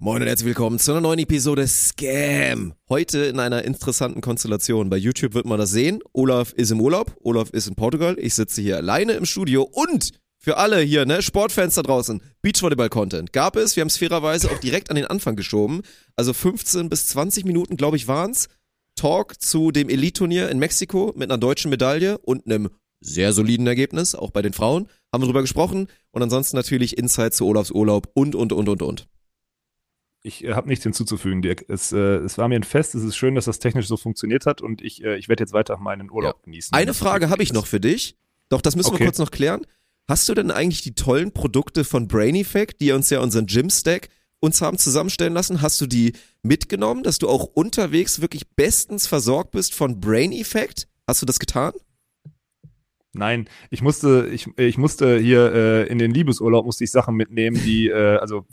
Moin 0.00 0.22
und 0.22 0.28
herzlich 0.28 0.46
willkommen 0.46 0.78
zu 0.78 0.92
einer 0.92 1.00
neuen 1.00 1.18
Episode 1.18 1.66
Scam. 1.66 2.72
Heute 2.88 3.24
in 3.24 3.40
einer 3.40 3.64
interessanten 3.64 4.20
Konstellation. 4.20 4.90
Bei 4.90 4.96
YouTube 4.96 5.34
wird 5.34 5.44
man 5.44 5.58
das 5.58 5.72
sehen. 5.72 5.98
Olaf 6.12 6.52
ist 6.52 6.70
im 6.70 6.80
Urlaub, 6.80 7.16
Olaf 7.24 7.50
ist 7.50 7.66
in 7.66 7.74
Portugal. 7.74 8.16
Ich 8.16 8.34
sitze 8.34 8.62
hier 8.62 8.76
alleine 8.76 9.14
im 9.14 9.24
Studio 9.24 9.64
und 9.64 10.12
für 10.38 10.56
alle 10.56 10.78
hier, 10.78 11.04
ne, 11.04 11.20
Sportfans 11.20 11.74
da 11.74 11.82
draußen, 11.82 12.22
Beachvolleyball-Content 12.42 13.32
gab 13.32 13.56
es. 13.56 13.74
Wir 13.74 13.80
haben 13.80 13.88
es 13.88 13.96
fairerweise 13.96 14.52
auch 14.52 14.58
direkt 14.58 14.90
an 14.90 14.94
den 14.94 15.06
Anfang 15.06 15.34
geschoben. 15.34 15.82
Also 16.14 16.32
15 16.32 16.88
bis 16.88 17.08
20 17.08 17.44
Minuten, 17.44 17.76
glaube 17.76 17.96
ich, 17.96 18.06
waren's. 18.06 18.46
Talk 18.94 19.42
zu 19.42 19.72
dem 19.72 19.88
Elite-Turnier 19.88 20.48
in 20.48 20.60
Mexiko 20.60 21.12
mit 21.16 21.28
einer 21.28 21.38
deutschen 21.38 21.70
Medaille 21.70 22.18
und 22.18 22.46
einem 22.46 22.68
sehr 23.00 23.32
soliden 23.32 23.66
Ergebnis, 23.66 24.14
auch 24.14 24.30
bei 24.30 24.42
den 24.42 24.52
Frauen. 24.52 24.86
Haben 25.12 25.24
wir 25.24 25.26
drüber 25.26 25.42
gesprochen. 25.42 25.88
Und 26.12 26.22
ansonsten 26.22 26.56
natürlich 26.56 26.96
Insight 26.96 27.34
zu 27.34 27.46
Olafs 27.46 27.72
Urlaub 27.72 28.08
und, 28.14 28.36
und, 28.36 28.52
und, 28.52 28.68
und, 28.68 28.82
und. 28.82 29.08
Ich 30.22 30.44
äh, 30.44 30.54
habe 30.54 30.68
nichts 30.68 30.82
hinzuzufügen, 30.82 31.42
Dirk. 31.42 31.64
Es, 31.68 31.92
äh, 31.92 31.98
es 31.98 32.38
war 32.38 32.48
mir 32.48 32.56
ein 32.56 32.64
Fest. 32.64 32.94
Es 32.94 33.02
ist 33.02 33.16
schön, 33.16 33.34
dass 33.34 33.44
das 33.44 33.58
technisch 33.58 33.86
so 33.86 33.96
funktioniert 33.96 34.46
hat 34.46 34.60
und 34.60 34.82
ich, 34.82 35.02
äh, 35.04 35.16
ich 35.16 35.28
werde 35.28 35.42
jetzt 35.42 35.52
weiter 35.52 35.76
meinen 35.78 36.10
Urlaub 36.10 36.36
ja. 36.38 36.44
genießen. 36.44 36.74
Eine 36.74 36.94
Frage 36.94 37.30
habe 37.30 37.42
ich 37.42 37.52
noch 37.52 37.66
für 37.66 37.80
dich. 37.80 38.16
Doch, 38.48 38.60
das 38.60 38.76
müssen 38.76 38.90
okay. 38.90 39.00
wir 39.00 39.06
kurz 39.06 39.18
noch 39.18 39.30
klären. 39.30 39.66
Hast 40.08 40.28
du 40.28 40.34
denn 40.34 40.50
eigentlich 40.50 40.82
die 40.82 40.94
tollen 40.94 41.32
Produkte 41.32 41.84
von 41.84 42.08
Brain 42.08 42.34
Effect, 42.34 42.80
die 42.80 42.92
uns 42.92 43.10
ja 43.10 43.20
unseren 43.20 43.46
Gym 43.46 43.70
Stack 43.70 44.08
uns 44.40 44.60
haben 44.62 44.78
zusammenstellen 44.78 45.34
lassen, 45.34 45.62
hast 45.62 45.80
du 45.80 45.86
die 45.86 46.12
mitgenommen, 46.42 47.02
dass 47.02 47.18
du 47.18 47.28
auch 47.28 47.44
unterwegs 47.44 48.20
wirklich 48.20 48.48
bestens 48.50 49.06
versorgt 49.06 49.50
bist 49.50 49.74
von 49.74 50.00
Brain 50.00 50.32
Effect? 50.32 50.88
Hast 51.06 51.22
du 51.22 51.26
das 51.26 51.38
getan? 51.38 51.72
Nein, 53.14 53.48
ich 53.70 53.80
musste, 53.80 54.28
ich, 54.32 54.46
ich 54.58 54.76
musste 54.76 55.18
hier 55.18 55.52
äh, 55.52 55.86
in 55.88 55.98
den 55.98 56.12
Liebesurlaub 56.12 56.66
musste 56.66 56.84
ich 56.84 56.90
Sachen 56.90 57.14
mitnehmen, 57.16 57.58
die, 57.64 57.88
äh, 57.88 58.16
also 58.16 58.44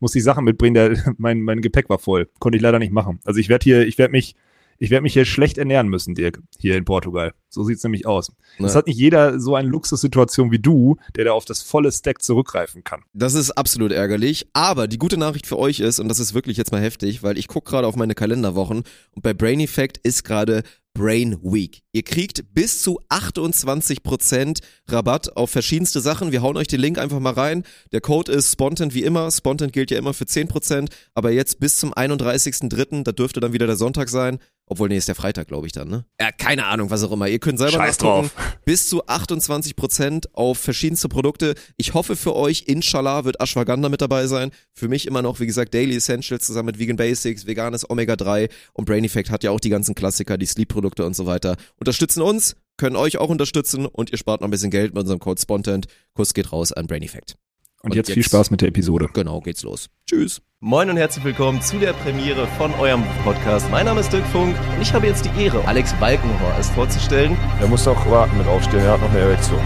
musste 0.00 0.18
ich 0.18 0.24
Sachen 0.24 0.44
mitbringen, 0.44 0.74
der, 0.74 1.14
mein, 1.18 1.42
mein 1.42 1.60
Gepäck 1.60 1.90
war 1.90 1.98
voll. 1.98 2.28
Konnte 2.38 2.56
ich 2.56 2.62
leider 2.62 2.78
nicht 2.78 2.92
machen. 2.92 3.20
Also 3.24 3.40
ich 3.40 3.48
werde 3.48 3.64
hier, 3.64 3.86
ich 3.86 3.98
werde 3.98 4.12
mich, 4.12 4.36
ich 4.78 4.90
werde 4.90 5.02
mich 5.02 5.12
hier 5.12 5.26
schlecht 5.26 5.58
ernähren 5.58 5.88
müssen, 5.88 6.14
Dirk, 6.14 6.40
hier 6.58 6.76
in 6.76 6.86
Portugal. 6.86 7.34
So 7.50 7.64
sieht's 7.64 7.82
nämlich 7.82 8.06
aus. 8.06 8.32
Das 8.58 8.76
hat 8.76 8.86
nicht 8.86 8.96
jeder 8.96 9.40
so 9.40 9.56
eine 9.56 9.68
Luxussituation 9.68 10.50
wie 10.52 10.60
du, 10.60 10.96
der 11.16 11.24
da 11.24 11.32
auf 11.32 11.44
das 11.44 11.62
volle 11.62 11.90
Stack 11.90 12.22
zurückgreifen 12.22 12.84
kann. 12.84 13.02
Das 13.12 13.34
ist 13.34 13.50
absolut 13.50 13.92
ärgerlich, 13.92 14.48
aber 14.52 14.86
die 14.86 14.98
gute 14.98 15.16
Nachricht 15.16 15.46
für 15.46 15.58
euch 15.58 15.80
ist, 15.80 15.98
und 15.98 16.08
das 16.08 16.20
ist 16.20 16.32
wirklich 16.32 16.56
jetzt 16.56 16.70
mal 16.70 16.80
heftig, 16.80 17.22
weil 17.22 17.36
ich 17.36 17.48
gucke 17.48 17.70
gerade 17.70 17.86
auf 17.86 17.96
meine 17.96 18.14
Kalenderwochen 18.14 18.84
und 19.12 19.22
bei 19.22 19.34
Brain 19.34 19.60
Effect 19.60 19.98
ist 19.98 20.24
gerade 20.24 20.62
Brain 20.94 21.38
Week. 21.42 21.82
Ihr 21.92 22.02
kriegt 22.02 22.52
bis 22.52 22.82
zu 22.82 23.00
28% 23.08 24.60
Rabatt 24.88 25.36
auf 25.36 25.50
verschiedenste 25.50 26.00
Sachen. 26.00 26.32
Wir 26.32 26.42
hauen 26.42 26.56
euch 26.56 26.66
den 26.66 26.80
Link 26.80 26.98
einfach 26.98 27.20
mal 27.20 27.32
rein. 27.32 27.62
Der 27.92 28.00
Code 28.00 28.32
ist 28.32 28.52
Spontan 28.52 28.92
wie 28.92 29.04
immer. 29.04 29.30
Spontan 29.30 29.70
gilt 29.70 29.90
ja 29.90 29.98
immer 29.98 30.14
für 30.14 30.24
10%, 30.24 30.90
aber 31.14 31.30
jetzt 31.30 31.60
bis 31.60 31.76
zum 31.76 31.94
31.03., 31.94 33.04
da 33.04 33.12
dürfte 33.12 33.40
dann 33.40 33.52
wieder 33.52 33.66
der 33.66 33.76
Sonntag 33.76 34.08
sein, 34.08 34.40
obwohl, 34.66 34.88
nee, 34.88 34.96
ist 34.96 35.08
der 35.08 35.16
Freitag, 35.16 35.48
glaube 35.48 35.66
ich 35.66 35.72
dann, 35.72 35.88
ne? 35.88 36.04
Ja, 36.20 36.30
keine 36.30 36.66
Ahnung, 36.66 36.90
was 36.90 37.02
auch 37.02 37.10
immer. 37.10 37.26
Ihr 37.26 37.39
könnt 37.40 37.58
selber 37.58 37.78
Scheiß 37.78 37.98
drauf. 37.98 38.30
Bis 38.64 38.88
zu 38.88 39.04
28% 39.06 40.26
auf 40.32 40.58
verschiedenste 40.58 41.08
Produkte. 41.08 41.54
Ich 41.76 41.94
hoffe 41.94 42.16
für 42.16 42.34
euch, 42.36 42.64
inshallah 42.66 43.24
wird 43.24 43.40
Ashwagandha 43.40 43.88
mit 43.88 44.00
dabei 44.00 44.26
sein. 44.26 44.50
Für 44.72 44.88
mich 44.88 45.06
immer 45.06 45.22
noch, 45.22 45.40
wie 45.40 45.46
gesagt, 45.46 45.74
Daily 45.74 45.96
Essentials 45.96 46.46
zusammen 46.46 46.66
mit 46.66 46.78
Vegan 46.78 46.96
Basics, 46.96 47.46
veganes 47.46 47.88
Omega 47.88 48.16
3 48.16 48.48
und 48.72 48.84
Brain 48.84 49.04
Effect 49.04 49.30
hat 49.30 49.44
ja 49.44 49.50
auch 49.50 49.60
die 49.60 49.70
ganzen 49.70 49.94
Klassiker, 49.94 50.38
die 50.38 50.46
Sleep-Produkte 50.46 51.04
und 51.04 51.14
so 51.16 51.26
weiter. 51.26 51.56
Unterstützen 51.78 52.22
uns, 52.22 52.56
können 52.76 52.96
euch 52.96 53.18
auch 53.18 53.28
unterstützen 53.28 53.86
und 53.86 54.10
ihr 54.10 54.18
spart 54.18 54.40
noch 54.40 54.48
ein 54.48 54.50
bisschen 54.50 54.70
Geld 54.70 54.94
mit 54.94 55.02
unserem 55.02 55.20
Code 55.20 55.40
Spontent. 55.40 55.86
Kuss 56.14 56.34
geht 56.34 56.52
raus 56.52 56.72
an 56.72 56.86
Brain 56.86 57.02
Effect. 57.02 57.36
Und, 57.82 57.90
und 57.90 57.96
jetzt, 57.96 58.08
jetzt 58.08 58.14
viel 58.14 58.24
Spaß 58.24 58.50
mit 58.50 58.60
der 58.60 58.68
Episode. 58.68 59.08
Genau, 59.12 59.40
geht's 59.40 59.62
los. 59.62 59.88
Tschüss. 60.06 60.40
Moin 60.62 60.90
und 60.90 60.98
herzlich 60.98 61.24
willkommen 61.24 61.62
zu 61.62 61.78
der 61.78 61.94
Premiere 61.94 62.46
von 62.58 62.74
eurem 62.74 63.02
Podcast. 63.24 63.70
Mein 63.70 63.86
Name 63.86 64.00
ist 64.00 64.12
Dirk 64.12 64.26
Funk 64.26 64.54
und 64.76 64.82
ich 64.82 64.92
habe 64.92 65.06
jetzt 65.06 65.24
die 65.24 65.42
Ehre, 65.42 65.66
Alex 65.66 65.94
Balkenhorst 65.94 66.70
vorzustellen. 66.74 67.34
Er 67.62 67.66
muss 67.66 67.88
auch 67.88 68.10
warten 68.10 68.36
mit 68.36 68.46
aufstehen, 68.46 68.80
er 68.80 68.92
hat 68.92 69.00
noch 69.00 69.08
eine 69.08 69.20
Erektion. 69.20 69.58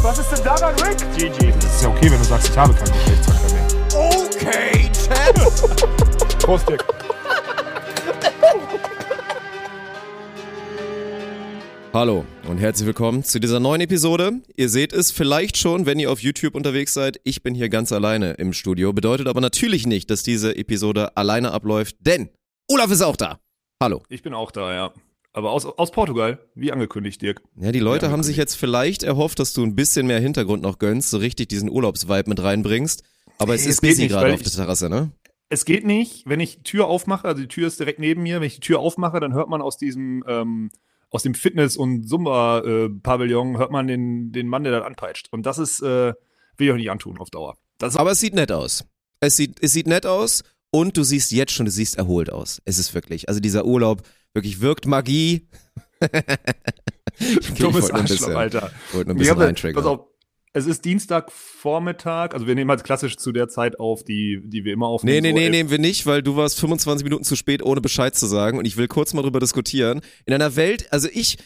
Was 0.00 0.18
ist 0.20 0.30
denn 0.30 0.44
daran 0.44 0.76
Rick? 0.76 0.98
GG. 1.16 1.50
Das 1.50 1.74
ist 1.74 1.82
ja 1.82 1.88
okay, 1.88 2.08
wenn 2.08 2.18
du 2.18 2.24
sagst, 2.24 2.50
ich 2.50 2.56
habe 2.56 2.72
keinen 2.72 2.92
Geschlechtsverkehr 2.92 3.52
mehr. 3.52 3.66
Okay, 3.98 4.90
Chat. 4.92 6.38
Prost, 6.38 6.68
Dirk. 6.68 6.84
Hallo 11.92 12.24
herzlich 12.64 12.86
willkommen 12.86 13.22
zu 13.22 13.40
dieser 13.40 13.60
neuen 13.60 13.82
Episode. 13.82 14.40
Ihr 14.56 14.70
seht 14.70 14.94
es 14.94 15.10
vielleicht 15.10 15.58
schon, 15.58 15.84
wenn 15.84 15.98
ihr 15.98 16.10
auf 16.10 16.20
YouTube 16.20 16.54
unterwegs 16.54 16.94
seid. 16.94 17.20
Ich 17.22 17.42
bin 17.42 17.54
hier 17.54 17.68
ganz 17.68 17.92
alleine 17.92 18.32
im 18.32 18.54
Studio. 18.54 18.94
Bedeutet 18.94 19.26
aber 19.26 19.42
natürlich 19.42 19.86
nicht, 19.86 20.08
dass 20.10 20.22
diese 20.22 20.56
Episode 20.56 21.14
alleine 21.14 21.52
abläuft, 21.52 21.96
denn 22.00 22.30
Olaf 22.66 22.90
ist 22.90 23.02
auch 23.02 23.16
da. 23.16 23.38
Hallo. 23.82 24.02
Ich 24.08 24.22
bin 24.22 24.32
auch 24.32 24.50
da, 24.50 24.72
ja. 24.72 24.94
Aber 25.34 25.50
aus, 25.50 25.66
aus 25.66 25.90
Portugal, 25.90 26.38
wie 26.54 26.72
angekündigt, 26.72 27.20
Dirk. 27.20 27.42
Ja, 27.56 27.70
die 27.70 27.80
Leute 27.80 28.10
haben 28.10 28.22
sich 28.22 28.38
jetzt 28.38 28.54
vielleicht 28.54 29.02
erhofft, 29.02 29.40
dass 29.40 29.52
du 29.52 29.62
ein 29.62 29.74
bisschen 29.74 30.06
mehr 30.06 30.20
Hintergrund 30.20 30.62
noch 30.62 30.78
gönnst, 30.78 31.10
so 31.10 31.18
richtig 31.18 31.48
diesen 31.48 31.68
Urlaubsvibe 31.68 32.30
mit 32.30 32.42
reinbringst. 32.42 33.02
Aber 33.36 33.54
es 33.54 33.64
nee, 33.64 33.72
ist 33.72 33.82
busy 33.82 34.08
gerade 34.08 34.32
auf 34.32 34.42
der 34.42 34.52
Terrasse, 34.52 34.88
ne? 34.88 35.10
Es 35.50 35.66
geht 35.66 35.84
nicht, 35.84 36.26
wenn 36.26 36.40
ich 36.40 36.60
Tür 36.62 36.86
aufmache, 36.86 37.28
also 37.28 37.42
die 37.42 37.48
Tür 37.48 37.66
ist 37.66 37.78
direkt 37.78 37.98
neben 37.98 38.22
mir, 38.22 38.40
wenn 38.40 38.46
ich 38.46 38.54
die 38.54 38.60
Tür 38.60 38.78
aufmache, 38.78 39.20
dann 39.20 39.34
hört 39.34 39.50
man 39.50 39.60
aus 39.60 39.76
diesem 39.76 40.24
ähm, 40.26 40.70
aus 41.14 41.22
dem 41.22 41.34
Fitness- 41.34 41.76
und 41.76 42.08
Zumba-Pavillon 42.08 43.56
hört 43.56 43.70
man 43.70 43.86
den, 43.86 44.32
den 44.32 44.48
Mann, 44.48 44.64
der 44.64 44.72
da 44.72 44.80
anpeitscht. 44.80 45.28
Und 45.30 45.46
das 45.46 45.58
ist, 45.58 45.80
äh, 45.80 46.12
will 46.56 46.66
ich 46.66 46.72
auch 46.72 46.76
nicht 46.76 46.90
antun 46.90 47.18
auf 47.18 47.30
Dauer. 47.30 47.56
Aber 47.80 48.10
es 48.10 48.18
sieht 48.18 48.34
nett 48.34 48.50
aus. 48.50 48.84
Es 49.20 49.36
sieht, 49.36 49.62
es 49.62 49.72
sieht 49.72 49.86
nett 49.86 50.06
aus 50.06 50.42
und 50.72 50.96
du 50.96 51.04
siehst 51.04 51.30
jetzt 51.30 51.52
schon, 51.52 51.66
du 51.66 51.70
siehst 51.70 51.96
erholt 51.96 52.32
aus. 52.32 52.60
Es 52.64 52.78
ist 52.78 52.94
wirklich, 52.94 53.28
also 53.28 53.38
dieser 53.38 53.64
Urlaub 53.64 54.02
wirklich 54.32 54.60
wirkt 54.60 54.86
Magie. 54.86 55.46
okay, 56.00 56.24
Dummes 57.60 57.92
Arschloch, 57.92 58.30
Alter. 58.30 58.72
Wollte 58.92 59.10
nur 59.10 59.14
ein 59.14 59.18
bisschen 59.18 59.38
reintriggern. 59.38 59.84
Pass 59.84 59.88
auf, 59.88 60.08
es 60.56 60.66
ist 60.66 60.84
Dienstagvormittag, 60.84 62.32
also 62.32 62.46
wir 62.46 62.54
nehmen 62.54 62.70
halt 62.70 62.84
klassisch 62.84 63.16
zu 63.16 63.32
der 63.32 63.48
Zeit 63.48 63.80
auf, 63.80 64.04
die, 64.04 64.40
die 64.44 64.64
wir 64.64 64.72
immer 64.72 64.86
aufnehmen. 64.86 65.22
Nee, 65.22 65.32
nee, 65.32 65.38
so 65.38 65.44
nee, 65.44 65.50
nehmen 65.50 65.70
wir 65.70 65.80
nicht, 65.80 66.06
weil 66.06 66.22
du 66.22 66.36
warst 66.36 66.60
25 66.60 67.02
Minuten 67.02 67.24
zu 67.24 67.34
spät, 67.34 67.60
ohne 67.60 67.80
Bescheid 67.80 68.14
zu 68.14 68.26
sagen. 68.26 68.58
Und 68.58 68.64
ich 68.64 68.76
will 68.76 68.86
kurz 68.86 69.12
mal 69.14 69.22
drüber 69.22 69.40
diskutieren. 69.40 70.00
In 70.26 70.32
einer 70.32 70.54
Welt, 70.54 70.92
also 70.92 71.08
ich, 71.12 71.38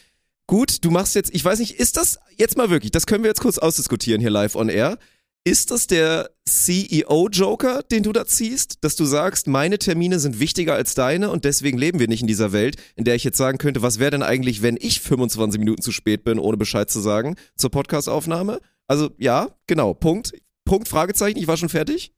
gut, 0.47 0.85
du 0.85 0.91
machst 0.91 1.15
jetzt, 1.15 1.35
ich 1.35 1.43
weiß 1.43 1.59
nicht, 1.59 1.81
ist 1.81 1.97
das 1.97 2.19
jetzt 2.37 2.59
mal 2.59 2.69
wirklich, 2.69 2.93
das 2.93 3.07
können 3.07 3.25
wir 3.25 3.31
jetzt 3.31 3.41
kurz 3.41 3.57
ausdiskutieren 3.57 4.21
hier 4.21 4.31
live 4.31 4.55
on 4.55 4.69
air. 4.69 4.99
Ist 5.43 5.71
das 5.71 5.87
der 5.87 6.29
CEO-Joker, 6.45 7.83
den 7.85 8.03
du 8.03 8.13
da 8.13 8.27
ziehst, 8.27 8.85
dass 8.85 8.95
du 8.95 9.07
sagst, 9.07 9.47
meine 9.47 9.79
Termine 9.79 10.19
sind 10.19 10.39
wichtiger 10.39 10.75
als 10.75 10.95
deine 10.95 11.31
und 11.31 11.47
deswegen 11.47 11.79
leben 11.79 11.99
wir 11.99 12.09
nicht 12.09 12.21
in 12.21 12.27
dieser 12.27 12.53
Welt, 12.53 12.77
in 12.97 13.05
der 13.05 13.15
ich 13.15 13.25
jetzt 13.25 13.39
sagen 13.39 13.57
könnte, 13.57 13.81
was 13.81 13.99
wäre 13.99 14.11
denn 14.11 14.23
eigentlich, 14.23 14.61
wenn 14.61 14.77
ich 14.79 15.01
25 15.01 15.59
Minuten 15.59 15.81
zu 15.81 15.93
spät 15.93 16.25
bin, 16.25 16.39
ohne 16.39 16.59
Bescheid 16.59 16.91
zu 16.91 17.01
sagen, 17.01 17.37
zur 17.57 17.71
Podcastaufnahme? 17.71 18.61
Also 18.89 19.11
ja, 19.19 19.49
genau. 19.67 19.95
Punkt. 19.95 20.33
Punkt, 20.65 20.89
Fragezeichen. 20.89 21.39
Ich 21.39 21.47
war 21.47 21.57
schon 21.57 21.69
fertig. 21.69 22.13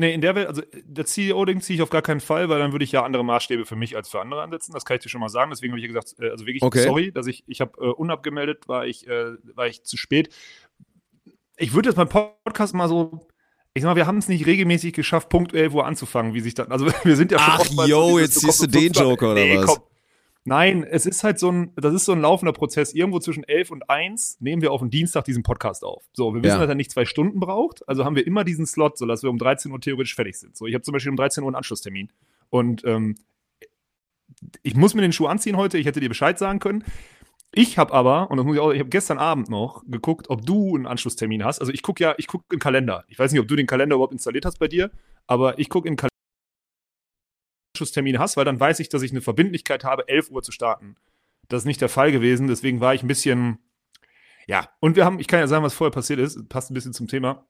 Nee, 0.00 0.14
in 0.14 0.20
der 0.20 0.36
Welt, 0.36 0.46
also 0.46 0.62
der 0.84 1.06
CEO-Ding 1.06 1.60
ziehe 1.60 1.76
ich 1.76 1.82
auf 1.82 1.90
gar 1.90 2.02
keinen 2.02 2.20
Fall, 2.20 2.48
weil 2.48 2.60
dann 2.60 2.70
würde 2.70 2.84
ich 2.84 2.92
ja 2.92 3.02
andere 3.02 3.24
Maßstäbe 3.24 3.66
für 3.66 3.74
mich 3.74 3.96
als 3.96 4.08
für 4.08 4.20
andere 4.20 4.42
ansetzen. 4.42 4.72
Das 4.72 4.84
kann 4.84 4.96
ich 4.96 5.02
dir 5.02 5.08
schon 5.08 5.20
mal 5.20 5.28
sagen. 5.28 5.50
Deswegen 5.50 5.72
habe 5.72 5.80
ich 5.80 5.88
gesagt, 5.88 6.14
äh, 6.20 6.30
also 6.30 6.46
wirklich 6.46 6.62
okay. 6.62 6.84
sorry, 6.84 7.10
dass 7.10 7.26
ich, 7.26 7.42
ich 7.48 7.60
habe 7.60 7.72
äh, 7.80 7.90
unabgemeldet, 7.90 8.68
war 8.68 8.86
ich, 8.86 9.08
äh, 9.08 9.32
war 9.56 9.66
ich 9.66 9.82
zu 9.82 9.96
spät. 9.96 10.32
Ich 11.56 11.74
würde 11.74 11.88
jetzt 11.88 11.96
beim 11.96 12.08
Podcast 12.08 12.74
mal 12.74 12.88
so, 12.88 13.26
ich 13.74 13.82
sag 13.82 13.90
mal, 13.90 13.96
wir 13.96 14.06
haben 14.06 14.18
es 14.18 14.28
nicht 14.28 14.46
regelmäßig 14.46 14.92
geschafft, 14.92 15.30
Punkt 15.30 15.52
11 15.52 15.74
Uhr 15.74 15.84
anzufangen, 15.84 16.32
wie 16.32 16.40
sich 16.40 16.54
dann, 16.54 16.70
also 16.70 16.86
wir 17.02 17.16
sind 17.16 17.32
ja 17.32 17.40
schon 17.40 17.78
Ach, 17.80 17.86
yo, 17.88 18.20
jetzt 18.20 18.38
siehst 18.38 18.62
du 18.62 18.68
den 18.68 18.92
Joker 18.92 19.32
oder 19.32 19.40
nee, 19.40 19.58
was? 19.58 19.66
Komm, 19.66 19.78
Nein, 20.48 20.82
es 20.82 21.06
ist 21.06 21.24
halt 21.24 21.38
so 21.38 21.52
ein, 21.52 21.72
das 21.76 21.92
ist 21.94 22.06
so 22.06 22.12
ein 22.12 22.20
laufender 22.20 22.52
Prozess. 22.52 22.94
Irgendwo 22.94 23.18
zwischen 23.18 23.44
11 23.44 23.70
und 23.70 23.90
1 23.90 24.38
nehmen 24.40 24.62
wir 24.62 24.72
auf 24.72 24.80
den 24.80 24.90
Dienstag 24.90 25.24
diesen 25.24 25.42
Podcast 25.42 25.84
auf. 25.84 26.04
So, 26.12 26.34
wir 26.34 26.42
wissen, 26.42 26.54
ja. 26.54 26.60
dass 26.60 26.68
er 26.68 26.74
nicht 26.74 26.90
zwei 26.90 27.04
Stunden 27.04 27.38
braucht. 27.38 27.86
Also 27.88 28.04
haben 28.04 28.16
wir 28.16 28.26
immer 28.26 28.44
diesen 28.44 28.66
Slot, 28.66 28.96
sodass 28.96 29.22
wir 29.22 29.30
um 29.30 29.38
13 29.38 29.70
Uhr 29.70 29.80
theoretisch 29.80 30.14
fertig 30.14 30.38
sind. 30.38 30.56
So, 30.56 30.66
ich 30.66 30.74
habe 30.74 30.82
zum 30.82 30.92
Beispiel 30.92 31.10
um 31.10 31.16
13 31.16 31.44
Uhr 31.44 31.48
einen 31.48 31.56
Anschlusstermin. 31.56 32.10
Und 32.50 32.82
ähm, 32.84 33.16
ich 34.62 34.74
muss 34.74 34.94
mir 34.94 35.02
den 35.02 35.12
Schuh 35.12 35.26
anziehen 35.26 35.56
heute. 35.56 35.78
Ich 35.78 35.86
hätte 35.86 36.00
dir 36.00 36.08
Bescheid 36.08 36.38
sagen 36.38 36.58
können. 36.58 36.84
Ich 37.52 37.78
habe 37.78 37.92
aber, 37.92 38.30
und 38.30 38.36
das 38.36 38.44
muss 38.44 38.56
ich 38.56 38.60
auch, 38.60 38.72
ich 38.72 38.80
habe 38.80 38.90
gestern 38.90 39.18
Abend 39.18 39.48
noch 39.48 39.82
geguckt, 39.86 40.28
ob 40.28 40.44
du 40.44 40.76
einen 40.76 40.86
Anschlusstermin 40.86 41.44
hast. 41.44 41.60
Also 41.60 41.72
ich 41.72 41.82
gucke 41.82 42.02
ja, 42.02 42.14
ich 42.18 42.26
gucke 42.26 42.44
im 42.52 42.58
Kalender. 42.58 43.04
Ich 43.08 43.18
weiß 43.18 43.32
nicht, 43.32 43.40
ob 43.40 43.48
du 43.48 43.56
den 43.56 43.66
Kalender 43.66 43.96
überhaupt 43.96 44.12
installiert 44.12 44.44
hast 44.44 44.58
bei 44.58 44.68
dir, 44.68 44.90
aber 45.26 45.58
ich 45.58 45.68
gucke 45.68 45.88
im 45.88 45.96
Kalender. 45.96 46.17
Anschlusstermine 47.78 48.18
hast, 48.18 48.36
weil 48.36 48.44
dann 48.44 48.58
weiß 48.58 48.80
ich, 48.80 48.88
dass 48.88 49.02
ich 49.02 49.12
eine 49.12 49.20
Verbindlichkeit 49.20 49.84
habe, 49.84 50.08
11 50.08 50.30
Uhr 50.30 50.42
zu 50.42 50.52
starten. 50.52 50.96
Das 51.48 51.62
ist 51.62 51.66
nicht 51.66 51.80
der 51.80 51.88
Fall 51.88 52.12
gewesen, 52.12 52.48
deswegen 52.48 52.80
war 52.80 52.94
ich 52.94 53.02
ein 53.02 53.08
bisschen, 53.08 53.58
ja. 54.46 54.68
Und 54.80 54.96
wir 54.96 55.04
haben, 55.04 55.18
ich 55.18 55.28
kann 55.28 55.40
ja 55.40 55.46
sagen, 55.46 55.64
was 55.64 55.74
vorher 55.74 55.92
passiert 55.92 56.18
ist, 56.18 56.48
passt 56.48 56.70
ein 56.70 56.74
bisschen 56.74 56.92
zum 56.92 57.08
Thema. 57.08 57.46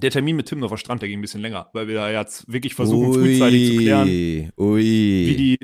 Der 0.00 0.10
Termin 0.10 0.36
mit 0.36 0.46
Tim 0.46 0.62
auf 0.62 0.70
der 0.70 0.76
Strand, 0.76 1.02
der 1.02 1.08
ging 1.08 1.18
ein 1.18 1.22
bisschen 1.22 1.40
länger, 1.40 1.68
weil 1.72 1.88
wir 1.88 1.96
da 1.96 2.10
jetzt 2.10 2.50
wirklich 2.50 2.74
versuchen, 2.74 3.08
Ui. 3.08 3.14
frühzeitig 3.14 3.70
zu 3.70 3.76
klären, 3.78 4.52
Ui. 4.56 4.80
wie 4.80 5.36
die, 5.36 5.58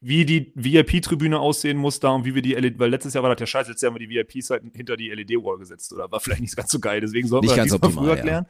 wie 0.00 0.24
die 0.24 0.52
VIP-Tribüne 0.54 1.38
aussehen 1.38 1.76
muss 1.76 2.00
da 2.00 2.10
und 2.10 2.24
wie 2.24 2.34
wir 2.34 2.42
die 2.42 2.54
LED, 2.54 2.78
weil 2.78 2.90
letztes 2.90 3.12
Jahr 3.12 3.22
war 3.22 3.30
das 3.30 3.38
der 3.38 3.46
Scheiß, 3.46 3.68
letztes 3.68 3.82
Jahr 3.82 3.92
haben 3.92 4.00
wir 4.00 4.06
die 4.06 4.14
VIPs 4.14 4.50
halt 4.50 4.62
hinter 4.74 4.96
die 4.96 5.10
LED-Wall 5.10 5.58
gesetzt 5.58 5.92
oder 5.92 6.10
war 6.10 6.20
vielleicht 6.20 6.40
nicht 6.40 6.56
ganz 6.56 6.70
so 6.70 6.80
geil, 6.80 7.00
deswegen 7.00 7.28
sollten 7.28 7.46
Nicht 7.46 7.54
wir 7.54 7.62
ganz 7.64 7.72
das 7.72 7.80
diesmal 7.80 8.06
optimal, 8.06 8.16
früher 8.16 8.16
ja. 8.16 8.22
klären. 8.22 8.46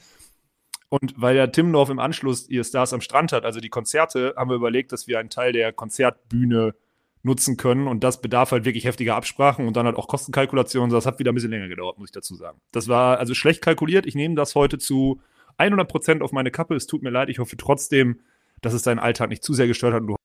Und 0.88 1.14
weil 1.16 1.36
ja 1.36 1.46
Timmendorf 1.48 1.90
im 1.90 1.98
Anschluss 1.98 2.48
ihr 2.48 2.62
Stars 2.62 2.92
am 2.92 3.00
Strand 3.00 3.32
hat, 3.32 3.44
also 3.44 3.60
die 3.60 3.68
Konzerte, 3.68 4.34
haben 4.36 4.50
wir 4.50 4.56
überlegt, 4.56 4.92
dass 4.92 5.08
wir 5.08 5.18
einen 5.18 5.30
Teil 5.30 5.52
der 5.52 5.72
Konzertbühne 5.72 6.74
nutzen 7.22 7.56
können 7.56 7.88
und 7.88 8.04
das 8.04 8.20
bedarf 8.20 8.52
halt 8.52 8.64
wirklich 8.64 8.84
heftiger 8.84 9.16
Absprachen 9.16 9.66
und 9.66 9.76
dann 9.76 9.84
halt 9.84 9.96
auch 9.96 10.06
Kostenkalkulationen. 10.06 10.90
Das 10.90 11.06
hat 11.06 11.18
wieder 11.18 11.32
ein 11.32 11.34
bisschen 11.34 11.50
länger 11.50 11.68
gedauert, 11.68 11.98
muss 11.98 12.08
ich 12.08 12.12
dazu 12.12 12.36
sagen. 12.36 12.60
Das 12.70 12.88
war 12.88 13.18
also 13.18 13.34
schlecht 13.34 13.62
kalkuliert. 13.62 14.06
Ich 14.06 14.14
nehme 14.14 14.36
das 14.36 14.54
heute 14.54 14.78
zu 14.78 15.20
100 15.58 15.88
Prozent 15.88 16.22
auf 16.22 16.32
meine 16.32 16.50
Kappe. 16.52 16.76
Es 16.76 16.86
tut 16.86 17.02
mir 17.02 17.10
leid. 17.10 17.28
Ich 17.28 17.40
hoffe 17.40 17.56
trotzdem, 17.56 18.20
dass 18.62 18.72
es 18.72 18.82
deinen 18.82 19.00
Alltag 19.00 19.28
nicht 19.28 19.42
zu 19.42 19.54
sehr 19.54 19.66
gestört 19.66 19.92
hat 19.92 20.02
und 20.02 20.06
du 20.06 20.16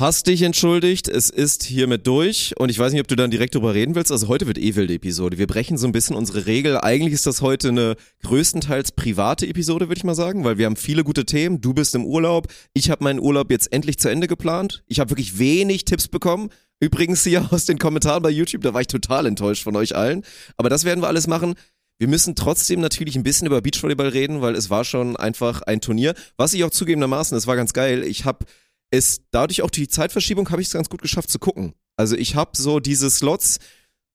Hast 0.00 0.28
dich 0.28 0.40
entschuldigt, 0.40 1.08
es 1.08 1.28
ist 1.28 1.62
hiermit 1.62 2.06
durch 2.06 2.54
und 2.58 2.70
ich 2.70 2.78
weiß 2.78 2.90
nicht, 2.90 3.02
ob 3.02 3.08
du 3.08 3.16
dann 3.16 3.30
direkt 3.30 3.54
drüber 3.54 3.74
reden 3.74 3.94
willst. 3.94 4.10
Also 4.10 4.28
heute 4.28 4.46
wird 4.46 4.56
eh 4.56 4.74
wilde 4.74 4.94
Episode. 4.94 5.36
Wir 5.36 5.46
brechen 5.46 5.76
so 5.76 5.86
ein 5.86 5.92
bisschen 5.92 6.16
unsere 6.16 6.46
Regel. 6.46 6.78
Eigentlich 6.80 7.12
ist 7.12 7.26
das 7.26 7.42
heute 7.42 7.68
eine 7.68 7.96
größtenteils 8.22 8.92
private 8.92 9.46
Episode, 9.46 9.88
würde 9.88 9.98
ich 9.98 10.04
mal 10.04 10.14
sagen, 10.14 10.42
weil 10.42 10.56
wir 10.56 10.64
haben 10.64 10.76
viele 10.76 11.04
gute 11.04 11.26
Themen. 11.26 11.60
Du 11.60 11.74
bist 11.74 11.94
im 11.94 12.06
Urlaub, 12.06 12.46
ich 12.72 12.88
habe 12.88 13.04
meinen 13.04 13.20
Urlaub 13.20 13.50
jetzt 13.50 13.74
endlich 13.74 13.98
zu 13.98 14.08
Ende 14.08 14.26
geplant. 14.26 14.82
Ich 14.86 15.00
habe 15.00 15.10
wirklich 15.10 15.38
wenig 15.38 15.84
Tipps 15.84 16.08
bekommen. 16.08 16.48
Übrigens 16.80 17.22
hier 17.22 17.52
aus 17.52 17.66
den 17.66 17.78
Kommentaren 17.78 18.22
bei 18.22 18.30
YouTube, 18.30 18.62
da 18.62 18.72
war 18.72 18.80
ich 18.80 18.86
total 18.86 19.26
enttäuscht 19.26 19.64
von 19.64 19.76
euch 19.76 19.94
allen. 19.94 20.22
Aber 20.56 20.70
das 20.70 20.84
werden 20.84 21.02
wir 21.02 21.08
alles 21.08 21.26
machen. 21.26 21.56
Wir 21.98 22.08
müssen 22.08 22.34
trotzdem 22.34 22.80
natürlich 22.80 23.16
ein 23.16 23.22
bisschen 23.22 23.46
über 23.46 23.60
Beachvolleyball 23.60 24.08
reden, 24.08 24.40
weil 24.40 24.54
es 24.54 24.70
war 24.70 24.86
schon 24.86 25.18
einfach 25.18 25.60
ein 25.60 25.82
Turnier. 25.82 26.14
Was 26.38 26.54
ich 26.54 26.64
auch 26.64 26.70
zugegebenermaßen, 26.70 27.36
es 27.36 27.46
war 27.46 27.56
ganz 27.56 27.74
geil. 27.74 28.02
Ich 28.02 28.24
habe 28.24 28.46
es 28.90 29.22
dadurch 29.30 29.62
auch 29.62 29.70
die 29.70 29.88
Zeitverschiebung 29.88 30.50
habe 30.50 30.60
ich 30.62 30.68
es 30.68 30.74
ganz 30.74 30.88
gut 30.88 31.02
geschafft 31.02 31.30
zu 31.30 31.38
gucken. 31.38 31.74
Also 31.96 32.16
ich 32.16 32.34
habe 32.34 32.50
so 32.54 32.80
diese 32.80 33.10
Slots 33.10 33.58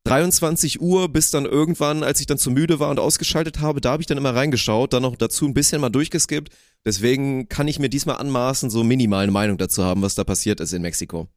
23 0.06 0.82
Uhr 0.82 1.10
bis 1.10 1.32
dann 1.32 1.46
irgendwann, 1.46 2.04
als 2.04 2.20
ich 2.20 2.28
dann 2.28 2.38
zu 2.38 2.52
müde 2.52 2.80
war 2.80 2.92
und 2.92 3.00
ausgeschaltet 3.00 3.60
habe, 3.60 3.82
da 3.82 3.92
habe 3.92 4.04
ich 4.04 4.08
dann 4.08 4.18
immer 4.18 4.36
reingeschaut, 4.36 4.94
dann 4.94 5.02
noch 5.02 5.16
dazu 5.16 5.46
ein 5.46 5.54
bisschen 5.54 5.82
mal 5.82 5.90
durchgeskippt. 5.90 6.54
Deswegen 6.86 7.50
kann 7.50 7.68
ich 7.68 7.80
mir 7.80 7.90
diesmal 7.90 8.18
anmaßen, 8.18 8.70
so 8.70 8.84
minimal 8.84 9.24
eine 9.24 9.32
Meinung 9.32 9.58
dazu 9.58 9.84
haben, 9.84 10.04
was 10.04 10.14
da 10.14 10.24
passiert 10.24 10.60
ist 10.60 10.74
in 10.74 10.84
Mexiko. 10.84 11.28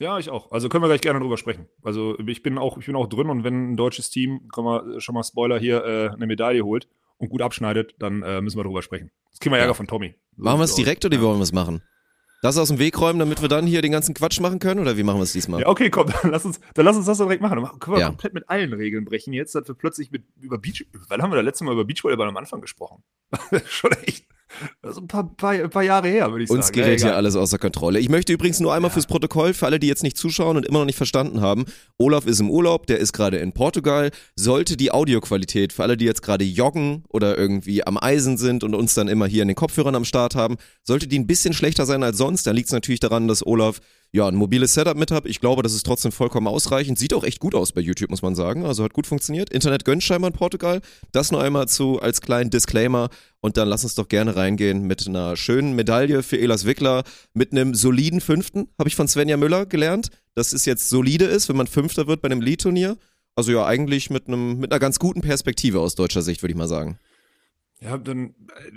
Ja, 0.00 0.18
ich 0.18 0.30
auch. 0.30 0.52
Also 0.52 0.68
können 0.68 0.82
wir 0.84 0.88
gleich 0.88 1.00
gerne 1.00 1.20
drüber 1.20 1.36
sprechen. 1.36 1.66
Also 1.82 2.16
ich 2.18 2.42
bin 2.42 2.58
auch, 2.58 2.78
ich 2.78 2.86
bin 2.86 2.94
auch 2.96 3.08
drin 3.08 3.28
und 3.30 3.42
wenn 3.44 3.72
ein 3.72 3.76
deutsches 3.76 4.10
Team, 4.10 4.48
kann 4.52 4.64
man 4.64 5.00
schon 5.00 5.14
mal 5.14 5.24
Spoiler 5.24 5.58
hier, 5.58 5.84
äh, 5.84 6.08
eine 6.10 6.26
Medaille 6.26 6.64
holt 6.64 6.88
und 7.16 7.28
gut 7.28 7.42
abschneidet, 7.42 7.94
dann 7.98 8.22
äh, 8.22 8.40
müssen 8.40 8.58
wir 8.58 8.64
drüber 8.64 8.82
sprechen. 8.82 9.10
Das 9.30 9.40
kriegen 9.40 9.52
wir 9.52 9.58
Ärger 9.58 9.70
Ja. 9.70 9.74
von 9.74 9.86
Tommy. 9.88 10.14
So 10.36 10.44
Machen 10.44 10.60
wir 10.60 10.64
es 10.64 10.74
direkt 10.74 11.04
oder 11.04 11.16
wie 11.16 11.22
wollen 11.22 11.38
wir 11.38 11.44
es 11.44 11.52
machen? 11.52 11.82
Das 12.44 12.58
aus 12.58 12.68
dem 12.68 12.78
Weg 12.78 13.00
räumen, 13.00 13.18
damit 13.18 13.40
wir 13.40 13.48
dann 13.48 13.66
hier 13.66 13.80
den 13.80 13.90
ganzen 13.90 14.12
Quatsch 14.12 14.38
machen 14.38 14.58
können 14.58 14.78
oder 14.78 14.98
wie 14.98 15.02
machen 15.02 15.16
wir 15.18 15.22
es 15.22 15.32
diesmal? 15.32 15.62
Ja, 15.62 15.66
okay, 15.68 15.88
komm, 15.88 16.08
dann 16.22 16.30
lass 16.30 16.44
uns, 16.44 16.60
dann 16.74 16.84
lass 16.84 16.94
uns 16.94 17.06
das 17.06 17.16
direkt 17.16 17.40
machen. 17.40 17.56
Dann 17.62 17.78
können 17.78 17.96
wir 17.96 18.00
Ja. 18.00 18.08
komplett 18.08 18.34
mit 18.34 18.50
allen 18.50 18.74
Regeln 18.74 19.06
brechen 19.06 19.32
jetzt, 19.32 19.54
dass 19.54 19.66
wir 19.66 19.74
plötzlich 19.74 20.10
mit, 20.10 20.24
über 20.38 20.58
Beach, 20.58 20.84
wann 21.08 21.22
haben 21.22 21.30
wir 21.32 21.36
das 21.36 21.44
letzte 21.46 21.64
Mal 21.64 21.72
über 21.72 21.86
Beachvolleyball 21.86 22.28
am 22.28 22.36
Anfang 22.36 22.60
gesprochen? 22.60 23.02
Schon 23.66 23.92
echt, 23.92 24.26
das 24.82 24.92
ist 24.92 24.98
ein 24.98 25.08
paar, 25.08 25.34
paar, 25.36 25.56
paar 25.68 25.82
Jahre 25.82 26.08
her, 26.08 26.30
würde 26.30 26.44
ich 26.44 26.50
Uns 26.50 26.66
sagen. 26.66 26.78
Ja, 26.78 26.84
gerät 26.84 27.00
hier 27.00 27.08
egal. 27.08 27.16
alles 27.16 27.36
außer 27.36 27.58
Kontrolle. 27.58 27.98
Ich 27.98 28.08
möchte 28.08 28.32
übrigens 28.32 28.60
nur 28.60 28.72
einmal 28.72 28.90
fürs 28.90 29.06
Protokoll, 29.06 29.54
für 29.54 29.66
alle, 29.66 29.78
die 29.78 29.88
jetzt 29.88 30.02
nicht 30.02 30.16
zuschauen 30.16 30.56
und 30.56 30.66
immer 30.66 30.80
noch 30.80 30.86
nicht 30.86 30.96
verstanden 30.96 31.40
haben, 31.40 31.64
Olaf 31.98 32.26
ist 32.26 32.40
im 32.40 32.50
Urlaub, 32.50 32.86
der 32.86 32.98
ist 32.98 33.12
gerade 33.12 33.38
in 33.38 33.52
Portugal. 33.52 34.10
Sollte 34.36 34.76
die 34.76 34.92
Audioqualität, 34.92 35.72
für 35.72 35.82
alle, 35.82 35.96
die 35.96 36.04
jetzt 36.04 36.22
gerade 36.22 36.44
joggen 36.44 37.04
oder 37.08 37.36
irgendwie 37.36 37.86
am 37.86 37.98
Eisen 38.00 38.36
sind 38.36 38.64
und 38.64 38.74
uns 38.74 38.94
dann 38.94 39.08
immer 39.08 39.26
hier 39.26 39.42
in 39.42 39.48
den 39.48 39.56
Kopfhörern 39.56 39.94
am 39.94 40.04
Start 40.04 40.34
haben, 40.34 40.56
sollte 40.82 41.08
die 41.08 41.18
ein 41.18 41.26
bisschen 41.26 41.54
schlechter 41.54 41.86
sein 41.86 42.02
als 42.02 42.18
sonst, 42.18 42.46
dann 42.46 42.56
liegt 42.56 42.68
es 42.68 42.72
natürlich 42.72 43.00
daran, 43.00 43.28
dass 43.28 43.46
Olaf 43.46 43.80
ja 44.14 44.28
ein 44.28 44.36
mobiles 44.36 44.74
Setup 44.74 44.96
mit 44.96 45.10
hat. 45.10 45.26
Ich 45.26 45.40
glaube, 45.40 45.64
das 45.64 45.74
ist 45.74 45.84
trotzdem 45.84 46.12
vollkommen 46.12 46.46
ausreichend. 46.46 47.00
Sieht 47.00 47.12
auch 47.14 47.24
echt 47.24 47.40
gut 47.40 47.52
aus 47.52 47.72
bei 47.72 47.80
YouTube, 47.80 48.10
muss 48.10 48.22
man 48.22 48.36
sagen. 48.36 48.64
Also 48.64 48.84
hat 48.84 48.92
gut 48.92 49.08
funktioniert. 49.08 49.50
Internet 49.50 49.84
gönnt 49.84 50.04
scheinbar 50.04 50.30
in 50.30 50.36
Portugal. 50.36 50.80
Das 51.10 51.32
nur 51.32 51.42
einmal 51.42 51.66
zu 51.66 52.00
als 52.00 52.20
kleinen 52.20 52.48
Disclaimer. 52.48 53.08
Und 53.40 53.56
dann 53.56 53.66
lass 53.66 53.82
uns 53.82 53.96
doch 53.96 54.06
gerne 54.06 54.36
reingehen 54.36 54.86
mit 54.86 55.04
einer 55.08 55.36
schönen 55.36 55.74
Medaille 55.74 56.22
für 56.22 56.38
Elas 56.38 56.64
Wickler, 56.64 57.02
mit 57.32 57.50
einem 57.50 57.74
soliden 57.74 58.20
Fünften, 58.20 58.68
habe 58.78 58.88
ich 58.88 58.94
von 58.94 59.08
Svenja 59.08 59.36
Müller 59.36 59.66
gelernt, 59.66 60.10
dass 60.36 60.52
es 60.52 60.64
jetzt 60.64 60.88
solide 60.88 61.24
ist, 61.24 61.48
wenn 61.48 61.56
man 61.56 61.66
Fünfter 61.66 62.06
wird 62.06 62.22
bei 62.22 62.26
einem 62.26 62.40
Lead-Turnier. 62.40 62.96
Also 63.34 63.50
ja, 63.50 63.66
eigentlich 63.66 64.10
mit 64.10 64.28
einem 64.28 64.60
mit 64.60 64.70
einer 64.70 64.78
ganz 64.78 65.00
guten 65.00 65.22
Perspektive 65.22 65.80
aus 65.80 65.96
deutscher 65.96 66.22
Sicht, 66.22 66.40
würde 66.40 66.52
ich 66.52 66.58
mal 66.58 66.68
sagen. 66.68 67.00
Ja, 67.80 67.98
dann 67.98 68.28
äh, 68.28 68.32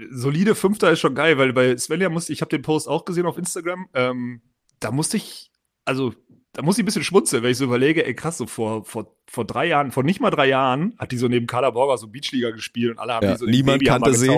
solide 0.09 0.55
Fünfter 0.55 0.91
ist 0.91 0.99
schon 0.99 1.13
geil, 1.13 1.37
weil 1.37 1.53
bei 1.53 1.77
Svenja 1.77 2.09
musste 2.09 2.33
ich 2.33 2.41
habe 2.41 2.49
den 2.49 2.63
Post 2.63 2.87
auch 2.87 3.05
gesehen 3.05 3.27
auf 3.27 3.37
Instagram. 3.37 3.87
Ähm, 3.93 4.41
da 4.79 4.91
musste 4.91 5.17
ich, 5.17 5.51
also 5.85 6.13
da 6.53 6.61
muss 6.63 6.77
ich 6.77 6.83
ein 6.83 6.85
bisschen 6.85 7.03
schmunzeln, 7.03 7.43
wenn 7.43 7.51
ich 7.51 7.57
so 7.57 7.65
überlege, 7.65 8.05
ey 8.05 8.13
krass, 8.15 8.37
so 8.37 8.47
vor, 8.47 8.83
vor, 8.83 9.15
vor 9.27 9.45
drei 9.45 9.67
Jahren, 9.67 9.91
vor 9.91 10.03
nicht 10.03 10.19
mal 10.19 10.31
drei 10.31 10.47
Jahren 10.47 10.95
hat 10.97 11.11
die 11.11 11.17
so 11.17 11.27
neben 11.27 11.47
Carla 11.47 11.69
Borger 11.69 11.97
so 11.97 12.07
Beachliga 12.07 12.51
gespielt 12.51 12.91
und 12.91 12.99
alle 12.99 13.13
haben 13.13 13.25
Ja, 13.25 13.33
die 13.33 13.39
so 13.39 13.45
niemand 13.45 13.83
kannte 13.85 14.13
sie. 14.13 14.35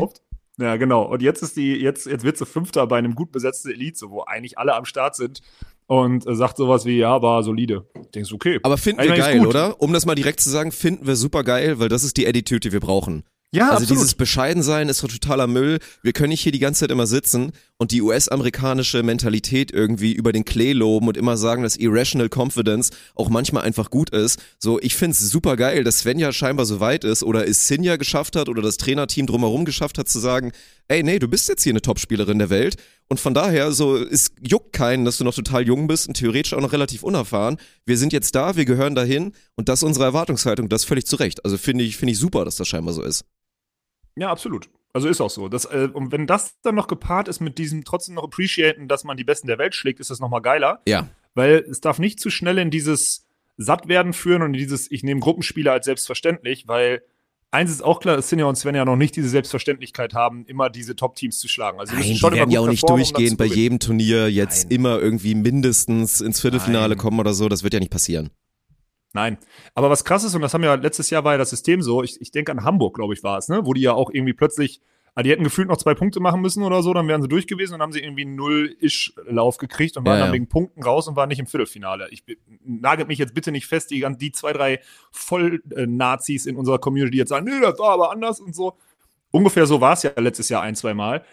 Ja, 0.59 0.75
genau. 0.75 1.03
Und 1.03 1.21
jetzt 1.21 1.41
ist 1.41 1.55
die, 1.55 1.75
jetzt, 1.75 2.05
jetzt 2.05 2.25
wird 2.25 2.37
sie 2.37 2.45
Fünfter 2.45 2.85
bei 2.87 2.97
einem 2.97 3.15
gut 3.15 3.31
besetzten 3.31 3.69
Elite, 3.69 3.97
so, 3.97 4.11
wo 4.11 4.23
eigentlich 4.23 4.57
alle 4.57 4.75
am 4.75 4.83
Start 4.83 5.15
sind 5.15 5.41
und 5.87 6.27
äh, 6.27 6.35
sagt 6.35 6.57
sowas 6.57 6.85
wie, 6.85 6.97
ja, 6.97 7.21
war 7.21 7.43
solide. 7.43 7.87
Denkst 8.13 8.33
okay. 8.33 8.59
Aber 8.63 8.77
finden 8.77 9.01
wir 9.01 9.15
geil, 9.15 9.47
oder? 9.47 9.81
Um 9.81 9.93
das 9.93 10.05
mal 10.05 10.15
direkt 10.15 10.41
zu 10.41 10.49
sagen, 10.49 10.73
finden 10.73 11.07
wir 11.07 11.15
super 11.15 11.43
geil, 11.43 11.79
weil 11.79 11.87
das 11.87 12.03
ist 12.03 12.17
die 12.17 12.27
Attitude, 12.27 12.59
die 12.59 12.71
wir 12.73 12.81
brauchen. 12.81 13.23
Ja, 13.51 13.71
Also 13.71 13.87
dieses 13.87 14.13
Bescheidensein 14.13 14.89
ist 14.89 14.99
totaler 14.99 15.47
Müll. 15.47 15.79
Wir 16.03 16.13
können 16.13 16.29
nicht 16.29 16.41
hier 16.41 16.51
die 16.51 16.59
ganze 16.59 16.81
Zeit 16.81 16.91
immer 16.91 17.07
sitzen 17.07 17.51
und 17.77 17.89
die 17.91 18.03
US-amerikanische 18.03 19.01
Mentalität 19.01 19.71
irgendwie 19.71 20.13
über 20.13 20.31
den 20.31 20.45
Klee 20.45 20.73
loben 20.73 21.07
und 21.07 21.17
immer 21.17 21.35
sagen, 21.35 21.63
dass 21.63 21.75
Irrational 21.75 22.29
Confidence 22.29 22.91
auch 23.15 23.29
manchmal 23.29 23.63
einfach 23.63 23.89
gut 23.89 24.11
ist. 24.11 24.39
So, 24.59 24.79
ich 24.79 24.95
find's 24.95 25.19
super 25.19 25.55
geil, 25.55 25.83
dass 25.83 25.99
Svenja 25.99 26.31
scheinbar 26.31 26.67
so 26.67 26.79
weit 26.79 27.03
ist 27.03 27.23
oder 27.23 27.47
es 27.47 27.67
Sinja 27.67 27.95
geschafft 27.95 28.35
hat 28.35 28.49
oder 28.49 28.61
das 28.61 28.77
Trainerteam 28.77 29.25
drumherum 29.25 29.65
geschafft 29.65 29.97
hat 29.97 30.07
zu 30.07 30.19
sagen, 30.19 30.51
ey, 30.87 31.01
nee, 31.01 31.17
du 31.17 31.27
bist 31.27 31.49
jetzt 31.49 31.63
hier 31.63 31.71
eine 31.71 31.81
Topspielerin 31.81 32.37
der 32.37 32.51
Welt 32.51 32.75
und 33.07 33.19
von 33.19 33.33
daher 33.33 33.71
so, 33.71 33.97
es 33.97 34.31
juckt 34.47 34.73
keinen, 34.73 35.05
dass 35.05 35.17
du 35.17 35.23
noch 35.23 35.33
total 35.33 35.65
jung 35.65 35.87
bist 35.87 36.07
und 36.07 36.13
theoretisch 36.15 36.53
auch 36.53 36.61
noch 36.61 36.73
relativ 36.73 37.01
unerfahren. 37.01 37.57
Wir 37.87 37.97
sind 37.97 38.13
jetzt 38.13 38.35
da, 38.35 38.57
wir 38.57 38.65
gehören 38.65 38.93
dahin 38.93 39.33
und 39.55 39.69
das 39.69 39.79
ist 39.79 39.83
unsere 39.83 40.05
Erwartungshaltung, 40.05 40.69
das 40.69 40.83
völlig 40.83 41.07
zu 41.07 41.15
Recht. 41.15 41.43
Also 41.45 41.57
finde 41.57 41.83
ich, 41.83 41.97
finde 41.97 42.11
ich 42.11 42.19
super, 42.19 42.45
dass 42.45 42.55
das 42.55 42.67
scheinbar 42.67 42.93
so 42.93 43.01
ist. 43.01 43.25
Ja, 44.19 44.29
absolut. 44.29 44.69
Also 44.93 45.07
ist 45.07 45.21
auch 45.21 45.29
so. 45.29 45.49
Das, 45.49 45.65
äh, 45.65 45.89
und 45.93 46.11
wenn 46.11 46.27
das 46.27 46.59
dann 46.61 46.75
noch 46.75 46.87
gepaart 46.87 47.27
ist 47.27 47.39
mit 47.39 47.57
diesem 47.57 47.83
trotzdem 47.83 48.15
noch 48.15 48.23
appreciaten, 48.23 48.87
dass 48.87 49.03
man 49.03 49.17
die 49.17 49.23
Besten 49.23 49.47
der 49.47 49.57
Welt 49.57 49.75
schlägt, 49.75 49.99
ist 49.99 50.09
das 50.09 50.19
nochmal 50.19 50.41
geiler. 50.41 50.81
Ja. 50.87 51.07
Weil 51.35 51.65
es 51.69 51.79
darf 51.79 51.99
nicht 51.99 52.19
zu 52.19 52.29
schnell 52.29 52.57
in 52.57 52.71
dieses 52.71 53.27
Sattwerden 53.57 54.13
führen 54.13 54.41
und 54.41 54.53
in 54.53 54.59
dieses, 54.59 54.89
ich 54.89 55.03
nehme 55.03 55.19
Gruppenspiele 55.19 55.71
als 55.71 55.85
selbstverständlich, 55.85 56.67
weil 56.67 57.03
eins 57.51 57.71
ist 57.71 57.83
auch 57.83 57.99
klar, 57.99 58.15
dass 58.15 58.29
Sinja 58.29 58.45
und 58.45 58.55
Sven 58.55 58.75
ja 58.75 58.85
noch 58.85 58.95
nicht 58.95 59.15
diese 59.15 59.29
Selbstverständlichkeit 59.29 60.13
haben, 60.13 60.45
immer 60.45 60.69
diese 60.69 60.95
Top-Teams 60.95 61.39
zu 61.39 61.47
schlagen. 61.47 61.79
Also 61.79 61.91
Nein, 61.93 61.99
müssen 61.99 62.13
die 62.13 62.19
schon 62.19 62.33
immer 62.33 62.39
werden 62.39 62.51
ja 62.51 62.59
auch 62.61 62.67
nicht 62.67 62.83
um 62.83 62.95
durchgehend 62.95 63.31
zu 63.31 63.37
bei 63.37 63.45
jedem 63.45 63.79
Turnier 63.79 64.29
jetzt 64.31 64.65
Nein. 64.65 64.75
immer 64.75 64.99
irgendwie 64.99 65.35
mindestens 65.35 66.21
ins 66.21 66.41
Viertelfinale 66.41 66.95
Nein. 66.95 66.97
kommen 66.97 67.19
oder 67.19 67.33
so. 67.33 67.49
Das 67.49 67.63
wird 67.63 67.73
ja 67.73 67.79
nicht 67.79 67.91
passieren. 67.91 68.29
Nein. 69.13 69.37
Aber 69.73 69.89
was 69.89 70.03
krass 70.05 70.23
ist, 70.23 70.35
und 70.35 70.41
das 70.41 70.53
haben 70.53 70.63
ja 70.63 70.75
letztes 70.75 71.09
Jahr 71.09 71.23
war 71.23 71.33
ja 71.33 71.37
das 71.37 71.49
System 71.49 71.81
so, 71.81 72.03
ich, 72.03 72.21
ich 72.21 72.31
denke 72.31 72.51
an 72.51 72.63
Hamburg, 72.63 72.95
glaube 72.95 73.13
ich, 73.13 73.23
war 73.23 73.37
es, 73.37 73.47
ne? 73.49 73.65
Wo 73.65 73.73
die 73.73 73.81
ja 73.81 73.93
auch 73.93 74.11
irgendwie 74.11 74.33
plötzlich, 74.33 74.81
ah, 75.15 75.23
die 75.23 75.31
hätten 75.31 75.43
gefühlt 75.43 75.67
noch 75.67 75.77
zwei 75.77 75.95
Punkte 75.95 76.19
machen 76.19 76.41
müssen 76.41 76.61
oder 76.61 76.83
so, 76.83 76.93
dann 76.93 77.07
wären 77.07 77.21
sie 77.21 77.27
durch 77.27 77.47
gewesen 77.47 77.73
und 77.73 77.81
haben 77.81 77.91
sie 77.91 78.01
irgendwie 78.01 78.21
einen 78.21 78.35
Null-Ish-Lauf 78.35 79.57
gekriegt 79.57 79.97
und 79.97 80.05
waren 80.05 80.13
Ja, 80.13 80.19
dann 80.19 80.29
ja. 80.29 80.33
wegen 80.33 80.47
Punkten 80.47 80.83
raus 80.83 81.07
und 81.07 81.15
waren 81.15 81.29
nicht 81.29 81.39
im 81.39 81.47
Viertelfinale. 81.47 82.07
Ich 82.11 82.23
nagelt 82.63 83.07
mich 83.07 83.17
jetzt 83.17 83.33
bitte 83.33 83.51
nicht 83.51 83.65
fest, 83.65 83.89
die, 83.89 84.05
die 84.19 84.31
zwei, 84.31 84.53
drei 84.53 84.79
Voll-Nazis 85.11 86.45
in 86.45 86.55
unserer 86.55 86.77
Community 86.77 87.11
die 87.11 87.17
jetzt 87.17 87.29
sagen, 87.29 87.45
nee, 87.45 87.59
das 87.59 87.79
war 87.79 87.91
aber 87.93 88.11
anders 88.11 88.39
und 88.39 88.55
so. 88.55 88.77
Ungefähr 89.31 89.65
so 89.65 89.81
war 89.81 89.93
es 89.93 90.03
ja 90.03 90.11
letztes 90.17 90.49
Jahr 90.49 90.61
ein, 90.61 90.75
zwei 90.75 90.93
Mal 90.93 91.23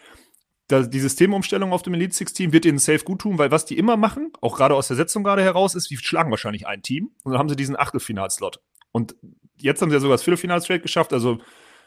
die 0.70 1.00
Systemumstellung 1.00 1.72
auf 1.72 1.82
dem 1.82 1.94
Elite 1.94 2.14
Six 2.14 2.32
Team 2.32 2.52
wird 2.52 2.64
ihnen 2.64 2.78
safe 2.78 3.04
gut 3.04 3.20
tun, 3.20 3.38
weil 3.38 3.50
was 3.50 3.66
die 3.66 3.78
immer 3.78 3.96
machen, 3.96 4.32
auch 4.40 4.56
gerade 4.56 4.74
aus 4.74 4.88
der 4.88 4.96
Setzung 4.96 5.22
gerade 5.22 5.42
heraus, 5.42 5.74
ist, 5.74 5.90
die 5.90 5.96
schlagen 5.96 6.30
wahrscheinlich 6.30 6.66
ein 6.66 6.82
Team 6.82 7.10
und 7.22 7.32
dann 7.32 7.38
haben 7.38 7.48
sie 7.48 7.56
diesen 7.56 7.78
Achtelfinalslot. 7.78 8.60
Und 8.90 9.14
jetzt 9.58 9.80
haben 9.80 9.90
sie 9.90 9.94
ja 9.96 10.00
sogar 10.00 10.14
das 10.14 10.22
Viertelfinal 10.24 10.60
straight 10.60 10.82
geschafft, 10.82 11.12
also 11.12 11.38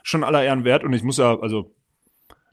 schon 0.04 0.24
aller 0.24 0.44
Ehren 0.44 0.64
wert 0.64 0.84
und 0.84 0.94
ich 0.94 1.04
muss 1.04 1.18
ja, 1.18 1.38
also 1.40 1.76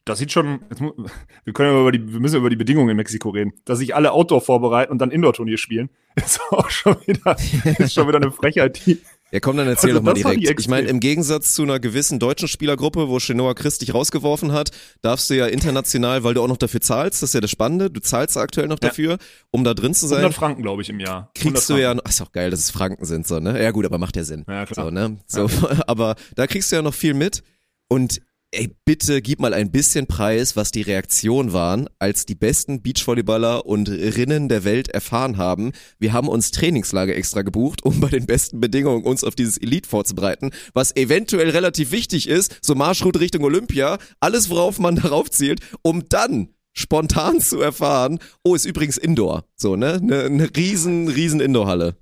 das 0.04 0.18
sieht 0.18 0.32
schon, 0.32 0.60
jetzt 0.70 0.80
mu- 0.80 0.94
wir 1.44 1.52
können 1.52 1.72
ja 1.72 1.80
über 1.80 1.92
die, 1.92 2.12
wir 2.12 2.20
müssen 2.20 2.36
über 2.38 2.50
die 2.50 2.56
Bedingungen 2.56 2.90
in 2.90 2.96
Mexiko 2.96 3.30
reden, 3.30 3.52
dass 3.64 3.78
sich 3.78 3.94
alle 3.94 4.12
Outdoor 4.12 4.40
vorbereiten 4.40 4.90
und 4.92 4.98
dann 4.98 5.10
Indoor-Turnier 5.12 5.58
spielen, 5.58 5.90
ist 6.16 6.40
auch 6.50 6.70
schon 6.70 6.96
wieder, 7.06 7.36
ist 7.78 7.94
schon 7.94 8.08
wieder 8.08 8.18
eine 8.18 8.32
Frechheit, 8.32 8.84
die, 8.86 9.00
Ja, 9.32 9.40
komm, 9.40 9.56
dann 9.56 9.66
erzähl 9.66 9.90
Also 9.90 9.98
doch 10.00 10.04
mal 10.04 10.14
direkt. 10.14 10.60
ich 10.60 10.68
meine, 10.68 10.86
im 10.88 11.00
Gegensatz 11.00 11.52
zu 11.54 11.62
einer 11.64 11.80
gewissen 11.80 12.20
deutschen 12.20 12.46
Spielergruppe, 12.46 13.08
wo 13.08 13.18
Chenoa 13.18 13.54
Christ 13.54 13.82
dich 13.82 13.92
rausgeworfen 13.92 14.52
hat, 14.52 14.70
darfst 15.02 15.28
du 15.30 15.34
ja 15.34 15.46
international, 15.46 16.22
weil 16.22 16.34
du 16.34 16.42
auch 16.42 16.46
noch 16.48 16.56
dafür 16.56 16.80
zahlst, 16.80 17.22
das 17.22 17.30
ist 17.30 17.34
ja 17.34 17.40
das 17.40 17.50
Spannende, 17.50 17.90
du 17.90 18.00
zahlst 18.00 18.36
aktuell 18.36 18.68
noch 18.68 18.78
Ja. 18.80 18.88
dafür, 18.88 19.18
um 19.50 19.64
da 19.64 19.74
drin 19.74 19.94
zu 19.94 20.06
sein. 20.06 20.18
100 20.18 20.34
Franken, 20.34 20.62
glaube 20.62 20.82
ich, 20.82 20.88
im 20.90 21.00
Jahr. 21.00 21.30
100 21.38 21.54
kriegst 21.54 21.68
du 21.70 21.76
ja, 21.76 21.94
ach, 22.04 22.08
ist 22.08 22.22
auch 22.22 22.30
geil, 22.30 22.50
dass 22.50 22.60
es 22.60 22.70
Franken 22.70 23.04
sind, 23.04 23.26
so, 23.26 23.40
ne? 23.40 23.60
Ja 23.60 23.72
gut, 23.72 23.84
aber 23.84 23.98
macht 23.98 24.14
ja 24.16 24.22
Sinn. 24.22 24.44
Ja, 24.48 24.64
klar. 24.64 24.86
So, 24.86 24.90
ne? 24.92 25.18
So, 25.26 25.50
aber 25.88 26.14
da 26.36 26.46
kriegst 26.46 26.70
du 26.70 26.76
ja 26.76 26.82
noch 26.82 26.94
viel 26.94 27.14
mit 27.14 27.42
und 27.88 28.20
Ey, 28.52 28.70
bitte 28.84 29.22
gib 29.22 29.40
mal 29.40 29.52
ein 29.52 29.72
bisschen 29.72 30.06
Preis, 30.06 30.54
was 30.54 30.70
die 30.70 30.82
Reaktionen 30.82 31.52
waren, 31.52 31.88
als 31.98 32.26
die 32.26 32.36
besten 32.36 32.80
Beachvolleyballer 32.80 33.66
und 33.66 33.88
Rinnen 33.88 34.48
der 34.48 34.62
Welt 34.62 34.88
erfahren 34.88 35.36
haben. 35.36 35.72
Wir 35.98 36.12
haben 36.12 36.28
uns 36.28 36.52
Trainingslager 36.52 37.14
extra 37.16 37.42
gebucht, 37.42 37.84
um 37.84 38.00
bei 38.00 38.08
den 38.08 38.24
besten 38.24 38.60
Bedingungen 38.60 39.04
uns 39.04 39.24
auf 39.24 39.34
dieses 39.34 39.58
Elite 39.58 39.88
vorzubereiten, 39.88 40.52
was 40.74 40.94
eventuell 40.94 41.50
relativ 41.50 41.90
wichtig 41.90 42.28
ist, 42.28 42.58
so 42.62 42.76
Marschroute 42.76 43.18
Richtung 43.18 43.42
Olympia, 43.42 43.98
alles 44.20 44.48
worauf 44.48 44.78
man 44.78 44.94
darauf 45.02 45.28
zielt, 45.28 45.60
um 45.82 46.08
dann 46.08 46.54
spontan 46.72 47.40
zu 47.40 47.60
erfahren, 47.60 48.20
oh, 48.44 48.54
ist 48.54 48.64
übrigens 48.64 48.96
Indoor. 48.96 49.44
So, 49.56 49.74
ne? 49.74 49.94
Eine, 49.94 50.22
eine 50.22 50.56
riesen, 50.56 51.08
riesen 51.08 51.40
Indoorhalle. 51.40 51.96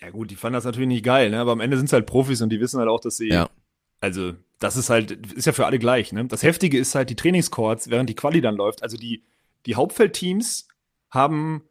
Ja 0.00 0.10
gut, 0.10 0.30
die 0.30 0.36
fanden 0.36 0.54
das 0.54 0.64
natürlich 0.64 0.88
nicht 0.88 1.04
geil, 1.04 1.30
ne? 1.30 1.38
aber 1.38 1.52
am 1.52 1.60
Ende 1.60 1.76
sind 1.76 1.86
es 1.86 1.92
halt 1.92 2.06
Profis 2.06 2.42
und 2.42 2.50
die 2.50 2.60
wissen 2.60 2.78
halt 2.78 2.88
auch, 2.88 3.00
dass 3.00 3.16
sie 3.16 3.28
Ja. 3.28 3.48
Also, 4.02 4.34
das 4.58 4.76
ist 4.76 4.90
halt, 4.90 5.10
ist 5.32 5.46
ja 5.46 5.52
für 5.52 5.64
alle 5.66 5.78
gleich, 5.78 6.12
ne? 6.12 6.24
Das 6.26 6.42
Heftige 6.42 6.76
ist 6.78 6.94
halt 6.94 7.08
die 7.08 7.16
Trainingscourts, 7.16 7.88
während 7.88 8.10
die 8.10 8.14
Quali 8.14 8.40
dann 8.40 8.56
läuft. 8.56 8.82
Also 8.82 8.96
die, 8.96 9.22
die 9.64 9.74
Hauptfeldteams 9.76 10.68
haben 11.10 11.62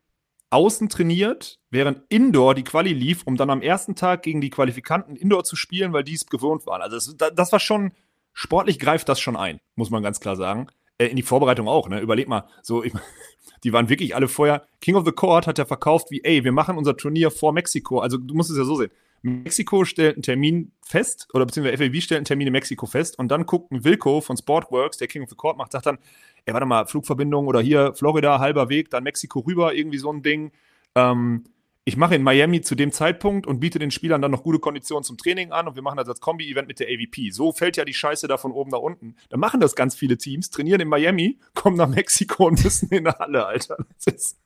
außen 0.49 0.89
trainiert, 0.89 1.59
während 1.69 2.01
Indoor 2.09 2.55
die 2.55 2.63
Quali 2.63 2.93
lief, 2.93 3.23
um 3.25 3.37
dann 3.37 3.49
am 3.49 3.61
ersten 3.61 3.95
Tag 3.95 4.23
gegen 4.23 4.41
die 4.41 4.49
Qualifikanten 4.49 5.15
Indoor 5.15 5.43
zu 5.43 5.55
spielen, 5.55 5.93
weil 5.93 6.03
die 6.03 6.13
es 6.15 6.25
gewohnt 6.25 6.65
waren. 6.65 6.81
Also 6.81 7.13
das, 7.13 7.33
das- 7.35 7.51
war 7.51 7.59
schon, 7.59 7.91
sportlich 8.33 8.79
greift 8.79 9.07
das 9.09 9.19
schon 9.19 9.35
ein, 9.37 9.59
muss 9.75 9.89
man 9.89 10.03
ganz 10.03 10.19
klar 10.19 10.35
sagen. 10.35 10.67
Äh, 10.97 11.07
in 11.07 11.15
die 11.17 11.23
Vorbereitung 11.23 11.67
auch, 11.67 11.87
ne? 11.89 11.99
Überleg 11.99 12.27
mal, 12.27 12.45
so, 12.61 12.83
ich, 12.83 12.93
die 13.63 13.71
waren 13.73 13.89
wirklich 13.89 14.15
alle 14.15 14.27
vorher. 14.27 14.65
King 14.81 14.95
of 14.95 15.05
the 15.05 15.11
Court 15.11 15.47
hat 15.47 15.57
ja 15.57 15.65
verkauft 15.65 16.11
wie, 16.11 16.23
ey, 16.23 16.43
wir 16.43 16.51
machen 16.51 16.77
unser 16.77 16.95
Turnier 16.97 17.31
vor 17.31 17.53
Mexiko. 17.53 17.99
Also 17.99 18.17
du 18.17 18.33
musst 18.35 18.49
es 18.51 18.57
ja 18.57 18.63
so 18.65 18.75
sehen. 18.75 18.91
Mexiko 19.21 19.85
stellt 19.85 20.15
einen 20.15 20.23
Termin 20.23 20.71
fest, 20.81 21.27
oder 21.33 21.45
beziehungsweise 21.45 21.77
FAB 21.77 22.01
stellt 22.01 22.17
einen 22.17 22.25
Termin 22.25 22.47
in 22.47 22.53
Mexiko 22.53 22.85
fest 22.85 23.19
und 23.19 23.29
dann 23.29 23.45
guckt 23.45 23.71
ein 23.71 23.83
Wilco 23.83 24.21
von 24.21 24.35
Sportworks, 24.35 24.97
der 24.97 25.07
King 25.07 25.23
of 25.23 25.29
the 25.29 25.35
Court 25.35 25.57
macht, 25.57 25.71
sagt 25.71 25.85
dann, 25.85 25.99
ey, 26.45 26.53
warte 26.53 26.65
mal, 26.65 26.85
Flugverbindung 26.87 27.47
oder 27.47 27.61
hier 27.61 27.93
Florida, 27.93 28.39
halber 28.39 28.69
Weg, 28.69 28.89
dann 28.89 29.03
Mexiko 29.03 29.39
rüber, 29.41 29.73
irgendwie 29.73 29.99
so 29.99 30.11
ein 30.11 30.23
Ding. 30.23 30.51
Ähm, 30.95 31.43
ich 31.83 31.97
mache 31.97 32.13
in 32.13 32.21
Miami 32.21 32.61
zu 32.61 32.75
dem 32.75 32.91
Zeitpunkt 32.91 33.47
und 33.47 33.59
biete 33.59 33.79
den 33.79 33.89
Spielern 33.89 34.21
dann 34.21 34.29
noch 34.29 34.43
gute 34.43 34.59
Konditionen 34.59 35.03
zum 35.03 35.17
Training 35.17 35.51
an 35.51 35.67
und 35.67 35.75
wir 35.75 35.81
machen 35.81 35.97
das 35.97 36.07
als 36.07 36.19
Kombi-Event 36.19 36.67
mit 36.67 36.79
der 36.79 36.87
AVP. 36.87 37.31
So 37.31 37.51
fällt 37.51 37.75
ja 37.75 37.85
die 37.85 37.93
Scheiße 37.95 38.27
da 38.27 38.37
von 38.37 38.51
oben 38.51 38.69
nach 38.69 38.79
unten. 38.79 39.15
Dann 39.29 39.39
machen 39.39 39.59
das 39.59 39.75
ganz 39.75 39.95
viele 39.95 40.15
Teams, 40.17 40.51
trainieren 40.51 40.79
in 40.81 40.87
Miami, 40.87 41.39
kommen 41.55 41.77
nach 41.77 41.87
Mexiko 41.87 42.47
und 42.47 42.63
müssen 42.63 42.89
in 42.89 43.05
der 43.05 43.17
Halle, 43.17 43.45
Alter. 43.47 43.77
Ist, 44.05 44.37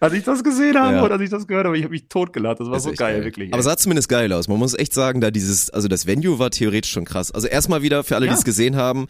als 0.00 0.14
ich 0.14 0.24
das 0.24 0.42
gesehen 0.42 0.76
habe 0.78 0.96
Ja. 0.96 1.04
oder 1.04 1.14
als 1.14 1.22
ich 1.22 1.30
das 1.30 1.46
gehört 1.46 1.66
habe, 1.66 1.76
ich 1.78 1.84
habe 1.84 1.92
mich 1.92 2.08
totgelacht. 2.08 2.58
Das 2.58 2.66
war 2.66 2.74
Das 2.74 2.82
so 2.82 2.90
echt 2.90 2.98
geil, 2.98 3.24
wirklich. 3.24 3.50
Aber 3.52 3.58
ey. 3.58 3.60
es 3.60 3.66
sah 3.66 3.76
zumindest 3.76 4.08
geil 4.08 4.32
aus. 4.32 4.48
Man 4.48 4.58
muss 4.58 4.74
echt 4.74 4.92
sagen, 4.94 5.20
da 5.20 5.30
dieses, 5.30 5.70
also 5.70 5.86
das 5.86 6.06
Venue 6.06 6.40
war 6.40 6.50
theoretisch 6.50 6.90
schon 6.90 7.04
krass. 7.04 7.30
Also 7.30 7.46
erstmal 7.46 7.82
wieder 7.82 8.02
für 8.02 8.16
alle, 8.16 8.26
die 8.26 8.32
Ja. 8.32 8.38
es 8.38 8.44
gesehen 8.44 8.74
haben, 8.74 9.06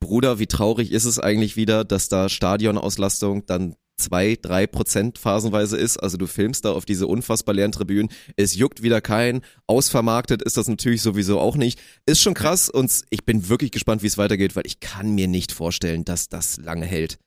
Bruder, 0.00 0.38
wie 0.38 0.46
traurig 0.46 0.92
ist 0.92 1.06
es 1.06 1.18
eigentlich 1.18 1.56
wieder, 1.56 1.82
dass 1.84 2.10
da 2.10 2.28
Stadionauslastung 2.28 3.46
dann 3.46 3.74
zwei, 3.96 4.38
drei 4.40 4.66
Prozent 4.66 5.18
phasenweise 5.18 5.76
ist. 5.76 5.96
Also 5.98 6.16
du 6.16 6.26
filmst 6.26 6.64
da 6.64 6.72
auf 6.72 6.84
diese 6.84 7.06
unfassbar 7.06 7.54
leeren 7.54 7.72
Tribünen. 7.72 8.10
Es 8.36 8.54
juckt 8.54 8.82
wieder 8.82 9.00
kein. 9.00 9.40
Ausvermarktet 9.66 10.42
ist 10.42 10.56
das 10.56 10.68
natürlich 10.68 11.02
sowieso 11.02 11.40
auch 11.40 11.56
nicht. 11.56 11.80
Ist 12.06 12.20
schon 12.20 12.34
krass 12.34 12.68
und 12.68 13.02
ich 13.10 13.24
bin 13.24 13.48
wirklich 13.48 13.70
gespannt, 13.70 14.02
wie 14.02 14.06
es 14.06 14.18
weitergeht, 14.18 14.56
weil 14.56 14.66
ich 14.66 14.80
kann 14.80 15.14
mir 15.14 15.28
nicht 15.28 15.52
vorstellen, 15.52 16.04
dass 16.04 16.28
das 16.28 16.58
lange 16.58 16.86
hält 16.86 17.18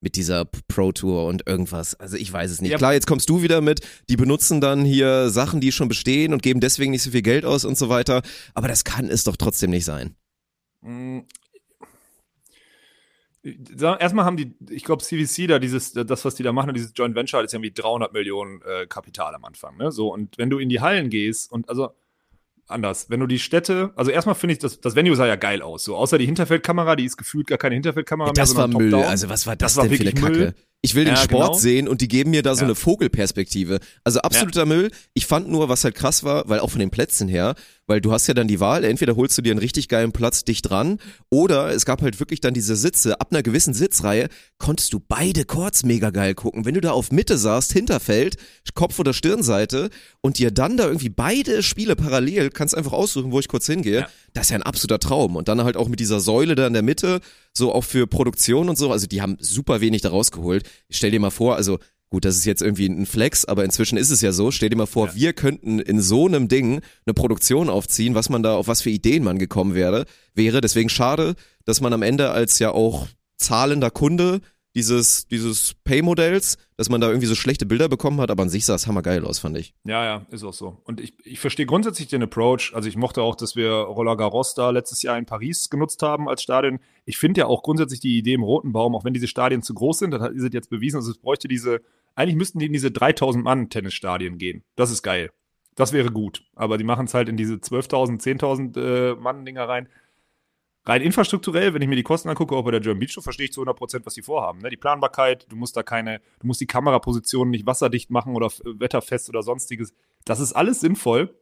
mit 0.00 0.14
dieser 0.14 0.44
Pro 0.44 0.92
Tour 0.92 1.26
und 1.26 1.48
irgendwas. 1.48 1.94
Also 1.96 2.16
ich 2.16 2.32
weiß 2.32 2.50
es 2.50 2.60
nicht. 2.60 2.70
Ja. 2.70 2.78
Klar, 2.78 2.94
jetzt 2.94 3.06
kommst 3.06 3.28
du 3.28 3.42
wieder 3.42 3.60
mit, 3.60 3.80
die 4.08 4.16
benutzen 4.16 4.60
dann 4.60 4.84
hier 4.84 5.30
Sachen, 5.30 5.60
die 5.60 5.72
schon 5.72 5.88
bestehen 5.88 6.32
und 6.32 6.42
geben 6.42 6.60
deswegen 6.60 6.92
nicht 6.92 7.02
so 7.02 7.10
viel 7.10 7.22
Geld 7.22 7.44
aus 7.44 7.64
und 7.64 7.76
so 7.76 7.88
weiter. 7.88 8.22
Aber 8.54 8.68
das 8.68 8.84
kann 8.84 9.08
es 9.08 9.24
doch 9.24 9.36
trotzdem 9.36 9.70
nicht 9.70 9.84
sein. 9.84 10.14
Erstmal 13.98 14.24
haben 14.24 14.36
die, 14.36 14.54
ich 14.70 14.84
glaube, 14.84 15.02
CVC 15.02 15.46
da 15.48 15.58
dieses, 15.58 15.92
das, 15.92 16.24
was 16.24 16.34
die 16.34 16.42
da 16.42 16.52
machen, 16.52 16.74
dieses 16.74 16.92
Joint 16.94 17.14
Venture, 17.14 17.42
das 17.42 17.50
ist 17.50 17.54
irgendwie 17.54 17.72
300 17.72 18.12
Millionen 18.12 18.60
äh, 18.62 18.86
Kapital 18.86 19.34
am 19.34 19.44
Anfang, 19.44 19.76
ne? 19.76 19.90
So, 19.92 20.12
und 20.12 20.36
wenn 20.38 20.50
du 20.50 20.58
in 20.58 20.68
die 20.68 20.80
Hallen 20.80 21.10
gehst 21.10 21.50
und, 21.52 21.68
also, 21.68 21.90
anders, 22.66 23.08
wenn 23.08 23.20
du 23.20 23.26
die 23.26 23.38
Städte, 23.38 23.92
also 23.96 24.10
erstmal 24.10 24.34
finde 24.34 24.52
ich, 24.52 24.58
das, 24.58 24.80
das 24.80 24.94
Venue 24.94 25.16
sah 25.16 25.26
ja 25.26 25.36
geil 25.36 25.62
aus, 25.62 25.84
so, 25.84 25.96
außer 25.96 26.18
die 26.18 26.26
Hinterfeldkamera, 26.26 26.96
die 26.96 27.04
ist 27.06 27.16
gefühlt 27.16 27.46
gar 27.46 27.56
keine 27.58 27.74
Hinterfeldkamera 27.76 28.26
mehr, 28.28 28.34
das 28.34 28.54
war 28.56 28.68
Müll. 28.68 28.94
Also 28.94 29.28
was 29.30 29.46
war 29.46 29.56
das, 29.56 29.74
Das 29.74 29.76
war 29.82 29.88
denn 29.88 29.96
für 29.96 30.02
eine 30.02 30.12
Kacke? 30.12 30.32
Müll. 30.38 30.54
Ich 30.80 30.94
will 30.94 31.04
den 31.06 31.14
Ja, 31.14 31.20
Sport 31.22 31.42
genau. 31.46 31.52
sehen 31.54 31.88
und 31.88 32.02
die 32.02 32.08
geben 32.08 32.30
mir 32.30 32.42
da 32.42 32.54
so 32.54 32.60
Ja. 32.60 32.66
eine 32.66 32.74
Vogelperspektive. 32.76 33.80
Also 34.04 34.20
absoluter 34.20 34.64
Müll. 34.66 34.90
Ich 35.14 35.26
fand 35.26 35.48
nur, 35.48 35.68
was 35.68 35.82
halt 35.82 35.94
krass 35.96 36.22
war, 36.24 36.48
weil 36.48 36.60
auch 36.60 36.70
von 36.70 36.78
den 36.78 36.90
Plätzen 36.90 37.26
her, 37.26 37.54
weil 37.88 38.00
du 38.00 38.12
hast 38.12 38.28
ja 38.28 38.34
dann 38.34 38.46
die 38.46 38.60
Wahl, 38.60 38.84
entweder 38.84 39.16
holst 39.16 39.36
du 39.36 39.42
dir 39.42 39.50
einen 39.50 39.58
richtig 39.58 39.88
geilen 39.88 40.12
Platz 40.12 40.44
dicht 40.44 40.70
dran 40.70 40.98
oder 41.30 41.70
es 41.70 41.84
gab 41.84 42.02
halt 42.02 42.20
wirklich 42.20 42.40
dann 42.40 42.54
diese 42.54 42.76
Sitze. 42.76 43.20
Ab 43.20 43.28
einer 43.32 43.42
gewissen 43.42 43.74
Sitzreihe 43.74 44.28
konntest 44.58 44.92
du 44.92 45.00
beide 45.00 45.44
Chords 45.44 45.84
mega 45.84 46.10
geil 46.10 46.34
gucken. 46.34 46.64
Wenn 46.64 46.74
du 46.74 46.80
da 46.80 46.92
auf 46.92 47.10
Mitte 47.10 47.36
saßt, 47.36 47.72
Hinterfeld, 47.72 48.36
Kopf- 48.74 48.98
oder 49.00 49.12
Stirnseite 49.12 49.90
und 50.20 50.38
dir 50.38 50.50
dann 50.52 50.76
da 50.76 50.86
irgendwie 50.86 51.08
beide 51.08 51.62
Spiele 51.62 51.96
parallel, 51.96 52.50
kannst 52.50 52.76
einfach 52.76 52.92
aussuchen, 52.92 53.32
wo 53.32 53.40
ich 53.40 53.48
kurz 53.48 53.66
hingehe. 53.66 54.00
Ja. 54.00 54.08
Das 54.34 54.44
ist 54.44 54.50
ja 54.50 54.56
ein 54.56 54.62
absoluter 54.62 55.00
Traum. 55.00 55.34
Und 55.36 55.48
dann 55.48 55.64
halt 55.64 55.76
auch 55.76 55.88
mit 55.88 55.98
dieser 55.98 56.20
Säule 56.20 56.54
da 56.54 56.66
in 56.66 56.74
der 56.74 56.82
Mitte, 56.82 57.20
so 57.54 57.74
auch 57.74 57.84
für 57.84 58.06
Produktion 58.06 58.68
und 58.68 58.76
so. 58.76 58.92
Also 58.92 59.06
die 59.06 59.22
haben 59.22 59.36
super 59.40 59.80
wenig 59.80 60.02
da 60.02 60.10
rausgeholt. 60.10 60.68
Stell 60.90 61.10
dir 61.10 61.20
mal 61.20 61.30
vor, 61.30 61.56
also 61.56 61.78
gut, 62.10 62.24
das 62.24 62.36
ist 62.36 62.44
jetzt 62.44 62.62
irgendwie 62.62 62.86
ein 62.86 63.06
Flex, 63.06 63.44
aber 63.44 63.64
inzwischen 63.64 63.98
ist 63.98 64.10
es 64.10 64.20
ja 64.20 64.32
so. 64.32 64.50
Stell 64.50 64.70
dir 64.70 64.76
mal 64.76 64.86
vor, 64.86 65.08
Ja. 65.08 65.14
wir 65.14 65.32
könnten 65.32 65.78
in 65.78 66.00
so 66.00 66.26
einem 66.26 66.48
Ding 66.48 66.80
eine 67.06 67.14
Produktion 67.14 67.68
aufziehen, 67.68 68.14
was 68.14 68.28
man 68.30 68.42
da, 68.42 68.54
auf 68.54 68.66
was 68.68 68.82
für 68.82 68.90
Ideen 68.90 69.24
man 69.24 69.38
gekommen 69.38 69.74
wäre, 69.74 70.04
wäre. 70.34 70.60
Deswegen 70.60 70.88
schade, 70.88 71.34
dass 71.64 71.80
man 71.80 71.92
am 71.92 72.02
Ende 72.02 72.30
als 72.30 72.58
ja 72.58 72.70
auch 72.70 73.08
zahlender 73.36 73.90
Kunde 73.90 74.40
dieses, 74.74 75.26
dieses 75.26 75.74
Pay-Modells, 75.84 76.56
dass 76.76 76.88
man 76.88 77.00
da 77.00 77.08
irgendwie 77.08 77.26
so 77.26 77.34
schlechte 77.34 77.66
Bilder 77.66 77.88
bekommen 77.88 78.20
hat, 78.20 78.30
aber 78.30 78.44
an 78.44 78.48
sich 78.48 78.64
sah 78.64 78.74
es 78.76 78.86
hammergeil 78.86 79.24
aus, 79.24 79.40
fand 79.40 79.56
ich. 79.58 79.74
Ja, 79.84 80.04
ja, 80.04 80.26
ist 80.30 80.44
auch 80.44 80.52
so. 80.52 80.80
Und 80.84 81.00
ich, 81.00 81.14
ich 81.24 81.40
verstehe 81.40 81.66
grundsätzlich 81.66 82.06
den 82.08 82.22
Approach. 82.22 82.72
Also 82.74 82.88
ich 82.88 82.96
mochte 82.96 83.22
auch, 83.22 83.34
dass 83.34 83.56
wir 83.56 83.70
Roland 83.72 84.18
Garros 84.18 84.54
da 84.54 84.70
letztes 84.70 85.02
Jahr 85.02 85.18
in 85.18 85.24
Paris 85.26 85.68
genutzt 85.70 86.02
haben 86.02 86.28
als 86.28 86.42
Stadion. 86.42 86.78
Ich 87.06 87.18
finde 87.18 87.40
ja 87.40 87.46
auch 87.46 87.62
grundsätzlich 87.64 87.98
die 87.98 88.18
Idee 88.18 88.34
im 88.34 88.42
Roten 88.44 88.70
Baum, 88.72 88.94
auch 88.94 89.04
wenn 89.04 89.14
diese 89.14 89.26
Stadien 89.26 89.62
zu 89.62 89.74
groß 89.74 89.98
sind, 90.00 90.10
das 90.12 90.30
ist 90.30 90.42
es 90.44 90.52
jetzt 90.52 90.70
bewiesen, 90.70 90.98
also 90.98 91.10
es 91.10 91.18
bräuchte 91.18 91.48
diese, 91.48 91.80
eigentlich 92.18 92.36
müssten 92.36 92.58
die 92.58 92.66
in 92.66 92.72
diese 92.72 92.90
3000 92.90 93.44
Mann 93.44 93.70
Tennisstadien 93.70 94.38
gehen. 94.38 94.64
Das 94.74 94.90
ist 94.90 95.02
geil. 95.02 95.30
Das 95.76 95.92
wäre 95.92 96.10
gut. 96.10 96.42
Aber 96.56 96.76
die 96.76 96.82
machen 96.82 97.06
es 97.06 97.14
halt 97.14 97.28
in 97.28 97.36
diese 97.36 97.54
12.000, 97.54 98.20
10.000 98.20 99.12
äh, 99.12 99.14
Mann 99.14 99.44
Dinger 99.44 99.68
rein. 99.68 99.88
Rein 100.84 101.02
infrastrukturell, 101.02 101.74
wenn 101.74 101.82
ich 101.82 101.86
mir 101.86 101.94
die 101.94 102.02
Kosten 102.02 102.28
angucke, 102.28 102.56
auch 102.56 102.64
bei 102.64 102.72
der 102.72 102.80
German 102.80 102.98
Beach 102.98 103.12
Show, 103.12 103.20
verstehe 103.20 103.44
ich 103.44 103.52
zu 103.52 103.60
100 103.60 103.76
Prozent, 103.76 104.06
was 104.06 104.14
die 104.14 104.22
vorhaben. 104.22 104.58
Ne? 104.58 104.70
Die 104.70 104.76
Planbarkeit, 104.76 105.46
du 105.48 105.54
musst 105.54 105.76
da 105.76 105.84
keine, 105.84 106.20
du 106.40 106.48
musst 106.48 106.60
die 106.60 106.66
Kamerapositionen 106.66 107.52
nicht 107.52 107.66
wasserdicht 107.66 108.10
machen 108.10 108.34
oder 108.34 108.48
wetterfest 108.64 109.28
oder 109.28 109.44
sonstiges. 109.44 109.94
Das 110.24 110.40
ist 110.40 110.54
alles 110.54 110.80
sinnvoll. 110.80 111.38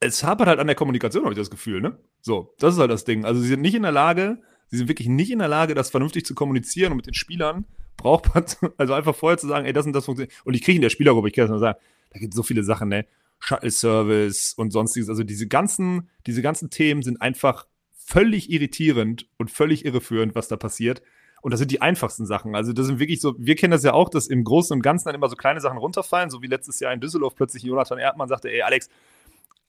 Es 0.00 0.24
hapert 0.24 0.48
halt 0.48 0.58
an 0.58 0.66
der 0.66 0.76
Kommunikation, 0.76 1.24
habe 1.24 1.32
ich 1.32 1.38
das 1.38 1.50
Gefühl, 1.50 1.80
ne? 1.80 1.98
So, 2.20 2.54
das 2.58 2.74
ist 2.74 2.80
halt 2.80 2.90
das 2.90 3.04
Ding. 3.04 3.24
Also 3.24 3.40
sie 3.40 3.48
sind 3.48 3.62
nicht 3.62 3.74
in 3.74 3.82
der 3.82 3.92
Lage, 3.92 4.42
sie 4.66 4.76
sind 4.76 4.88
wirklich 4.88 5.08
nicht 5.08 5.30
in 5.30 5.38
der 5.38 5.48
Lage, 5.48 5.74
das 5.74 5.90
vernünftig 5.90 6.26
zu 6.26 6.34
kommunizieren 6.34 6.92
und 6.92 6.96
mit 6.96 7.06
den 7.06 7.14
Spielern 7.14 7.64
braucht 7.96 8.34
man, 8.34 8.44
also 8.76 8.94
einfach 8.94 9.14
vorher 9.14 9.38
zu 9.38 9.46
sagen, 9.46 9.66
ey, 9.66 9.72
das 9.72 9.86
und 9.86 9.92
das 9.92 10.04
funktioniert. 10.04 10.34
Und 10.44 10.54
ich 10.54 10.62
kriege 10.62 10.76
in 10.76 10.82
der 10.82 10.90
Spielergruppe, 10.90 11.28
ich 11.28 11.34
kann 11.34 11.44
das 11.44 11.50
nur 11.50 11.58
sagen, 11.58 11.78
da 12.10 12.18
gibt 12.18 12.32
es 12.32 12.36
so 12.36 12.42
viele 12.42 12.62
Sachen, 12.64 12.88
ne? 12.88 13.06
Shuttle-Service 13.38 14.54
und 14.56 14.70
sonstiges. 14.70 15.08
Also 15.08 15.22
diese 15.22 15.46
ganzen, 15.46 16.08
diese 16.26 16.42
ganzen 16.42 16.70
Themen 16.70 17.02
sind 17.02 17.20
einfach 17.20 17.66
völlig 17.92 18.50
irritierend 18.50 19.28
und 19.36 19.50
völlig 19.50 19.84
irreführend, 19.84 20.34
was 20.34 20.48
da 20.48 20.56
passiert. 20.56 21.02
Und 21.42 21.50
das 21.50 21.60
sind 21.60 21.70
die 21.70 21.82
einfachsten 21.82 22.24
Sachen. 22.24 22.54
Also 22.54 22.72
das 22.72 22.86
sind 22.86 22.98
wirklich 22.98 23.20
so, 23.20 23.34
wir 23.38 23.54
kennen 23.56 23.72
das 23.72 23.82
ja 23.82 23.92
auch, 23.92 24.08
dass 24.08 24.26
im 24.26 24.42
Großen 24.42 24.74
und 24.74 24.82
Ganzen 24.82 25.06
dann 25.06 25.14
immer 25.14 25.28
so 25.28 25.36
kleine 25.36 25.60
Sachen 25.60 25.76
runterfallen, 25.78 26.30
so 26.30 26.42
wie 26.42 26.46
letztes 26.46 26.80
Jahr 26.80 26.92
in 26.92 27.00
Düsseldorf 27.00 27.34
plötzlich 27.34 27.62
Jonathan 27.62 27.98
Erdmann 27.98 28.28
sagte, 28.28 28.50
ey 28.50 28.62
Alex, 28.62 28.88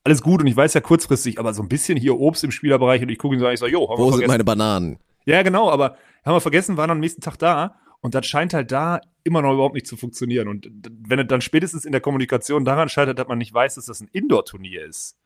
alles 0.04 0.22
gut 0.22 0.40
und 0.42 0.48
ich 0.48 0.56
weiß 0.56 0.74
ja 0.74 0.82
kurzfristig, 0.82 1.40
aber 1.40 1.54
so 1.54 1.62
ein 1.62 1.68
bisschen 1.68 1.98
hier 1.98 2.18
Obst 2.18 2.44
im 2.44 2.52
Spielerbereich 2.52 3.02
und 3.02 3.10
ich 3.10 3.18
gucke 3.18 3.36
ihn 3.36 3.40
so 3.40 3.48
an, 3.48 3.54
ich 3.54 3.60
so, 3.60 3.68
jo, 3.68 3.90
haben 3.90 3.98
wir 3.98 3.98
Wo 3.98 4.06
sind 4.06 4.12
vergessen. 4.12 4.32
meine 4.32 4.44
Bananen? 4.46 5.00
Ja, 5.26 5.44
genau, 5.44 5.70
aber 5.70 5.98
haben 6.24 6.36
wir 6.36 6.42
vergessen, 6.42 6.78
waren 6.78 6.90
am 6.90 7.00
nächsten 7.00 7.22
Tag 7.22 7.38
da 7.38 7.76
und 8.02 8.16
das 8.16 8.26
scheint 8.26 8.54
halt 8.54 8.72
da 8.72 9.02
immer 9.24 9.42
noch 9.42 9.54
überhaupt 9.54 9.74
nicht 9.76 9.88
zu 9.88 9.98
funktionieren. 9.98 10.48
Und 10.48 10.70
wenn 11.08 11.20
es 11.20 11.28
dann 11.28 11.42
spätestens 11.42 11.84
in 11.86 11.92
der 11.92 12.02
Kommunikation 12.02 12.64
daran 12.66 12.90
scheitert, 12.90 13.20
dass 13.20 13.28
man 13.28 13.38
nicht 13.38 13.54
weiß, 13.54 13.76
dass 13.76 13.86
das 13.88 14.02
ein 14.02 14.10
Indoor-Turnier 14.12 14.86
ist, 14.86 15.18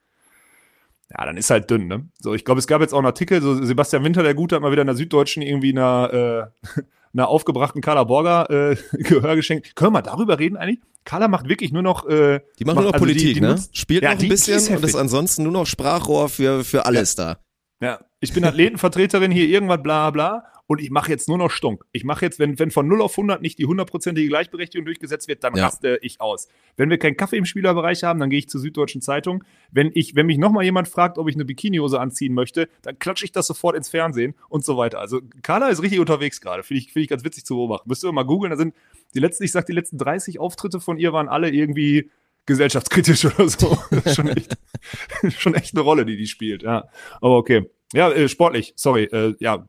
ja, 1.17 1.25
dann 1.25 1.35
ist 1.37 1.49
halt 1.49 1.69
dünn, 1.69 1.87
ne? 1.87 2.07
So, 2.19 2.33
ich 2.33 2.45
glaube, 2.45 2.59
es 2.59 2.67
gab 2.67 2.79
jetzt 2.81 2.93
auch 2.93 2.97
einen 2.99 3.05
Artikel, 3.07 3.41
so 3.41 3.61
Sebastian 3.63 4.03
Winter, 4.05 4.23
der 4.23 4.33
Gute, 4.33 4.55
hat 4.55 4.61
mal 4.61 4.71
wieder 4.71 4.81
in 4.83 4.87
der 4.87 4.95
Süddeutschen 4.95 5.41
irgendwie 5.43 5.71
einer, 5.71 6.51
äh, 6.65 6.81
einer 7.13 7.27
aufgebrachten 7.27 7.81
Carla 7.81 8.05
Borger 8.05 8.49
äh, 8.49 8.77
Gehör 8.93 9.35
geschenkt. 9.35 9.75
Können 9.75 9.87
wir 9.87 9.91
mal 9.99 10.01
darüber 10.01 10.39
reden 10.39 10.55
eigentlich? 10.55 10.79
Carla 11.03 11.27
macht 11.27 11.49
wirklich 11.49 11.73
nur 11.73 11.81
noch 11.81 12.07
äh, 12.07 12.39
Die 12.59 12.63
machen 12.65 12.75
nur 12.75 12.83
noch 12.85 12.93
also 12.93 13.05
die- 13.05 13.11
Politik, 13.13 13.33
die 13.33 13.41
ne? 13.41 13.49
nutzt- 13.55 13.75
Spielt 13.77 14.03
Ja, 14.03 14.11
noch 14.11 14.17
die- 14.19 14.25
ein 14.25 14.29
die 14.29 14.33
bisschen 14.35 14.55
ist 14.55 14.69
und 14.69 14.83
ist 14.85 14.95
ansonsten 14.95 15.43
nur 15.43 15.51
noch 15.51 15.65
Sprachrohr 15.65 16.29
für, 16.29 16.63
für 16.63 16.85
alles 16.85 17.15
da. 17.15 17.37
Ja, 17.81 17.99
ich 18.21 18.31
bin 18.33 18.45
Athletenvertreterin 18.45 19.31
hier, 19.31 19.47
irgendwas, 19.49 19.81
bla 19.83 20.11
bla. 20.11 20.45
Und 20.71 20.79
ich 20.79 20.89
mache 20.89 21.11
jetzt 21.11 21.27
nur 21.27 21.37
noch 21.37 21.51
Stunk. 21.51 21.83
Ich 21.91 22.05
mache 22.05 22.23
jetzt, 22.23 22.39
wenn, 22.39 22.57
wenn 22.57 22.71
von 22.71 22.87
0 22.87 23.01
auf 23.01 23.11
100 23.11 23.41
nicht 23.41 23.59
die 23.59 23.65
hundertprozentige 23.65 24.29
Gleichberechtigung 24.29 24.85
durchgesetzt 24.85 25.27
wird, 25.27 25.43
dann 25.43 25.53
Ja. 25.53 25.65
raste 25.65 25.99
ich 26.01 26.21
aus. 26.21 26.47
Wenn 26.77 26.89
wir 26.89 26.97
keinen 26.97 27.17
Kaffee 27.17 27.35
im 27.35 27.43
Spielerbereich 27.43 28.05
haben, 28.05 28.21
dann 28.21 28.29
gehe 28.29 28.39
ich 28.39 28.47
zur 28.47 28.61
Süddeutschen 28.61 29.01
Zeitung. 29.01 29.43
Wenn 29.69 29.91
ich, 29.93 30.15
wenn 30.15 30.27
mich 30.27 30.37
nochmal 30.37 30.63
jemand 30.63 30.87
fragt, 30.87 31.17
ob 31.17 31.27
ich 31.27 31.35
eine 31.35 31.43
Bikinihose 31.43 31.99
anziehen 31.99 32.33
möchte, 32.33 32.69
dann 32.83 32.97
klatsche 32.99 33.25
ich 33.25 33.33
das 33.33 33.47
sofort 33.47 33.75
ins 33.75 33.89
Fernsehen 33.89 34.33
und 34.47 34.63
so 34.63 34.77
weiter. 34.77 34.99
Also 35.01 35.19
Carla 35.41 35.67
ist 35.67 35.81
richtig 35.81 35.99
unterwegs 35.99 36.39
gerade. 36.39 36.63
Finde 36.63 36.79
ich, 36.79 36.93
finde 36.93 37.03
ich 37.03 37.09
ganz 37.09 37.25
witzig 37.25 37.43
zu 37.43 37.55
beobachten. 37.55 37.89
Müsst 37.89 38.05
ihr 38.05 38.11
mal 38.13 38.23
googeln, 38.23 38.51
da 38.51 38.55
sind 38.55 38.73
die 39.13 39.19
letzten, 39.19 39.43
ich 39.43 39.51
sag, 39.51 39.65
die 39.65 39.73
letzten 39.73 39.97
30 39.97 40.39
Auftritte 40.39 40.79
von 40.79 40.97
ihr 40.97 41.11
waren 41.11 41.27
alle 41.27 41.49
irgendwie 41.51 42.09
gesellschaftskritisch 42.45 43.25
oder 43.37 43.49
so. 43.49 43.77
Das 43.91 44.05
ist 44.05 44.15
schon 44.15 44.29
echt, 44.29 44.57
schon 45.37 45.53
echt 45.53 45.75
eine 45.75 45.81
Rolle, 45.81 46.05
die 46.05 46.15
die 46.15 46.27
spielt. 46.27 46.63
Ja, 46.63 46.85
aber 47.19 47.35
okay. 47.35 47.69
Ja, 47.93 48.09
äh, 48.09 48.29
sportlich. 48.29 48.71
Sorry. 48.77 49.03
Äh, 49.03 49.35
ja, 49.39 49.67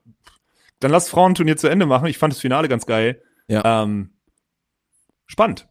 dann 0.82 0.90
lass 0.90 1.08
Frauenturnier 1.08 1.56
zu 1.56 1.68
Ende 1.68 1.86
machen. 1.86 2.06
Ich 2.06 2.18
fand 2.18 2.32
das 2.32 2.40
Finale 2.40 2.68
ganz 2.68 2.86
geil. 2.86 3.22
Ja. 3.48 3.82
Ähm, 3.82 4.18
spannend. 5.26 5.68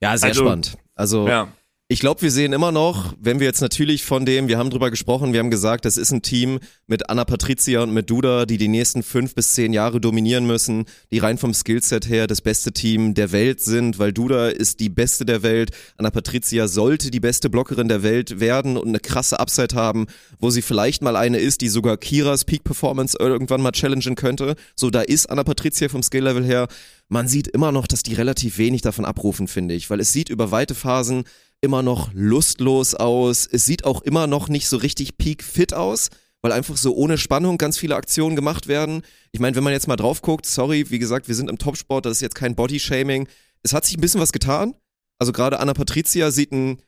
Ja, 0.00 0.16
sehr 0.16 0.30
Also- 0.30 0.44
spannend. 0.44 0.78
Also 0.94 1.28
Ja. 1.28 1.48
Ich 1.92 1.98
glaube, 1.98 2.22
wir 2.22 2.30
sehen 2.30 2.52
immer 2.52 2.70
noch, 2.70 3.16
wenn 3.20 3.40
wir 3.40 3.48
jetzt 3.48 3.60
natürlich 3.60 4.04
von 4.04 4.24
dem, 4.24 4.46
wir 4.46 4.58
haben 4.58 4.70
drüber 4.70 4.92
gesprochen, 4.92 5.32
wir 5.32 5.40
haben 5.40 5.50
gesagt, 5.50 5.84
das 5.84 5.96
ist 5.96 6.12
ein 6.12 6.22
Team 6.22 6.60
mit 6.86 7.10
Anna 7.10 7.24
Patricia 7.24 7.82
und 7.82 7.92
mit 7.92 8.08
Duda, 8.08 8.46
die 8.46 8.58
die 8.58 8.68
nächsten 8.68 9.02
fünf 9.02 9.34
bis 9.34 9.54
zehn 9.54 9.72
Jahre 9.72 10.00
dominieren 10.00 10.46
müssen, 10.46 10.84
die 11.10 11.18
rein 11.18 11.36
vom 11.36 11.52
Skillset 11.52 12.08
her 12.08 12.28
das 12.28 12.42
beste 12.42 12.70
Team 12.70 13.14
der 13.14 13.32
Welt 13.32 13.60
sind, 13.60 13.98
weil 13.98 14.12
Duda 14.12 14.50
ist 14.50 14.78
die 14.78 14.88
beste 14.88 15.24
der 15.24 15.42
Welt, 15.42 15.72
Anna 15.96 16.10
Patricia 16.10 16.68
sollte 16.68 17.10
die 17.10 17.18
beste 17.18 17.50
Blockerin 17.50 17.88
der 17.88 18.04
Welt 18.04 18.38
werden 18.38 18.76
und 18.76 18.86
eine 18.86 19.00
krasse 19.00 19.40
Upside 19.40 19.74
haben, 19.74 20.06
wo 20.38 20.50
sie 20.50 20.62
vielleicht 20.62 21.02
mal 21.02 21.16
eine 21.16 21.38
ist, 21.38 21.60
die 21.60 21.68
sogar 21.68 21.96
Kiras 21.96 22.44
Peak 22.44 22.62
Performance 22.62 23.16
irgendwann 23.18 23.62
mal 23.62 23.72
challengen 23.72 24.14
könnte. 24.14 24.54
So, 24.76 24.90
da 24.90 25.00
ist 25.00 25.28
Anna 25.28 25.42
Patricia 25.42 25.88
vom 25.88 26.04
Skill-Level 26.04 26.44
her. 26.44 26.68
Man 27.08 27.26
sieht 27.26 27.48
immer 27.48 27.72
noch, 27.72 27.88
dass 27.88 28.04
die 28.04 28.14
relativ 28.14 28.58
wenig 28.58 28.82
davon 28.82 29.04
abrufen, 29.04 29.48
finde 29.48 29.74
ich, 29.74 29.90
weil 29.90 29.98
es 29.98 30.12
sieht 30.12 30.28
über 30.28 30.52
weite 30.52 30.76
Phasen 30.76 31.24
immer 31.60 31.82
noch 31.82 32.10
lustlos 32.14 32.94
aus. 32.94 33.46
Es 33.50 33.64
sieht 33.66 33.84
auch 33.84 34.02
immer 34.02 34.26
noch 34.26 34.48
nicht 34.48 34.68
so 34.68 34.76
richtig 34.76 35.18
peak 35.18 35.42
fit 35.44 35.74
aus, 35.74 36.08
weil 36.42 36.52
einfach 36.52 36.76
so 36.76 36.94
ohne 36.94 37.18
Spannung 37.18 37.58
ganz 37.58 37.76
viele 37.78 37.96
Aktionen 37.96 38.36
gemacht 38.36 38.66
werden. 38.66 39.02
Ich 39.32 39.40
meine, 39.40 39.56
wenn 39.56 39.64
man 39.64 39.72
jetzt 39.72 39.88
mal 39.88 39.96
drauf 39.96 40.22
guckt, 40.22 40.46
sorry, 40.46 40.90
wie 40.90 40.98
gesagt, 40.98 41.28
wir 41.28 41.34
sind 41.34 41.50
im 41.50 41.58
Topsport, 41.58 42.06
das 42.06 42.12
ist 42.18 42.20
jetzt 42.22 42.34
kein 42.34 42.54
Body-Shaming. 42.54 43.28
Es 43.62 43.72
hat 43.74 43.84
sich 43.84 43.96
ein 43.96 44.00
bisschen 44.00 44.20
was 44.20 44.32
getan. 44.32 44.74
Also 45.18 45.32
gerade 45.32 45.60
Anna 45.60 45.74
Patricia 45.74 46.30
sieht 46.30 46.50
ein, 46.52 46.80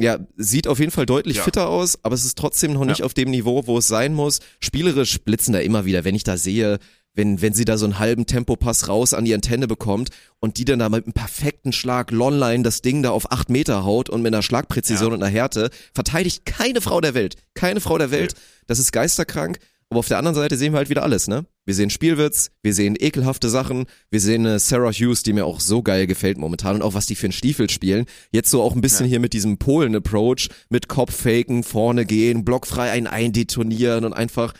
ja, 0.00 0.18
sieht 0.36 0.68
auf 0.68 0.78
jeden 0.78 0.90
Fall 0.92 1.04
deutlich 1.04 1.36
Ja. 1.36 1.42
fitter 1.42 1.68
aus, 1.68 2.02
aber 2.02 2.14
es 2.14 2.24
ist 2.24 2.38
trotzdem 2.38 2.72
noch 2.72 2.86
nicht 2.86 3.00
Ja. 3.00 3.04
auf 3.04 3.12
dem 3.12 3.30
Niveau, 3.30 3.66
wo 3.66 3.76
es 3.76 3.88
sein 3.88 4.14
muss. 4.14 4.40
Spielerisch 4.60 5.18
blitzen 5.20 5.52
da 5.52 5.58
immer 5.58 5.84
wieder, 5.84 6.04
wenn 6.04 6.14
ich 6.14 6.24
da 6.24 6.38
sehe, 6.38 6.78
wenn, 7.18 7.42
wenn 7.42 7.52
sie 7.52 7.64
da 7.66 7.76
so 7.76 7.84
einen 7.84 7.98
halben 7.98 8.24
Tempopass 8.26 8.88
raus 8.88 9.12
an 9.12 9.24
die 9.26 9.34
Antenne 9.34 9.66
bekommt 9.66 10.10
und 10.38 10.56
die 10.56 10.64
dann 10.64 10.78
da 10.78 10.88
mit 10.88 11.04
einem 11.04 11.12
perfekten 11.12 11.72
Schlag 11.72 12.12
Longline 12.12 12.62
das 12.62 12.80
Ding 12.80 13.02
da 13.02 13.10
auf 13.10 13.30
acht 13.32 13.50
Meter 13.50 13.84
haut 13.84 14.08
und 14.08 14.22
mit 14.22 14.32
einer 14.32 14.42
Schlagpräzision 14.42 15.10
Ja. 15.10 15.14
und 15.16 15.22
einer 15.22 15.32
Härte, 15.32 15.70
verteidigt 15.92 16.46
keine 16.46 16.80
Frau 16.80 17.00
der 17.00 17.14
Welt. 17.14 17.34
Keine 17.54 17.80
Frau 17.80 17.98
der 17.98 18.10
Welt. 18.12 18.34
Das 18.68 18.78
ist 18.78 18.92
geisterkrank. 18.92 19.58
Aber 19.90 20.00
auf 20.00 20.08
der 20.08 20.18
anderen 20.18 20.34
Seite 20.34 20.58
sehen 20.58 20.74
wir 20.74 20.76
halt 20.76 20.90
wieder 20.90 21.02
alles, 21.02 21.28
ne? 21.28 21.46
Wir 21.64 21.74
sehen 21.74 21.88
Spielwitz, 21.88 22.50
wir 22.62 22.74
sehen 22.74 22.94
ekelhafte 23.00 23.48
Sachen, 23.48 23.86
wir 24.10 24.20
sehen 24.20 24.46
eine 24.46 24.58
Sarah 24.58 24.90
Hughes, 24.92 25.22
die 25.22 25.32
mir 25.32 25.46
auch 25.46 25.60
so 25.60 25.82
geil 25.82 26.06
gefällt 26.06 26.36
momentan 26.36 26.76
und 26.76 26.82
auch 26.82 26.92
was 26.92 27.06
die 27.06 27.14
für 27.14 27.24
einen 27.24 27.32
Stiefel 27.32 27.70
spielen. 27.70 28.04
Jetzt 28.30 28.50
so 28.50 28.60
auch 28.62 28.74
ein 28.74 28.82
bisschen 28.82 29.06
hier 29.06 29.18
mit 29.18 29.32
diesem 29.32 29.56
Polen-Approach, 29.56 30.50
mit 30.68 30.88
Kopffaken, 30.88 31.62
vorne 31.64 32.04
gehen, 32.04 32.44
blockfrei 32.44 32.90
einen 32.90 33.06
eindetonieren 33.06 34.04
und 34.04 34.12
einfach 34.12 34.52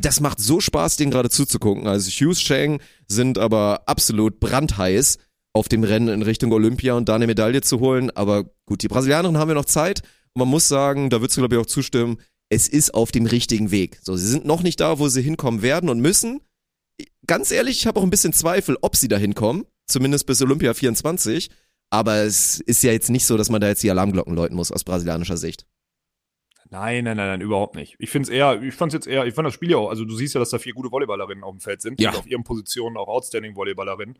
das 0.00 0.20
macht 0.20 0.40
so 0.40 0.60
Spaß, 0.60 0.96
den 0.96 1.10
gerade 1.10 1.30
zuzugucken. 1.30 1.86
Also 1.86 2.10
Hughes 2.10 2.38
Chang 2.38 2.80
sind 3.08 3.38
aber 3.38 3.82
absolut 3.86 4.40
brandheiß 4.40 5.18
auf 5.52 5.68
dem 5.68 5.82
Rennen 5.82 6.08
in 6.08 6.22
Richtung 6.22 6.52
Olympia 6.52 6.94
und 6.94 7.08
da 7.08 7.16
eine 7.16 7.26
Medaille 7.26 7.60
zu 7.60 7.80
holen. 7.80 8.10
Aber 8.10 8.44
gut, 8.66 8.82
die 8.82 8.88
Brasilianerin 8.88 9.38
haben 9.38 9.48
wir 9.48 9.54
noch 9.54 9.64
Zeit. 9.64 10.02
Und 10.34 10.40
man 10.40 10.48
muss 10.48 10.68
sagen, 10.68 11.10
da 11.10 11.20
würdest 11.20 11.36
du 11.36 11.40
glaube 11.40 11.56
ich 11.56 11.60
auch 11.60 11.66
zustimmen, 11.66 12.18
es 12.50 12.68
ist 12.68 12.94
auf 12.94 13.12
dem 13.12 13.26
richtigen 13.26 13.70
Weg. 13.70 13.98
So, 14.02 14.16
sie 14.16 14.26
sind 14.26 14.44
noch 14.44 14.62
nicht 14.62 14.80
da, 14.80 14.98
wo 14.98 15.08
sie 15.08 15.22
hinkommen 15.22 15.62
werden 15.62 15.88
und 15.88 16.00
müssen. 16.00 16.40
Ganz 17.26 17.50
ehrlich, 17.50 17.78
ich 17.78 17.86
habe 17.86 17.98
auch 17.98 18.04
ein 18.04 18.10
bisschen 18.10 18.32
Zweifel, 18.32 18.76
ob 18.82 18.96
sie 18.96 19.08
da 19.08 19.16
hinkommen. 19.16 19.64
Zumindest 19.86 20.26
bis 20.26 20.42
Olympia 20.42 20.74
24. 20.74 21.50
Aber 21.90 22.16
es 22.16 22.60
ist 22.60 22.82
ja 22.82 22.92
jetzt 22.92 23.10
nicht 23.10 23.24
so, 23.24 23.36
dass 23.36 23.50
man 23.50 23.60
da 23.60 23.68
jetzt 23.68 23.82
die 23.82 23.90
Alarmglocken 23.90 24.34
läuten 24.34 24.56
muss 24.56 24.70
aus 24.70 24.84
brasilianischer 24.84 25.36
Sicht. 25.36 25.66
Nein, 26.70 27.02
nein, 27.04 27.16
nein, 27.16 27.26
nein, 27.26 27.40
überhaupt 27.40 27.74
nicht. 27.74 27.96
Ich 27.98 28.10
finde 28.10 28.24
es 28.24 28.28
eher, 28.30 28.62
ich 28.62 28.74
fand 28.74 28.92
es 28.92 28.94
jetzt 28.94 29.06
eher, 29.08 29.26
ich 29.26 29.34
fand 29.34 29.44
das 29.46 29.54
Spiel 29.54 29.70
ja 29.72 29.76
auch, 29.76 29.88
also 29.90 30.04
du 30.04 30.14
siehst 30.14 30.34
ja, 30.34 30.38
dass 30.40 30.50
da 30.50 30.58
vier 30.58 30.72
gute 30.72 30.90
Volleyballerinnen 30.92 31.42
auf 31.42 31.52
dem 31.54 31.60
Feld 31.60 31.82
sind, 31.82 32.00
Ja. 32.00 32.10
auf 32.10 32.26
ihren 32.26 32.44
Positionen 32.44 32.96
auch 32.96 33.08
outstanding 33.08 33.56
Volleyballerinnen. 33.56 34.16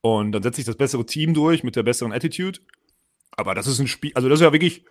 Und 0.00 0.32
dann 0.32 0.42
setzt 0.42 0.56
sich 0.56 0.64
das 0.64 0.76
bessere 0.76 1.04
Team 1.04 1.34
durch 1.34 1.62
mit 1.62 1.76
der 1.76 1.82
besseren 1.82 2.12
Attitude. 2.12 2.58
Aber 3.32 3.54
das 3.54 3.66
ist 3.66 3.78
ein 3.78 3.86
Spiel, 3.88 4.10
also 4.14 4.28
das 4.28 4.40
ist 4.40 4.44
ja 4.44 4.52
wirklich, 4.52 4.84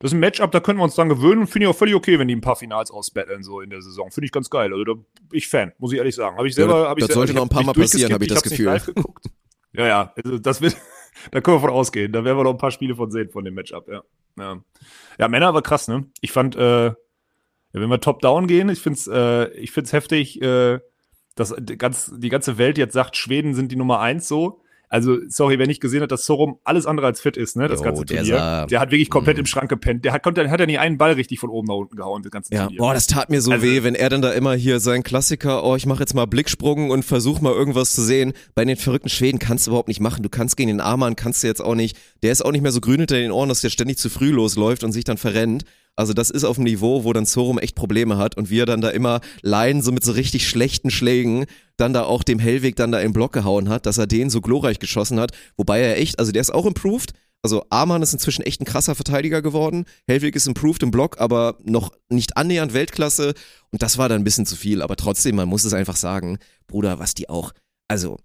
das 0.00 0.10
ist 0.10 0.14
ein 0.14 0.20
Matchup, 0.20 0.50
da 0.52 0.60
können 0.60 0.78
wir 0.78 0.84
uns 0.84 0.94
dran 0.96 1.08
gewöhnen 1.08 1.40
und 1.42 1.46
finde 1.46 1.66
ich 1.66 1.70
auch 1.70 1.76
völlig 1.78 1.94
okay, 1.94 2.18
wenn 2.18 2.28
die 2.28 2.34
ein 2.36 2.40
paar 2.40 2.56
Finals 2.56 2.90
ausbattlen 2.90 3.42
so 3.44 3.60
in 3.60 3.70
der 3.70 3.80
Saison. 3.82 4.10
Finde 4.10 4.26
ich 4.26 4.32
ganz 4.32 4.50
geil. 4.50 4.72
Also 4.72 4.84
da 4.84 4.92
ich 5.32 5.46
Fan, 5.48 5.72
muss 5.78 5.92
ich 5.92 5.98
ehrlich 5.98 6.14
sagen. 6.16 6.36
Habe 6.36 6.48
ich 6.48 6.54
Ja, 6.54 6.62
selber, 6.64 6.80
das- 6.80 6.88
habe 6.88 7.00
ich 7.00 7.06
das 7.06 7.14
selber- 7.14 7.18
sollte 7.20 7.32
ich 7.32 7.36
noch 7.36 7.42
ein 7.44 7.48
paar 7.48 7.62
Mal 7.64 7.72
passieren, 7.72 8.12
habe 8.12 8.24
ich 8.24 8.28
das 8.30 8.38
hab's 8.38 8.50
nicht 8.50 8.58
Gefühl. 8.58 8.94
Ja, 9.72 9.86
ja, 9.86 10.12
also 10.16 10.38
das 10.38 10.60
wird, 10.60 10.76
da 11.30 11.40
können 11.40 11.56
wir 11.56 11.60
von 11.60 11.70
ausgehen. 11.70 12.12
Da 12.12 12.24
werden 12.24 12.38
wir 12.38 12.44
noch 12.44 12.52
ein 12.52 12.58
paar 12.58 12.70
Spiele 12.70 12.96
von 12.96 13.10
sehen 13.10 13.30
von 13.30 13.44
dem 13.44 13.54
Matchup, 13.54 13.88
ja. 13.88 14.02
Ja, 14.38 14.62
ja 15.18 15.28
Männer 15.28 15.54
war 15.54 15.62
krass, 15.62 15.88
ne? 15.88 16.06
Ich 16.20 16.32
fand, 16.32 16.56
äh, 16.56 16.92
wenn 17.72 17.90
wir 17.90 18.00
top-down 18.00 18.46
gehen, 18.46 18.68
ich 18.68 18.80
find's, 18.80 19.06
äh, 19.06 19.48
ich 19.50 19.72
find's 19.72 19.92
heftig, 19.92 20.40
äh, 20.40 20.80
dass 21.34 21.54
die 21.58 21.76
ganze 21.76 22.58
Welt 22.58 22.78
jetzt 22.78 22.94
sagt, 22.94 23.16
Schweden 23.16 23.54
sind 23.54 23.70
die 23.70 23.76
Nummer 23.76 24.00
eins 24.00 24.26
so. 24.26 24.62
Also, 24.90 25.18
sorry, 25.28 25.58
wer 25.58 25.66
nicht 25.66 25.80
gesehen 25.80 26.00
hat, 26.02 26.10
dass 26.12 26.24
Sorum 26.24 26.58
alles 26.64 26.86
andere 26.86 27.06
als 27.06 27.20
fit 27.20 27.36
ist, 27.36 27.56
ne? 27.56 27.68
Das 27.68 27.80
Jo, 27.80 27.84
ganze 27.84 28.04
der 28.06 28.18
Turnier. 28.18 28.34
sah- 28.38 28.66
der 28.66 28.80
hat 28.80 28.90
wirklich 28.90 29.10
komplett 29.10 29.36
Mhm. 29.36 29.40
im 29.40 29.46
Schrank 29.46 29.68
gepennt. 29.68 30.04
Der 30.04 30.12
hat, 30.12 30.22
konnte, 30.22 30.50
hat 30.50 30.60
ja 30.60 30.66
nie 30.66 30.78
einen 30.78 30.96
Ball 30.98 31.12
richtig 31.12 31.38
von 31.40 31.50
oben 31.50 31.66
nach 31.68 31.74
unten 31.76 31.96
gehauen, 31.96 32.22
das 32.22 32.32
ganze 32.32 32.54
Ja, 32.54 32.62
Turnier. 32.64 32.78
boah, 32.78 32.94
das 32.94 33.06
tat 33.06 33.28
mir 33.30 33.40
so 33.42 33.50
Also- 33.52 33.64
weh, 33.66 33.82
wenn 33.82 33.94
er 33.94 34.08
dann 34.08 34.22
da 34.22 34.32
immer 34.32 34.54
hier 34.54 34.80
sein 34.80 35.02
Klassiker, 35.02 35.64
oh, 35.64 35.76
ich 35.76 35.86
mache 35.86 36.00
jetzt 36.00 36.14
mal 36.14 36.26
Blicksprung 36.26 36.90
und 36.90 37.04
versuch 37.04 37.40
mal 37.40 37.52
irgendwas 37.52 37.92
zu 37.94 38.02
sehen. 38.02 38.32
Bei 38.54 38.64
den 38.64 38.76
verrückten 38.76 39.08
Schweden 39.10 39.38
kannst 39.38 39.66
du 39.66 39.70
überhaupt 39.72 39.88
nicht 39.88 40.00
machen. 40.00 40.22
Du 40.22 40.28
kannst 40.30 40.56
gegen 40.56 40.68
den 40.68 40.80
Arman, 40.80 41.16
kannst 41.16 41.42
du 41.42 41.46
jetzt 41.46 41.60
auch 41.62 41.74
nicht. 41.74 41.96
Der 42.22 42.32
ist 42.32 42.44
auch 42.44 42.52
nicht 42.52 42.62
mehr 42.62 42.72
so 42.72 42.80
grün 42.80 42.98
hinter 43.00 43.16
den 43.16 43.30
Ohren, 43.30 43.48
dass 43.50 43.60
der 43.60 43.70
ständig 43.70 43.98
zu 43.98 44.08
früh 44.08 44.30
losläuft 44.30 44.84
und 44.84 44.92
sich 44.92 45.04
dann 45.04 45.18
verrennt. 45.18 45.64
Also 45.96 46.12
das 46.14 46.30
ist 46.30 46.44
auf 46.44 46.54
dem 46.56 46.64
Niveau, 46.64 47.02
wo 47.02 47.12
dann 47.12 47.26
Zorum 47.26 47.58
echt 47.58 47.74
Probleme 47.74 48.18
hat 48.18 48.36
und 48.36 48.50
wir 48.50 48.66
dann 48.66 48.80
da 48.80 48.88
immer 48.90 49.20
Laien 49.42 49.82
so 49.82 49.90
mit 49.90 50.04
so 50.04 50.12
richtig 50.12 50.48
schlechten 50.48 50.90
Schlägen 50.92 51.46
dann 51.78 51.92
da 51.94 52.04
auch 52.04 52.22
dem 52.22 52.38
Hellweg 52.38 52.76
dann 52.76 52.92
da 52.92 53.00
den 53.00 53.12
Block 53.12 53.32
gehauen 53.32 53.68
hat, 53.70 53.86
dass 53.86 53.96
er 53.98 54.06
den 54.06 54.28
so 54.30 54.40
glorreich 54.40 54.78
geschossen 54.78 55.18
hat. 55.18 55.32
Wobei 55.56 55.80
er 55.80 55.96
echt, 55.98 56.18
also 56.18 56.32
der 56.32 56.42
ist 56.42 56.52
auch 56.52 56.66
improved. 56.66 57.12
Also 57.40 57.64
Arman 57.70 58.02
ist 58.02 58.12
inzwischen 58.12 58.42
echt 58.42 58.60
ein 58.60 58.64
krasser 58.64 58.96
Verteidiger 58.96 59.42
geworden. 59.42 59.84
Hellweg 60.08 60.34
ist 60.34 60.48
improved 60.48 60.82
im 60.82 60.90
Block, 60.90 61.20
aber 61.20 61.56
noch 61.62 61.92
nicht 62.08 62.36
annähernd 62.36 62.74
Weltklasse. 62.74 63.32
Und 63.70 63.80
das 63.82 63.96
war 63.96 64.08
dann 64.08 64.20
ein 64.20 64.24
bisschen 64.24 64.44
zu 64.44 64.56
viel. 64.56 64.82
Aber 64.82 64.96
trotzdem, 64.96 65.36
man 65.36 65.48
muss 65.48 65.64
es 65.64 65.72
einfach 65.72 65.96
sagen, 65.96 66.38
Bruder, 66.66 66.98
was 66.98 67.14
die 67.14 67.28
auch, 67.28 67.52
also 67.86 68.18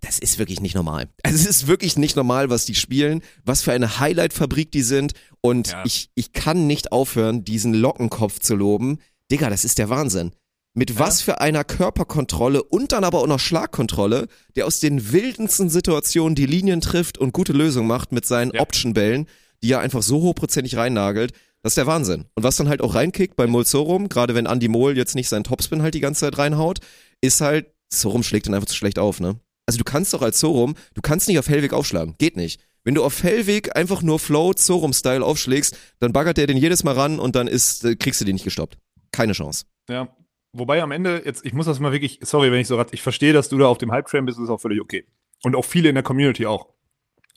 das 0.00 0.18
ist 0.18 0.38
wirklich 0.38 0.60
nicht 0.60 0.74
normal. 0.74 1.08
Also 1.22 1.36
es 1.38 1.46
ist 1.46 1.66
wirklich 1.66 1.98
nicht 1.98 2.16
normal, 2.16 2.48
was 2.48 2.64
die 2.64 2.74
spielen, 2.74 3.20
was 3.44 3.60
für 3.60 3.72
eine 3.72 4.00
Highlight-Fabrik 4.00 4.72
die 4.72 4.80
sind. 4.82 5.12
Und 5.42 5.72
Ja. 5.72 5.82
ich, 5.84 6.08
ich 6.14 6.32
kann 6.32 6.66
nicht 6.66 6.92
aufhören, 6.92 7.44
diesen 7.44 7.74
Lockenkopf 7.74 8.40
zu 8.40 8.54
loben. 8.54 8.98
Digga, 9.30 9.50
das 9.50 9.66
ist 9.66 9.76
der 9.76 9.90
Wahnsinn. 9.90 10.32
Mit 10.78 10.98
was 10.98 11.22
für 11.22 11.40
einer 11.40 11.64
Körperkontrolle 11.64 12.62
und 12.62 12.92
dann 12.92 13.02
aber 13.02 13.20
auch 13.20 13.26
noch 13.26 13.40
Schlagkontrolle, 13.40 14.28
der 14.56 14.66
aus 14.66 14.78
den 14.78 15.10
wildesten 15.10 15.70
Situationen 15.70 16.34
die 16.34 16.44
Linien 16.44 16.82
trifft 16.82 17.16
und 17.16 17.32
gute 17.32 17.54
Lösungen 17.54 17.88
macht 17.88 18.12
mit 18.12 18.26
seinen 18.26 18.52
Ja. 18.52 18.60
Option-Bällen, 18.60 19.26
die 19.62 19.72
er 19.72 19.80
einfach 19.80 20.02
so 20.02 20.20
hochprozentig 20.20 20.76
reinnagelt. 20.76 21.32
Das 21.62 21.70
ist 21.70 21.78
der 21.78 21.86
Wahnsinn. 21.86 22.26
Und 22.34 22.42
was 22.42 22.56
dann 22.56 22.68
halt 22.68 22.82
auch 22.82 22.94
reinkickt 22.94 23.36
bei 23.36 23.46
Mulzorum, 23.46 24.10
gerade 24.10 24.34
wenn 24.34 24.44
Andy 24.44 24.68
Mohl 24.68 24.98
jetzt 24.98 25.14
nicht 25.14 25.30
seinen 25.30 25.44
Topspin 25.44 25.80
halt 25.80 25.94
die 25.94 26.00
ganze 26.00 26.20
Zeit 26.20 26.36
reinhaut, 26.36 26.80
ist 27.22 27.40
halt, 27.40 27.72
Zorum 27.88 28.22
schlägt 28.22 28.46
dann 28.46 28.52
einfach 28.52 28.68
zu 28.68 28.76
schlecht 28.76 28.98
auf, 28.98 29.18
ne? 29.18 29.40
Also 29.64 29.78
du 29.78 29.84
kannst 29.84 30.12
doch 30.12 30.20
als 30.20 30.38
Zorum, 30.38 30.74
du 30.92 31.00
kannst 31.00 31.26
nicht 31.26 31.38
auf 31.38 31.48
Hellweg 31.48 31.72
aufschlagen. 31.72 32.16
Geht 32.18 32.36
nicht. 32.36 32.60
Wenn 32.84 32.94
du 32.94 33.02
auf 33.02 33.22
Hellweg 33.22 33.74
einfach 33.74 34.02
nur 34.02 34.18
Flow 34.18 34.52
Zorum-Style 34.52 35.24
aufschlägst, 35.24 35.74
dann 36.00 36.12
baggert 36.12 36.36
der 36.36 36.46
den 36.46 36.58
jedes 36.58 36.84
Mal 36.84 36.94
ran 36.94 37.18
und 37.18 37.34
dann 37.34 37.48
ist, 37.48 37.82
äh, 37.86 37.96
kriegst 37.96 38.20
du 38.20 38.26
den 38.26 38.34
nicht 38.34 38.44
gestoppt. 38.44 38.76
Keine 39.10 39.32
Chance. 39.32 39.64
Ja. 39.88 40.14
Wobei 40.58 40.82
am 40.82 40.90
Ende, 40.92 41.22
jetzt, 41.24 41.44
ich 41.44 41.52
muss 41.52 41.66
das 41.66 41.80
mal 41.80 41.92
wirklich, 41.92 42.18
sorry, 42.22 42.50
wenn 42.52 42.60
ich 42.60 42.66
so 42.68 42.76
rat, 42.76 42.92
ich 42.92 43.02
verstehe, 43.02 43.32
dass 43.32 43.48
du 43.48 43.58
da 43.58 43.66
auf 43.66 43.78
dem 43.78 43.92
Hype-Train 43.92 44.24
bist, 44.24 44.38
ist 44.38 44.48
auch 44.48 44.60
völlig 44.60 44.80
okay. 44.80 45.04
Und 45.42 45.54
auch 45.54 45.64
viele 45.64 45.88
in 45.88 45.94
der 45.94 46.04
Community 46.04 46.46
auch. 46.46 46.68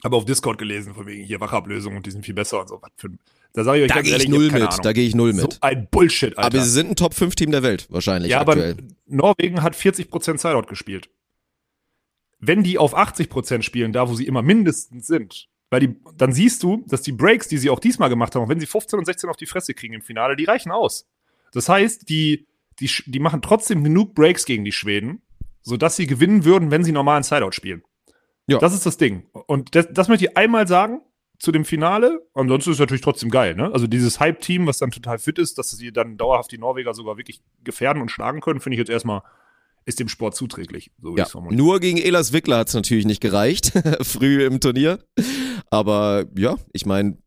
Aber 0.02 0.16
auf 0.18 0.26
Discord 0.26 0.58
gelesen, 0.58 0.94
von 0.94 1.06
wegen 1.08 1.24
hier 1.26 1.42
Wachablösung 1.42 1.98
und 1.98 2.06
die 2.06 2.12
sind 2.12 2.26
viel 2.26 2.34
besser 2.34 2.62
und 2.62 2.70
so. 2.70 2.82
Was 2.82 2.92
für, 2.96 3.10
da 3.54 3.64
sage 3.66 3.80
ich 3.80 3.84
euch 3.84 3.90
Da 3.90 3.96
ganz 3.96 4.08
gehe 4.08 4.16
ich 4.18 4.24
ich 4.24 4.30
null 4.30 4.48
keine 4.48 4.64
mit. 4.64 4.72
Ahnung. 4.72 4.84
Da 4.84 4.94
gehe 4.94 5.06
ich 5.08 5.16
null 5.16 5.34
So 5.34 5.42
mit. 5.44 5.58
ein 5.62 5.88
Bullshit, 5.92 6.38
Alter. 6.38 6.48
Aber 6.48 6.62
sie 6.64 6.70
sind 6.70 6.92
ein 6.92 6.96
Top-5-Team 6.96 7.52
der 7.52 7.64
Welt, 7.64 7.88
wahrscheinlich 7.90 8.32
ja, 8.32 8.40
aktuell. 8.42 8.72
aber 8.74 8.82
Norwegen 9.08 9.62
hat 9.62 9.76
40% 9.76 10.38
Sideout 10.38 10.68
gespielt. 10.68 11.10
Wenn 12.40 12.64
die 12.64 12.78
auf 12.78 12.96
80% 12.98 13.64
spielen, 13.64 13.92
da 13.92 14.08
wo 14.08 14.14
sie 14.16 14.26
immer 14.26 14.42
mindestens 14.42 15.08
sind, 15.08 15.50
weil 15.70 15.82
die, 15.82 15.96
dann 16.16 16.32
siehst 16.32 16.64
du, 16.64 16.86
dass 16.88 17.02
die 17.02 17.12
Breaks, 17.12 17.50
die 17.50 17.58
sie 17.58 17.70
auch 17.70 17.80
diesmal 17.80 18.08
gemacht 18.10 18.34
haben, 18.34 18.44
auch 18.44 18.50
wenn 18.50 18.60
sie 18.62 18.66
15 18.66 18.98
und 19.00 19.06
16 19.06 19.30
auf 19.30 19.36
die 19.36 19.46
Fresse 19.46 19.74
kriegen 19.74 19.94
im 19.94 20.02
Finale, 20.02 20.38
die 20.38 20.46
reichen 20.46 20.72
aus. 20.72 21.08
Das 21.52 21.68
heißt, 21.68 22.08
die, 22.10 22.48
die, 22.80 22.90
die 23.06 23.20
machen 23.20 23.42
trotzdem 23.42 23.84
genug 23.84 24.16
Breaks 24.16 24.46
gegen 24.46 24.66
die 24.66 24.72
Schweden, 24.72 25.22
sodass 25.62 25.96
sie 25.96 26.08
gewinnen 26.08 26.46
würden, 26.46 26.72
wenn 26.72 26.84
sie 26.84 26.92
normalen 26.92 27.24
Sideout 27.24 27.52
spielen. 27.52 27.84
Ja. 28.48 28.58
Das 28.58 28.74
ist 28.74 28.86
das 28.86 28.98
Ding. 28.98 29.28
Und 29.48 29.76
das, 29.76 29.88
das 29.92 30.08
möchte 30.08 30.26
ich 30.26 30.38
einmal 30.38 30.68
sagen 30.68 31.02
zu 31.38 31.52
dem 31.52 31.66
Finale. 31.66 32.28
Ansonsten 32.34 32.72
ist 32.72 32.76
es 32.76 32.80
natürlich 32.80 33.04
trotzdem 33.04 33.30
geil, 33.30 33.56
ne? 33.56 33.72
Also 33.72 33.88
dieses 33.88 34.20
Hype-Team, 34.20 34.66
was 34.66 34.80
dann 34.80 34.92
total 34.92 35.20
fit 35.20 35.38
ist, 35.38 35.58
dass 35.58 35.70
sie 35.72 35.92
dann 35.92 36.18
dauerhaft 36.18 36.52
die 36.52 36.58
Norweger 36.58 36.94
sogar 36.94 37.18
wirklich 37.18 37.42
gefährden 37.64 38.02
und 38.02 38.10
schlagen 38.10 38.42
können, 38.42 38.60
finde 38.60 38.76
ich 38.76 38.80
jetzt 38.80 38.90
erstmal, 38.90 39.22
ist 39.86 40.00
dem 40.00 40.10
Sport 40.10 40.36
zuträglich. 40.36 40.92
So 41.02 41.16
Ja, 41.16 41.28
nur 41.52 41.80
gegen 41.80 41.98
Elas 41.98 42.34
Wickler 42.34 42.58
hat 42.58 42.68
es 42.70 42.74
natürlich 42.74 43.06
nicht 43.06 43.22
gereicht, 43.22 43.72
früh 44.02 44.44
im 44.44 44.60
Turnier. 44.60 45.00
Aber 45.70 46.26
ja, 46.36 46.58
ich 46.74 46.86
meine, 46.86 47.18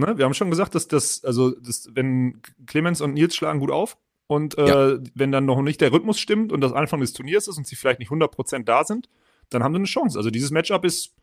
Ne? 0.00 0.18
Wir 0.18 0.24
haben 0.24 0.34
schon 0.34 0.50
gesagt, 0.50 0.74
dass 0.74 0.88
das, 0.88 1.22
also 1.24 1.50
das, 1.50 1.88
wenn 1.92 2.40
Clemens 2.66 3.00
und 3.00 3.14
Nils 3.14 3.36
schlagen 3.36 3.60
gut 3.60 3.70
auf 3.70 3.96
und 4.30 4.56
äh, 4.58 4.66
Ja. 4.92 4.98
wenn 5.14 5.32
dann 5.32 5.44
noch 5.44 5.60
nicht 5.60 5.80
der 5.80 5.92
Rhythmus 5.92 6.20
stimmt 6.20 6.52
und 6.52 6.60
das 6.60 6.72
Anfang 6.72 7.00
des 7.00 7.12
Turniers 7.12 7.48
ist 7.48 7.58
und 7.58 7.66
sie 7.66 7.74
vielleicht 7.74 7.98
nicht 7.98 8.10
100% 8.12 8.62
da 8.64 8.84
sind, 8.84 9.08
dann 9.48 9.64
haben 9.64 9.72
sie 9.74 9.78
eine 9.78 9.86
Chance. 9.86 10.16
Also 10.16 10.30
dieses 10.30 10.52
Matchup 10.52 10.84
ist, 10.84 11.16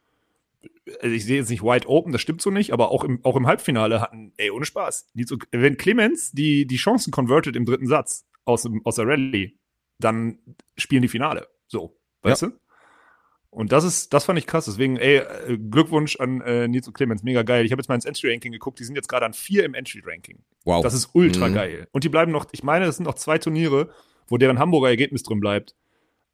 also 1.01 1.15
ich 1.15 1.23
sehe 1.23 1.37
jetzt 1.37 1.49
nicht 1.49 1.63
wide 1.63 1.87
open, 1.87 2.11
das 2.11 2.21
stimmt 2.21 2.41
so 2.41 2.51
nicht, 2.51 2.73
aber 2.73 2.91
auch 2.91 3.05
im, 3.05 3.23
auch 3.23 3.37
im 3.37 3.47
Halbfinale 3.47 4.01
hatten, 4.01 4.33
ey, 4.35 4.51
ohne 4.51 4.65
Spaß. 4.65 5.07
Und, 5.15 5.47
wenn 5.51 5.77
Clemens 5.77 6.31
die, 6.31 6.65
die 6.67 6.75
Chancen 6.75 7.11
convertet 7.11 7.55
im 7.55 7.63
dritten 7.63 7.87
Satz 7.87 8.25
aus, 8.43 8.67
aus 8.83 8.95
der 8.95 9.07
Rallye, 9.07 9.57
dann 9.99 10.39
spielen 10.77 11.01
die 11.01 11.07
Finale. 11.07 11.47
So, 11.67 11.97
weißt 12.23 12.41
du? 12.41 12.51
Und 13.49 13.71
das 13.71 13.83
ist, 13.83 14.13
das 14.13 14.25
fand 14.25 14.37
ich 14.37 14.45
krass. 14.45 14.65
Deswegen, 14.65 14.97
ey, 14.97 15.17
äh, 15.17 15.57
Glückwunsch 15.57 16.17
an 16.17 16.41
äh, 16.41 16.67
Nils 16.67 16.87
und 16.87 16.93
Clemens, 16.93 17.23
mega 17.23 17.43
geil. 17.43 17.65
Ich 17.65 17.71
habe 17.71 17.79
jetzt 17.81 17.87
mal 17.87 17.95
ins 17.95 18.05
Entry-Ranking 18.05 18.51
geguckt, 18.51 18.79
die 18.79 18.83
sind 18.83 18.95
jetzt 18.95 19.07
gerade 19.09 19.25
an 19.25 19.33
vier 19.33 19.63
im 19.65 19.73
Entry-Ranking. 19.73 20.39
wow. 20.65 20.83
Das 20.83 20.93
ist 20.93 21.09
ultra 21.13 21.47
Mhm. 21.47 21.53
geil. 21.53 21.87
Und 21.91 22.03
die 22.03 22.09
bleiben 22.09 22.31
noch, 22.31 22.45
ich 22.51 22.63
meine, 22.63 22.85
das 22.85 22.97
sind 22.97 23.05
noch 23.05 23.15
zwei 23.15 23.37
Turniere, 23.37 23.89
wo 24.27 24.37
deren 24.37 24.59
Hamburger 24.59 24.89
Ergebnis 24.89 25.23
drin 25.23 25.39
bleibt. 25.39 25.75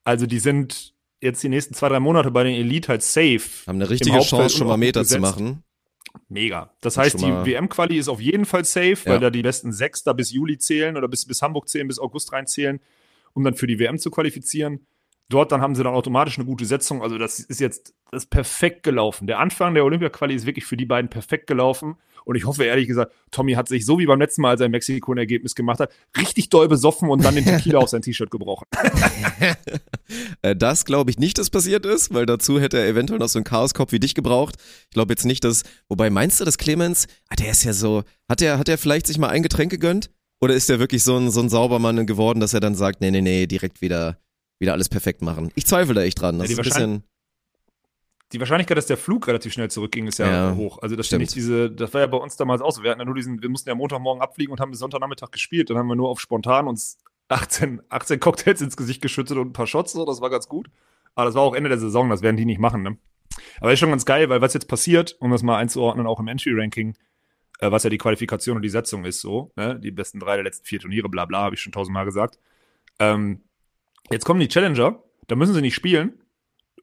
Also 0.03 0.25
die 0.25 0.39
sind 0.39 0.93
jetzt 1.21 1.41
die 1.43 1.49
nächsten 1.49 1.73
zwei, 1.75 1.87
drei 1.89 1.99
Monate 2.01 2.31
bei 2.31 2.43
den 2.43 2.55
Elite 2.55 2.89
halt 2.89 3.03
safe. 3.03 3.39
haben 3.67 3.75
eine 3.75 3.89
richtige 3.89 4.19
Chance, 4.19 4.57
schon 4.57 4.67
mal 4.67 4.75
Meter 4.77 5.05
zu 5.05 5.19
machen. 5.19 5.63
Mega. 6.29 6.73
Das 6.81 6.97
heißt, 6.97 7.21
die 7.21 7.25
WM-Quali 7.45 7.97
ist 7.97 8.07
auf 8.09 8.19
jeden 8.21 8.45
Fall 8.45 8.65
safe, 8.65 8.97
Ja. 9.05 9.11
weil 9.13 9.19
da 9.19 9.29
die 9.29 9.41
besten 9.41 9.71
sechs 9.71 10.03
da 10.03 10.13
bis 10.13 10.31
Juli 10.31 10.57
zählen 10.57 10.97
oder 10.97 11.07
bis, 11.07 11.25
bis 11.25 11.41
Hamburg 11.41 11.69
zählen, 11.69 11.87
bis 11.87 11.99
August 11.99 12.33
reinzählen, 12.33 12.79
um 13.33 13.43
dann 13.43 13.53
für 13.55 13.67
die 13.67 13.79
WM 13.79 13.97
zu 13.97 14.11
qualifizieren. 14.11 14.85
Dort 15.29 15.51
dann 15.51 15.61
haben 15.61 15.75
sie 15.75 15.83
dann 15.83 15.93
automatisch 15.93 16.37
eine 16.37 16.45
gute 16.45 16.65
Setzung. 16.65 17.01
Also 17.01 17.17
das 17.17 17.39
ist 17.39 17.59
jetzt 17.59 17.93
das 18.13 18.23
ist 18.23 18.29
perfekt 18.29 18.83
gelaufen. 18.83 19.25
Der 19.25 19.39
Anfang 19.39 19.73
der 19.73 19.83
Olympia-Quali 19.83 20.35
ist 20.35 20.45
wirklich 20.45 20.65
für 20.65 20.77
die 20.77 20.85
beiden 20.85 21.09
perfekt 21.09 21.47
gelaufen. 21.47 21.95
Und 22.25 22.35
ich 22.35 22.45
hoffe 22.45 22.63
ehrlich 22.63 22.87
gesagt, 22.87 23.11
Tommy 23.31 23.53
hat 23.53 23.67
sich 23.67 23.85
so 23.85 23.99
wie 23.99 24.05
beim 24.05 24.19
letzten 24.19 24.43
Mal, 24.43 24.51
als 24.51 24.61
er 24.61 24.67
in 24.67 24.71
Mexiko 24.71 25.11
ein 25.11 25.17
Ergebnis 25.17 25.55
gemacht 25.55 25.79
hat, 25.79 25.91
richtig 26.17 26.49
doll 26.49 26.67
besoffen 26.67 27.09
und 27.09 27.25
dann 27.25 27.35
den 27.35 27.43
Tequila 27.43 27.79
auf 27.79 27.89
sein 27.89 28.01
T-Shirt 28.01 28.31
gebrochen. 28.31 28.65
Äh, 30.41 30.55
das 30.55 30.85
glaube 30.85 31.09
ich 31.09 31.17
nicht, 31.17 31.37
dass 31.37 31.49
passiert 31.49 31.85
ist, 31.85 32.13
weil 32.13 32.25
dazu 32.25 32.59
hätte 32.59 32.77
er 32.77 32.87
eventuell 32.87 33.19
noch 33.19 33.29
so 33.29 33.39
einen 33.39 33.45
Chaoskopf 33.45 33.91
wie 33.93 33.99
dich 33.99 34.13
gebraucht. 34.13 34.57
Ich 34.89 34.93
glaube 34.93 35.11
jetzt 35.13 35.25
nicht, 35.25 35.43
dass. 35.43 35.63
Wobei 35.87 36.09
meinst 36.09 36.39
du, 36.39 36.45
dass 36.45 36.57
Clemens, 36.57 37.07
ah, 37.29 37.35
der 37.35 37.51
ist 37.51 37.63
ja 37.63 37.73
so, 37.73 38.03
hat 38.29 38.41
er 38.41 38.59
hat 38.59 38.69
er 38.69 38.77
vielleicht 38.77 39.07
sich 39.07 39.17
mal 39.17 39.29
ein 39.29 39.41
Getränk 39.41 39.71
gegönnt? 39.71 40.11
Oder 40.39 40.53
ist 40.53 40.69
der 40.69 40.79
wirklich 40.79 41.03
so 41.03 41.17
ein, 41.17 41.31
so 41.31 41.39
ein 41.39 41.49
Saubermann 41.49 42.05
geworden, 42.05 42.41
dass 42.41 42.53
er 42.53 42.59
dann 42.59 42.75
sagt, 42.75 43.01
nee, 43.01 43.09
nee, 43.09 43.21
nee, 43.21 43.47
direkt 43.47 43.81
wieder, 43.81 44.17
wieder 44.59 44.73
alles 44.73 44.89
perfekt 44.89 45.21
machen? 45.21 45.51
Ich 45.55 45.65
zweifle 45.65 45.93
da 45.93 46.01
echt 46.01 46.21
dran. 46.21 46.39
Das 46.39 46.49
Ja, 46.49 46.55
die 46.55 46.61
ist 46.61 46.75
ein 46.75 46.81
bisschen. 46.81 47.03
die 48.31 48.39
Wahrscheinlichkeit, 48.39 48.77
dass 48.77 48.87
der 48.87 48.97
Flug 48.97 49.27
relativ 49.27 49.53
schnell 49.53 49.69
zurückging, 49.69 50.07
ist 50.07 50.17
ja, 50.19 50.49
Ja, 50.49 50.55
hoch. 50.55 50.79
Also 50.81 50.95
das 50.95 51.07
stimmt. 51.07 51.21
nicht 51.21 51.35
diese, 51.35 51.69
das 51.69 51.93
war 51.93 52.01
ja 52.01 52.07
bei 52.07 52.17
uns 52.17 52.35
damals 52.35 52.61
auch 52.61 52.71
so. 52.71 52.81
Wir 52.83 52.91
hatten 52.91 53.01
ja 53.01 53.05
nur 53.05 53.15
diesen, 53.15 53.41
wir 53.41 53.49
mussten 53.49 53.69
ja 53.69 53.75
Montagmorgen 53.75 54.21
abfliegen 54.21 54.51
und 54.51 54.59
haben 54.59 54.71
bis 54.71 54.79
Sonntagnachmittag 54.79 55.31
gespielt. 55.31 55.69
Dann 55.69 55.77
haben 55.77 55.87
wir 55.87 55.95
nur 55.95 56.09
auf 56.09 56.19
spontan 56.19 56.67
uns 56.67 56.97
18, 57.29 57.81
18 57.89 58.19
Cocktails 58.19 58.61
ins 58.61 58.75
Gesicht 58.77 59.01
geschüttet 59.01 59.37
und 59.37 59.49
ein 59.49 59.53
paar 59.53 59.67
Shots, 59.67 59.93
so, 59.93 60.05
das 60.05 60.21
war 60.21 60.29
ganz 60.29 60.47
gut. 60.47 60.69
Aber 61.15 61.25
das 61.25 61.35
war 61.35 61.43
auch 61.43 61.53
Ende 61.53 61.69
der 61.69 61.77
Saison, 61.79 62.09
das 62.09 62.21
werden 62.21 62.37
die 62.37 62.45
nicht 62.45 62.59
machen, 62.59 62.81
ne? 62.83 62.97
Aber 63.59 63.71
ist 63.73 63.79
schon 63.79 63.89
ganz 63.89 64.05
geil, 64.05 64.29
weil 64.29 64.41
was 64.41 64.53
jetzt 64.53 64.67
passiert, 64.67 65.15
um 65.19 65.31
das 65.31 65.41
mal 65.43 65.57
einzuordnen, 65.57 66.05
auch 66.07 66.19
im 66.19 66.27
Entry-Ranking, 66.27 66.95
äh, 67.59 67.71
was 67.71 67.83
ja 67.83 67.89
die 67.89 67.97
Qualifikation 67.97 68.55
und 68.57 68.61
die 68.63 68.69
Setzung 68.69 69.05
ist, 69.05 69.21
so, 69.21 69.51
ne? 69.55 69.79
Die 69.79 69.91
besten 69.91 70.19
drei 70.19 70.35
der 70.35 70.43
letzten 70.43 70.65
vier 70.65 70.79
Turniere, 70.79 71.09
bla 71.09 71.25
bla, 71.25 71.41
habe 71.43 71.55
ich 71.55 71.61
schon 71.61 71.71
tausendmal 71.71 72.05
gesagt. 72.05 72.39
Ähm, 72.99 73.41
jetzt 74.13 74.25
kommen 74.25 74.39
die 74.39 74.47
Challenger, 74.47 75.03
da 75.27 75.35
müssen 75.35 75.53
sie 75.53 75.61
nicht 75.61 75.75
spielen 75.75 76.21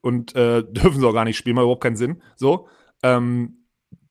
und 0.02 0.34
äh, 0.34 0.62
dürfen 0.68 1.00
sie 1.00 1.06
auch 1.06 1.12
gar 1.14 1.24
nicht 1.24 1.36
spielen, 1.36 1.56
macht 1.56 1.64
überhaupt 1.64 1.82
keinen 1.82 1.96
Sinn. 1.96 2.22
So, 2.36 2.68
ähm, 3.02 3.56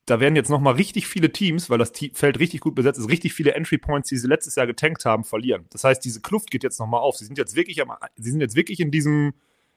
da 0.06 0.20
werden 0.20 0.36
jetzt 0.36 0.50
noch 0.50 0.60
mal 0.60 0.74
richtig 0.74 1.08
viele 1.08 1.32
Teams, 1.32 1.70
weil 1.70 1.78
das 1.78 1.92
Te- 1.92 2.10
Feld 2.14 2.40
richtig 2.40 2.62
gut 2.62 2.74
besetzt 2.74 3.00
ist, 3.00 3.10
richtig 3.10 3.34
viele 3.34 3.54
Entry 3.54 3.78
Points, 3.78 4.10
die 4.10 4.18
sie 4.18 4.28
letztes 4.28 4.56
Jahr 4.56 4.66
getankt 4.66 5.06
haben, 5.06 5.24
verlieren. 5.24 5.66
Das 5.70 5.84
heißt, 5.84 6.04
diese 6.04 6.22
Kluft 6.22 6.50
geht 6.50 6.64
jetzt 6.64 6.80
noch 6.80 6.88
mal 6.88 6.98
auf. 6.98 7.16
Sie 7.18 7.26
sind 7.26 7.38
jetzt 7.38 7.56
wirklich 7.56 7.82
am, 7.82 7.92
sie 8.16 8.32
sind 8.32 8.42
jetzt 8.42 8.56
wirklich 8.56 8.80
in 8.80 8.92
diesem 8.92 9.34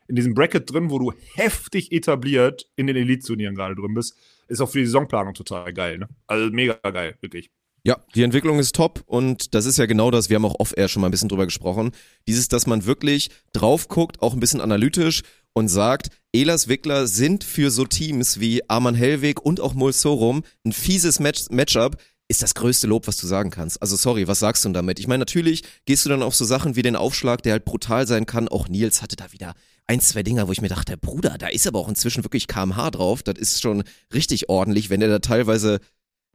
in 0.09 0.17
diesem 0.17 0.35
Bracket 0.35 0.71
drin, 0.71 0.91
wo 0.91 0.99
du 0.99 1.13
heftig 1.35 1.93
etabliert 1.93 2.69
in 2.77 2.87
den 2.89 2.97
Elite-Turnieren 2.97 3.55
gerade 3.55 3.77
drin 3.77 3.95
bist. 3.95 4.19
Ist 4.49 4.61
auch 4.61 4.69
für 4.69 4.79
die 4.81 4.87
Saisonplanung 4.87 5.33
total 5.35 5.73
geil, 5.73 5.99
ne? 5.99 6.09
Also 6.27 6.51
mega 6.51 6.75
geil, 6.91 7.17
wirklich. 7.21 7.51
Ja, 7.85 7.97
die 8.15 8.23
Entwicklung 8.23 8.61
ist 8.61 8.77
top 8.77 9.03
und 9.07 9.55
das 9.55 9.67
ist 9.67 9.77
ja 9.77 9.87
genau 9.87 10.13
das, 10.13 10.29
wir 10.29 10.37
haben 10.37 10.45
auch 10.45 10.61
off-air 10.61 10.89
schon 10.89 11.01
mal 11.01 11.09
ein 11.09 11.11
bisschen 11.11 11.29
drüber 11.29 11.47
gesprochen, 11.47 11.91
dieses, 12.29 12.47
dass 12.47 12.69
man 12.69 12.85
wirklich 12.85 13.31
drauf 13.53 13.89
guckt, 13.89 14.23
auch 14.23 14.35
ein 14.35 14.41
bisschen 14.41 14.61
analytisch 14.61 15.23
und 15.53 15.67
sagt, 15.67 16.11
Elas 16.33 16.69
Wickler 16.69 17.09
sind 17.09 17.43
für 17.43 17.73
so 17.73 17.85
Teams 17.85 18.39
wie 18.39 18.69
Arman 18.71 18.95
Hellweg 18.95 19.45
und 19.45 19.61
auch 19.61 19.75
Mulsorum 19.75 20.45
ein 20.65 20.73
fieses 20.73 21.19
Match 21.19 21.51
Matchup, 21.51 21.97
ist 22.29 22.43
das 22.43 22.55
größte 22.55 22.87
Lob, 22.87 23.09
was 23.09 23.17
du 23.17 23.27
sagen 23.27 23.51
kannst. 23.51 23.83
Also 23.83 23.97
sorry, 23.97 24.27
was 24.29 24.39
sagst 24.39 24.65
du 24.65 24.71
damit? 24.71 24.99
Ich 24.99 25.09
meine, 25.09 25.19
natürlich 25.19 25.65
gehst 25.85 26.05
du 26.05 26.09
dann 26.09 26.23
auf 26.23 26.35
so 26.35 26.45
Sachen 26.45 26.77
wie 26.77 26.83
den 26.83 26.97
Aufschlag, 26.97 27.43
der 27.43 27.53
halt 27.53 27.65
brutal 27.65 28.07
sein 28.07 28.27
kann. 28.27 28.49
Auch 28.49 28.69
Nils 28.69 29.03
hatte 29.03 29.17
da 29.17 29.33
wieder 29.33 29.55
ein, 29.87 30.01
zwei 30.01 30.23
Dinger, 30.23 30.49
wo 30.49 30.53
ich 30.53 30.63
mir 30.63 30.69
dachte, 30.69 30.97
Bruder, 30.97 31.37
da 31.37 31.49
ist 31.49 31.67
aber 31.67 31.81
auch 31.81 31.89
inzwischen 31.89 32.25
wirklich 32.25 32.47
kmh 32.47 32.91
drauf. 32.93 33.23
Das 33.23 33.39
ist 33.39 33.61
schon 33.61 33.83
richtig 34.15 34.49
ordentlich, 34.49 34.89
wenn 34.89 35.03
er 35.03 35.09
da 35.09 35.19
teilweise 35.19 35.81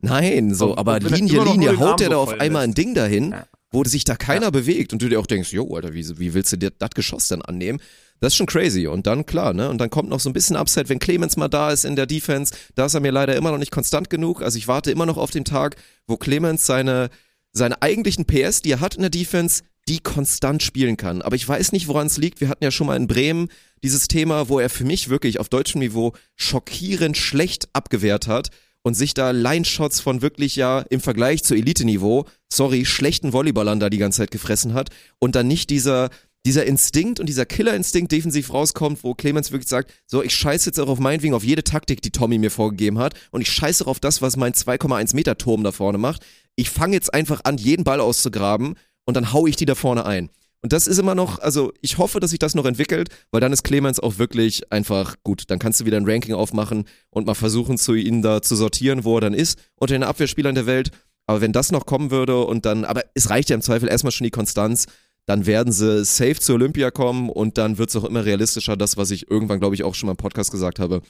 Nein, 0.02 0.54
so, 0.54 0.72
Und- 0.72 0.78
aber 0.78 0.96
und 0.96 1.10
Linie, 1.12 1.44
Linie, 1.44 1.80
haut 1.80 2.00
der 2.00 2.10
da 2.10 2.18
auf 2.18 2.40
einmal 2.40 2.64
ein. 2.64 2.74
Ding 2.74 2.94
dahin, 2.94 3.32
Ja. 3.32 3.46
wo 3.72 3.84
sich 3.84 4.04
da 4.04 4.16
keiner 4.16 4.52
bewegt 4.52 4.94
und 4.94 5.02
du 5.02 5.10
dir 5.10 5.20
auch 5.20 5.26
denkst, 5.26 5.52
jo, 5.52 5.76
Alter, 5.76 5.94
wie, 5.94 6.20
wie 6.20 6.34
willst 6.34 6.52
du 6.52 6.58
dir 6.58 6.72
das 6.78 6.92
Geschoss 6.92 7.28
dann 7.28 7.42
annehmen? 7.42 7.80
Das 8.20 8.34
ist 8.34 8.38
schon 8.38 8.48
crazy. 8.48 8.88
Und 8.88 9.06
dann, 9.06 9.26
klar, 9.26 9.54
ne? 9.54 9.70
Und 9.70 9.80
dann 9.80 9.90
kommt 9.92 10.10
noch 10.10 10.20
so 10.20 10.30
ein 10.30 10.34
bisschen 10.34 10.56
Upside, 10.56 10.90
wenn 10.90 10.98
Clemens 11.00 11.38
mal 11.38 11.48
da 11.50 11.72
ist 11.72 11.86
in 11.86 11.96
der 11.96 12.06
Defense. 12.08 12.54
Da 12.76 12.86
ist 12.88 12.94
er 12.96 13.00
mir 13.00 13.12
leider 13.12 13.36
immer 13.36 13.52
noch 13.52 13.60
nicht 13.60 13.72
konstant 13.72 14.10
genug. 14.10 14.42
Also 14.42 14.58
ich 14.58 14.68
warte 14.68 14.90
immer 14.92 15.06
noch 15.06 15.18
auf 15.18 15.30
den 15.32 15.46
Tag, 15.46 15.76
wo 16.08 16.18
Clemens 16.18 16.66
seine, 16.66 17.10
seine 17.52 17.82
eigentlichen 17.82 18.26
PS, 18.26 18.62
die 18.64 18.72
er 18.72 18.80
hat 18.80 18.96
in 18.96 19.02
der 19.02 19.12
Defense, 19.12 19.62
die 19.88 20.00
konstant 20.00 20.64
spielen 20.64 20.98
kann. 20.98 21.22
Aber 21.22 21.36
ich 21.36 21.48
weiß 21.48 21.72
nicht, 21.74 21.88
woran 21.88 22.08
es 22.08 22.18
liegt. 22.18 22.42
Wir 22.42 22.50
hatten 22.50 22.64
ja 22.64 22.72
schon 22.72 22.88
mal 22.88 22.98
in 22.98 23.08
Bremen 23.08 23.50
dieses 23.84 24.08
Thema, 24.08 24.50
wo 24.50 24.60
er 24.60 24.70
für 24.72 24.84
mich 24.84 25.10
wirklich 25.10 25.40
auf 25.40 25.50
deutschem 25.50 25.80
Niveau 25.80 26.14
schockierend 26.36 27.18
schlecht 27.18 27.70
abgewehrt 27.74 28.28
hat 28.28 28.50
und 28.84 28.94
sich 28.94 29.14
da 29.14 29.32
Line-Shots 29.32 30.00
von 30.00 30.22
wirklich 30.22 30.56
ja 30.56 30.80
im 30.90 31.02
Vergleich 31.02 31.44
zu 31.44 31.56
Elite-Niveau, 31.56 32.26
sorry, 32.52 32.86
schlechten 32.86 33.34
Volleyballern 33.34 33.80
da 33.80 33.90
die 33.90 33.98
ganze 33.98 34.20
Zeit 34.20 34.32
gefressen 34.32 34.74
hat 34.74 34.90
und 35.20 35.36
dann 35.36 35.48
nicht 35.48 35.70
dieser 35.70 36.10
dieser 36.48 36.66
Instinkt 36.66 37.20
und 37.20 37.28
dieser 37.28 37.46
Killerinstinkt 37.46 38.10
defensiv 38.10 38.54
rauskommt, 38.54 39.04
wo 39.04 39.14
Clemens 39.14 39.52
wirklich 39.52 39.68
sagt, 39.68 39.94
so, 40.06 40.24
ich 40.24 40.34
scheiße 40.34 40.70
jetzt 40.70 40.80
auch 40.80 40.88
auf 40.88 40.98
meinetwegen 40.98 41.34
auf 41.34 41.44
jede 41.44 41.64
Taktik, 41.64 42.02
die 42.02 42.12
Tommy 42.12 42.38
mir 42.38 42.52
vorgegeben 42.52 43.00
hat 43.00 43.16
und 43.32 43.42
ich 43.42 43.52
scheiße 43.52 43.84
auch 43.84 43.90
auf 43.90 44.00
das, 44.00 44.22
was 44.22 44.38
mein 44.38 44.54
2,1 44.54 45.14
Meter 45.14 45.38
Turm 45.38 45.66
da 45.66 45.74
vorne 45.74 45.98
macht. 45.98 46.26
Ich 46.56 46.70
fange 46.70 46.94
jetzt 46.94 47.14
einfach 47.14 47.42
an, 47.44 47.58
jeden 47.58 47.84
Ball 47.84 48.00
auszugraben 48.00 48.76
und 49.06 49.18
dann 49.18 49.34
hau 49.34 49.46
ich 49.46 49.58
die 49.58 49.66
da 49.66 49.76
vorne 49.76 50.06
ein. 50.06 50.30
Und 50.62 50.74
das 50.74 50.88
ist 50.88 50.98
immer 50.98 51.16
noch, 51.16 51.40
also 51.40 51.72
ich 51.82 51.98
hoffe, 51.98 52.20
dass 52.20 52.32
sich 52.32 52.40
das 52.40 52.56
noch 52.56 52.66
entwickelt, 52.66 53.10
weil 53.32 53.42
dann 53.42 53.54
ist 53.54 53.64
Clemens 53.64 54.00
auch 54.00 54.18
wirklich 54.18 54.72
einfach 54.72 55.16
gut. 55.24 55.44
Dann 55.48 55.60
kannst 55.60 55.80
du 55.80 55.86
wieder 55.86 55.98
ein 55.98 56.10
Ranking 56.10 56.34
aufmachen 56.34 56.86
und 57.10 57.28
mal 57.28 57.36
versuchen, 57.36 57.78
zu 57.78 57.94
ihnen 57.94 58.22
da 58.22 58.42
zu 58.42 58.56
sortieren, 58.56 59.04
wo 59.04 59.18
er 59.18 59.22
dann 59.22 59.34
ist, 59.34 59.60
unter 59.76 59.94
den 59.94 60.04
Abwehrspielern 60.04 60.56
der 60.56 60.66
Welt. 60.66 60.92
Aber 61.28 61.42
wenn 61.42 61.52
das 61.52 61.72
noch 61.72 61.86
kommen 61.86 62.10
würde 62.10 62.44
und 62.44 62.66
dann, 62.66 62.86
aber 62.86 63.04
es 63.14 63.30
reicht 63.30 63.50
ja 63.50 63.56
im 63.56 63.62
Zweifel 63.62 63.88
erstmal 63.88 64.12
schon 64.12 64.26
die 64.26 64.32
Konstanz, 64.32 64.86
dann 65.26 65.46
werden 65.46 65.74
sie 65.74 66.06
safe 66.06 66.40
zur 66.40 66.56
Olympia 66.56 66.90
kommen 66.90 67.30
und 67.30 67.58
dann 67.58 67.78
wird 67.78 67.90
es 67.90 67.96
auch 67.98 68.06
immer 68.06 68.26
realistischer, 68.26 68.78
das, 68.78 68.98
was 68.98 69.12
ich 69.12 69.30
irgendwann, 69.30 69.60
glaube 69.60 69.76
ich, 69.76 69.84
auch 69.84 69.94
schon 69.94 70.08
mal 70.08 70.14
im 70.14 70.18
Podcast 70.18 70.52
gesagt 70.52 70.80
habe, 70.80 71.02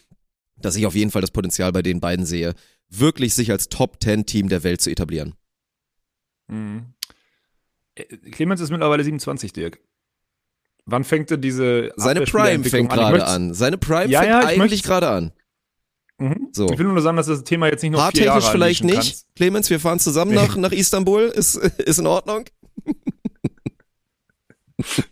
dass 0.59 0.75
ich 0.75 0.87
auf 0.87 0.95
jeden 0.95 1.11
Fall 1.11 1.21
das 1.21 1.31
Potenzial 1.31 1.71
bei 1.71 1.83
den 1.83 1.99
beiden 1.99 2.25
sehe, 2.25 2.55
wirklich 2.89 3.35
sich 3.35 3.51
als 3.51 3.69
Top-10-Team 3.69 4.49
der 4.49 4.63
Welt 4.63 4.81
zu 4.81 4.89
etablieren. 4.89 5.35
Mhm. 6.47 6.93
Äh, 7.97 8.17
Clemens 8.31 8.61
ist 8.61 8.69
mittlerweile 8.71 9.03
27, 9.03 9.53
Dirk. 9.53 9.79
Wann 10.85 11.03
fängt 11.03 11.29
denn 11.29 11.41
diese 11.41 11.91
Seine 11.97 12.21
Prime 12.21 12.63
fängt 12.63 12.91
gerade 12.91 13.25
an. 13.25 13.53
Seine 13.53 13.77
Prime 13.77 14.09
Ja, 14.09 14.21
fängt 14.21 14.31
ja, 14.31 14.51
ich 14.51 14.61
eigentlich 14.61 14.83
gerade 14.83 15.09
an. 15.09 15.33
Mhm. 16.17 16.47
So. 16.51 16.69
Ich 16.71 16.79
will 16.79 16.87
nur 16.87 17.01
sagen, 17.01 17.17
dass 17.17 17.27
das 17.27 17.43
Thema 17.43 17.67
jetzt 17.67 17.83
nicht 17.83 17.91
noch 17.91 18.09
vier 18.11 18.25
Jahre 18.25 18.35
Haartechnisch 18.35 18.51
vielleicht 18.51 18.83
nicht. 18.83 18.95
kannst. 18.95 19.35
Clemens, 19.35 19.69
wir 19.69 19.79
fahren 19.79 19.99
zusammen 19.99 20.33
nach, 20.33 20.55
nach 20.57 20.71
Istanbul. 20.71 21.23
Ist, 21.23 21.55
ist 21.55 21.99
in 21.99 22.07
Ordnung. 22.07 22.45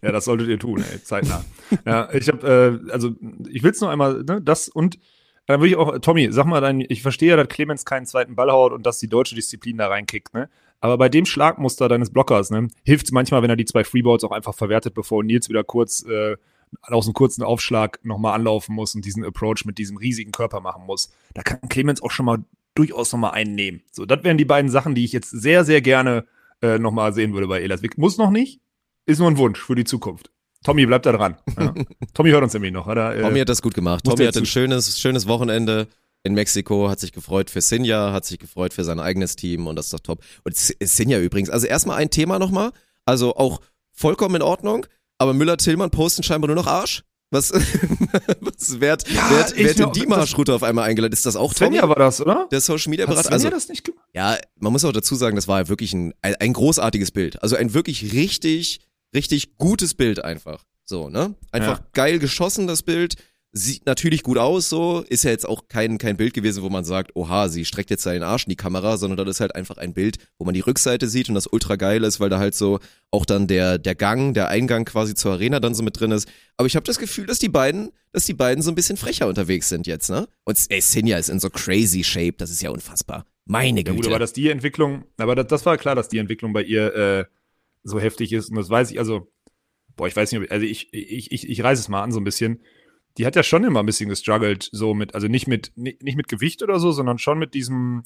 Ja, 0.01 0.11
das 0.11 0.25
solltet 0.25 0.47
ihr 0.47 0.59
tun, 0.59 0.83
ey, 0.91 1.01
zeitnah. 1.03 1.43
ja, 1.87 2.13
ich 2.13 2.27
habe, 2.27 2.79
äh, 2.87 2.91
also 2.91 3.15
ich 3.49 3.63
will 3.63 3.71
es 3.71 3.81
noch 3.81 3.89
einmal, 3.89 4.23
ne, 4.23 4.39
das 4.39 4.69
und 4.69 4.99
dann 5.47 5.59
würde 5.59 5.69
ich 5.69 5.75
auch, 5.75 5.97
Tommy, 5.99 6.31
sag 6.31 6.45
mal 6.45 6.61
dann, 6.61 6.81
ich 6.81 7.01
verstehe 7.01 7.29
ja, 7.31 7.35
dass 7.35 7.47
Clemens 7.47 7.83
keinen 7.83 8.05
zweiten 8.05 8.35
Ball 8.35 8.51
haut 8.51 8.73
und 8.73 8.85
dass 8.85 8.99
die 8.99 9.09
deutsche 9.09 9.33
Disziplin 9.33 9.77
da 9.77 9.87
reinkickt, 9.87 10.35
ne? 10.35 10.49
Aber 10.85 10.99
bei 10.99 11.09
dem 11.09 11.25
Schlagmuster 11.25 11.89
deines 11.89 12.11
Blockers, 12.11 12.51
ne, 12.51 12.67
hilft 12.83 13.07
es 13.07 13.11
manchmal, 13.11 13.41
wenn 13.41 13.49
er 13.49 13.55
die 13.55 13.65
zwei 13.65 13.83
Freeballs 13.83 14.23
auch 14.23 14.31
einfach 14.31 14.53
verwertet, 14.53 14.93
bevor 14.93 15.23
Nils 15.23 15.49
wieder 15.49 15.63
kurz 15.63 16.05
äh, 16.05 16.35
aus 16.83 17.07
einem 17.07 17.15
kurzen 17.15 17.41
Aufschlag 17.41 17.97
nochmal 18.03 18.35
anlaufen 18.35 18.75
muss 18.75 18.93
und 18.93 19.03
diesen 19.03 19.25
Approach 19.25 19.65
mit 19.65 19.79
diesem 19.79 19.97
riesigen 19.97 20.31
Körper 20.31 20.59
machen 20.59 20.85
muss. 20.85 21.11
Da 21.33 21.41
kann 21.41 21.67
Clemens 21.69 22.03
auch 22.03 22.11
schon 22.11 22.27
mal 22.27 22.43
durchaus 22.75 23.11
nochmal 23.11 23.31
einen 23.31 23.55
nehmen. 23.55 23.81
So, 23.91 24.05
das 24.05 24.23
wären 24.23 24.37
die 24.37 24.45
beiden 24.45 24.69
Sachen, 24.69 24.93
die 24.93 25.03
ich 25.03 25.11
jetzt 25.11 25.31
sehr, 25.31 25.65
sehr 25.65 25.81
gerne 25.81 26.25
äh, 26.61 26.77
nochmal 26.77 27.13
sehen 27.13 27.33
würde 27.33 27.47
bei 27.47 27.63
Elas. 27.63 27.81
Muss 27.97 28.19
noch 28.19 28.29
nicht, 28.29 28.61
ist 29.07 29.17
nur 29.17 29.27
ein 29.27 29.39
Wunsch 29.39 29.59
für 29.59 29.73
die 29.73 29.85
Zukunft. 29.85 30.29
Tommy 30.63 30.85
bleibt 30.85 31.07
da 31.07 31.13
dran. 31.13 31.37
Ja. 31.59 31.73
Tommy 32.13 32.29
hört 32.29 32.43
uns 32.43 32.53
nämlich 32.53 32.73
noch, 32.73 32.85
oder? 32.85 33.15
Äh, 33.15 33.21
Tommy 33.23 33.39
hat 33.39 33.49
das 33.49 33.63
gut 33.63 33.73
gemacht. 33.73 34.03
Tommy 34.03 34.23
hat 34.23 34.37
ein 34.37 34.45
schönes, 34.45 34.99
schönes 34.99 35.27
Wochenende 35.27 35.87
in 36.25 36.33
Mexiko, 36.33 36.89
hat 36.89 36.99
sich 36.99 37.13
gefreut 37.13 37.49
für 37.51 37.61
Sinja, 37.61 38.11
hat 38.11 38.25
sich 38.25 38.39
gefreut 38.39 38.73
für 38.73 38.83
sein 38.83 38.99
eigenes 38.99 39.35
Team 39.35 39.67
und 39.67 39.75
das 39.75 39.85
ist 39.85 39.93
doch 39.93 39.99
top. 39.99 40.23
Und 40.43 40.55
Sinja 40.55 41.19
übrigens, 41.19 41.49
also 41.51 41.67
erstmal 41.67 41.97
ein 41.97 42.09
Thema 42.09 42.39
nochmal, 42.39 42.71
also 43.05 43.35
auch 43.35 43.61
vollkommen 43.91 44.35
in 44.35 44.41
Ordnung, 44.41 44.87
aber 45.19 45.33
Müller-Tillmann 45.33 45.91
posten 45.91 46.23
scheinbar 46.23 46.47
nur 46.47 46.55
noch 46.55 46.67
Arsch. 46.67 47.03
Was, 47.31 47.51
was 48.39 48.79
wer, 48.79 48.97
ja, 49.07 49.29
wer, 49.29 49.75
wer 49.77 49.85
hat 49.85 49.95
die 49.95 50.05
Marschroute 50.05 50.53
auf 50.53 50.63
einmal 50.63 50.87
eingeladen? 50.89 51.13
Ist 51.13 51.25
das 51.25 51.35
auch 51.35 51.53
Tommy? 51.53 51.71
Svenja 51.77 51.89
war 51.89 51.95
das, 51.95 52.21
oder? 52.21 52.47
Der 52.51 52.61
Social 52.61 52.89
Media 52.89 53.05
Berater. 53.05 53.31
Also, 53.31 53.49
das 53.49 53.67
nicht 53.67 53.91
ja, 54.13 54.37
man 54.57 54.71
muss 54.71 54.85
auch 54.85 54.93
dazu 54.93 55.15
sagen, 55.15 55.35
das 55.35 55.47
war 55.47 55.67
wirklich 55.67 55.93
ein, 55.93 56.13
ein 56.21 56.53
großartiges 56.53 57.11
Bild. 57.11 57.41
Also 57.43 57.55
ein 57.55 57.73
wirklich 57.73 58.13
richtig, 58.13 58.79
richtig 59.13 59.57
gutes 59.57 59.93
Bild 59.95 60.23
einfach. 60.23 60.63
So, 60.85 61.09
ne? 61.09 61.35
Einfach 61.51 61.79
ja. 61.79 61.85
geil 61.93 62.19
geschossen, 62.19 62.67
das 62.67 62.83
Bild. 62.83 63.15
Sieht 63.57 63.85
natürlich 63.85 64.21
gut 64.21 64.37
aus, 64.37 64.67
so. 64.67 65.05
Ist 65.07 65.23
ja 65.23 65.31
jetzt 65.31 65.47
auch 65.47 65.69
kein, 65.69 65.97
kein 65.97 66.17
Bild 66.17 66.33
gewesen, 66.33 66.61
wo 66.61 66.69
man 66.69 66.83
sagt, 66.83 67.15
oha, 67.15 67.47
sie 67.47 67.63
streckt 67.63 67.89
jetzt 67.89 68.03
seinen 68.03 68.21
Arsch 68.21 68.43
in 68.43 68.49
die 68.49 68.57
Kamera, 68.57 68.97
sondern 68.97 69.25
das 69.25 69.37
ist 69.37 69.39
halt 69.39 69.55
einfach 69.55 69.77
ein 69.77 69.93
Bild, 69.93 70.17
wo 70.37 70.43
man 70.43 70.53
die 70.53 70.59
Rückseite 70.59 71.07
sieht 71.07 71.29
und 71.29 71.35
das 71.35 71.47
ultra 71.47 71.77
geil 71.77 72.03
ist, 72.03 72.19
weil 72.19 72.29
da 72.29 72.37
halt 72.37 72.53
so 72.53 72.79
auch 73.11 73.25
dann 73.25 73.47
der, 73.47 73.77
der 73.77 73.95
Gang, 73.95 74.33
der 74.33 74.49
Eingang 74.49 74.83
quasi 74.83 75.15
zur 75.15 75.31
Arena 75.31 75.61
dann 75.61 75.73
so 75.73 75.83
mit 75.83 75.97
drin 75.97 76.11
ist. 76.11 76.27
Aber 76.57 76.67
ich 76.67 76.75
habe 76.75 76.85
das 76.85 76.99
Gefühl, 76.99 77.27
dass 77.27 77.39
die 77.39 77.47
beiden, 77.47 77.93
dass 78.11 78.25
die 78.25 78.33
beiden 78.33 78.61
so 78.61 78.71
ein 78.71 78.75
bisschen 78.75 78.97
frecher 78.97 79.25
unterwegs 79.25 79.69
sind 79.69 79.87
jetzt, 79.87 80.09
ne? 80.09 80.27
Und 80.43 80.59
ey, 80.67 80.81
Sinja 80.81 81.17
ist 81.17 81.29
in 81.29 81.39
so 81.39 81.49
crazy 81.49 82.03
Shape, 82.03 82.33
das 82.33 82.49
ist 82.49 82.61
ja 82.61 82.71
unfassbar. 82.71 83.25
Meine 83.45 83.85
Güte. 83.85 83.91
Ja 83.91 83.95
gut, 83.95 84.07
aber 84.07 84.19
dass 84.19 84.33
die 84.33 84.49
Entwicklung, 84.49 85.05
aber 85.15 85.33
das, 85.33 85.47
das 85.47 85.65
war 85.65 85.77
klar, 85.77 85.95
dass 85.95 86.09
die 86.09 86.17
Entwicklung 86.17 86.51
bei 86.51 86.63
ihr 86.63 86.93
äh, 86.93 87.25
so 87.83 88.01
heftig 88.01 88.33
ist 88.33 88.49
und 88.49 88.57
das 88.57 88.69
weiß 88.69 88.91
ich, 88.91 88.99
also 88.99 89.31
boah, 89.95 90.07
ich 90.07 90.15
weiß 90.15 90.33
nicht, 90.33 90.51
also 90.51 90.65
ich, 90.65 90.93
ich, 90.93 91.31
ich, 91.31 91.49
ich 91.49 91.63
reiße 91.63 91.79
es 91.81 91.87
mal 91.87 92.03
an 92.03 92.11
so 92.11 92.19
ein 92.19 92.25
bisschen. 92.25 92.59
Die 93.17 93.25
hat 93.25 93.35
ja 93.35 93.43
schon 93.43 93.63
immer 93.63 93.81
ein 93.81 93.85
bisschen 93.85 94.09
gestruggelt, 94.09 94.69
so 94.71 94.93
mit, 94.93 95.15
also 95.15 95.27
nicht 95.27 95.47
mit, 95.47 95.71
nicht, 95.75 96.01
mit 96.01 96.27
Gewicht 96.27 96.63
oder 96.63 96.79
so, 96.79 96.91
sondern 96.91 97.17
schon 97.17 97.39
mit 97.39 97.53
diesem, 97.53 98.03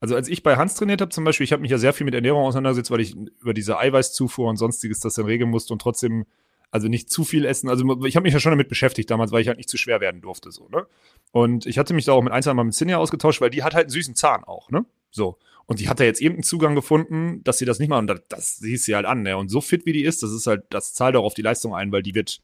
also 0.00 0.14
als 0.14 0.28
ich 0.28 0.42
bei 0.42 0.56
Hans 0.56 0.74
trainiert 0.74 1.00
habe 1.00 1.10
zum 1.10 1.24
Beispiel, 1.24 1.44
ich 1.44 1.52
habe 1.52 1.62
mich 1.62 1.70
ja 1.70 1.78
sehr 1.78 1.92
viel 1.92 2.04
mit 2.04 2.14
Ernährung 2.14 2.44
auseinandergesetzt, 2.44 2.90
weil 2.90 3.00
ich 3.00 3.14
über 3.40 3.54
diese 3.54 3.78
Eiweißzufuhr 3.78 4.48
und 4.48 4.56
sonstiges 4.56 5.00
das 5.00 5.14
dann 5.14 5.26
regeln 5.26 5.50
musste 5.50 5.72
und 5.72 5.80
trotzdem, 5.80 6.26
also 6.70 6.88
nicht 6.88 7.10
zu 7.10 7.24
viel 7.24 7.44
essen. 7.44 7.68
Also 7.68 8.04
ich 8.04 8.16
habe 8.16 8.24
mich 8.24 8.34
ja 8.34 8.40
schon 8.40 8.52
damit 8.52 8.68
beschäftigt 8.68 9.10
damals, 9.10 9.32
weil 9.32 9.42
ich 9.42 9.48
halt 9.48 9.58
nicht 9.58 9.70
zu 9.70 9.78
schwer 9.78 10.00
werden 10.00 10.20
durfte, 10.20 10.50
so, 10.50 10.68
ne? 10.68 10.86
Und 11.30 11.66
ich 11.66 11.78
hatte 11.78 11.94
mich 11.94 12.04
da 12.04 12.12
auch 12.12 12.22
mit 12.22 12.32
ein, 12.32 12.42
zwei 12.42 12.54
Mal 12.54 12.64
mit 12.64 12.74
Sinja 12.74 12.98
ausgetauscht, 12.98 13.40
weil 13.40 13.50
die 13.50 13.62
hat 13.62 13.74
halt 13.74 13.84
einen 13.84 13.90
süßen 13.90 14.14
Zahn 14.14 14.44
auch, 14.44 14.70
ne? 14.70 14.84
So. 15.10 15.38
Und 15.68 15.80
die 15.80 15.88
hat 15.90 16.00
da 16.00 16.04
jetzt 16.04 16.22
irgendeinen 16.22 16.44
Zugang 16.44 16.74
gefunden, 16.74 17.42
dass 17.44 17.58
sie 17.58 17.66
das 17.66 17.78
nicht 17.78 17.90
machen. 17.90 18.08
Und 18.08 18.10
das, 18.10 18.22
das 18.28 18.56
siehst 18.56 18.84
sie 18.84 18.94
halt 18.94 19.04
an. 19.04 19.20
Ne? 19.20 19.36
Und 19.36 19.50
so 19.50 19.60
fit 19.60 19.84
wie 19.84 19.92
die 19.92 20.02
ist, 20.02 20.22
das 20.22 20.32
ist 20.32 20.46
halt, 20.46 20.64
das 20.70 20.94
zahlt 20.94 21.14
auch 21.14 21.24
auf 21.24 21.34
die 21.34 21.42
Leistung 21.42 21.74
ein, 21.74 21.92
weil 21.92 22.02
die 22.02 22.14
wird, 22.14 22.40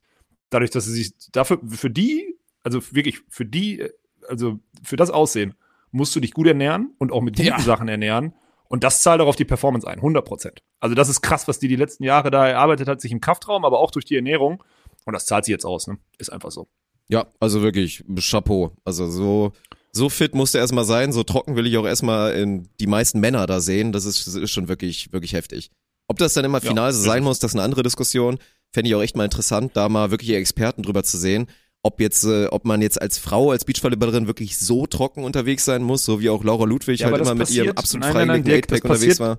dadurch, 0.50 0.70
dass 0.70 0.84
sie 0.84 0.92
sich 0.92 1.12
dafür, 1.32 1.60
für 1.68 1.90
die, 1.90 2.38
also 2.62 2.80
wirklich 2.92 3.20
für 3.28 3.44
die, 3.44 3.84
also 4.28 4.60
für 4.82 4.96
das 4.96 5.10
Aussehen, 5.10 5.54
musst 5.90 6.14
du 6.16 6.20
dich 6.20 6.32
gut 6.32 6.46
ernähren 6.46 6.94
und 6.98 7.12
auch 7.12 7.20
mit 7.20 7.36
guten 7.36 7.48
ja. 7.48 7.58
Sachen 7.60 7.88
ernähren. 7.88 8.34
Und 8.68 8.82
das 8.82 9.02
zahlt 9.02 9.20
auch 9.20 9.28
auf 9.28 9.36
die 9.36 9.44
Performance 9.44 9.86
ein, 9.86 9.98
100 9.98 10.24
Prozent. 10.24 10.62
Also 10.80 10.94
das 10.94 11.08
ist 11.08 11.20
krass, 11.20 11.46
was 11.46 11.58
die 11.58 11.68
die 11.68 11.76
letzten 11.76 12.02
Jahre 12.02 12.30
da 12.30 12.48
erarbeitet 12.48 12.88
hat, 12.88 13.00
sich 13.00 13.12
im 13.12 13.20
Kraftraum, 13.20 13.64
aber 13.64 13.78
auch 13.78 13.90
durch 13.90 14.04
die 14.04 14.16
Ernährung. 14.16 14.64
Und 15.04 15.12
das 15.12 15.26
zahlt 15.26 15.44
sie 15.44 15.52
jetzt 15.52 15.66
aus, 15.66 15.86
ne? 15.86 15.98
Ist 16.18 16.32
einfach 16.32 16.50
so. 16.50 16.66
Ja, 17.08 17.26
also 17.38 17.62
wirklich 17.62 18.02
Chapeau. 18.18 18.72
Also 18.84 19.08
so 19.08 19.52
so 19.94 20.08
fit 20.08 20.34
musste 20.34 20.58
er 20.58 20.62
erstmal 20.62 20.84
sein, 20.84 21.12
so 21.12 21.22
trocken 21.22 21.54
will 21.54 21.66
ich 21.66 21.76
auch 21.76 21.86
erstmal 21.86 22.32
in 22.34 22.68
die 22.80 22.88
meisten 22.88 23.20
Männer 23.20 23.46
da 23.46 23.60
sehen. 23.60 23.92
Das 23.92 24.04
ist, 24.04 24.26
ist 24.26 24.50
schon 24.50 24.68
wirklich, 24.68 25.12
wirklich 25.12 25.34
heftig. 25.34 25.70
Ob 26.08 26.18
das 26.18 26.34
dann 26.34 26.44
immer 26.44 26.60
final 26.60 26.88
ja, 26.88 26.92
so 26.92 27.02
sein 27.02 27.22
muss, 27.22 27.38
das 27.38 27.52
ist 27.52 27.54
eine 27.54 27.62
andere 27.62 27.84
Diskussion. 27.84 28.38
Fände 28.74 28.88
ich 28.88 28.94
auch 28.94 29.02
echt 29.02 29.16
mal 29.16 29.24
interessant, 29.24 29.72
da 29.74 29.88
mal 29.88 30.10
wirklich 30.10 30.32
Experten 30.32 30.82
drüber 30.82 31.04
zu 31.04 31.16
sehen. 31.16 31.46
Ob 31.82 32.00
jetzt, 32.00 32.24
äh, 32.24 32.46
ob 32.46 32.64
man 32.64 32.82
jetzt 32.82 33.00
als 33.00 33.18
Frau, 33.18 33.50
als 33.50 33.64
Beachvolleyballerin 33.64 34.26
wirklich 34.26 34.58
so 34.58 34.86
trocken 34.86 35.22
unterwegs 35.22 35.64
sein 35.64 35.82
muss, 35.82 36.04
so 36.04 36.20
wie 36.20 36.28
auch 36.28 36.42
Laura 36.42 36.64
Ludwig 36.64 37.00
ja, 37.00 37.10
halt 37.10 37.20
immer 37.20 37.34
mit 37.34 37.50
ihrem 37.50 37.76
absolut 37.76 38.06
freigelegten 38.06 38.52
Eightpack 38.52 38.84
unterwegs 38.84 39.20
war 39.20 39.38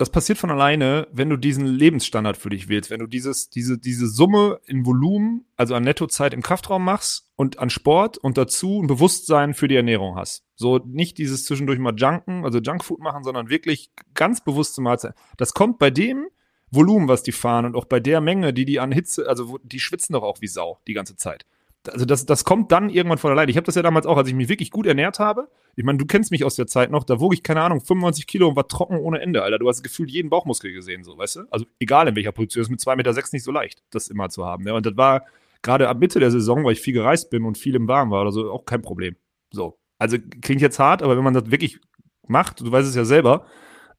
das 0.00 0.08
passiert 0.08 0.38
von 0.38 0.50
alleine, 0.50 1.08
wenn 1.12 1.28
du 1.28 1.36
diesen 1.36 1.66
Lebensstandard 1.66 2.38
für 2.38 2.48
dich 2.48 2.70
wählst, 2.70 2.88
wenn 2.90 3.00
du 3.00 3.06
dieses, 3.06 3.50
diese, 3.50 3.76
diese 3.76 4.08
Summe 4.08 4.58
in 4.64 4.86
Volumen, 4.86 5.44
also 5.58 5.74
an 5.74 5.82
Nettozeit 5.82 6.32
im 6.32 6.40
Kraftraum 6.40 6.82
machst 6.82 7.30
und 7.36 7.58
an 7.58 7.68
Sport 7.68 8.16
und 8.16 8.38
dazu 8.38 8.80
ein 8.80 8.86
Bewusstsein 8.86 9.52
für 9.52 9.68
die 9.68 9.76
Ernährung 9.76 10.16
hast. 10.16 10.46
So 10.54 10.78
nicht 10.78 11.18
dieses 11.18 11.44
zwischendurch 11.44 11.78
mal 11.78 11.94
Junken, 11.94 12.46
also 12.46 12.60
Junkfood 12.60 13.00
machen, 13.00 13.24
sondern 13.24 13.50
wirklich 13.50 13.90
ganz 14.14 14.42
bewusste 14.42 14.80
Mahlzeit. 14.80 15.14
Das 15.36 15.52
kommt 15.52 15.78
bei 15.78 15.90
dem 15.90 16.28
Volumen, 16.70 17.08
was 17.08 17.22
die 17.22 17.32
fahren 17.32 17.64
und 17.64 17.76
auch 17.76 17.84
bei 17.84 18.00
der 18.00 18.20
Menge, 18.20 18.52
die 18.52 18.64
die 18.64 18.80
an 18.80 18.92
Hitze, 18.92 19.28
also 19.28 19.58
die 19.62 19.80
schwitzen 19.80 20.12
doch 20.12 20.22
auch 20.22 20.40
wie 20.40 20.46
Sau 20.46 20.78
die 20.86 20.94
ganze 20.94 21.16
Zeit 21.16 21.46
also 21.88 22.04
das, 22.04 22.26
das 22.26 22.44
kommt 22.44 22.72
dann 22.72 22.90
irgendwann 22.90 23.18
von 23.18 23.30
alleine. 23.30 23.50
Ich 23.50 23.56
habe 23.56 23.64
das 23.64 23.74
ja 23.74 23.82
damals 23.82 24.06
auch, 24.06 24.16
als 24.16 24.28
ich 24.28 24.34
mich 24.34 24.48
wirklich 24.48 24.70
gut 24.70 24.86
ernährt 24.86 25.18
habe. 25.18 25.48
Ich 25.76 25.84
meine, 25.84 25.98
du 25.98 26.04
kennst 26.04 26.30
mich 26.30 26.44
aus 26.44 26.56
der 26.56 26.66
Zeit 26.66 26.90
noch, 26.90 27.04
da 27.04 27.20
wog 27.20 27.32
ich, 27.32 27.42
keine 27.42 27.62
Ahnung, 27.62 27.80
95 27.80 28.26
Kilo 28.26 28.48
und 28.48 28.56
war 28.56 28.68
trocken 28.68 28.98
ohne 28.98 29.20
Ende, 29.20 29.42
Alter. 29.42 29.58
Du 29.58 29.68
hast 29.68 29.82
gefühlt 29.82 30.10
jeden 30.10 30.28
Bauchmuskel 30.28 30.72
gesehen, 30.72 31.04
so, 31.04 31.16
weißt 31.16 31.36
du? 31.36 31.40
Also 31.50 31.64
egal 31.78 32.08
in 32.08 32.16
welcher 32.16 32.32
Position, 32.32 32.62
ist 32.62 32.70
mit 32.70 32.80
2,6 32.80 32.96
Meter 32.96 33.14
sechs 33.14 33.32
nicht 33.32 33.44
so 33.44 33.52
leicht, 33.52 33.82
das 33.90 34.08
immer 34.08 34.28
zu 34.28 34.44
haben. 34.44 34.66
Ja? 34.66 34.74
Und 34.74 34.84
das 34.84 34.96
war 34.96 35.24
gerade 35.62 35.88
ab 35.88 35.98
Mitte 35.98 36.20
der 36.20 36.30
Saison, 36.30 36.64
weil 36.64 36.72
ich 36.72 36.80
viel 36.80 36.94
gereist 36.94 37.30
bin 37.30 37.44
und 37.44 37.56
viel 37.56 37.74
im 37.74 37.88
Warm 37.88 38.10
war 38.10 38.22
oder 38.22 38.32
so, 38.32 38.50
auch 38.50 38.64
kein 38.64 38.82
Problem. 38.82 39.16
So. 39.50 39.78
Also 39.98 40.18
klingt 40.42 40.60
jetzt 40.60 40.78
hart, 40.78 41.02
aber 41.02 41.16
wenn 41.16 41.24
man 41.24 41.34
das 41.34 41.50
wirklich 41.50 41.78
macht, 42.26 42.60
du 42.60 42.70
weißt 42.70 42.88
es 42.88 42.94
ja 42.94 43.04
selber, 43.04 43.46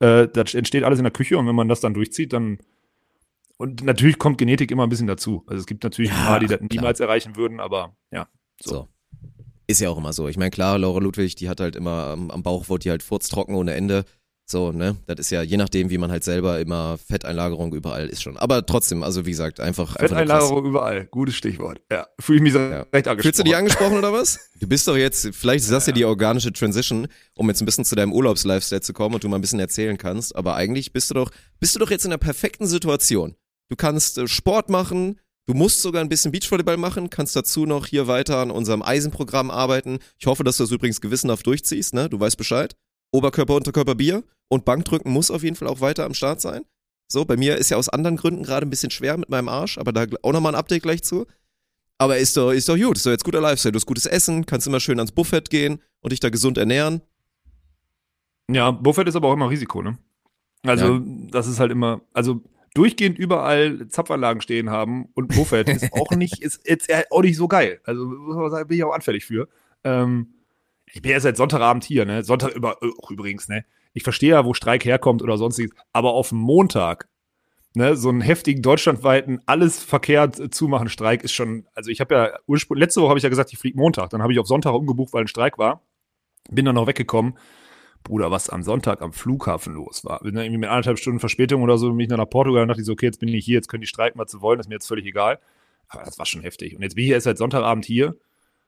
äh, 0.02 0.28
das 0.28 0.54
entsteht 0.54 0.84
alles 0.84 1.00
in 1.00 1.04
der 1.04 1.14
Küche 1.14 1.38
und 1.38 1.48
wenn 1.48 1.56
man 1.56 1.68
das 1.68 1.80
dann 1.80 1.94
durchzieht, 1.94 2.34
dann 2.34 2.58
und 3.58 3.84
natürlich 3.84 4.18
kommt 4.18 4.40
Genetik 4.40 4.72
immer 4.72 4.84
ein 4.84 4.90
bisschen 4.90 5.06
dazu. 5.06 5.44
Also 5.46 5.60
es 5.60 5.68
gibt 5.68 5.84
natürlich 5.84 6.10
ja, 6.10 6.18
ein 6.18 6.26
paar, 6.26 6.40
die 6.40 6.48
das 6.48 6.62
niemals 6.62 7.00
erreichen 7.00 7.36
würden, 7.36 7.60
aber 7.60 7.96
ja. 8.12 8.28
So. 8.60 8.72
so. 8.72 8.88
Ist 9.68 9.80
ja 9.82 9.90
auch 9.90 9.98
immer 10.00 10.14
so. 10.14 10.28
Ich 10.28 10.38
meine, 10.38 10.50
klar, 10.50 10.80
Laura 10.80 11.00
Ludwig, 11.00 11.36
die 11.36 11.48
hat 11.48 11.60
halt 11.60 11.76
immer 11.76 12.08
am, 12.08 12.32
am 12.32 12.42
Bauch, 12.42 12.70
wurde 12.70 12.82
die 12.82 12.90
halt 12.90 13.04
furztrocken 13.04 13.54
ohne 13.54 13.76
Ende. 13.76 14.06
So, 14.52 14.72
ne? 14.72 14.98
Das 15.08 15.20
ist 15.20 15.32
ja 15.32 15.42
je 15.42 15.58
nachdem, 15.58 15.90
wie 15.90 15.98
man 15.98 16.12
halt 16.12 16.24
selber 16.24 16.60
immer 16.60 16.98
Fetteinlagerung 16.98 17.74
überall 17.74 18.08
ist 18.08 18.22
schon. 18.22 18.38
Aber 18.38 18.66
trotzdem, 18.66 19.02
also 19.04 19.26
wie 19.26 19.32
gesagt, 19.32 19.60
einfach. 19.60 19.98
Fetteinlagerung 19.98 20.66
überall, 20.66 21.06
gutes 21.06 21.36
Stichwort. 21.36 21.82
Ja, 21.92 22.08
fühle 22.20 22.38
ich 22.38 22.44
mich 22.44 22.54
so 22.54 22.60
ja. 22.60 22.86
recht 22.94 23.08
angesprochen. 23.08 23.22
Fühlst 23.22 23.40
du 23.40 23.44
dich 23.44 23.56
angesprochen 23.56 23.98
oder 23.98 24.14
was? 24.14 24.40
Du 24.62 24.68
bist 24.68 24.88
doch 24.88 24.96
jetzt, 24.96 25.30
vielleicht 25.34 25.64
ist 25.64 25.72
das 25.72 25.88
ja, 25.88 25.92
ja 25.92 25.96
die 25.96 26.06
organische 26.06 26.54
Transition, 26.54 27.08
um 27.34 27.50
jetzt 27.50 27.64
ein 27.64 27.66
bisschen 27.66 27.84
zu 27.84 27.96
deinem 27.96 28.14
Urlaubslifestyle 28.14 28.82
zu 28.82 28.94
kommen 28.94 29.16
und 29.16 29.24
du 29.24 29.28
mal 29.28 29.40
ein 29.40 29.42
bisschen 29.42 29.60
erzählen 29.60 29.98
kannst. 29.98 30.36
Aber 30.36 30.54
eigentlich 30.54 30.94
bist 30.94 31.10
du 31.10 31.16
doch, 31.16 31.32
bist 31.60 31.74
du 31.74 31.80
doch 31.80 31.90
jetzt 31.90 32.04
in 32.04 32.12
der 32.12 32.20
perfekten 32.20 32.68
Situation 32.68 33.36
du 33.72 33.76
kannst 33.76 34.20
äh, 34.20 34.28
Sport 34.28 34.70
machen, 34.70 35.20
du 35.48 35.56
musst 35.56 35.82
sogar 35.82 36.04
ein 36.04 36.10
bisschen 36.10 36.32
Beachvolleyball 36.32 36.78
machen, 36.78 37.10
kannst 37.10 37.36
dazu 37.36 37.66
noch 37.66 37.88
hier 37.88 38.08
weiter 38.08 38.38
an 38.38 38.52
unserem 38.52 38.84
Eisenprogramm 38.84 39.50
arbeiten. 39.50 39.98
Ich 40.20 40.28
hoffe, 40.28 40.44
dass 40.44 40.58
du 40.58 40.64
das 40.64 40.72
übrigens 40.72 41.02
gewissenhaft 41.02 41.48
durchziehst, 41.48 41.94
ne? 41.96 42.10
Du 42.10 42.20
weißt 42.20 42.38
Bescheid. 42.38 42.76
Oberkörper, 43.12 43.56
Unterkörper, 43.56 43.96
Bier 43.96 44.24
und 44.48 44.66
Bankdrücken 44.66 45.12
muss 45.12 45.32
auf 45.32 45.44
jeden 45.44 45.56
Fall 45.56 45.68
auch 45.68 45.82
weiter 45.82 46.06
am 46.06 46.14
Start 46.14 46.42
sein. 46.42 46.64
So, 47.08 47.26
bei 47.26 47.36
mir 47.36 47.58
ist 47.58 47.70
ja 47.70 47.78
aus 47.78 47.90
anderen 47.90 48.16
Gründen 48.16 48.44
gerade 48.44 48.66
ein 48.66 48.70
bisschen 48.70 48.92
schwer 48.92 49.18
mit 49.18 49.30
meinem 49.30 49.50
Arsch, 49.50 49.78
aber 49.78 49.92
da 49.92 50.06
auch 50.22 50.32
nochmal 50.32 50.54
ein 50.54 50.60
Update 50.60 50.84
gleich 50.84 51.04
zu. 51.04 51.26
Aber 51.98 52.18
ist 52.18 52.36
doch, 52.38 52.52
ist 52.52 52.70
doch 52.70 52.78
gut, 52.78 52.98
ist 52.98 53.06
doch 53.06 53.12
jetzt 53.12 53.26
guter 53.26 53.42
Lifestyle. 53.42 53.74
Du 53.74 53.78
hast 53.78 53.86
gutes 53.86 54.06
Essen, 54.06 54.46
kannst 54.46 54.66
immer 54.66 54.80
schön 54.80 54.98
ans 54.98 55.12
Buffet 55.12 55.44
gehen 55.50 55.82
und 56.00 56.12
dich 56.12 56.20
da 56.20 56.30
gesund 56.30 56.58
ernähren. 56.58 57.02
Ja, 58.50 58.72
Buffet 58.72 59.08
ist 59.08 59.16
aber 59.16 59.28
auch 59.28 59.34
immer 59.34 59.50
Risiko, 59.50 59.82
ne? 59.82 59.98
Also, 60.64 60.96
ja. 60.96 61.02
das 61.32 61.48
ist 61.48 61.60
halt 61.60 61.72
immer, 61.72 62.02
also 62.14 62.42
durchgehend 62.74 63.20
überall 63.20 63.88
Zapfanlagen 63.90 64.42
stehen 64.42 64.70
haben 64.70 65.10
und 65.14 65.36
Buffet 65.36 65.64
ist 65.68 65.92
auch 65.94 66.12
nicht, 66.12 66.40
ist 66.42 66.68
jetzt 66.68 66.90
auch 67.12 67.22
nicht 67.22 67.38
so 67.38 67.48
geil. 67.48 67.82
Also 67.84 68.06
muss 68.06 68.36
man 68.36 68.52
sagen, 68.52 68.68
bin 68.68 68.78
ich 68.78 68.84
auch 68.84 68.94
anfällig 68.94 69.26
für. 69.26 69.48
Ähm, 69.84 70.34
ich 70.92 71.02
bin 71.02 71.12
ja 71.12 71.20
seit 71.20 71.38
Sonntagabend 71.38 71.84
hier, 71.84 72.06
ne? 72.06 72.24
Sonntag 72.24 72.56
über, 72.56 72.78
auch 73.00 73.12
übrigens, 73.12 73.48
ne? 73.48 73.66
Ich 73.94 74.04
verstehe 74.04 74.32
ja, 74.32 74.46
wo 74.46 74.54
Streik 74.54 74.86
herkommt 74.86 75.22
oder 75.22 75.38
sonstiges, 75.38 75.72
aber 75.92 76.14
auf 76.14 76.32
Montag, 76.32 77.10
ne, 77.74 77.96
so 77.98 78.10
einen 78.10 78.22
heftigen 78.22 78.62
deutschlandweiten 78.62 79.42
alles 79.46 79.84
verkehrt 79.84 80.54
zumachen 80.54 80.88
Streik 80.88 81.24
ist 81.24 81.34
schon, 81.34 81.68
also 81.76 81.90
ich 81.90 82.00
habe 82.00 82.16
ja 82.16 82.40
ursprünglich, 82.48 82.86
letzte 82.86 83.02
Woche 83.02 83.10
habe 83.10 83.20
ich 83.20 83.24
ja 83.24 83.30
gesagt, 83.30 83.52
ich 83.52 83.60
fliege 83.60 83.78
Montag, 83.78 84.10
dann 84.10 84.22
habe 84.22 84.32
ich 84.32 84.40
auf 84.40 84.48
Sonntag 84.48 84.74
umgebucht, 84.74 85.14
weil 85.14 85.26
ein 85.26 85.28
Streik 85.28 85.58
war, 85.58 85.82
bin 86.50 86.66
dann 86.66 86.76
noch 86.76 86.88
weggekommen 86.88 87.38
Bruder, 88.04 88.32
was 88.32 88.50
am 88.50 88.64
Sonntag 88.64 89.02
am 89.02 89.14
Flughafen 89.14 89.74
los 89.74 90.04
war. 90.04 90.20
Bin 90.20 90.36
dann 90.36 90.46
irgendwie 90.46 90.62
mit 90.62 90.70
anderthalb 90.70 90.98
Stunden 90.98 91.20
Verspätung 91.20 91.62
oder 91.62 91.78
so, 91.78 91.90
bin 91.92 92.00
ich 92.00 92.10
nach 92.10 92.30
Portugal 92.30 92.64
und 92.64 92.68
dachte 92.68 92.82
ich 92.82 92.88
so, 92.88 92.94
okay, 92.94 93.06
jetzt 93.06 93.20
bin 93.20 93.30
ich 93.30 93.46
hier, 93.46 93.56
jetzt 93.56 93.68
können 93.68 93.82
die 93.82 93.88
streiken, 93.88 94.20
was 94.20 94.32
sie 94.32 94.42
wollen, 94.42 94.60
ist 94.60 94.68
mir 94.68 94.76
jetzt 94.76 94.88
völlig 94.88 95.06
egal. 95.06 95.40
Aber 95.88 96.04
das 96.04 96.18
war 96.18 96.26
schon 96.26 96.42
heftig. 96.42 96.76
Und 96.76 96.82
jetzt 96.82 96.96
bin 96.96 97.06
ich 97.06 97.12
erst 97.12 97.26
seit 97.26 97.38
Sonntagabend 97.38 97.86
hier, 97.86 98.16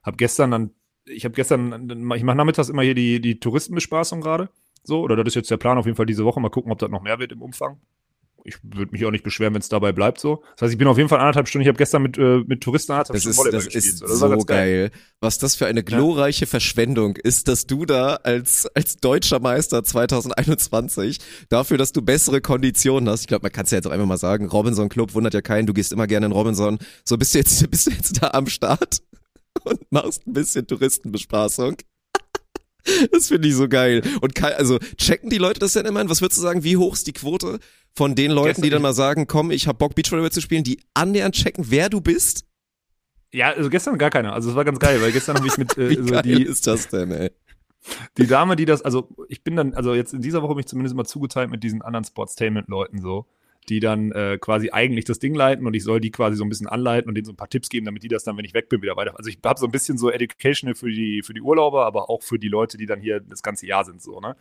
hab 0.02 0.18
gestern 0.18 0.50
dann, 0.50 0.70
ich 1.06 1.24
habe 1.24 1.34
gestern, 1.34 1.88
ich 2.14 2.22
mache 2.24 2.36
nachmittags 2.36 2.68
immer 2.68 2.82
hier 2.82 2.94
die, 2.94 3.20
die 3.20 3.38
Touristenbespaßung 3.40 4.20
gerade. 4.20 4.48
So, 4.82 5.00
oder 5.00 5.16
das 5.16 5.26
ist 5.28 5.34
jetzt 5.36 5.50
der 5.50 5.56
Plan 5.56 5.78
auf 5.78 5.86
jeden 5.86 5.96
Fall 5.96 6.06
diese 6.06 6.24
Woche. 6.24 6.40
Mal 6.40 6.50
gucken, 6.50 6.70
ob 6.72 6.78
das 6.78 6.90
noch 6.90 7.02
mehr 7.02 7.18
wird 7.18 7.32
im 7.32 7.40
Umfang. 7.42 7.78
ich 8.46 8.56
würde 8.62 8.92
mich 8.92 9.06
auch 9.06 9.10
nicht 9.10 9.24
beschweren, 9.24 9.54
wenn 9.54 9.62
es 9.62 9.70
dabei 9.70 9.92
bleibt 9.92 10.20
so. 10.20 10.42
Das 10.56 10.62
heißt, 10.62 10.72
ich 10.72 10.78
bin 10.78 10.86
auf 10.86 10.98
jeden 10.98 11.08
Fall 11.08 11.18
anderthalb 11.20 11.48
Stunden. 11.48 11.62
Ich 11.62 11.68
habe 11.68 11.78
gestern 11.78 12.02
mit, 12.02 12.18
äh, 12.18 12.40
mit 12.46 12.60
Touristen 12.62 12.92
anderthalb 12.92 13.14
Das 13.14 13.22
Stunden 13.22 13.30
ist, 13.30 13.38
Volleyball 13.38 13.58
das 13.60 13.64
gespielt. 13.72 13.84
ist 13.86 13.98
So, 14.00 14.06
das 14.06 14.18
so 14.18 14.44
geil. 14.44 14.90
ganz 14.90 15.02
Was 15.20 15.38
das 15.38 15.54
für 15.54 15.64
eine 15.66 15.82
glorreiche 15.82 16.44
Verschwendung 16.46 17.16
ist, 17.16 17.48
dass 17.48 17.66
du 17.66 17.86
da 17.86 18.16
als, 18.16 18.66
als 18.74 18.98
deutscher 18.98 19.40
Meister 19.40 19.82
2021 19.82 21.18
dafür, 21.48 21.78
dass 21.78 21.92
du 21.92 22.02
bessere 22.02 22.42
Konditionen 22.42 23.08
hast. 23.08 23.22
Ich 23.22 23.26
glaube, 23.28 23.44
man 23.44 23.52
kann 23.52 23.64
es 23.64 23.70
ja 23.70 23.78
jetzt 23.78 23.86
auch 23.86 23.92
einfach 23.92 24.04
mal 24.06 24.18
sagen. 24.18 24.46
Robinson 24.50 24.90
Club 24.90 25.14
wundert 25.14 25.32
ja 25.32 25.40
keinen. 25.40 25.66
Du 25.66 25.72
gehst 25.72 25.92
immer 25.94 26.06
gerne 26.06 26.26
in 26.26 26.32
Robinson. 26.32 26.78
So 27.04 27.16
bist 27.16 27.32
du 27.34 27.38
jetzt, 27.38 27.70
bist 27.70 27.86
du 27.86 27.90
jetzt 27.92 28.22
da 28.22 28.32
am 28.32 28.46
Start 28.48 28.98
und 29.64 29.80
machst 29.90 30.26
ein 30.26 30.32
bisschen 30.32 30.66
Touristenbespaßung. 30.66 31.76
Das 33.12 33.28
finde 33.28 33.48
ich 33.48 33.54
so 33.54 33.66
geil. 33.66 34.02
Und 34.20 34.44
also 34.44 34.78
checken 34.98 35.30
die 35.30 35.38
Leute 35.38 35.58
das 35.58 35.72
denn 35.72 35.86
immer? 35.86 36.06
Was 36.10 36.20
würdest 36.20 36.36
du 36.36 36.42
sagen, 36.42 36.64
wie 36.64 36.76
hoch 36.76 36.92
ist 36.92 37.06
die 37.06 37.14
Quote 37.14 37.58
von 37.96 38.14
den 38.14 38.30
Leuten, 38.30 38.60
die 38.60 38.68
dann 38.68 38.82
mal 38.82 38.92
sagen, 38.92 39.26
komm, 39.26 39.50
ich 39.50 39.66
hab 39.66 39.78
Bock 39.78 39.94
Beachvolleyball 39.94 40.30
zu 40.30 40.42
spielen, 40.42 40.64
die 40.64 40.82
annähernd 40.92 41.34
checken, 41.34 41.64
wer 41.70 41.88
du 41.88 42.02
bist? 42.02 42.44
Ja, 43.32 43.52
also 43.52 43.70
gestern 43.70 43.96
gar 43.96 44.10
keiner. 44.10 44.34
Also 44.34 44.50
es 44.50 44.54
war 44.54 44.66
ganz 44.66 44.78
geil, 44.80 45.00
weil 45.00 45.12
gestern 45.12 45.36
habe 45.36 45.46
ich 45.46 45.56
mit 45.56 45.74
Wie 45.78 45.94
äh, 45.94 46.02
so 46.02 46.12
geil 46.12 46.22
die, 46.24 46.42
ist 46.42 46.66
das 46.66 46.88
denn, 46.88 47.10
ey? 47.10 47.30
die 48.18 48.26
Dame, 48.26 48.56
die 48.56 48.64
das, 48.64 48.82
also 48.82 49.08
ich 49.28 49.42
bin 49.42 49.56
dann, 49.56 49.74
also 49.74 49.94
jetzt 49.94 50.14
in 50.14 50.22
dieser 50.22 50.42
Woche 50.42 50.54
mich 50.54 50.66
zumindest 50.66 50.96
mal 50.96 51.04
zugeteilt 51.04 51.50
mit 51.50 51.62
diesen 51.62 51.82
anderen 51.82 52.04
Sportstainment-Leuten 52.04 53.00
so, 53.00 53.26
die 53.68 53.80
dann 53.80 54.12
äh, 54.12 54.38
quasi 54.40 54.70
eigentlich 54.70 55.04
das 55.04 55.18
Ding 55.18 55.34
leiten 55.34 55.66
und 55.66 55.74
ich 55.74 55.84
soll 55.84 56.00
die 56.00 56.10
quasi 56.10 56.36
so 56.36 56.44
ein 56.44 56.48
bisschen 56.48 56.66
anleiten 56.66 57.08
und 57.08 57.14
denen 57.14 57.24
so 57.24 57.32
ein 57.32 57.36
paar 57.36 57.48
Tipps 57.48 57.68
geben, 57.68 57.86
damit 57.86 58.02
die 58.02 58.08
das 58.08 58.24
dann, 58.24 58.36
wenn 58.36 58.44
ich 58.44 58.54
weg 58.54 58.68
bin, 58.68 58.82
wieder 58.82 58.96
weiter. 58.96 59.16
Also 59.16 59.30
ich 59.30 59.38
habe 59.44 59.58
so 59.58 59.66
ein 59.66 59.72
bisschen 59.72 59.98
so 59.98 60.10
Educational 60.10 60.74
für 60.74 60.90
die, 60.90 61.22
für 61.22 61.34
die 61.34 61.40
Urlauber, 61.40 61.86
aber 61.86 62.10
auch 62.10 62.22
für 62.22 62.38
die 62.38 62.48
Leute, 62.48 62.76
die 62.76 62.86
dann 62.86 63.00
hier 63.00 63.20
das 63.20 63.42
ganze 63.42 63.66
Jahr 63.66 63.84
sind, 63.84 64.02
so, 64.02 64.20
ne? 64.20 64.36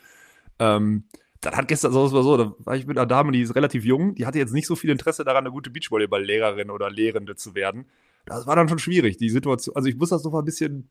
Ähm, 0.59 1.05
dann 1.41 1.55
hat 1.57 1.67
gestern, 1.67 1.91
so, 1.91 2.07
so, 2.07 2.37
da 2.37 2.53
war 2.59 2.75
ich 2.75 2.87
mit 2.87 2.97
einer 2.97 3.05
Dame, 3.05 3.31
die 3.33 3.41
ist 3.41 3.55
relativ 3.55 3.83
jung, 3.83 4.15
die 4.15 4.25
hatte 4.25 4.37
jetzt 4.37 4.53
nicht 4.53 4.65
so 4.65 4.75
viel 4.75 4.89
Interesse 4.89 5.25
daran, 5.25 5.43
eine 5.43 5.51
gute 5.51 5.69
Beachvolleyball-Lehrerin 5.69 6.69
oder 6.69 6.89
Lehrende 6.89 7.35
zu 7.35 7.53
werden. 7.53 7.85
Das 8.25 8.47
war 8.47 8.55
dann 8.55 8.69
schon 8.69 8.79
schwierig, 8.79 9.17
die 9.17 9.29
Situation. 9.29 9.75
Also 9.75 9.89
ich 9.89 9.97
muss 9.97 10.09
das 10.09 10.23
noch 10.23 10.31
mal 10.31 10.39
ein 10.39 10.45
bisschen, 10.45 10.89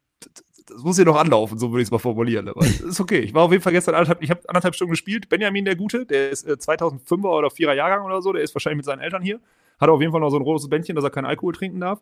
das 0.66 0.82
muss 0.82 0.96
hier 0.96 1.04
noch 1.04 1.16
anlaufen, 1.16 1.58
so 1.58 1.70
würde 1.70 1.82
ich 1.82 1.88
es 1.88 1.90
mal 1.90 1.98
formulieren. 1.98 2.48
Aber 2.48 2.60
ist 2.64 3.00
okay. 3.00 3.20
Ich 3.20 3.34
war 3.34 3.42
auf 3.42 3.52
jeden 3.52 3.62
Fall 3.62 3.72
gestern 3.72 3.94
anderthalb, 3.94 4.22
ich 4.22 4.30
habe 4.30 4.40
anderthalb 4.48 4.74
Stunden 4.74 4.92
gespielt. 4.92 5.28
Benjamin, 5.28 5.64
der 5.64 5.76
Gute, 5.76 6.06
der 6.06 6.30
ist 6.30 6.46
äh, 6.46 6.52
2005er 6.52 7.28
oder 7.28 7.48
4er 7.48 7.74
Jahrgang 7.74 8.04
oder 8.04 8.22
so, 8.22 8.32
der 8.32 8.42
ist 8.42 8.54
wahrscheinlich 8.54 8.78
mit 8.78 8.86
seinen 8.86 9.00
Eltern 9.00 9.22
hier. 9.22 9.40
Hat 9.80 9.88
auf 9.88 10.00
jeden 10.00 10.12
Fall 10.12 10.20
noch 10.20 10.30
so 10.30 10.36
ein 10.36 10.42
rotes 10.42 10.68
Bändchen, 10.68 10.94
dass 10.94 11.04
er 11.04 11.10
keinen 11.10 11.26
Alkohol 11.26 11.54
trinken 11.54 11.80
darf. 11.80 12.00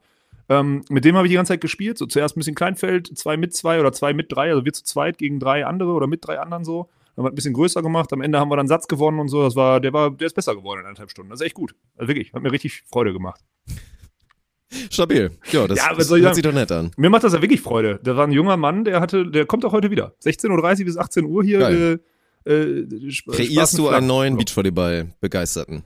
Ähm, 0.48 0.82
mit 0.88 1.04
dem 1.04 1.16
habe 1.16 1.26
ich 1.26 1.30
die 1.30 1.36
ganze 1.36 1.52
Zeit 1.52 1.60
gespielt. 1.60 1.96
So 1.96 2.06
zuerst 2.06 2.36
ein 2.36 2.40
bisschen 2.40 2.54
Kleinfeld, 2.54 3.16
zwei 3.16 3.36
mit 3.36 3.54
zwei 3.54 3.80
oder 3.80 3.92
zwei 3.92 4.12
mit 4.12 4.32
drei, 4.32 4.50
also 4.50 4.64
wir 4.64 4.72
zu 4.72 4.84
zweit 4.84 5.16
gegen 5.16 5.38
drei 5.38 5.64
andere 5.64 5.92
oder 5.92 6.06
mit 6.06 6.26
drei 6.26 6.38
anderen 6.40 6.64
so. 6.64 6.88
Haben 7.16 7.24
wir 7.24 7.30
ein 7.30 7.34
bisschen 7.34 7.54
größer 7.54 7.82
gemacht. 7.82 8.12
Am 8.12 8.20
Ende 8.20 8.38
haben 8.38 8.50
wir 8.50 8.56
dann 8.56 8.68
Satz 8.68 8.88
gewonnen 8.88 9.18
und 9.18 9.28
so. 9.28 9.42
Das 9.42 9.56
war, 9.56 9.80
der 9.80 9.92
war, 9.92 10.10
der 10.10 10.26
ist 10.26 10.34
besser 10.34 10.54
geworden 10.54 10.80
in 10.80 10.86
anderthalb 10.86 11.10
Stunden. 11.10 11.30
Das 11.30 11.40
ist 11.40 11.46
echt 11.46 11.54
gut. 11.54 11.74
Also 11.96 12.08
wirklich, 12.08 12.32
hat 12.32 12.42
mir 12.42 12.52
richtig 12.52 12.82
Freude 12.90 13.12
gemacht. 13.12 13.40
Stabil. 14.90 15.30
Ja, 15.50 15.66
das, 15.66 15.78
Ja, 15.78 15.94
das 15.94 16.10
hört 16.10 16.22
sagen? 16.22 16.34
sich 16.34 16.44
doch 16.44 16.52
nett 16.52 16.70
an. 16.72 16.90
Mir 16.96 17.10
macht 17.10 17.24
das 17.24 17.32
ja 17.32 17.42
wirklich 17.42 17.60
Freude. 17.60 17.98
Da 18.02 18.16
war 18.16 18.26
ein 18.26 18.32
junger 18.32 18.56
Mann, 18.56 18.84
der 18.84 19.00
hatte, 19.00 19.26
der 19.30 19.46
kommt 19.46 19.64
auch 19.64 19.72
heute 19.72 19.90
wieder. 19.90 20.14
16.30 20.24 20.80
Uhr 20.80 20.84
bis 20.84 20.96
18 20.96 21.24
Uhr 21.24 21.42
hier. 21.42 21.58
Geil. 21.58 22.00
Äh, 22.46 22.52
äh, 22.52 23.12
Kreierst 23.30 23.76
du 23.78 23.88
einen 23.88 24.06
neuen 24.06 24.34
Ja. 24.34 24.38
Beachvolleyball-Begeisterten? 24.38 25.84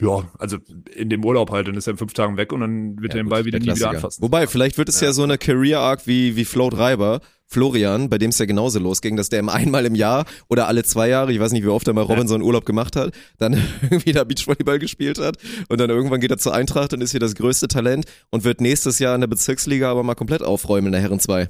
Ja, 0.00 0.30
also 0.38 0.56
in 0.94 1.10
dem 1.10 1.22
Urlaub 1.24 1.50
halt, 1.50 1.68
dann 1.68 1.74
ist 1.76 1.86
er 1.86 1.90
in 1.92 1.98
fünf 1.98 2.14
Tagen 2.14 2.38
weg 2.38 2.52
und 2.54 2.60
dann 2.60 3.02
wird 3.02 3.12
er 3.14 3.22
den 3.22 3.28
Ball 3.28 3.44
wieder 3.44 3.58
der 3.58 3.74
nie 3.74 3.78
wieder 3.78 3.90
anfassen. 3.90 4.22
Wobei, 4.22 4.46
vielleicht 4.46 4.78
wird 4.78 4.88
es 4.88 5.00
ja, 5.00 5.12
so 5.12 5.22
eine 5.22 5.36
Career-Arc 5.36 6.06
wie, 6.06 6.36
wie 6.36 6.46
Float 6.46 6.78
Reiber, 6.78 7.20
Florian, 7.52 8.08
bei 8.08 8.16
dem 8.18 8.30
es 8.30 8.38
ja 8.38 8.46
genauso 8.46 8.78
losging, 8.78 9.16
dass 9.16 9.28
der 9.28 9.40
immer 9.40 9.52
einmal 9.54 9.84
im 9.84 9.94
Jahr 9.96 10.24
oder 10.48 10.68
alle 10.68 10.84
zwei 10.84 11.08
Jahre, 11.08 11.32
ich 11.32 11.40
weiß 11.40 11.50
nicht, 11.52 11.64
wie 11.64 11.68
oft 11.68 11.86
er 11.88 11.94
mal 11.94 12.02
Robinson 12.02 12.42
Urlaub 12.42 12.64
gemacht 12.64 12.94
hat, 12.94 13.12
dann 13.38 13.54
irgendwie 13.82 14.12
da 14.12 14.22
Beachvolleyball 14.24 14.78
gespielt 14.78 15.18
hat 15.18 15.36
und 15.68 15.80
dann 15.80 15.90
irgendwann 15.90 16.20
geht 16.20 16.30
er 16.30 16.38
zur 16.38 16.54
Eintracht 16.54 16.92
und 16.92 17.00
ist 17.00 17.10
hier 17.10 17.18
das 17.20 17.34
größte 17.34 17.66
Talent 17.66 18.04
und 18.30 18.44
wird 18.44 18.60
nächstes 18.60 19.00
Jahr 19.00 19.14
in 19.16 19.20
der 19.20 19.28
Bezirksliga 19.28 19.90
aber 19.90 20.04
mal 20.04 20.14
komplett 20.14 20.42
aufräumen 20.42 20.86
in 20.86 20.92
der 20.92 21.00
Herren 21.00 21.18
2. 21.20 21.48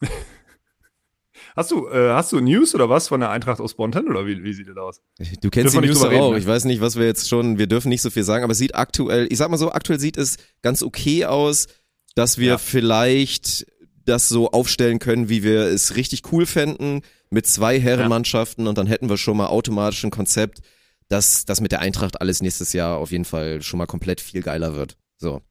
Hast 1.56 1.70
du, 1.70 1.86
äh, 1.88 2.10
hast 2.10 2.32
du 2.32 2.40
News 2.40 2.74
oder 2.74 2.88
was 2.88 3.06
von 3.06 3.20
der 3.20 3.30
Eintracht 3.30 3.60
aus 3.60 3.74
Bonten 3.74 4.08
oder 4.08 4.26
wie, 4.26 4.42
wie 4.42 4.52
sieht 4.52 4.66
das 4.68 4.76
aus? 4.76 5.00
Du 5.40 5.50
kennst 5.50 5.72
Dürfen 5.74 5.82
die 5.82 5.88
News 5.88 6.02
auch. 6.02 6.10
reden, 6.10 6.30
ne? 6.32 6.38
Ich 6.38 6.46
weiß 6.48 6.64
nicht, 6.64 6.80
was 6.80 6.96
wir 6.96 7.06
jetzt 7.06 7.28
schon, 7.28 7.58
wir 7.58 7.68
dürfen 7.68 7.90
nicht 7.90 8.02
so 8.02 8.10
viel 8.10 8.24
sagen, 8.24 8.42
aber 8.42 8.52
es 8.52 8.58
sieht 8.58 8.74
aktuell, 8.74 9.28
ich 9.30 9.38
sag 9.38 9.50
mal 9.50 9.56
so, 9.56 9.70
aktuell 9.70 10.00
sieht 10.00 10.16
es 10.16 10.36
ganz 10.62 10.82
okay 10.82 11.26
aus, 11.26 11.68
dass 12.16 12.38
wir 12.38 12.48
Ja. 12.52 12.58
vielleicht 12.58 13.66
das 14.04 14.28
so 14.28 14.50
aufstellen 14.50 14.98
können, 14.98 15.28
wie 15.28 15.42
wir 15.42 15.62
es 15.62 15.96
richtig 15.96 16.32
cool 16.32 16.46
fänden, 16.46 17.02
mit 17.30 17.46
zwei 17.46 17.80
Herrenmannschaften 17.80 18.66
und 18.66 18.78
dann 18.78 18.86
hätten 18.86 19.08
wir 19.08 19.16
schon 19.16 19.36
mal 19.36 19.48
automatisch 19.48 20.04
ein 20.04 20.10
Konzept, 20.10 20.60
dass 21.08 21.44
das 21.44 21.60
mit 21.60 21.72
der 21.72 21.80
Eintracht 21.80 22.20
alles 22.20 22.42
nächstes 22.42 22.72
Jahr 22.72 22.98
auf 22.98 23.10
jeden 23.10 23.24
Fall 23.24 23.62
schon 23.62 23.78
mal 23.78 23.86
komplett 23.86 24.20
viel 24.20 24.42
geiler 24.42 24.74
wird. 24.74 24.96
So. 25.18 25.42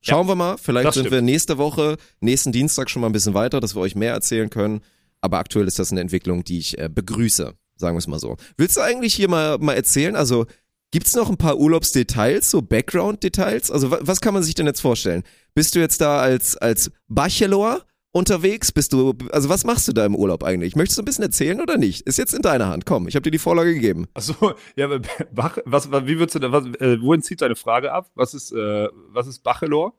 Schauen 0.00 0.26
wir 0.26 0.34
mal, 0.34 0.58
vielleicht 0.58 0.94
sind 0.94 1.02
stimmt. 1.02 1.12
wir 1.12 1.22
nächste 1.22 1.58
Woche, 1.58 1.96
nächsten 2.20 2.50
Dienstag 2.50 2.90
schon 2.90 3.02
mal 3.02 3.08
ein 3.08 3.12
bisschen 3.12 3.34
weiter, 3.34 3.60
dass 3.60 3.76
wir 3.76 3.80
euch 3.80 3.94
mehr 3.94 4.12
erzählen 4.12 4.50
können. 4.50 4.80
Aber 5.20 5.38
aktuell 5.38 5.68
ist 5.68 5.78
das 5.78 5.92
eine 5.92 6.00
Entwicklung, 6.00 6.42
die 6.42 6.58
ich 6.58 6.76
äh, 6.78 6.88
begrüße, 6.92 7.54
sagen 7.76 7.94
wir 7.94 7.98
es 7.98 8.08
mal 8.08 8.18
so. 8.18 8.36
Willst 8.56 8.76
du 8.76 8.80
eigentlich 8.80 9.14
hier 9.14 9.28
mal, 9.28 9.58
mal 9.58 9.74
erzählen? 9.74 10.16
Also 10.16 10.46
gibt's 10.90 11.14
noch 11.14 11.30
ein 11.30 11.36
paar 11.36 11.56
Urlaubsdetails, 11.56 12.50
so 12.50 12.62
Background-Details? 12.62 13.70
Also 13.70 13.92
wa 13.92 13.98
was 14.00 14.20
kann 14.20 14.34
man 14.34 14.42
sich 14.42 14.56
denn 14.56 14.66
jetzt 14.66 14.80
vorstellen? 14.80 15.22
Bist 15.54 15.76
du 15.76 15.78
jetzt 15.78 16.00
da 16.00 16.18
als, 16.18 16.56
als 16.56 16.90
Bachelor 17.06 17.86
unterwegs? 18.12 18.70
Bist 18.70 18.92
du, 18.92 19.14
also 19.30 19.48
was 19.48 19.64
machst 19.64 19.88
du 19.88 19.92
da 19.92 20.06
im 20.06 20.14
Urlaub 20.14 20.44
eigentlich? 20.44 20.76
Möchtest 20.76 20.98
du 20.98 21.02
ein 21.02 21.06
bisschen 21.06 21.24
erzählen 21.24 21.60
oder 21.60 21.78
nicht? 21.78 22.02
Ist 22.02 22.18
jetzt 22.18 22.34
in 22.34 22.42
deiner 22.42 22.68
Hand. 22.68 22.86
Komm, 22.86 23.08
ich 23.08 23.16
habe 23.16 23.22
dir 23.22 23.30
die 23.30 23.38
Vorlage 23.38 23.74
gegeben. 23.74 24.06
Achso, 24.14 24.54
ja, 24.76 24.84
aber 24.84 25.00
Bach, 25.32 25.58
was, 25.64 25.90
wie 25.90 26.18
würdest 26.18 26.36
du 26.36 26.38
da, 26.38 26.52
was, 26.52 26.66
äh, 26.80 27.00
wohin 27.00 27.22
zieht 27.22 27.40
deine 27.40 27.56
Frage 27.56 27.92
ab? 27.92 28.10
Was 28.14 28.34
ist, 28.34 28.52
äh, 28.52 28.88
was 29.08 29.26
ist 29.26 29.42
Bachelor? 29.42 29.94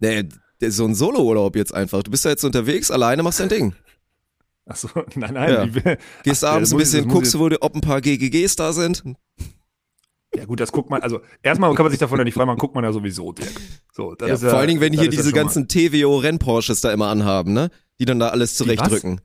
Nee, 0.00 0.28
so 0.60 0.84
ein 0.84 0.94
Solo-Urlaub 0.94 1.56
jetzt 1.56 1.74
einfach. 1.74 2.02
Du 2.02 2.10
bist 2.10 2.24
da 2.24 2.30
jetzt 2.30 2.44
unterwegs, 2.44 2.90
alleine 2.90 3.22
machst 3.22 3.40
dein 3.40 3.48
Ding. 3.48 3.74
Achso, 4.66 4.88
nein, 5.14 5.34
nein. 5.34 5.72
Ja. 5.84 5.96
Gehst 6.24 6.44
abends 6.44 6.72
ein 6.72 6.78
bisschen, 6.78 7.08
guckst 7.08 7.38
wo 7.38 7.48
ob 7.60 7.74
ein 7.74 7.80
paar 7.80 8.00
GGGs 8.00 8.56
da 8.56 8.72
sind. 8.72 9.02
Ja 10.38 10.44
gut, 10.46 10.60
das 10.60 10.72
guckt 10.72 10.90
man, 10.90 11.02
also 11.02 11.20
erstmal 11.42 11.72
kann 11.74 11.84
man 11.84 11.90
sich 11.90 11.98
davon 12.00 12.18
ja 12.18 12.24
nicht 12.24 12.34
frei 12.34 12.44
machen, 12.44 12.58
guckt 12.58 12.74
man 12.74 12.84
ja 12.84 12.92
sowieso 12.92 13.32
direkt. 13.32 13.60
So, 13.92 14.14
Ja, 14.20 14.26
ist 14.28 14.42
ja, 14.42 14.50
vor 14.50 14.58
allen 14.58 14.68
Dingen, 14.68 14.80
wenn 14.80 14.92
hier 14.92 15.08
diese 15.10 15.32
ganzen 15.32 15.68
TWO-Renn-Porsches 15.68 16.80
da 16.80 16.92
immer 16.92 17.08
anhaben, 17.08 17.52
ne? 17.52 17.70
Die 18.00 18.04
dann 18.04 18.18
da 18.18 18.28
alles 18.28 18.54
zurechtdrücken. 18.54 19.20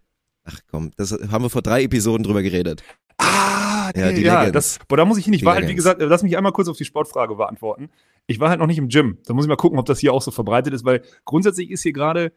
Ach 0.46 0.60
komm, 0.70 0.92
das 0.98 1.12
haben 1.32 1.44
wir 1.44 1.50
vor 1.50 1.62
drei 1.62 1.84
Episoden 1.84 2.24
drüber 2.24 2.42
geredet. 2.42 2.84
Ah, 3.18 3.92
Ja, 3.96 4.12
die 4.12 4.22
ja, 4.22 4.44
Legends. 4.44 4.78
das, 4.78 4.88
boah, 4.88 4.98
da 4.98 5.06
muss 5.06 5.18
ich 5.18 5.26
hin. 5.26 5.34
Ich 5.34 5.42
Die 5.42 5.46
war 5.46 5.56
halt, 5.56 5.68
wie 5.68 5.76
gesagt, 5.76 6.02
lass 6.02 6.24
mich 6.24 6.36
einmal 6.36 6.52
kurz 6.52 6.68
auf 6.68 6.78
die 6.78 6.86
Sportfrage 6.86 7.36
beantworten. 7.36 7.90
Ich 8.26 8.40
war 8.40 8.50
halt 8.50 8.60
noch 8.60 8.68
nicht 8.68 8.78
im 8.78 8.88
Gym. 8.90 9.18
Da 9.26 9.34
muss 9.34 9.46
ich 9.46 9.50
mal 9.50 9.56
gucken, 9.56 9.80
ob 9.80 9.86
das 9.86 10.00
hier 10.00 10.14
auch 10.14 10.22
so 10.22 10.32
verbreitet 10.32 10.74
ist, 10.74 10.86
weil 10.86 11.04
grundsätzlich 11.26 11.70
ist 11.72 11.84
hier 11.84 11.94
gerade, 11.94 12.32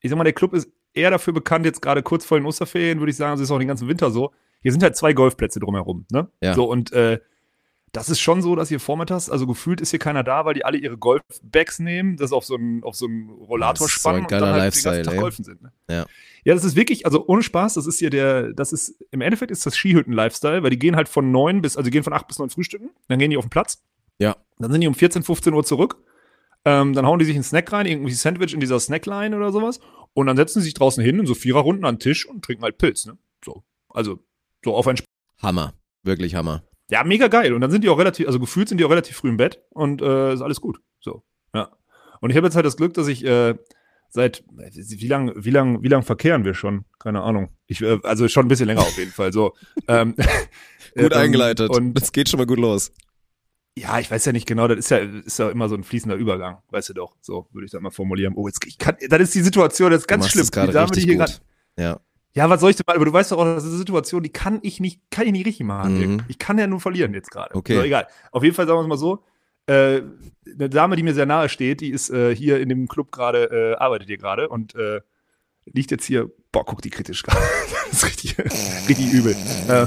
ich 0.00 0.10
sag 0.10 0.16
mal, 0.16 0.24
der 0.24 0.32
Club 0.32 0.54
ist 0.54 0.68
eher 0.94 1.10
dafür 1.10 1.32
bekannt, 1.32 1.64
jetzt 1.64 1.80
gerade 1.82 2.02
kurz 2.02 2.24
vor 2.24 2.38
den 2.38 2.46
Osterferien, 2.46 3.00
würde 3.00 3.10
ich 3.10 3.16
sagen, 3.16 3.32
das 3.32 3.40
ist 3.40 3.50
auch 3.50 3.58
den 3.58 3.68
ganzen 3.68 3.88
Winter 3.88 4.10
so. 4.10 4.32
Hier 4.60 4.72
sind 4.72 4.82
halt 4.82 4.96
zwei 4.96 5.12
Golfplätze 5.12 5.58
drumherum, 5.58 6.06
ne? 6.12 6.28
Ja. 6.40 6.54
So, 6.54 6.70
und 6.70 6.92
äh, 6.92 7.18
das 7.92 8.08
ist 8.08 8.20
schon 8.20 8.40
so, 8.40 8.56
dass 8.56 8.70
hier 8.70 8.80
vormittags, 8.80 9.28
also 9.28 9.46
gefühlt 9.46 9.80
ist 9.82 9.90
hier 9.90 9.98
keiner 9.98 10.24
da, 10.24 10.46
weil 10.46 10.54
die 10.54 10.64
alle 10.64 10.78
ihre 10.78 10.96
Golfbags 10.96 11.78
nehmen, 11.78 12.16
das 12.16 12.32
auf 12.32 12.44
so 12.46 12.54
einen, 12.54 12.82
auf 12.82 12.96
so 12.96 13.06
einen 13.06 13.28
Rollator 13.28 13.86
Das 13.86 13.94
ist 13.94 14.02
so 14.02 14.08
ein 14.08 14.14
spannen 14.14 14.20
und 14.22 14.28
geiler 14.28 14.46
dann 14.46 14.54
halt 14.54 14.64
Lifestyle, 14.64 14.94
den 14.94 15.04
ganzen 15.04 15.10
Tag 15.10 15.14
ey. 15.14 15.20
golfen 15.20 15.44
sind. 15.44 15.62
Ne? 15.62 15.72
Ja. 15.90 16.06
Ja, 16.44 16.54
das 16.54 16.64
ist 16.64 16.74
wirklich, 16.74 17.04
also 17.04 17.26
ohne 17.26 17.42
Spaß, 17.42 17.74
das 17.74 17.86
ist 17.86 17.98
hier 17.98 18.10
der, 18.10 18.54
das 18.54 18.72
ist, 18.72 18.96
im 19.10 19.20
Endeffekt 19.20 19.52
ist 19.52 19.64
das 19.66 19.76
Skihütten-Lifestyle, 19.76 20.62
weil 20.62 20.70
die 20.70 20.78
gehen 20.78 20.96
halt 20.96 21.08
von 21.08 21.30
neun 21.30 21.60
bis, 21.60 21.76
also 21.76 21.84
die 21.84 21.90
gehen 21.92 22.02
von 22.02 22.14
acht 22.14 22.26
bis 22.26 22.38
neun 22.38 22.50
frühstücken, 22.50 22.90
dann 23.08 23.18
gehen 23.18 23.30
die 23.30 23.36
auf 23.36 23.44
den 23.44 23.50
Platz. 23.50 23.82
Ja. 24.18 24.36
Dann 24.58 24.72
sind 24.72 24.80
die 24.80 24.88
um 24.88 24.94
14, 24.94 25.22
15 25.22 25.52
Uhr 25.52 25.64
zurück. 25.64 25.98
Ähm, 26.64 26.94
dann 26.94 27.06
hauen 27.06 27.18
die 27.18 27.24
sich 27.24 27.34
einen 27.34 27.44
Snack 27.44 27.72
rein, 27.72 27.86
irgendwie 27.86 28.12
Sandwich 28.12 28.54
in 28.54 28.60
dieser 28.60 28.80
Snackline 28.80 29.36
oder 29.36 29.52
sowas. 29.52 29.80
Und 30.14 30.26
dann 30.26 30.36
setzen 30.36 30.60
sie 30.60 30.66
sich 30.66 30.74
draußen 30.74 31.02
hin 31.02 31.18
in 31.18 31.26
so 31.26 31.34
Viererrunden 31.34 31.84
an 31.84 31.96
den 31.96 32.00
Tisch 32.00 32.26
und 32.26 32.44
trinken 32.44 32.62
halt 32.62 32.78
Pilz, 32.78 33.06
ne? 33.06 33.18
So. 33.44 33.64
Also, 33.88 34.20
so 34.64 34.74
auf 34.74 34.86
ein 34.86 34.96
Sp 34.96 35.06
Hammer. 35.42 35.74
Wirklich 36.04 36.34
Hammer. 36.34 36.62
Ja, 36.92 37.04
mega 37.04 37.28
geil. 37.28 37.54
Und 37.54 37.60
dann 37.62 37.70
sind 37.70 37.82
die 37.84 37.88
auch 37.88 37.98
relativ, 37.98 38.26
also 38.26 38.38
gefühlt 38.38 38.68
sind 38.68 38.78
die 38.78 38.84
auch 38.84 38.90
relativ 38.90 39.16
früh 39.16 39.28
im 39.30 39.38
Bett 39.38 39.62
und 39.70 40.02
äh, 40.02 40.34
ist 40.34 40.42
alles 40.42 40.60
gut. 40.60 40.78
So. 41.00 41.22
Ja. 41.54 41.70
Und 42.20 42.30
ich 42.30 42.36
habe 42.36 42.46
jetzt 42.46 42.54
halt 42.54 42.66
das 42.66 42.76
Glück, 42.76 42.92
dass 42.94 43.08
ich, 43.08 43.24
äh, 43.24 43.54
seit 44.10 44.44
wie 44.46 45.08
lang, 45.08 45.32
wie 45.36 45.50
lang, 45.50 45.82
wie 45.82 45.88
lang 45.88 46.02
verkehren 46.02 46.44
wir 46.44 46.52
schon? 46.54 46.84
Keine 46.98 47.22
Ahnung. 47.22 47.48
Ich, 47.66 47.80
äh, 47.80 47.98
also 48.02 48.28
schon 48.28 48.44
ein 48.44 48.48
bisschen 48.48 48.66
länger 48.66 48.82
auf 48.82 48.98
jeden 48.98 49.10
Fall. 49.12 49.32
So. 49.32 49.54
Ähm, 49.88 50.14
Gut 50.96 51.12
eingeleitet. 51.14 51.70
Und 51.70 51.94
das 51.94 52.12
geht 52.12 52.28
schon 52.28 52.38
mal 52.38 52.46
gut 52.46 52.58
los. 52.60 52.92
ja, 53.74 53.98
ich 53.98 54.10
weiß 54.10 54.26
ja 54.26 54.32
nicht 54.32 54.46
genau, 54.46 54.68
das 54.68 54.78
ist 54.78 54.90
ja, 54.90 54.98
ist 54.98 55.38
ja 55.38 55.48
immer 55.48 55.70
so 55.70 55.74
ein 55.74 55.84
fließender 55.84 56.16
Übergang, 56.16 56.58
weißt 56.68 56.90
du 56.90 56.92
doch. 56.92 57.16
So 57.22 57.48
würde 57.52 57.64
ich 57.64 57.70
das 57.72 57.80
mal 57.80 57.90
formulieren. 57.90 58.34
Oh, 58.36 58.46
jetzt 58.46 58.60
ich 58.66 58.76
kann, 58.76 58.96
das 59.08 59.20
ist 59.22 59.34
die 59.34 59.40
Situation, 59.40 59.90
das 59.90 60.02
ist 60.02 60.06
ganz 60.08 60.28
schlimm. 60.28 60.42
es 60.42 60.52
gerade 60.52 60.68
Die 60.68 60.74
Dame, 60.74 60.90
die 60.92 61.00
hier 61.00 61.16
gut. 61.16 61.26
grad- 61.26 61.42
Ja. 61.78 62.00
Ja, 62.34 62.48
was 62.48 62.60
soll 62.60 62.70
ich 62.70 62.76
denn 62.76 62.84
mal, 62.86 62.96
aber 62.96 63.04
du 63.04 63.12
weißt 63.12 63.32
doch 63.32 63.38
auch, 63.38 63.44
das 63.44 63.64
ist 63.64 63.70
eine 63.70 63.78
Situation, 63.78 64.22
die 64.22 64.30
kann 64.30 64.58
ich 64.62 64.80
nicht, 64.80 65.00
kann 65.10 65.26
ich 65.26 65.32
nicht 65.32 65.46
richtig 65.46 65.66
machen. 65.66 66.14
Mhm. 66.14 66.20
Ich 66.28 66.38
kann 66.38 66.58
ja 66.58 66.66
nur 66.66 66.80
verlieren 66.80 67.12
jetzt 67.12 67.30
gerade. 67.30 67.54
Okay. 67.54 67.76
So, 67.76 67.82
egal. 67.82 68.06
Auf 68.30 68.42
jeden 68.42 68.54
Fall 68.54 68.66
sagen 68.66 68.78
wir 68.78 68.82
es 68.82 68.88
mal 68.88 68.96
so. 68.96 69.24
Äh, 69.66 70.02
eine 70.46 70.68
Dame, 70.70 70.96
die 70.96 71.02
mir 71.02 71.14
sehr 71.14 71.26
nahe 71.26 71.48
steht, 71.48 71.80
die 71.80 71.90
ist 71.90 72.10
äh, 72.10 72.34
hier 72.34 72.58
in 72.60 72.68
dem 72.68 72.88
Club 72.88 73.12
gerade, 73.12 73.74
äh, 73.74 73.74
arbeitet 73.76 74.08
hier 74.08 74.16
gerade 74.18 74.48
und 74.48 74.74
äh, 74.74 75.00
liegt 75.66 75.90
jetzt 75.90 76.04
hier, 76.04 76.30
boah, 76.50 76.64
guck 76.64 76.82
die 76.82 76.90
kritisch 76.90 77.22
gerade. 77.24 77.38
Das 77.90 78.02
ist 78.02 78.06
richtig, 78.06 78.38
richtig 78.88 79.12
übel. 79.12 79.36
Äh, 79.68 79.86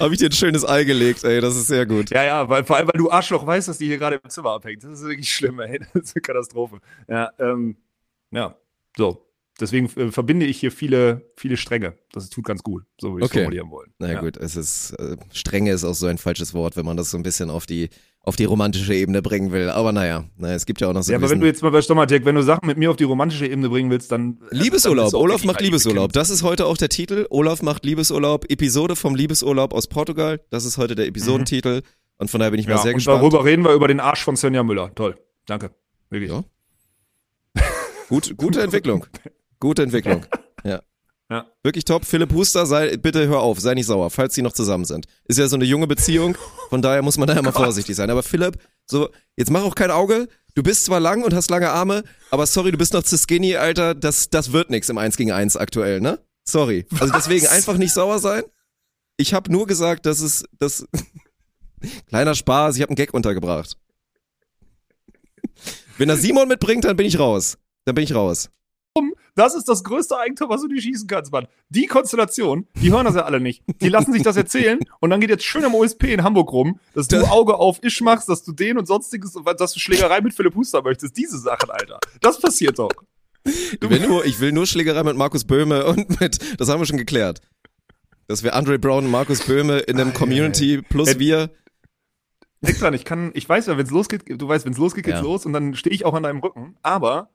Habe 0.00 0.14
ich 0.14 0.20
dir 0.20 0.26
ein 0.26 0.32
schönes 0.32 0.66
Ei 0.66 0.84
gelegt, 0.84 1.24
ey, 1.24 1.40
das 1.42 1.54
ist 1.56 1.66
sehr 1.66 1.84
gut. 1.84 2.10
ja, 2.10 2.24
ja, 2.24 2.48
weil, 2.48 2.64
vor 2.64 2.76
allem, 2.76 2.86
weil 2.88 2.98
du 2.98 3.10
Arschloch 3.10 3.46
weißt, 3.46 3.68
dass 3.68 3.78
die 3.78 3.86
hier 3.86 3.98
gerade 3.98 4.16
im 4.22 4.30
Zimmer 4.30 4.52
abhängt. 4.52 4.82
Das 4.82 4.92
ist 4.92 5.04
wirklich 5.04 5.32
schlimm, 5.32 5.60
ey. 5.60 5.80
Das 5.92 6.04
ist 6.04 6.16
eine 6.16 6.22
Katastrophe. 6.22 6.78
Ja, 7.06 7.30
ähm, 7.38 7.76
ja, 8.30 8.56
so. 8.96 9.26
Deswegen 9.60 9.86
äh, 9.96 10.10
verbinde 10.10 10.46
ich 10.46 10.58
hier 10.58 10.72
viele, 10.72 11.30
viele 11.36 11.56
Stränge. 11.56 11.94
Das 12.12 12.30
tut 12.30 12.44
ganz 12.44 12.62
gut, 12.62 12.84
so 13.00 13.12
würde 13.12 13.26
ich 13.26 13.30
Okay. 13.30 13.40
formulieren 13.42 13.70
wollen. 13.70 13.92
Na 13.98 14.12
ja. 14.12 14.20
gut, 14.20 14.36
es 14.36 14.56
ist, 14.56 14.92
äh, 14.92 15.16
Strenge 15.32 15.72
ist 15.72 15.84
auch 15.84 15.94
so 15.94 16.06
ein 16.06 16.18
falsches 16.18 16.54
Wort, 16.54 16.76
wenn 16.76 16.86
man 16.86 16.96
das 16.96 17.10
so 17.10 17.16
ein 17.18 17.22
bisschen 17.22 17.50
auf 17.50 17.66
die, 17.66 17.90
auf 18.22 18.36
die 18.36 18.44
romantische 18.44 18.94
Ebene 18.94 19.22
bringen 19.22 19.52
will. 19.52 19.68
Aber 19.70 19.92
naja, 19.92 20.24
naja 20.36 20.54
es 20.54 20.66
gibt 20.66 20.80
ja 20.80 20.88
auch 20.88 20.92
noch 20.92 21.02
so 21.02 21.12
Ja, 21.12 21.18
aber 21.18 21.28
wenn 21.30 21.40
du 21.40 21.46
jetzt 21.46 21.62
mal 21.62 21.70
bei 21.70 21.82
Stomatek, 21.82 22.24
wenn 22.24 22.34
du 22.34 22.42
Sachen 22.42 22.66
mit 22.66 22.78
mir 22.78 22.90
auf 22.90 22.96
die 22.96 23.04
romantische 23.04 23.46
Ebene 23.46 23.68
bringen 23.68 23.90
willst, 23.90 24.10
dann. 24.12 24.38
äh, 24.50 24.56
Liebesurlaub, 24.56 25.12
dann 25.12 25.20
Olaf 25.20 25.44
macht 25.44 25.60
Liebesurlaub. 25.60 26.12
Das 26.12 26.30
ist 26.30 26.42
heute 26.42 26.66
auch 26.66 26.76
der 26.76 26.88
Titel. 26.88 27.26
Olaf 27.30 27.62
macht 27.62 27.84
Liebesurlaub, 27.84 28.50
Episode 28.50 28.96
vom 28.96 29.14
Liebesurlaub 29.14 29.72
aus 29.74 29.86
Portugal. 29.86 30.40
Das 30.50 30.64
ist 30.64 30.78
heute 30.78 30.94
der 30.94 31.06
Episodentitel. 31.06 31.82
Und 32.18 32.30
von 32.30 32.40
daher 32.40 32.50
bin 32.50 32.60
ich 32.60 32.66
mal 32.66 32.72
Mhm. 32.74 32.76
Ja, 32.78 32.82
sehr 32.82 32.92
und 32.92 32.96
gespannt. 32.96 33.22
darüber 33.22 33.44
reden 33.44 33.64
wir 33.64 33.72
über 33.72 33.88
den 33.88 34.00
Arsch 34.00 34.22
von 34.24 34.36
Svenja 34.36 34.62
Müller. 34.62 34.94
Toll. 34.94 35.16
Danke. 35.46 35.70
Wirklich. 36.10 36.30
Ja. 36.30 36.44
Gut, 38.08 38.34
gute 38.36 38.60
Entwicklung. 38.62 39.06
Gute 39.60 39.82
Entwicklung. 39.82 40.26
Ja. 40.62 40.82
Ja. 41.30 41.46
Wirklich 41.62 41.86
top. 41.86 42.04
Philipp 42.04 42.34
Huster, 42.34 42.66
sei, 42.66 42.98
bitte 42.98 43.26
hör 43.28 43.40
auf, 43.40 43.58
sei 43.60 43.72
nicht 43.72 43.86
sauer, 43.86 44.10
falls 44.10 44.34
sie 44.34 44.42
noch 44.42 44.52
zusammen 44.52 44.84
sind. 44.84 45.06
Ist 45.24 45.38
ja 45.38 45.48
so 45.48 45.56
eine 45.56 45.64
junge 45.64 45.86
Beziehung, 45.86 46.36
von 46.68 46.82
daher 46.82 47.00
muss 47.00 47.16
man 47.16 47.28
da 47.28 47.32
immer 47.32 47.52
vorsichtig 47.54 47.96
sein. 47.96 48.10
Aber 48.10 48.22
Philipp, 48.22 48.58
so, 48.84 49.08
jetzt 49.36 49.50
mach 49.50 49.62
auch 49.62 49.74
kein 49.74 49.90
Auge. 49.90 50.28
Du 50.54 50.62
bist 50.62 50.84
zwar 50.84 51.00
lang 51.00 51.22
und 51.22 51.32
hast 51.32 51.48
lange 51.48 51.70
Arme, 51.70 52.04
aber 52.30 52.44
sorry, 52.44 52.72
du 52.72 52.76
bist 52.76 52.92
noch 52.92 53.04
zu 53.04 53.16
skinny, 53.16 53.56
Alter. 53.56 53.94
Das, 53.94 54.28
das 54.28 54.52
wird 54.52 54.68
nix 54.68 54.90
im 54.90 54.98
1 54.98 55.16
gegen 55.16 55.32
1 55.32 55.56
aktuell, 55.56 56.02
ne? 56.02 56.18
Sorry. 56.44 56.84
Also 56.98 57.14
deswegen 57.14 57.46
Was? 57.46 57.52
einfach 57.52 57.78
nicht 57.78 57.94
sauer 57.94 58.18
sein. 58.18 58.42
Ich 59.16 59.32
habe 59.32 59.50
nur 59.50 59.66
gesagt, 59.66 60.04
dass 60.04 60.20
es, 60.20 60.44
das, 60.58 60.86
kleiner 62.08 62.34
Spaß, 62.34 62.76
ich 62.76 62.82
habe 62.82 62.90
einen 62.90 62.96
Gag 62.96 63.14
untergebracht. 63.14 63.78
Wenn 65.96 66.10
er 66.10 66.18
Simon 66.18 66.48
mitbringt, 66.48 66.84
dann 66.84 66.96
bin 66.96 67.06
ich 67.06 67.18
raus. 67.18 67.56
Dann 67.86 67.94
bin 67.94 68.04
ich 68.04 68.14
raus. 68.14 68.50
Das 69.34 69.54
ist 69.54 69.68
das 69.68 69.84
größte 69.84 70.18
Eigentor, 70.18 70.48
was 70.48 70.62
du 70.62 70.68
dir 70.68 70.80
schießen 70.80 71.06
kannst, 71.06 71.32
Mann. 71.32 71.46
Die 71.68 71.86
Konstellation, 71.86 72.66
die 72.74 72.90
hören 72.92 73.04
das 73.04 73.14
ja 73.14 73.22
alle 73.22 73.40
nicht. 73.40 73.62
Die 73.80 73.88
lassen 73.88 74.12
sich 74.12 74.22
das 74.22 74.36
erzählen 74.36 74.78
und 75.00 75.10
dann 75.10 75.20
geht 75.20 75.30
jetzt 75.30 75.44
schön 75.44 75.64
am 75.64 75.74
OSP 75.74 76.12
in 76.12 76.22
Hamburg 76.22 76.52
rum, 76.52 76.78
dass 76.94 77.08
du 77.08 77.22
Auge 77.30 77.54
auf 77.56 77.82
Isch 77.82 78.00
machst, 78.00 78.28
dass 78.28 78.42
du 78.42 78.52
den 78.52 78.78
und 78.78 78.86
sonstiges, 78.86 79.36
dass 79.56 79.72
du 79.72 79.80
Schlägerei 79.80 80.20
mit 80.20 80.34
Philipp 80.34 80.54
Huster 80.54 80.82
möchtest. 80.82 81.16
Diese 81.16 81.38
Sachen, 81.38 81.70
Alter. 81.70 81.98
Das 82.20 82.40
passiert 82.40 82.78
doch. 82.78 82.90
Ich 83.44 83.78
will 83.80 84.06
nur, 84.06 84.24
ich 84.26 84.38
will 84.40 84.52
nur 84.52 84.66
Schlägerei 84.66 85.02
mit 85.02 85.16
Markus 85.16 85.44
Böhme 85.44 85.86
und 85.86 86.20
mit, 86.20 86.60
das 86.60 86.68
haben 86.68 86.80
wir 86.80 86.86
schon 86.86 86.98
geklärt. 86.98 87.40
Dass 88.28 88.42
wir 88.42 88.54
Andre 88.54 88.78
Brown 88.78 89.04
und 89.06 89.10
Markus 89.10 89.40
Böhme 89.46 89.78
in 89.78 89.98
einem 89.98 90.10
Ei, 90.10 90.14
Community 90.14 90.82
plus 90.82 91.08
Ed- 91.08 91.18
wir. 91.18 91.50
Denk 92.62 92.78
dran, 92.78 92.92
ich 92.92 93.04
kann, 93.06 93.30
ich 93.34 93.48
weiß 93.48 93.66
ja, 93.66 93.78
wenn 93.78 93.86
es 93.86 93.90
losgeht, 93.90 94.24
du 94.26 94.46
weißt, 94.46 94.66
wenn 94.66 94.72
es 94.74 94.78
losgeht, 94.78 95.04
geht's 95.04 95.16
Ja. 95.18 95.22
los 95.22 95.46
und 95.46 95.54
dann 95.54 95.74
stehe 95.74 95.94
ich 95.94 96.04
auch 96.04 96.12
an 96.12 96.22
deinem 96.24 96.40
Rücken. 96.40 96.76
Aber 96.82 97.30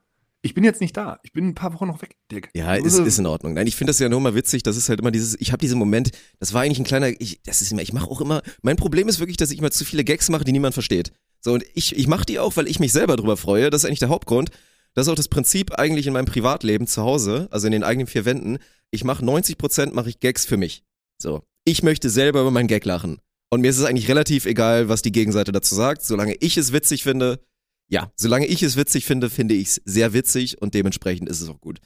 ich 0.46 0.54
bin 0.54 0.64
jetzt 0.64 0.80
nicht 0.80 0.96
da. 0.96 1.20
Ich 1.24 1.34
bin 1.34 1.48
ein 1.48 1.56
paar 1.56 1.74
Wochen 1.74 1.88
noch 1.88 2.02
weg, 2.02 2.16
Dirk. 2.32 2.50
Ja, 2.54 2.76
ist, 2.76 2.84
musst- 2.84 3.00
ist 3.00 3.20
in 3.20 3.26
Ordnung. 3.26 3.54
Nein, 3.56 3.68
ich 3.68 3.76
finde 3.76 3.89
das 3.89 4.00
ja 4.00 4.08
nur 4.10 4.20
mal 4.22 4.36
witzig. 4.36 4.64
Das 4.64 4.78
ist 4.78 4.89
halt 4.89 5.00
immer 5.00 5.12
dieses, 5.12 5.36
ich 5.41 5.52
habe 5.52 5.60
diesen 5.60 5.80
Moment, 5.80 6.12
das 6.39 6.54
war 6.54 6.62
eigentlich 6.62 6.80
ein 6.80 6.86
kleiner, 6.86 7.10
ich, 7.20 7.41
das 7.43 7.62
ist 7.62 7.72
immer, 7.72 7.82
ich 7.82 7.93
mache 7.93 8.08
auch 8.10 8.22
immer, 8.22 8.41
mein 8.62 8.76
Problem 8.76 9.08
ist 9.10 9.20
wirklich, 9.20 9.38
dass 9.38 9.52
ich 9.52 9.58
immer 9.58 9.72
zu 9.72 9.84
viele 9.86 10.04
Gags 10.04 10.30
mache, 10.30 10.43
die 10.43 10.52
niemand 10.52 10.74
versteht. 10.76 11.12
So, 11.41 11.54
und 11.54 11.66
ich, 11.74 11.96
ich 11.96 12.08
mache 12.08 12.26
die 12.26 12.39
auch, 12.39 12.56
weil 12.58 12.68
ich 12.68 12.80
mich 12.80 12.91
selber 12.91 13.16
drüber 13.18 13.38
freue. 13.38 13.70
Das 13.70 13.82
ist 13.82 13.86
eigentlich 13.86 14.00
der 14.00 14.10
Hauptgrund. 14.10 14.50
Das 14.93 15.08
ist 15.08 15.12
auch 15.12 15.16
das 15.16 15.28
Prinzip 15.28 15.78
eigentlich 15.78 16.08
in 16.08 16.14
meinem 16.14 16.26
Privatleben 16.26 16.88
zu 16.88 17.02
Hause, 17.02 17.48
also 17.52 17.68
in 17.68 17.72
den 17.74 17.84
eigenen 17.84 18.08
vier 18.08 18.26
Wänden. 18.26 18.60
Ich 18.91 19.04
mache 19.04 19.26
90 19.26 19.58
Prozent 19.58 19.93
mache 19.93 20.10
ich 20.10 20.20
Gags 20.20 20.46
für 20.46 20.58
mich. 20.58 20.84
So. 21.22 21.41
Ich 21.66 21.84
möchte 21.84 22.10
selber 22.10 22.41
über 22.41 22.52
meinen 22.52 22.68
Gag 22.68 22.86
lachen. 22.86 23.20
Und 23.50 23.62
mir 23.62 23.70
ist 23.70 23.78
es 23.78 23.86
eigentlich 23.86 24.08
relativ 24.08 24.46
egal, 24.46 24.89
was 24.89 25.02
die 25.02 25.12
Gegenseite 25.12 25.52
dazu 25.52 25.76
sagt. 25.76 26.04
Solange 26.04 26.36
ich 26.39 26.58
es 26.58 26.72
witzig 26.72 27.04
finde, 27.04 27.39
ja, 27.88 28.12
solange 28.16 28.48
ich 28.48 28.64
es 28.64 28.78
witzig 28.78 29.06
finde, 29.06 29.30
finde 29.30 29.54
ich 29.54 29.68
es 29.68 29.82
sehr 29.86 30.14
witzig 30.14 30.62
und 30.62 30.74
dementsprechend 30.74 31.30
ist 31.30 31.42
es 31.42 31.50
auch 31.50 31.62
gut. 31.62 31.80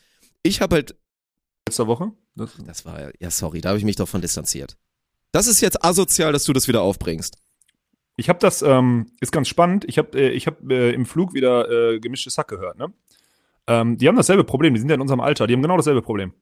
Ich 0.43 0.62
habe 0.62 0.76
halt 0.76 0.95
letzter 1.68 1.88
Woche. 1.88 2.12
Das, 2.36 2.52
das 2.66 2.86
war, 2.86 3.12
ja, 3.20 3.30
sorry, 3.30 3.62
da 3.62 3.70
habe 3.70 3.80
ich 3.80 3.86
mich 3.86 3.95
doch 3.95 4.08
von 4.08 4.22
distanziert. 4.22 4.78
Das 5.32 5.47
ist 5.47 5.62
jetzt 5.62 5.84
asozial, 5.84 6.32
dass 6.32 6.45
du 6.45 6.54
das 6.54 6.68
wieder 6.68 6.82
aufbringst. 6.82 7.38
Ich 8.16 8.28
habe 8.28 8.39
das, 8.39 8.62
ähm, 8.62 9.12
ist 9.22 9.32
ganz 9.32 9.47
spannend. 9.47 9.86
Ich 9.88 9.97
habe 9.97 10.18
äh, 10.18 10.30
ich 10.30 10.47
hab, 10.47 10.70
äh, 10.70 10.91
im 10.91 11.06
Flug 11.06 11.34
wieder 11.34 11.70
äh, 11.70 12.00
gemischtes 12.00 12.38
Hack 12.38 12.47
gehört, 12.47 12.78
ne? 12.78 12.91
Ähm, 13.68 13.97
die 13.97 14.08
haben 14.08 14.16
dasselbe 14.16 14.43
Problem, 14.43 14.74
die 14.74 14.80
sind 14.80 14.89
ja 14.89 14.95
in 14.95 15.02
unserem 15.02 15.20
Alter, 15.20 15.45
die 15.45 15.54
haben 15.54 15.62
genau 15.62 15.78
dasselbe 15.78 16.02
Problem. 16.02 16.34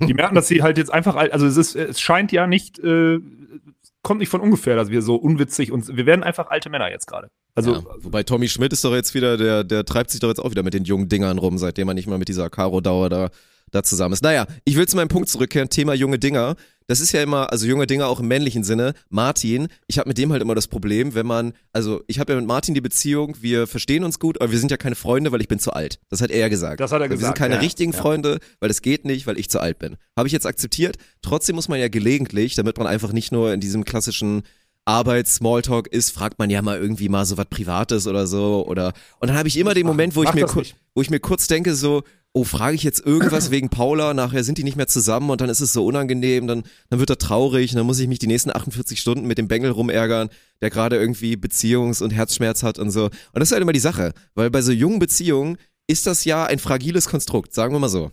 Die 0.00 0.14
merken, 0.14 0.34
dass 0.34 0.48
sie 0.48 0.62
halt 0.62 0.76
jetzt 0.76 0.92
einfach, 0.92 1.14
also 1.14 1.46
es 1.46 1.56
ist, 1.56 1.76
es 1.76 2.00
scheint 2.00 2.32
ja 2.32 2.46
nicht, 2.48 2.80
äh, 2.80 3.20
kommt 4.02 4.20
nicht 4.20 4.28
von 4.28 4.40
ungefähr, 4.40 4.76
dass 4.76 4.90
wir 4.90 5.02
so 5.02 5.16
unwitzig 5.16 5.72
und 5.72 5.96
wir 5.96 6.06
werden 6.06 6.22
einfach 6.22 6.48
alte 6.50 6.70
Männer 6.70 6.90
jetzt 6.90 7.06
gerade. 7.06 7.28
Also 7.54 7.74
ja, 7.74 7.82
wobei 7.98 8.22
Tommy 8.22 8.48
Schmidt 8.48 8.72
ist 8.72 8.84
doch 8.84 8.94
jetzt 8.94 9.14
wieder, 9.14 9.36
der, 9.36 9.64
der 9.64 9.84
treibt 9.84 10.10
sich 10.10 10.20
doch 10.20 10.28
jetzt 10.28 10.38
auch 10.38 10.50
wieder 10.50 10.62
mit 10.62 10.74
den 10.74 10.84
jungen 10.84 11.08
Dingern 11.08 11.38
rum, 11.38 11.58
seitdem 11.58 11.88
er 11.88 11.94
nicht 11.94 12.06
mal 12.06 12.18
mit 12.18 12.28
dieser 12.28 12.50
Karo-Dauer 12.50 13.08
da, 13.08 13.30
da 13.70 13.82
zusammen 13.82 14.12
ist. 14.12 14.22
Naja, 14.22 14.46
ich 14.64 14.76
will 14.76 14.86
zu 14.86 14.96
meinem 14.96 15.08
Punkt 15.08 15.28
zurückkehren, 15.28 15.68
Thema 15.68 15.94
junge 15.94 16.18
Dinger. 16.18 16.56
Das 16.86 17.00
ist 17.00 17.12
ja 17.12 17.22
immer, 17.22 17.52
also 17.52 17.66
junge 17.66 17.86
Dinger 17.86 18.08
auch 18.08 18.18
im 18.18 18.28
männlichen 18.28 18.64
Sinne. 18.64 18.94
Martin, 19.10 19.68
ich 19.88 19.98
habe 19.98 20.08
mit 20.08 20.16
dem 20.16 20.32
halt 20.32 20.40
immer 20.40 20.54
das 20.54 20.68
Problem, 20.68 21.14
wenn 21.14 21.26
man, 21.26 21.52
also 21.74 22.02
ich 22.06 22.18
habe 22.18 22.32
ja 22.32 22.38
mit 22.38 22.48
Martin 22.48 22.74
die 22.74 22.80
Beziehung, 22.80 23.36
wir 23.42 23.66
verstehen 23.66 24.04
uns 24.04 24.18
gut, 24.18 24.40
aber 24.40 24.50
wir 24.52 24.58
sind 24.58 24.70
ja 24.70 24.78
keine 24.78 24.94
Freunde, 24.94 25.30
weil 25.30 25.42
ich 25.42 25.48
bin 25.48 25.58
zu 25.58 25.72
alt. 25.72 26.00
Das 26.08 26.22
hat 26.22 26.30
er 26.30 26.38
ja 26.38 26.48
gesagt. 26.48 26.80
Das 26.80 26.90
hat 26.90 27.02
er 27.02 27.10
Wir 27.10 27.16
sind 27.16 27.20
gesagt, 27.20 27.38
keine 27.38 27.56
ja, 27.56 27.60
richtigen 27.60 27.92
ja. 27.92 27.98
Freunde, 27.98 28.38
weil 28.60 28.70
es 28.70 28.80
geht 28.80 29.04
nicht, 29.04 29.26
weil 29.26 29.38
ich 29.38 29.50
zu 29.50 29.60
alt 29.60 29.78
bin. 29.78 29.96
Habe 30.16 30.28
ich 30.28 30.32
jetzt 30.32 30.46
akzeptiert. 30.46 30.96
Trotzdem 31.20 31.56
muss 31.56 31.68
man 31.68 31.78
ja 31.78 31.88
gelegentlich, 31.88 32.54
damit 32.54 32.78
man 32.78 32.86
einfach 32.86 33.12
nicht 33.12 33.32
nur 33.32 33.52
in 33.52 33.60
diesem 33.60 33.84
klassischen 33.84 34.44
Arbeits-Smalltalk 34.88 35.88
ist, 35.88 36.10
fragt 36.10 36.38
man 36.38 36.48
ja 36.48 36.62
mal 36.62 36.78
irgendwie 36.78 37.10
mal 37.10 37.26
so 37.26 37.36
was 37.36 37.44
Privates 37.46 38.06
oder 38.06 38.26
so 38.26 38.66
oder 38.66 38.94
und 39.20 39.28
dann 39.28 39.36
habe 39.36 39.46
ich 39.46 39.58
immer 39.58 39.74
den 39.74 39.86
Moment, 39.86 40.16
wo 40.16 40.22
ich 40.22 40.32
mir 40.32 40.46
wo 40.94 41.02
ich 41.02 41.10
mir 41.10 41.20
kurz 41.20 41.46
denke 41.46 41.74
so, 41.74 42.04
oh, 42.34 42.44
frage 42.44 42.74
ich 42.76 42.82
jetzt 42.82 43.04
irgendwas 43.04 43.50
wegen 43.50 43.68
Paula, 43.70 44.14
nachher 44.14 44.44
sind 44.44 44.58
die 44.58 44.64
nicht 44.64 44.76
mehr 44.76 44.86
zusammen 44.86 45.30
und 45.30 45.40
dann 45.40 45.48
ist 45.48 45.60
es 45.60 45.72
so 45.72 45.84
unangenehm, 45.86 46.46
dann 46.46 46.62
dann 46.90 47.00
wird 47.00 47.10
er 47.10 47.18
traurig, 47.18 47.72
und 47.72 47.76
dann 47.78 47.86
muss 47.86 47.98
ich 47.98 48.08
mich 48.08 48.18
die 48.18 48.26
nächsten 48.26 48.50
48 48.54 49.00
Stunden 49.00 49.26
mit 49.26 49.38
dem 49.38 49.48
Bengel 49.48 49.70
rumärgern, 49.70 50.28
der 50.60 50.70
gerade 50.70 50.96
irgendwie 50.96 51.34
Beziehungs- 51.34 52.02
und 52.02 52.10
Herzschmerz 52.10 52.62
hat 52.62 52.78
und 52.78 52.90
so. 52.90 53.04
Und 53.06 53.12
das 53.34 53.48
ist 53.48 53.52
halt 53.52 53.62
immer 53.62 53.72
die 53.72 53.80
Sache, 53.80 54.12
weil 54.34 54.50
bei 54.50 54.62
so 54.62 54.72
jungen 54.72 54.98
Beziehungen 54.98 55.56
ist 55.86 56.06
das 56.06 56.24
ja 56.24 56.44
ein 56.44 56.58
fragiles 56.58 57.08
Konstrukt, 57.08 57.54
sagen 57.54 57.74
wir 57.74 57.78
mal 57.80 57.88
so. 57.88 58.10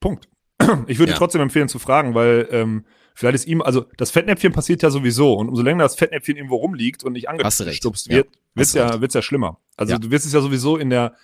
Punkt. 0.00 0.28
Ich 0.88 0.98
würde 0.98 1.12
Ja. 1.12 1.18
trotzdem 1.18 1.40
empfehlen 1.40 1.68
zu 1.68 1.78
fragen, 1.78 2.14
weil 2.14 2.48
ähm, 2.50 2.84
vielleicht 3.14 3.34
ist 3.36 3.46
ihm, 3.46 3.62
also 3.62 3.86
das 3.96 4.10
Fettnäpfchen 4.10 4.52
passiert 4.52 4.82
ja 4.82 4.90
sowieso 4.90 5.34
und 5.34 5.48
umso 5.48 5.62
länger 5.62 5.82
das 5.84 5.96
Fettnäpfchen 5.96 6.36
irgendwo 6.36 6.56
rumliegt 6.56 7.04
und 7.04 7.12
nicht 7.12 7.28
angestupst 7.28 8.06
Ja, 8.08 8.16
wird, 8.16 8.26
hast 8.28 8.54
wird's 8.54 8.72
ja, 8.74 9.00
wird's 9.00 9.14
ja 9.14 9.22
schlimmer. 9.22 9.58
Also 9.76 9.92
Ja. 9.94 9.98
du 9.98 10.10
wirst 10.10 10.26
es 10.26 10.32
ja 10.32 10.40
sowieso 10.40 10.76
in 10.76 10.90
der, 10.90 11.14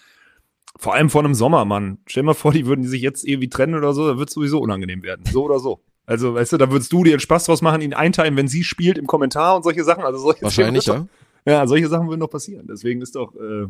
vor 0.77 0.95
allem 0.95 1.11
vor 1.11 1.23
einem 1.25 1.35
Sommer, 1.35 1.65
Mann. 1.65 1.99
Stell 2.07 2.23
dir 2.23 2.27
mal 2.29 2.35
vor, 2.35 2.53
die 2.53 2.67
würden 2.67 2.85
sich 2.85 3.03
jetzt 3.03 3.25
irgendwie 3.25 3.49
trennen 3.49 3.75
oder 3.75 3.93
so, 3.93 4.07
da 4.09 4.19
wird 4.19 4.31
sowieso 4.31 4.59
unangenehm 4.61 5.03
werden. 5.03 5.25
So 5.31 5.45
oder 5.45 5.59
so. 5.59 5.81
Also, 6.05 6.35
weißt 6.35 6.53
du, 6.55 6.57
da 6.57 6.71
würdest 6.71 6.93
du 6.93 7.05
dir 7.05 7.13
einen 7.13 7.21
Spaß 7.21 7.45
draus 7.45 7.63
machen, 7.63 7.81
ihn 7.81 7.95
einteilen, 7.95 8.37
wenn 8.37 8.49
sie 8.49 8.65
spielt 8.65 8.99
im 8.99 9.07
Kommentar 9.07 9.57
und 9.57 9.63
solche 9.63 9.85
Sachen. 9.85 10.05
Also 10.05 10.19
solche 10.19 10.43
Wahrscheinlich, 10.43 10.87
ja. 10.87 11.07
ja, 11.47 11.67
solche 11.67 11.89
Sachen 11.89 12.09
würden 12.09 12.21
doch 12.21 12.31
passieren. 12.31 12.67
Deswegen 12.67 13.01
ist 13.01 13.15
doch, 13.15 13.35
äh, 13.37 13.67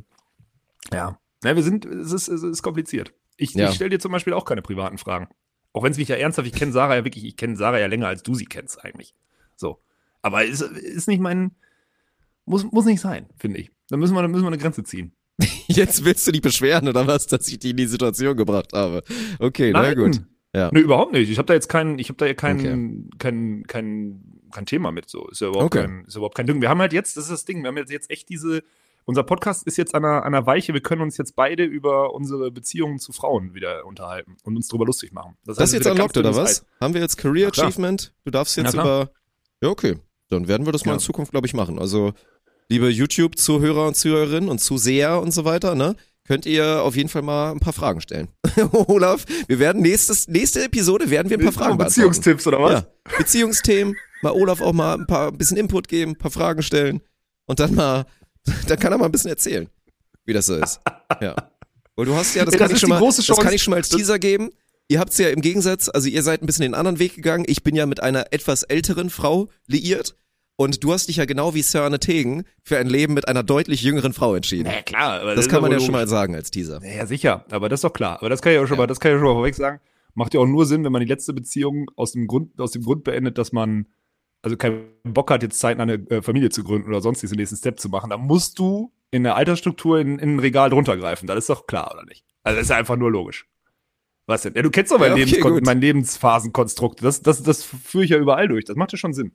ja. 0.93 1.19
ja, 1.45 1.57
wir 1.57 1.63
sind, 1.63 1.85
es 1.85 2.13
ist, 2.13 2.29
es 2.29 2.43
ist 2.43 2.63
kompliziert. 2.63 3.13
Ich, 3.37 3.53
Ja. 3.55 3.69
ich 3.69 3.75
stelle 3.75 3.91
dir 3.91 3.99
zum 4.01 4.13
Beispiel 4.13 4.33
auch 4.33 4.45
keine 4.45 4.63
privaten 4.63 4.99
Fragen. 4.99 5.29
Auch 5.75 5.83
wenn 5.83 5.93
es 5.93 5.99
mich 5.99 6.09
ja 6.09 6.17
ernsthaft, 6.17 6.47
ich 6.47 6.55
kenne 6.55 6.73
Sarah 6.73 6.97
ja 6.97 7.05
wirklich, 7.05 7.25
ich 7.25 7.37
kenne 7.37 7.57
Sarah 7.57 7.79
ja 7.79 7.87
länger, 7.87 8.07
als 8.07 8.23
du 8.23 8.35
sie 8.35 8.45
kennst 8.47 8.83
eigentlich. 8.85 9.15
So. 9.57 9.79
Aber 10.23 10.45
ist, 10.45 10.61
ist 10.63 11.09
nicht 11.09 11.21
mein, 11.21 11.53
muss, 12.47 12.65
muss 12.71 12.85
nicht 12.85 13.01
sein, 13.01 13.27
finde 13.37 13.59
ich. 13.61 13.71
Da 13.89 13.97
müssen 13.97 14.15
wir, 14.15 14.23
da 14.23 14.29
müssen 14.29 14.43
wir 14.45 14.49
eine 14.49 14.59
Grenze 14.59 14.85
ziehen. 14.85 15.13
Jetzt 15.67 16.05
willst 16.05 16.27
du 16.27 16.33
dich 16.33 16.43
beschweren 16.43 16.89
oder 16.89 17.07
was, 17.07 17.27
dass 17.27 17.49
ich 17.49 17.59
die 17.59 17.71
in 17.71 17.77
die 17.77 17.87
Situation 17.87 18.37
gebracht 18.37 18.73
habe? 18.73 19.03
Okay, 19.39 19.71
na 19.73 19.95
gut. 19.95 20.21
Ja. 20.55 20.69
Nö, 20.73 20.81
überhaupt 20.81 21.13
nicht. 21.13 21.31
Ich 21.31 21.39
habe 21.39 21.47
da 21.47 21.55
jetzt 21.55 21.69
kein, 21.69 21.99
ich 21.99 22.09
habe 22.11 22.19
da 22.19 22.27
ja 22.27 22.35
kein, 22.35 22.59
Okay. 22.61 23.09
kein, 23.19 23.65
kein, 23.67 24.43
kein 24.53 24.67
Thema 24.67 24.93
mit. 24.93 25.09
So 25.09 25.27
ist 25.29 25.41
ja 25.41 25.49
überhaupt, 25.49 25.75
Okay. 25.75 25.87
kein, 25.87 26.05
ist 26.05 26.15
ja 26.15 26.19
überhaupt 26.19 26.37
kein 26.37 26.47
Ding. 26.47 26.61
Wir 26.61 26.69
haben 26.69 26.81
halt 26.81 26.93
jetzt, 26.93 27.17
das 27.17 27.25
ist 27.25 27.31
das 27.31 27.45
Ding, 27.47 27.63
wir 27.63 27.69
haben 27.69 27.77
jetzt, 27.79 27.91
jetzt 27.91 28.11
echt 28.11 28.29
diese, 28.29 28.63
unser 29.07 29.23
Podcast 29.23 29.67
ist 29.67 29.79
jetzt 29.79 29.95
an 29.95 30.05
einer, 30.05 30.25
an 30.27 30.35
einer 30.35 30.47
Weiche. 30.47 30.75
Wir 30.75 30.83
können 30.83 31.01
uns 31.01 31.17
jetzt 31.17 31.35
beide 31.37 31.65
über 31.65 32.13
unsere 32.13 32.51
Beziehungen 32.51 32.99
zu 32.99 33.13
Frauen 33.13 33.55
wieder 33.55 33.87
unterhalten 33.87 34.37
und 34.45 34.55
uns 34.57 34.69
drüber 34.69 34.85
lustig 34.85 35.13
machen. 35.13 35.37
Das 35.47 35.59
heißt, 35.59 35.73
ist 35.73 35.85
jetzt 35.85 35.91
unlocked, 35.91 36.19
oder 36.19 36.37
was? 36.37 36.61
Eis. 36.61 36.67
Haben 36.81 36.93
wir 36.95 37.01
jetzt 37.01 37.17
Career. 37.17 37.49
Achievement? 37.49 38.13
Du 38.25 38.31
darfst 38.31 38.57
jetzt 38.59 38.75
über. 38.75 39.11
Ja, 39.63 39.71
okay. 39.71 39.97
Dann 40.29 40.49
werden 40.49 40.67
wir 40.67 40.73
das 40.73 40.85
mal 40.85 40.93
Ja. 40.93 40.95
in 40.97 41.01
Zukunft, 41.01 41.33
glaube 41.33 41.47
ich, 41.47 41.55
machen. 41.55 41.79
Also, 41.79 42.13
liebe 42.73 42.89
YouTube-Zuhörer 42.89 43.87
und 43.89 43.97
Zuhörerinnen 43.97 44.49
und 44.49 44.59
Zuseher 44.59 45.21
und 45.21 45.33
so 45.33 45.45
weiter, 45.45 45.75
ne? 45.75 45.95
Könnt 46.27 46.47
ihr 46.47 46.83
auf 46.83 46.97
jeden 46.97 47.11
Fall 47.11 47.21
mal 47.21 47.51
ein 47.51 47.61
paar 47.61 47.75
Fragen 47.75 48.01
stellen. 48.01 48.29
Olaf, 48.73 49.27
wir 49.47 49.59
werden 49.59 49.83
nächstes, 49.83 50.27
nächste 50.27 50.65
Episode 50.65 51.11
werden 51.11 51.29
wir 51.29 51.39
ein 51.39 51.45
paar 51.45 51.53
Fragen. 51.53 51.77
Beziehungstipps 51.77 52.47
oder 52.47 52.63
was? 52.63 52.73
Ja. 52.73 52.87
Beziehungsthemen, 53.19 53.95
mal 54.23 54.33
Olaf 54.33 54.63
auch 54.63 54.73
mal 54.73 54.95
ein 54.95 55.07
paar 55.07 55.29
ein 55.29 55.37
bisschen 55.37 55.59
Input 55.59 55.87
geben, 55.87 56.13
ein 56.13 56.19
paar 56.19 56.31
Fragen 56.31 56.63
stellen 56.63 57.03
und 57.45 57.61
dann 57.61 57.75
mal, 57.75 58.07
dann 58.67 58.79
kann 58.79 58.93
er 58.93 58.99
mal 58.99 59.05
ein 59.07 59.13
bisschen 59.13 59.31
erzählen, 59.31 59.69
wie 60.25 60.33
das 60.33 60.47
so 60.47 60.57
ist. 60.57 60.81
Ja. 61.21 61.35
Weil 61.95 62.07
du 62.07 62.15
hast 62.15 62.35
ja, 62.35 62.47
das 62.47 62.55
Ey, 62.55 62.59
kann 62.59 62.69
das 62.69 62.77
ich 62.77 62.81
schon 62.81 62.89
mal, 62.89 63.01
das 63.01 63.27
kann 63.37 63.53
ich 63.53 63.63
schon 63.63 63.73
mal 63.73 63.77
als 63.79 63.91
Teaser 63.91 64.19
geben. 64.19 64.49
ihr 64.89 64.99
habt's 64.99 65.19
ja 65.19 65.29
im 65.29 65.43
Gegensatz, 65.43 65.91
also 65.91 66.09
ihr 66.09 66.23
seid 66.23 66.43
ein 66.43 66.47
bisschen 66.47 66.63
den 66.63 66.75
anderen 66.75 66.99
Weg 66.99 67.17
gegangen. 67.17 67.45
Ich 67.49 67.63
bin 67.63 67.77
ja 67.77 67.85
mit 67.85 68.03
einer 68.03 68.33
etwas 68.33 68.63
älteren 68.63 69.11
Frau 69.11 69.51
liiert. 69.67 70.17
Und 70.57 70.85
du 70.85 70.93
hast 70.93 71.09
dich 71.09 71.17
ja 71.17 71.25
genau 71.25 71.55
wie 71.55 71.63
Sir 71.63 71.83
Arne 71.83 71.99
Tegen 71.99 72.45
für 72.63 72.79
ein 72.79 72.87
Leben 72.89 73.15
mit 73.15 73.27
einer 73.27 73.43
deutlich 73.43 73.83
jüngeren 73.83 74.13
Frau 74.13 74.35
entschieden. 74.35 74.67
Ja, 74.71 74.83
klar, 74.83 75.21
aber 75.23 75.35
das 75.35 75.47
ist 75.47 75.51
kann 75.51 75.63
man 75.63 75.73
ja 75.73 75.81
schon 75.81 75.93
mal 75.93 76.07
sagen 76.07 76.35
als 76.35 76.51
Teaser. 76.51 76.81
Ja, 76.85 77.07
sicher, 77.07 77.45
aber 77.51 77.69
das 77.69 77.79
ist 77.79 77.85
doch 77.85 77.93
klar. 77.93 78.19
Aber 78.19 78.29
das 78.29 78.43
kann 78.43 78.53
ich 78.53 78.59
auch 78.59 78.67
schon 78.67 78.77
Ja. 78.77 78.83
mal, 78.83 78.87
das 78.87 79.01
kann 79.01 79.13
ich 79.13 79.19
schon 79.19 79.27
mal 79.27 79.35
vorweg 79.35 79.55
sagen. 79.55 79.81
Macht 80.15 80.35
ja 80.35 80.41
auch 80.41 80.47
nur 80.47 80.67
Sinn, 80.67 80.85
wenn 80.85 80.93
man 80.93 81.01
die 81.01 81.09
letzte 81.09 81.33
Beziehung 81.33 81.91
aus 81.97 82.13
dem 82.13 82.27
Grund, 82.27 82.61
aus 82.61 82.73
dem 82.73 82.83
Grund 82.83 83.03
beendet, 83.03 83.39
dass 83.39 83.53
man 83.53 83.87
also 84.43 84.57
keinen 84.57 84.85
Bock 85.05 85.31
hat, 85.31 85.43
jetzt 85.43 85.59
Zeit, 85.59 85.79
eine 85.81 85.95
äh, 86.11 86.21
Familie 86.21 86.51
zu 86.51 86.65
gründen 86.65 86.89
oder 86.89 87.01
sonst 87.01 87.23
diesen 87.23 87.37
nächsten 87.39 87.57
Step 87.57 87.81
zu 87.81 87.89
machen. 87.89 88.11
Da 88.11 88.19
musst 88.19 88.59
du 88.59 88.93
in 89.11 89.23
der 89.23 89.37
Altersstruktur 89.37 90.01
in, 90.01 90.19
in 90.19 90.37
ein 90.37 90.39
Regal 90.41 90.69
drunter 90.69 90.97
greifen. 90.97 91.27
Das 91.27 91.39
ist 91.39 91.49
doch 91.51 91.67
klar, 91.67 91.93
oder 91.95 92.05
nicht? 92.05 92.25
Also 92.43 92.57
das 92.57 92.65
ist 92.65 92.71
ja 92.71 92.77
einfach 92.77 92.97
nur 92.97 93.11
logisch. 93.11 93.47
Was 94.27 94.43
denn? 94.43 94.55
Ja, 94.55 94.63
du 94.63 94.71
kennst 94.71 94.91
doch 94.93 94.99
mein, 94.99 95.09
Ja, 95.09 95.15
okay, 95.15 95.25
Lebenskon 95.25 95.61
mein 95.65 95.81
Lebensphasenkonstrukt. 95.81 97.03
Das, 97.03 97.23
das, 97.23 97.43
das 97.43 97.63
führe 97.65 98.05
ich 98.05 98.11
ja 98.11 98.19
überall 98.19 98.49
durch. 98.49 98.65
Das 98.65 98.77
macht 98.77 98.93
ja 98.93 98.99
schon 98.99 99.15
Sinn. 99.15 99.33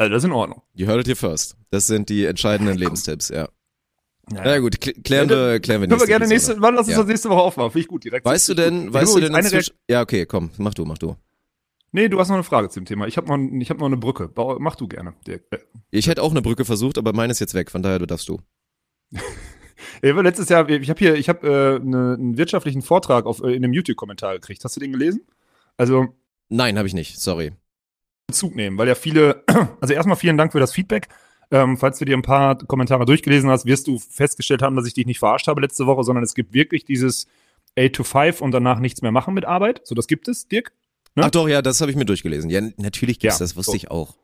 Also 0.00 0.14
das 0.14 0.22
ist 0.22 0.28
in 0.28 0.32
Ordnung. 0.32 0.62
You 0.72 0.86
heard 0.86 1.00
it 1.00 1.06
here 1.08 1.14
first. 1.16 1.56
Das 1.70 1.86
sind 1.86 2.08
die 2.08 2.24
entscheidenden 2.24 2.78
Lebenstipps, 2.78 3.28
ja. 3.28 3.50
Ja, 4.32 4.46
Ja 4.46 4.58
gut, 4.58 4.80
kl 4.80 4.92
klären 5.02 5.28
wir, 5.28 5.60
klären 5.60 5.82
wir 5.82 5.88
Können 5.88 5.90
wir 5.90 5.96
nächste 5.96 6.06
gerne 6.06 6.26
nächste, 6.26 6.56
wann 6.62 6.74
lass 6.74 6.86
uns 6.86 6.92
Ja. 6.96 7.02
das 7.02 7.06
nächste 7.08 7.28
Woche 7.28 7.40
aufmachen? 7.42 7.70
Finde 7.72 7.82
ich 7.82 7.88
gut, 7.88 8.04
direkt. 8.04 8.24
Weißt 8.24 8.48
du 8.48 8.54
denn, 8.54 8.84
Gut. 8.86 8.94
weißt 8.94 9.14
du 9.14 9.20
denn 9.20 9.34
inzwischen, 9.34 9.74
Ja, 9.90 10.00
okay, 10.00 10.24
komm, 10.24 10.50
mach 10.56 10.72
du, 10.72 10.86
mach 10.86 10.96
du. 10.96 11.16
Nee, 11.92 12.08
du 12.08 12.18
hast 12.18 12.28
noch 12.28 12.36
eine 12.36 12.44
Frage 12.44 12.70
zum 12.70 12.86
Thema. 12.86 13.08
Ich 13.08 13.18
habe 13.18 13.26
noch, 13.26 13.60
ich 13.60 13.68
hab 13.68 13.78
noch 13.78 13.86
eine 13.86 13.98
Brücke. 13.98 14.28
Bau, 14.28 14.56
mach 14.58 14.76
du 14.76 14.88
gerne. 14.88 15.12
Dirk. 15.26 15.42
Äh, 15.50 15.58
Ich 15.90 16.06
hätte 16.06 16.22
auch 16.22 16.30
eine 16.30 16.40
Brücke 16.40 16.64
versucht, 16.64 16.96
aber 16.96 17.12
meine 17.12 17.32
ist 17.32 17.40
jetzt 17.40 17.52
weg, 17.52 17.70
von 17.70 17.82
daher 17.82 17.98
du 17.98 18.06
darfst 18.06 18.28
du. 18.28 18.40
Ich 20.02 20.14
war 20.14 20.22
letztes 20.22 20.48
Jahr, 20.48 20.66
ich 20.68 20.88
habe 20.88 20.98
hier, 20.98 21.14
ich 21.16 21.28
habe 21.28 21.46
äh, 21.82 21.86
ne, 21.86 22.16
einen 22.18 22.38
wirtschaftlichen 22.38 22.80
Vortrag 22.80 23.26
auf, 23.26 23.42
äh, 23.42 23.48
in 23.54 23.64
einem 23.64 23.74
YouTube-Kommentar 23.74 24.34
gekriegt. 24.34 24.64
Hast 24.64 24.76
du 24.76 24.80
den 24.80 24.92
gelesen? 24.92 25.22
Also 25.76 26.06
Nein, 26.48 26.78
habe 26.78 26.88
ich 26.88 26.94
nicht, 26.94 27.18
sorry. 27.20 27.52
Bezug 28.30 28.54
nehmen, 28.54 28.78
weil 28.78 28.88
ja 28.88 28.94
viele, 28.94 29.44
also 29.80 29.94
erstmal 29.94 30.16
vielen 30.16 30.36
Dank 30.36 30.52
für 30.52 30.60
das 30.60 30.72
Feedback. 30.72 31.08
Ähm, 31.52 31.76
falls 31.76 31.98
du 31.98 32.04
dir 32.04 32.16
ein 32.16 32.22
paar 32.22 32.56
Kommentare 32.58 33.04
durchgelesen 33.04 33.50
hast, 33.50 33.66
wirst 33.66 33.88
du 33.88 33.98
festgestellt 33.98 34.62
haben, 34.62 34.76
dass 34.76 34.86
ich 34.86 34.94
dich 34.94 35.06
nicht 35.06 35.18
verarscht 35.18 35.48
habe 35.48 35.60
letzte 35.60 35.86
Woche, 35.86 36.04
sondern 36.04 36.22
es 36.22 36.34
gibt 36.34 36.54
wirklich 36.54 36.84
dieses 36.84 37.26
8 37.78 37.92
to 37.92 38.04
5 38.04 38.40
und 38.40 38.52
danach 38.52 38.78
nichts 38.78 39.02
mehr 39.02 39.10
machen 39.10 39.34
mit 39.34 39.44
Arbeit. 39.44 39.80
So, 39.84 39.94
das 39.94 40.06
gibt 40.06 40.28
es, 40.28 40.46
Dirk? 40.46 40.72
Ne? 41.16 41.24
Ach 41.24 41.30
doch, 41.30 41.48
ja, 41.48 41.60
das 41.60 41.80
habe 41.80 41.90
ich 41.90 41.96
mir 41.96 42.04
durchgelesen. 42.04 42.50
Ja, 42.50 42.60
natürlich 42.76 43.18
gibt's 43.18 43.38
Ja, 43.38 43.44
das, 43.44 43.56
wusste 43.56 43.72
so. 43.72 43.76
ich 43.76 43.90
auch. 43.90 44.14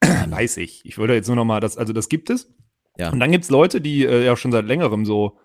Weiß 0.28 0.56
ich. 0.58 0.84
Ich 0.84 0.98
wollte 0.98 1.14
jetzt 1.14 1.26
nur 1.26 1.36
noch 1.36 1.44
mal, 1.44 1.60
das, 1.60 1.76
also 1.76 1.92
das 1.92 2.08
gibt 2.08 2.30
es. 2.30 2.48
Ja. 2.96 3.10
Und 3.10 3.18
dann 3.18 3.32
gibt's 3.32 3.50
Leute, 3.50 3.80
die 3.80 4.04
äh, 4.04 4.24
ja 4.24 4.36
schon 4.36 4.52
seit 4.52 4.66
längerem 4.66 5.04
so, 5.04 5.38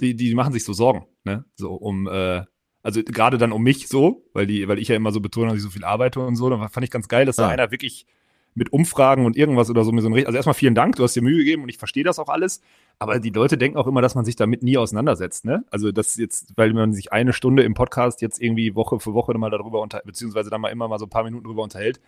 die, 0.00 0.16
die 0.16 0.34
machen 0.34 0.52
sich 0.52 0.64
so 0.64 0.72
Sorgen, 0.72 1.06
ne? 1.22 1.44
So 1.54 1.74
um, 1.74 2.08
äh, 2.08 2.42
also 2.84 3.02
gerade 3.02 3.38
dann 3.38 3.50
um 3.50 3.62
mich 3.62 3.88
so, 3.88 4.22
weil 4.32 4.46
die, 4.46 4.68
weil 4.68 4.78
ich 4.78 4.88
ja 4.88 4.94
immer 4.94 5.10
so 5.10 5.20
betone, 5.20 5.48
dass 5.48 5.56
ich 5.56 5.62
so 5.62 5.70
viel 5.70 5.84
arbeite 5.84 6.20
und 6.20 6.36
so. 6.36 6.48
Dann 6.50 6.68
fand 6.68 6.84
ich 6.84 6.90
ganz 6.90 7.08
geil, 7.08 7.26
dass 7.26 7.36
da 7.36 7.46
Ah. 7.46 7.50
einer 7.50 7.70
wirklich 7.72 8.06
mit 8.54 8.72
Umfragen 8.72 9.26
und 9.26 9.36
irgendwas 9.36 9.68
oder 9.68 9.82
so 9.82 9.90
mir 9.90 10.00
so 10.00 10.08
ein, 10.08 10.14
also 10.26 10.36
erstmal 10.36 10.54
vielen 10.54 10.76
Dank, 10.76 10.94
du 10.94 11.02
hast 11.02 11.16
dir 11.16 11.22
Mühe 11.22 11.38
gegeben 11.38 11.64
und 11.64 11.70
ich 11.70 11.78
verstehe 11.78 12.04
das 12.04 12.20
auch 12.20 12.28
alles. 12.28 12.60
Aber 13.00 13.18
die 13.18 13.30
Leute 13.30 13.58
denken 13.58 13.76
auch 13.78 13.88
immer, 13.88 14.00
dass 14.00 14.14
man 14.14 14.24
sich 14.24 14.36
damit 14.36 14.62
nie 14.62 14.76
auseinandersetzt, 14.76 15.44
ne? 15.44 15.64
Also 15.70 15.90
das 15.90 16.16
jetzt, 16.16 16.52
weil 16.56 16.72
man 16.72 16.92
sich 16.92 17.12
eine 17.12 17.32
Stunde 17.32 17.64
im 17.64 17.74
Podcast 17.74 18.22
jetzt 18.22 18.40
irgendwie 18.40 18.76
Woche 18.76 19.00
für 19.00 19.12
Woche 19.12 19.36
mal 19.36 19.50
darüber 19.50 19.80
unterhält, 19.80 20.06
beziehungsweise 20.06 20.50
dann 20.50 20.60
mal 20.60 20.68
immer 20.68 20.86
mal 20.86 21.00
so 21.00 21.06
ein 21.06 21.10
paar 21.10 21.24
Minuten 21.24 21.46
drüber 21.46 21.64
unterhält, 21.64 22.00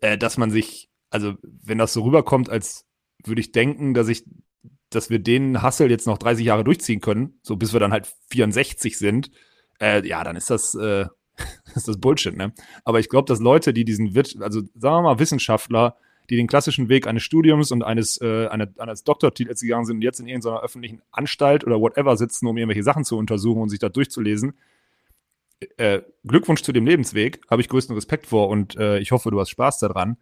äh, 0.00 0.16
dass 0.16 0.38
man 0.38 0.50
sich, 0.50 0.88
also 1.10 1.34
wenn 1.42 1.76
das 1.76 1.92
so 1.92 2.02
rüberkommt, 2.04 2.48
als 2.48 2.86
würde 3.24 3.40
ich 3.42 3.52
denken, 3.52 3.92
dass 3.92 4.08
ich, 4.08 4.24
dass 4.88 5.10
wir 5.10 5.18
den 5.18 5.60
Hassel 5.60 5.90
jetzt 5.90 6.06
noch 6.06 6.16
30 6.16 6.46
Jahre 6.46 6.64
durchziehen 6.64 7.00
können, 7.00 7.38
so 7.42 7.56
bis 7.56 7.74
wir 7.74 7.80
dann 7.80 7.92
halt 7.92 8.10
64 8.30 8.96
sind, 8.96 9.30
äh, 9.80 10.06
ja, 10.06 10.24
dann 10.24 10.36
ist 10.36 10.50
das, 10.50 10.74
äh, 10.74 11.06
ist 11.74 11.88
das 11.88 12.00
Bullshit, 12.00 12.36
ne? 12.36 12.52
Aber 12.84 13.00
ich 13.00 13.08
glaube, 13.08 13.26
dass 13.26 13.40
Leute, 13.40 13.72
die 13.72 13.84
diesen, 13.84 14.16
also 14.16 14.62
sagen 14.74 14.96
wir 14.96 15.02
mal 15.02 15.18
Wissenschaftler, 15.18 15.96
die 16.30 16.36
den 16.36 16.46
klassischen 16.46 16.88
Weg 16.88 17.06
eines 17.06 17.22
Studiums 17.22 17.70
und 17.70 17.82
eines, 17.82 18.20
äh, 18.20 18.48
eine, 18.48 18.72
eines 18.78 19.04
Doktortitels 19.04 19.60
gegangen 19.60 19.84
sind 19.84 19.96
und 19.96 20.02
jetzt 20.02 20.18
in 20.18 20.26
irgendeiner 20.26 20.60
öffentlichen 20.60 21.02
Anstalt 21.12 21.64
oder 21.64 21.80
whatever 21.80 22.16
sitzen, 22.16 22.46
um 22.46 22.56
irgendwelche 22.56 22.82
Sachen 22.82 23.04
zu 23.04 23.16
untersuchen 23.16 23.62
und 23.62 23.68
sich 23.68 23.78
da 23.78 23.88
durchzulesen, 23.88 24.54
äh, 25.76 26.02
Glückwunsch 26.24 26.62
zu 26.62 26.72
dem 26.72 26.86
Lebensweg, 26.86 27.40
habe 27.50 27.62
ich 27.62 27.68
größten 27.68 27.94
Respekt 27.94 28.26
vor 28.26 28.48
und 28.48 28.76
äh, 28.76 28.98
ich 28.98 29.12
hoffe, 29.12 29.30
du 29.30 29.40
hast 29.40 29.50
Spaß 29.50 29.78
daran. 29.78 30.16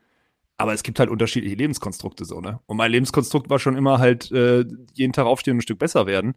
Aber 0.56 0.72
es 0.72 0.84
gibt 0.84 1.00
halt 1.00 1.10
unterschiedliche 1.10 1.56
Lebenskonstrukte 1.56 2.24
so, 2.24 2.40
ne? 2.40 2.60
Und 2.66 2.76
mein 2.76 2.92
Lebenskonstrukt 2.92 3.50
war 3.50 3.58
schon 3.58 3.76
immer 3.76 3.98
halt 3.98 4.30
äh, 4.30 4.64
jeden 4.92 5.12
Tag 5.12 5.26
aufstehen 5.26 5.54
und 5.54 5.58
ein 5.58 5.62
Stück 5.62 5.80
besser 5.80 6.06
werden. 6.06 6.36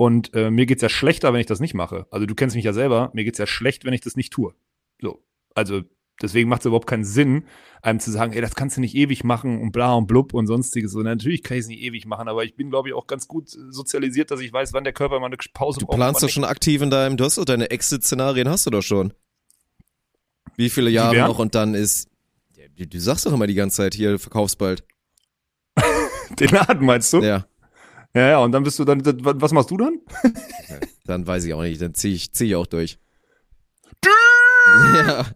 Und 0.00 0.32
äh, 0.32 0.50
mir 0.50 0.64
geht's 0.64 0.80
ja 0.80 0.88
schlechter, 0.88 1.34
wenn 1.34 1.40
ich 1.40 1.46
das 1.46 1.60
nicht 1.60 1.74
mache. 1.74 2.06
Also 2.10 2.24
du 2.24 2.34
kennst 2.34 2.56
mich 2.56 2.64
ja 2.64 2.72
selber, 2.72 3.10
mir 3.12 3.22
geht's 3.22 3.36
ja 3.36 3.46
schlecht, 3.46 3.84
wenn 3.84 3.92
ich 3.92 4.00
das 4.00 4.16
nicht 4.16 4.32
tue. 4.32 4.54
So. 4.98 5.22
Also 5.54 5.82
deswegen 6.22 6.48
macht 6.48 6.62
es 6.62 6.66
überhaupt 6.68 6.86
keinen 6.86 7.04
Sinn, 7.04 7.44
einem 7.82 8.00
zu 8.00 8.10
sagen, 8.10 8.32
ey, 8.32 8.40
das 8.40 8.54
kannst 8.54 8.78
du 8.78 8.80
nicht 8.80 8.94
ewig 8.94 9.24
machen 9.24 9.60
und 9.60 9.72
bla 9.72 9.92
und 9.92 10.06
blub 10.06 10.32
und 10.32 10.46
sonstiges. 10.46 10.92
So, 10.92 11.00
natürlich 11.00 11.42
kann 11.42 11.58
ich 11.58 11.64
es 11.64 11.68
nicht 11.68 11.82
ewig 11.82 12.06
machen, 12.06 12.28
aber 12.28 12.44
ich 12.44 12.56
bin, 12.56 12.70
glaube 12.70 12.88
ich, 12.88 12.94
auch 12.94 13.08
ganz 13.08 13.28
gut 13.28 13.50
sozialisiert, 13.50 14.30
dass 14.30 14.40
ich 14.40 14.50
weiß, 14.50 14.72
wann 14.72 14.84
der 14.84 14.94
Körper 14.94 15.20
mal 15.20 15.26
eine 15.26 15.36
Pause 15.52 15.80
Du 15.80 15.84
braucht. 15.84 15.96
planst 15.98 16.22
wann 16.22 16.28
doch 16.28 16.32
schon 16.32 16.44
aktiv 16.44 16.80
in 16.80 16.88
deinem, 16.88 17.18
du 17.18 17.24
hast 17.24 17.36
doch 17.36 17.44
deine 17.44 17.70
Exit-Szenarien 17.70 18.48
hast 18.48 18.64
du 18.64 18.70
doch 18.70 18.80
schon. 18.80 19.12
Wie 20.56 20.70
viele 20.70 20.88
Jahre 20.88 21.18
noch 21.18 21.38
und 21.38 21.54
dann 21.54 21.74
ist, 21.74 22.08
du, 22.74 22.86
du 22.86 22.98
sagst 22.98 23.26
doch 23.26 23.34
immer 23.34 23.46
die 23.46 23.52
ganze 23.52 23.76
Zeit 23.76 23.92
hier, 23.92 24.18
verkaufst 24.18 24.56
bald. 24.56 24.82
Den 26.40 26.48
Laden 26.48 26.86
meinst 26.86 27.12
du? 27.12 27.20
Ja, 27.20 27.44
Ja, 28.14 28.28
ja, 28.28 28.38
und 28.38 28.52
dann 28.52 28.64
bist 28.64 28.78
du 28.78 28.84
dann, 28.84 29.02
was 29.04 29.52
machst 29.52 29.70
du 29.70 29.76
dann? 29.76 30.00
dann 31.04 31.26
weiß 31.26 31.44
ich 31.44 31.54
auch 31.54 31.62
nicht, 31.62 31.80
dann 31.80 31.94
zieh 31.94 32.14
ich, 32.14 32.32
zieh 32.32 32.46
ich 32.46 32.56
auch 32.56 32.66
durch. 32.66 32.98
ja, 34.94 35.26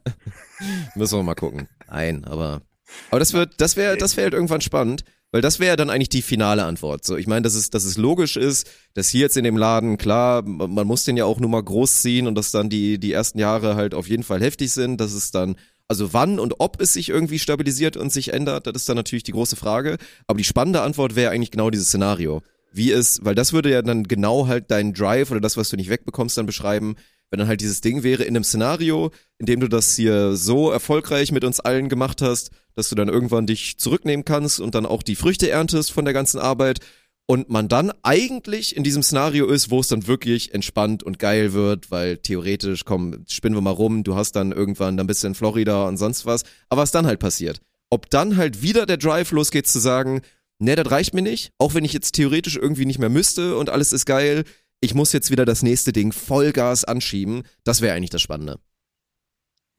müssen 0.94 1.18
wir 1.18 1.22
mal 1.22 1.34
gucken. 1.34 1.68
Nein, 1.88 2.24
aber, 2.24 2.62
aber 3.10 3.18
das 3.18 3.32
wird, 3.32 3.60
das 3.60 3.76
wäre, 3.76 3.96
das 3.96 4.16
wäre 4.16 4.26
halt 4.26 4.34
irgendwann 4.34 4.60
spannend. 4.60 5.04
Weil 5.34 5.40
das 5.40 5.58
wäre 5.58 5.76
dann 5.76 5.90
eigentlich 5.90 6.10
die 6.10 6.22
finale 6.22 6.62
Antwort. 6.64 7.04
So, 7.04 7.16
ich 7.16 7.26
meine, 7.26 7.42
dass 7.42 7.56
es, 7.56 7.68
dass 7.68 7.84
es 7.84 7.96
logisch 7.96 8.36
ist, 8.36 8.70
dass 8.94 9.08
hier 9.08 9.22
jetzt 9.22 9.36
in 9.36 9.42
dem 9.42 9.56
Laden, 9.56 9.98
klar, 9.98 10.42
man 10.42 10.86
muss 10.86 11.02
den 11.02 11.16
ja 11.16 11.24
auch 11.24 11.40
nur 11.40 11.50
mal 11.50 11.60
großziehen 11.60 12.28
und 12.28 12.36
dass 12.36 12.52
dann 12.52 12.70
die, 12.70 13.00
die 13.00 13.10
ersten 13.10 13.40
Jahre 13.40 13.74
halt 13.74 13.94
auf 13.94 14.08
jeden 14.08 14.22
Fall 14.22 14.40
heftig 14.40 14.70
sind, 14.70 15.00
dass 15.00 15.12
es 15.12 15.32
dann, 15.32 15.56
also 15.88 16.12
wann 16.12 16.38
und 16.38 16.60
ob 16.60 16.80
es 16.80 16.92
sich 16.92 17.08
irgendwie 17.08 17.40
stabilisiert 17.40 17.96
und 17.96 18.12
sich 18.12 18.32
ändert, 18.32 18.68
das 18.68 18.76
ist 18.76 18.88
dann 18.88 18.94
natürlich 18.94 19.24
die 19.24 19.32
große 19.32 19.56
Frage. 19.56 19.98
Aber 20.28 20.36
die 20.36 20.44
spannende 20.44 20.82
Antwort 20.82 21.16
wäre 21.16 21.32
eigentlich 21.32 21.50
genau 21.50 21.68
dieses 21.68 21.88
Szenario. 21.88 22.40
Wie 22.74 22.90
es, 22.90 23.24
weil 23.24 23.36
das 23.36 23.52
würde 23.52 23.70
ja 23.70 23.82
dann 23.82 24.02
genau 24.04 24.48
halt 24.48 24.70
deinen 24.70 24.94
Drive 24.94 25.30
oder 25.30 25.40
das, 25.40 25.56
was 25.56 25.68
du 25.68 25.76
nicht 25.76 25.90
wegbekommst, 25.90 26.36
dann 26.36 26.46
beschreiben, 26.46 26.96
wenn 27.30 27.38
dann 27.38 27.48
halt 27.48 27.60
dieses 27.60 27.80
Ding 27.80 28.02
wäre 28.02 28.24
in 28.24 28.36
einem 28.36 28.42
Szenario, 28.42 29.12
in 29.38 29.46
dem 29.46 29.60
du 29.60 29.68
das 29.68 29.94
hier 29.94 30.34
so 30.34 30.70
erfolgreich 30.70 31.30
mit 31.30 31.44
uns 31.44 31.60
allen 31.60 31.88
gemacht 31.88 32.20
hast, 32.20 32.50
dass 32.74 32.88
du 32.88 32.96
dann 32.96 33.08
irgendwann 33.08 33.46
dich 33.46 33.78
zurücknehmen 33.78 34.24
kannst 34.24 34.58
und 34.58 34.74
dann 34.74 34.86
auch 34.86 35.04
die 35.04 35.14
Früchte 35.14 35.48
erntest 35.48 35.92
von 35.92 36.04
der 36.04 36.14
ganzen 36.14 36.40
Arbeit 36.40 36.80
und 37.26 37.48
man 37.48 37.68
dann 37.68 37.92
eigentlich 38.02 38.76
in 38.76 38.82
diesem 38.82 39.02
Szenario 39.02 39.46
ist, 39.46 39.70
wo 39.70 39.80
es 39.80 39.88
dann 39.88 40.06
wirklich 40.06 40.52
entspannt 40.52 41.02
und 41.02 41.18
geil 41.18 41.52
wird, 41.52 41.90
weil 41.90 42.18
theoretisch, 42.18 42.84
komm, 42.84 43.24
spinnen 43.28 43.56
wir 43.56 43.62
mal 43.62 43.70
rum, 43.70 44.04
du 44.04 44.14
hast 44.14 44.32
dann 44.32 44.52
irgendwann, 44.52 44.96
dann 44.96 45.06
bist 45.06 45.22
du 45.22 45.28
in 45.28 45.34
Florida 45.34 45.86
und 45.86 45.96
sonst 45.96 46.26
was, 46.26 46.42
aber 46.68 46.82
was 46.82 46.90
dann 46.90 47.06
halt 47.06 47.20
passiert. 47.20 47.60
Ob 47.88 48.10
dann 48.10 48.36
halt 48.36 48.62
wieder 48.62 48.84
der 48.86 48.96
Drive 48.96 49.30
losgeht 49.30 49.66
zu 49.66 49.78
sagen, 49.78 50.22
ne, 50.58 50.76
das 50.76 50.90
reicht 50.90 51.14
mir 51.14 51.22
nicht, 51.22 51.52
auch 51.58 51.74
wenn 51.74 51.84
ich 51.84 51.92
jetzt 51.92 52.12
theoretisch 52.12 52.56
irgendwie 52.56 52.86
nicht 52.86 52.98
mehr 52.98 53.08
müsste 53.08 53.56
und 53.56 53.70
alles 53.70 53.92
ist 53.92 54.06
geil, 54.06 54.44
ich 54.80 54.94
muss 54.94 55.12
jetzt 55.12 55.30
wieder 55.30 55.44
das 55.44 55.62
nächste 55.62 55.92
Ding 55.92 56.12
Vollgas 56.12 56.84
anschieben, 56.84 57.42
das 57.64 57.80
wäre 57.80 57.94
eigentlich 57.94 58.10
das 58.10 58.22
Spannende. 58.22 58.58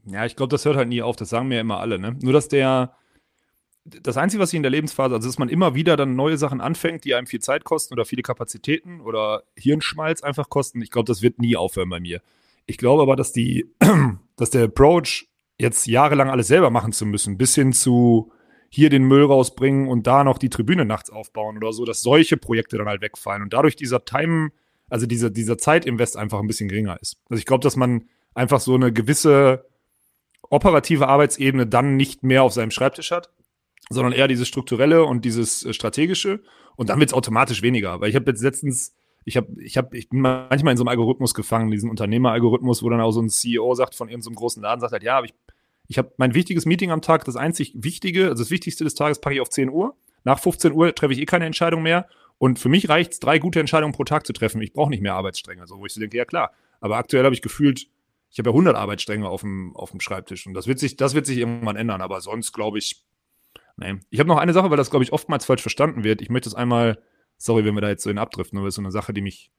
Ja, 0.06 0.26
ich 0.26 0.36
glaube, 0.36 0.52
das 0.52 0.66
hört 0.66 0.78
halt 0.78 0.90
nie 0.90 1.02
auf. 1.02 1.16
Das 1.16 1.30
sagen 1.30 1.48
mir 1.48 1.56
ja 1.56 1.62
immer 1.62 1.80
alle, 1.80 1.98
ne? 1.98 2.16
Nur, 2.22 2.34
dass 2.34 2.48
der, 2.48 2.96
das 3.86 4.18
Einzige, 4.18 4.42
was 4.42 4.54
ich 4.54 4.58
in 4.58 4.64
der 4.64 4.72
Lebensphase, 4.72 5.16
also 5.16 5.28
dass 5.28 5.40
man 5.40 5.50
immer 5.50 5.76
wieder 5.76 5.98
dann 5.98 6.16
neue 6.16 6.38
Sachen 6.38 6.62
anfängt, 6.62 7.06
die 7.06 7.16
einem 7.16 7.28
viel 7.28 7.40
Zeit 7.40 7.64
kosten 7.64 7.94
oder 7.94 8.06
viele 8.06 8.22
Kapazitäten 8.22 9.02
oder 9.02 9.44
Hirnschmalz 9.56 10.22
einfach 10.22 10.50
kosten, 10.50 10.82
ich 10.82 10.92
glaube, 10.92 11.08
das 11.08 11.22
wird 11.22 11.40
nie 11.40 11.56
aufhören 11.56 11.90
bei 11.90 12.00
mir. 12.00 12.22
Ich 12.68 12.78
glaube 12.78 13.02
aber, 13.02 13.16
dass 13.16 13.32
die, 13.32 13.72
dass 14.38 14.52
der 14.52 14.66
Approach, 14.66 15.28
jetzt 15.58 15.88
jahrelang 15.88 16.30
alles 16.30 16.48
selber 16.48 16.70
machen 16.70 16.92
zu 16.92 17.06
müssen, 17.06 17.38
bis 17.38 17.56
hin 17.56 17.74
zu 17.74 18.32
hier 18.70 18.90
den 18.90 19.04
Müll 19.04 19.26
rausbringen 19.26 19.88
und 19.88 20.08
da 20.08 20.24
noch 20.24 20.38
die 20.38 20.50
Tribüne 20.50 20.86
nachts 20.86 21.10
aufbauen 21.10 21.58
oder 21.58 21.72
so, 21.74 21.86
dass 21.86 22.02
solche 22.02 22.38
Projekte 22.38 22.78
dann 22.78 22.88
halt 22.88 23.02
wegfallen 23.02 23.42
und 23.42 23.54
dadurch 23.54 23.76
dieser 23.76 24.06
Time, 24.06 24.52
also 24.90 25.06
dieser, 25.06 25.30
dieser 25.30 25.58
Zeitinvest 25.58 26.18
einfach 26.18 26.40
ein 26.40 26.48
bisschen 26.48 26.70
geringer 26.70 26.98
ist. 27.02 27.18
Also 27.30 27.40
ich 27.40 27.46
glaube, 27.46 27.64
dass 27.64 27.76
man 27.76 28.06
einfach 28.34 28.60
so 28.60 28.76
eine 28.76 28.92
gewisse 28.92 29.66
operative 30.50 31.08
Arbeitsebene 31.08 31.68
dann 31.68 31.96
nicht 31.96 32.24
mehr 32.24 32.44
auf 32.44 32.54
seinem 32.54 32.72
Schreibtisch 32.72 33.12
hat, 33.12 33.30
sondern 33.90 34.14
eher 34.14 34.28
dieses 34.28 34.48
strukturelle 34.48 35.06
und 35.06 35.26
dieses 35.26 35.66
äh, 35.66 35.74
strategische 35.74 36.42
und 36.76 36.90
dann 36.90 37.00
wird 37.00 37.10
es 37.10 37.14
automatisch 37.14 37.62
weniger. 37.62 38.02
Weil 38.02 38.10
ich 38.10 38.16
habe 38.16 38.30
jetzt 38.30 38.42
letztens, 38.42 38.96
ich 39.24 39.38
habe, 39.38 39.48
ich 39.62 39.78
habe, 39.78 39.98
ich 39.98 40.10
bin 40.10 40.22
manchmal 40.22 40.72
in 40.72 40.78
so 40.78 40.84
einem 40.84 40.90
Algorithmus 40.90 41.34
gefangen, 41.34 41.72
diesen 41.72 41.90
Unternehmeralgorithmus, 41.90 42.84
wo 42.84 42.90
dann 42.90 43.02
auch 43.02 43.12
so 43.12 43.22
ein 43.22 43.30
CEO 43.30 43.74
sagt 43.76 43.96
von 43.96 44.10
irgendeinem 44.10 44.36
großen 44.36 44.62
Laden, 44.62 44.82
sagt 44.82 44.94
halt, 44.94 45.04
ja, 45.04 45.18
aber 45.18 45.26
ich, 45.26 45.34
ich 45.88 45.98
habe 45.98 46.12
mein 46.18 46.34
wichtiges 46.34 46.66
Meeting 46.66 46.92
am 46.92 47.02
Tag, 47.02 47.26
das 47.26 47.36
einzig 47.36 47.74
Wichtige, 47.76 48.30
also 48.30 48.44
das 48.44 48.52
Wichtigste 48.52 48.84
des 48.84 48.96
Tages 48.96 49.20
packe 49.20 49.36
ich 49.36 49.42
auf 49.42 49.50
10 49.50 49.70
Uhr. 49.70 49.96
Nach 50.24 50.40
15 50.40 50.74
Uhr 50.74 50.94
treffe 50.96 51.14
ich 51.14 51.20
eh 51.20 51.26
keine 51.26 51.46
Entscheidung 51.46 51.84
mehr. 51.84 52.08
Und 52.38 52.60
für 52.60 52.70
mich 52.70 52.90
reicht 52.90 53.14
es, 53.14 53.20
drei 53.20 53.40
gute 53.40 53.60
Entscheidungen 53.60 53.94
pro 53.94 54.04
Tag 54.04 54.26
zu 54.26 54.34
treffen. 54.34 54.62
Ich 54.62 54.74
brauche 54.74 54.90
nicht 54.90 55.02
mehr 55.02 55.14
Arbeitsstränge. 55.14 55.68
So, 55.68 55.78
wo 55.78 55.86
ich 55.86 55.94
so 55.94 56.00
denke, 56.02 56.18
ja 56.18 56.26
klar. 56.26 56.52
Aber 56.82 56.98
aktuell 56.98 57.24
habe 57.24 57.36
ich 57.36 57.42
gefühlt 57.42 57.88
Ich 58.30 58.40
habe 58.40 58.50
ja 58.50 58.54
100 58.54 58.76
Arbeitsstränge 58.76 59.30
auf 59.30 59.42
dem, 59.42 59.76
auf 59.76 59.92
dem 59.92 60.02
Schreibtisch 60.02 60.46
und 60.46 60.54
das 60.54 60.68
wird 60.68 60.80
sich, 60.80 60.98
das 60.98 61.14
wird 61.14 61.26
sich 61.26 61.38
irgendwann 61.38 61.78
ändern, 61.78 62.02
aber 62.02 62.20
sonst 62.20 62.52
glaube 62.52 62.78
ich, 62.78 63.06
nee. 63.78 63.96
Ich 64.10 64.20
habe 64.20 64.28
noch 64.28 64.38
eine 64.38 64.52
Sache, 64.54 64.70
weil 64.70 64.78
das 64.78 64.90
glaube 64.90 65.04
ich 65.04 65.14
oftmals 65.14 65.46
falsch 65.46 65.62
verstanden 65.62 66.04
wird. 66.04 66.22
Ich 66.22 66.30
möchte 66.30 66.50
es 66.50 66.56
einmal, 66.56 67.02
sorry, 67.38 67.64
wenn 67.64 67.76
wir 67.76 67.82
da 67.82 67.90
jetzt 67.90 68.04
so 68.04 68.10
in 68.10 68.18
abdriften, 68.18 68.58
aber 68.58 68.68
das 68.68 68.74
ist 68.74 68.76
so 68.76 68.82
eine 68.82 68.92
Sache, 68.92 69.14
die 69.14 69.22
mich, 69.22 69.52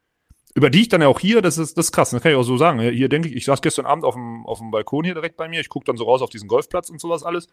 über 0.55 0.71
die 0.71 0.83
ich 0.83 0.89
dann 0.89 1.03
ja 1.03 1.09
auch 1.09 1.21
hier, 1.21 1.43
das 1.43 1.59
ist, 1.59 1.77
das 1.77 1.87
ist 1.87 1.93
krass, 1.93 2.11
das 2.11 2.23
kann 2.23 2.33
ich 2.33 2.39
auch 2.39 2.43
so 2.43 2.57
sagen. 2.57 2.81
Hier 2.81 3.09
denke 3.09 3.29
ich, 3.29 3.37
ich 3.37 3.45
saß 3.45 3.61
gestern 3.61 3.87
Abend 3.87 4.05
auf 4.05 4.15
dem, 4.15 4.47
auf 4.47 4.59
dem 4.59 4.71
Balkon 4.71 5.05
hier 5.05 5.15
direkt 5.15 5.37
bei 5.37 5.49
mir, 5.49 5.61
ich 5.61 5.69
gucke 5.69 5.85
dann 5.85 5.97
so 5.97 6.05
raus 6.05 6.23
auf 6.23 6.31
diesen 6.31 6.49
Golfplatz 6.49 6.89
und 6.89 7.01
sowas 7.01 7.23
alles 7.23 7.49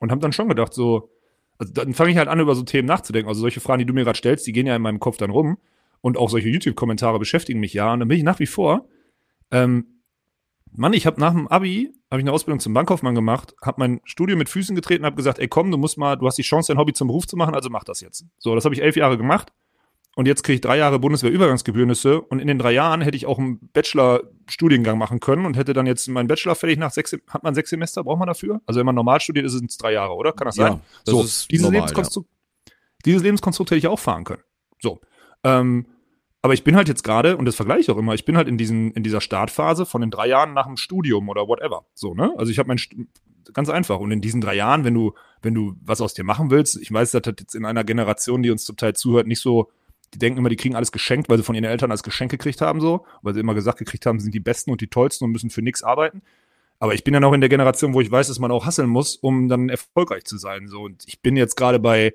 und 0.00 0.10
habe 0.10 0.20
dann 0.20 0.32
schon 0.32 0.48
gedacht, 0.48 0.72
so, 0.72 1.10
also 1.58 1.72
dann 1.72 1.94
fange 1.94 2.10
ich 2.10 2.16
halt 2.16 2.28
an, 2.28 2.40
über 2.40 2.54
so 2.54 2.62
Themen 2.62 2.88
nachzudenken. 2.88 3.28
Also 3.28 3.42
solche 3.42 3.60
Fragen, 3.60 3.80
die 3.80 3.86
du 3.86 3.92
mir 3.92 4.04
gerade 4.04 4.18
stellst, 4.18 4.46
die 4.46 4.52
gehen 4.52 4.66
ja 4.66 4.74
in 4.74 4.82
meinem 4.82 4.98
Kopf 4.98 5.18
dann 5.18 5.30
rum. 5.30 5.58
Und 6.00 6.16
auch 6.16 6.30
solche 6.30 6.48
YouTube-Kommentare 6.48 7.18
beschäftigen 7.18 7.60
mich 7.60 7.74
ja. 7.74 7.92
Und 7.92 8.00
dann 8.00 8.08
bin 8.08 8.16
ich 8.16 8.24
nach 8.24 8.38
wie 8.38 8.46
vor, 8.46 8.88
ähm, 9.50 10.00
Mann, 10.72 10.94
ich 10.94 11.04
habe 11.04 11.20
nach 11.20 11.32
dem 11.32 11.48
Abi, 11.48 11.92
habe 12.10 12.20
ich 12.20 12.24
eine 12.24 12.32
Ausbildung 12.32 12.60
zum 12.60 12.72
Bankkaufmann 12.72 13.14
gemacht, 13.14 13.54
habe 13.60 13.80
mein 13.80 14.00
Studium 14.04 14.38
mit 14.38 14.48
Füßen 14.48 14.74
getreten, 14.74 15.04
habe 15.04 15.16
gesagt, 15.16 15.38
ey 15.38 15.48
komm, 15.48 15.70
du 15.70 15.76
musst 15.76 15.98
mal, 15.98 16.16
du 16.16 16.26
hast 16.26 16.38
die 16.38 16.42
Chance, 16.42 16.72
dein 16.72 16.78
Hobby 16.78 16.92
zum 16.94 17.08
Beruf 17.08 17.26
zu 17.26 17.36
machen, 17.36 17.54
also 17.54 17.68
mach 17.68 17.84
das 17.84 18.00
jetzt. 18.00 18.24
So, 18.38 18.54
das 18.54 18.64
habe 18.64 18.74
ich 18.74 18.80
elf 18.80 18.96
Jahre 18.96 19.18
gemacht. 19.18 19.52
Und 20.16 20.26
jetzt 20.26 20.42
kriege 20.42 20.56
ich 20.56 20.60
drei 20.60 20.76
Jahre 20.76 20.98
Bundeswehr-Übergangsgebührnisse 20.98 22.20
und 22.20 22.40
in 22.40 22.48
den 22.48 22.58
drei 22.58 22.72
Jahren 22.72 23.00
hätte 23.00 23.16
ich 23.16 23.26
auch 23.26 23.38
einen 23.38 23.70
Bachelor-Studiengang 23.72 24.98
machen 24.98 25.20
können 25.20 25.46
und 25.46 25.56
hätte 25.56 25.72
dann 25.72 25.86
jetzt 25.86 26.08
meinen 26.08 26.26
Bachelor 26.26 26.56
fertig 26.56 26.78
nach 26.78 26.90
sechs, 26.90 27.16
hat 27.28 27.42
man 27.44 27.54
sechs 27.54 27.70
Semester, 27.70 28.02
braucht 28.02 28.18
man 28.18 28.26
dafür? 28.26 28.60
Also 28.66 28.80
wenn 28.80 28.86
man 28.86 28.96
normal 28.96 29.20
studiert, 29.20 29.46
ist 29.46 29.54
es 29.54 29.76
drei 29.76 29.92
Jahre, 29.92 30.14
oder? 30.14 30.32
Kann 30.32 30.46
das 30.46 30.56
sein? 30.56 30.72
Ja, 30.72 30.80
das 31.04 31.14
so, 31.14 31.22
ist 31.22 31.50
dieses, 31.50 31.62
normal, 31.62 31.80
Lebenskonstrukt, 31.80 32.28
dieses 33.04 33.22
Lebenskonstrukt 33.22 33.70
hätte 33.70 33.78
ich 33.78 33.86
auch 33.86 33.98
fahren 33.98 34.24
können. 34.24 34.42
So. 34.80 35.00
Ähm, 35.44 35.86
aber 36.42 36.54
ich 36.54 36.64
bin 36.64 36.74
halt 36.74 36.88
jetzt 36.88 37.04
gerade, 37.04 37.36
und 37.36 37.44
das 37.44 37.54
vergleiche 37.54 37.80
ich 37.82 37.90
auch 37.90 37.98
immer, 37.98 38.14
ich 38.14 38.24
bin 38.24 38.36
halt 38.36 38.48
in, 38.48 38.58
diesen, 38.58 38.90
in 38.92 39.02
dieser 39.02 39.20
Startphase 39.20 39.86
von 39.86 40.00
den 40.00 40.10
drei 40.10 40.26
Jahren 40.26 40.54
nach 40.54 40.66
dem 40.66 40.76
Studium 40.76 41.28
oder 41.28 41.46
whatever. 41.46 41.86
So, 41.94 42.14
ne? 42.14 42.32
Also 42.36 42.50
ich 42.50 42.58
habe 42.58 42.66
mein, 42.66 42.80
ganz 43.52 43.68
einfach. 43.68 44.00
Und 44.00 44.10
in 44.10 44.20
diesen 44.20 44.40
drei 44.40 44.54
Jahren, 44.54 44.84
wenn 44.84 44.94
du, 44.94 45.12
wenn 45.42 45.54
du 45.54 45.74
was 45.82 46.00
aus 46.00 46.14
dir 46.14 46.24
machen 46.24 46.50
willst, 46.50 46.76
ich 46.80 46.92
weiß, 46.92 47.12
das 47.12 47.26
hat 47.26 47.40
jetzt 47.40 47.54
in 47.54 47.64
einer 47.64 47.84
Generation, 47.84 48.42
die 48.42 48.50
uns 48.50 48.64
zum 48.64 48.76
Teil 48.76 48.94
zuhört, 48.94 49.26
nicht 49.26 49.40
so, 49.40 49.70
die 50.14 50.18
denken 50.18 50.38
immer, 50.38 50.48
die 50.48 50.56
kriegen 50.56 50.74
alles 50.74 50.92
geschenkt, 50.92 51.28
weil 51.28 51.38
sie 51.38 51.44
von 51.44 51.54
ihren 51.54 51.64
Eltern 51.64 51.90
als 51.90 52.02
Geschenk 52.02 52.30
gekriegt 52.30 52.60
haben, 52.60 52.80
so, 52.80 53.04
weil 53.22 53.34
sie 53.34 53.40
immer 53.40 53.54
gesagt 53.54 53.78
gekriegt 53.78 54.06
haben, 54.06 54.18
sie 54.18 54.24
sind 54.24 54.34
die 54.34 54.40
Besten 54.40 54.70
und 54.70 54.80
die 54.80 54.88
Tollsten 54.88 55.24
und 55.24 55.32
müssen 55.32 55.50
für 55.50 55.62
nichts 55.62 55.82
arbeiten. 55.82 56.22
Aber 56.80 56.94
ich 56.94 57.04
bin 57.04 57.14
ja 57.14 57.20
noch 57.20 57.34
in 57.34 57.40
der 57.40 57.50
Generation, 57.50 57.92
wo 57.92 58.00
ich 58.00 58.10
weiß, 58.10 58.28
dass 58.28 58.38
man 58.38 58.50
auch 58.50 58.64
hasseln 58.64 58.88
muss, 58.88 59.16
um 59.16 59.48
dann 59.48 59.68
erfolgreich 59.68 60.24
zu 60.24 60.38
sein. 60.38 60.66
So, 60.66 60.80
und 60.82 61.04
ich 61.06 61.20
bin 61.20 61.36
jetzt 61.36 61.54
gerade 61.54 61.78
bei, 61.78 62.14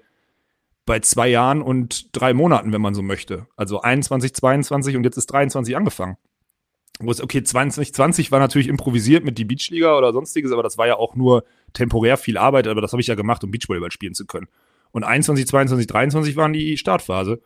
bei 0.86 1.00
zwei 1.00 1.28
Jahren 1.28 1.62
und 1.62 2.10
drei 2.20 2.34
Monaten, 2.34 2.74
wenn 2.74 2.82
man 2.82 2.96
so 2.96 3.04
möchte. 3.04 3.48
Also 3.56 3.82
21, 3.82 4.34
22 4.34 4.98
und 4.98 5.04
jetzt 5.04 5.18
ist 5.18 5.28
23 5.28 5.78
angefangen. 5.78 6.18
Wo 7.00 7.12
es, 7.12 7.22
okay, 7.22 7.44
2020 7.44 8.32
war 8.32 8.40
natürlich 8.40 8.68
improvisiert 8.68 9.24
mit 9.24 9.38
die 9.38 9.46
Beachliga 9.46 9.98
oder 9.98 10.14
sonstiges, 10.14 10.52
aber 10.52 10.64
das 10.64 10.78
war 10.78 10.88
ja 10.88 10.96
auch 10.96 11.16
nur 11.16 11.44
temporär 11.74 12.18
viel 12.18 12.38
Arbeit, 12.38 12.68
aber 12.68 12.82
das 12.82 12.94
habe 12.94 13.02
ich 13.02 13.08
ja 13.08 13.16
gemacht, 13.16 13.44
um 13.44 13.52
Beachvolleyball 13.52 13.92
spielen 13.92 14.14
zu 14.16 14.26
können. 14.26 14.48
Und 14.92 15.04
21, 15.04 15.46
22, 15.46 15.88
23 15.88 16.36
waren 16.38 16.54
die 16.54 16.78
Startphase. 16.78 17.42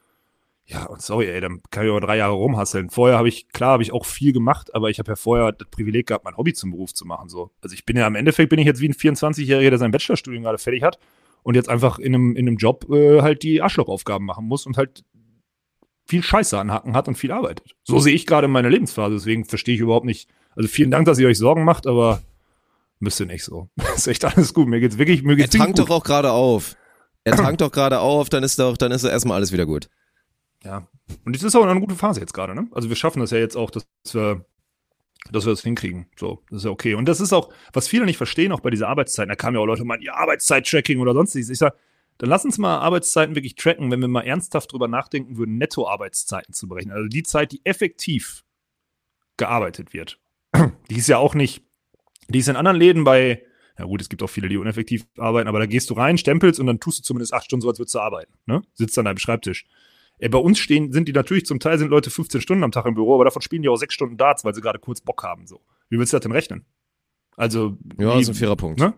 Ja, 0.70 0.86
und 0.86 1.02
sorry, 1.02 1.26
ey, 1.28 1.42
dann 1.42 1.62
kann 1.72 1.84
ich 1.84 1.92
auch 1.92 2.00
drei 2.00 2.18
Jahre 2.18 2.34
rumhasseln. 2.34 2.92
Vorher 2.92 3.18
habe 3.18 3.28
ich, 3.28 3.50
klar, 3.50 3.72
habe 3.72 3.82
ich 3.82 3.92
auch 3.92 4.06
viel 4.06 4.34
gemacht, 4.34 4.76
aber 4.76 4.92
ich 4.92 5.00
habe 5.00 5.12
ja 5.12 5.16
vorher 5.16 5.52
das 5.52 5.68
Privileg 5.72 6.06
gehabt, 6.06 6.26
mein 6.26 6.38
Hobby 6.38 6.54
zum 6.54 6.70
Beruf 6.70 6.94
zu 6.94 7.06
machen. 7.06 7.28
So. 7.28 7.50
Also 7.62 7.74
ich 7.74 7.86
bin 7.86 7.98
ja 7.98 8.06
im 8.06 8.14
Endeffekt 8.14 8.52
bin 8.52 8.60
ich 8.60 8.68
jetzt 8.68 8.80
wie 8.80 8.88
ein 8.88 8.94
24-Jähriger, 8.94 9.72
der 9.72 9.80
sein 9.80 9.90
Bachelorstudium 9.90 10.44
gerade 10.44 10.60
fertig 10.60 10.84
hat 10.84 11.00
und 11.42 11.56
jetzt 11.56 11.70
einfach 11.70 11.98
in 11.98 12.14
einem, 12.14 12.36
in 12.36 12.48
einem 12.48 12.58
Job 12.58 12.88
äh, 12.92 13.24
halt 13.24 13.42
die 13.42 13.64
Arschlochaufgaben 13.64 14.26
machen 14.28 14.46
muss 14.46 14.68
und 14.68 14.78
halt 14.78 15.04
viel 16.06 16.22
Scheiße 16.22 16.58
anhacken 16.60 16.96
hat 16.96 17.08
und 17.08 17.16
viel 17.16 17.32
arbeitet. 17.32 17.76
So 17.84 17.98
sehe 18.00 18.14
ich 18.14 18.28
gerade 18.28 18.48
meine 18.48 18.70
Lebensphase, 18.70 19.16
deswegen 19.16 19.46
verstehe 19.46 19.74
ich 19.74 19.82
überhaupt 19.82 20.06
nicht. 20.06 20.30
Also 20.56 20.70
vielen 20.70 20.92
Dank, 20.92 21.06
dass 21.08 21.18
ihr 21.18 21.28
euch 21.28 21.40
Sorgen 21.40 21.64
macht, 21.64 21.88
aber 21.88 22.22
müsst 23.00 23.20
ihr 23.20 23.26
nicht 23.26 23.44
so. 23.44 23.70
ist 23.96 24.08
echt 24.08 24.24
alles 24.24 24.54
gut. 24.54 24.68
Mir 24.68 24.80
geht's 24.80 25.00
wirklich, 25.00 25.24
mir 25.24 25.34
Er 25.34 25.38
geht's 25.38 25.56
tankt 25.56 25.80
gut. 25.80 25.90
doch 25.90 25.96
auch 25.96 26.04
gerade 26.04 26.32
auf. 26.32 26.76
Er 27.24 27.36
tankt 27.36 27.62
doch 27.62 27.72
gerade 27.72 28.00
auf, 28.02 28.30
dann 28.30 28.44
ist 28.44 28.60
doch, 28.60 28.78
dann 28.78 28.92
ist 28.92 29.04
doch 29.04 29.10
erstmal 29.10 29.38
alles 29.38 29.52
wieder 29.52 29.66
gut. 29.66 29.90
Ja. 30.64 30.88
Und 31.26 31.36
das 31.36 31.44
ist 31.44 31.56
auch 31.56 31.66
eine 31.66 31.80
gute 31.80 31.96
Phase 31.96 32.20
jetzt 32.20 32.34
gerade, 32.34 32.54
ne? 32.56 32.68
Also 32.72 32.90
wir 32.90 32.96
schaffen 32.96 33.20
das 33.20 33.32
ja 33.32 33.38
jetzt 33.38 33.56
auch, 33.56 33.72
dass 33.72 33.86
wir, 34.12 34.46
dass 35.32 35.46
wir 35.46 35.52
das 35.52 35.64
hinkriegen. 35.64 36.08
So, 36.18 36.44
das 36.50 36.60
ist 36.60 36.66
ja 36.66 36.72
okay. 36.72 36.94
Und 36.96 37.06
das 37.06 37.22
ist 37.22 37.34
auch, 37.34 37.52
was 37.74 37.88
viele 37.88 38.06
nicht 38.06 38.18
verstehen, 38.18 38.52
auch 38.52 38.60
bei 38.60 38.70
dieser 38.70 38.90
Arbeitszeit. 38.90 39.30
Da 39.30 39.36
kamen 39.36 39.56
ja 39.56 39.62
auch 39.62 39.66
Leute 39.66 39.82
und 39.84 39.88
meinen, 39.88 40.02
ja, 40.02 40.16
Arbeitszeit-Tracking 40.16 41.00
oder 41.00 41.14
sonstiges. 41.14 41.50
Ich 41.50 41.58
sag, 41.60 41.76
dann 42.20 42.30
lass 42.30 42.44
uns 42.44 42.58
mal 42.58 42.78
Arbeitszeiten 42.80 43.36
wirklich 43.36 43.56
tracken, 43.56 43.90
wenn 43.92 44.02
wir 44.02 44.10
mal 44.10 44.24
ernsthaft 44.24 44.72
drüber 44.74 44.90
nachdenken 44.90 45.38
würden, 45.38 45.58
Netto-Arbeitszeiten 45.58 46.54
zu 46.54 46.68
berechnen. 46.68 46.94
Also 46.94 47.08
die 47.08 47.24
Zeit, 47.24 47.54
die 47.54 47.62
effektiv 47.66 48.44
gearbeitet 49.38 49.94
wird. 49.94 50.20
Die 50.90 50.98
ist 50.98 51.08
ja 51.08 51.18
auch 51.18 51.34
nicht, 51.34 51.64
die 52.28 52.40
ist 52.40 52.50
in 52.50 52.58
anderen 52.58 52.78
Läden 52.78 53.06
bei, 53.06 53.44
ja 53.78 53.86
gut, 53.86 54.02
es 54.02 54.10
gibt 54.10 54.22
auch 54.22 54.30
viele, 54.30 54.50
die 54.50 54.58
uneffektiv 54.58 55.06
arbeiten, 55.18 55.48
aber 55.48 55.60
da 55.60 55.66
gehst 55.66 55.90
du 55.90 55.94
rein, 55.94 56.18
stempelst 56.18 56.60
und 56.60 56.68
dann 56.68 56.82
tust 56.82 57.00
du 57.00 57.04
zumindest 57.04 57.34
acht 57.34 57.46
Stunden 57.46 57.62
so, 57.62 57.70
als 57.70 57.80
würdest 57.80 57.96
du 57.96 58.00
arbeiten. 58.00 58.34
Ne? 58.46 58.62
Sitzt 58.74 59.00
an 59.00 59.06
deinem 59.06 59.18
Schreibtisch. 59.18 59.66
Äh, 60.20 60.30
bei 60.30 60.38
uns 60.38 60.60
stehen, 60.60 60.92
sind 60.92 61.08
die 61.08 61.14
natürlich, 61.14 61.46
zum 61.46 61.60
Teil 61.60 61.80
sind 61.80 61.90
Leute 61.90 62.10
15 62.10 62.42
Stunden 62.42 62.64
am 62.64 62.72
Tag 62.72 62.86
im 62.86 62.94
Büro, 62.94 63.16
aber 63.16 63.26
davon 63.26 63.42
spielen 63.42 63.62
die 63.62 63.70
auch 63.70 63.78
sechs 63.78 63.94
Stunden 63.94 64.18
Darts, 64.18 64.46
weil 64.46 64.54
sie 64.54 64.62
gerade 64.62 64.80
kurz 64.80 65.02
Bock 65.02 65.24
haben. 65.24 65.48
So. 65.48 65.62
Wie 65.90 65.98
willst 65.98 66.14
du 66.14 66.18
das 66.18 66.24
denn 66.24 66.32
rechnen? 66.32 66.66
Also, 67.36 67.78
Ja, 67.98 68.16
wie, 68.16 68.22
ist 68.22 68.30
ein 68.30 68.36
fairer 68.36 68.58
Punkt. 68.58 68.80
Ne? 68.80 68.94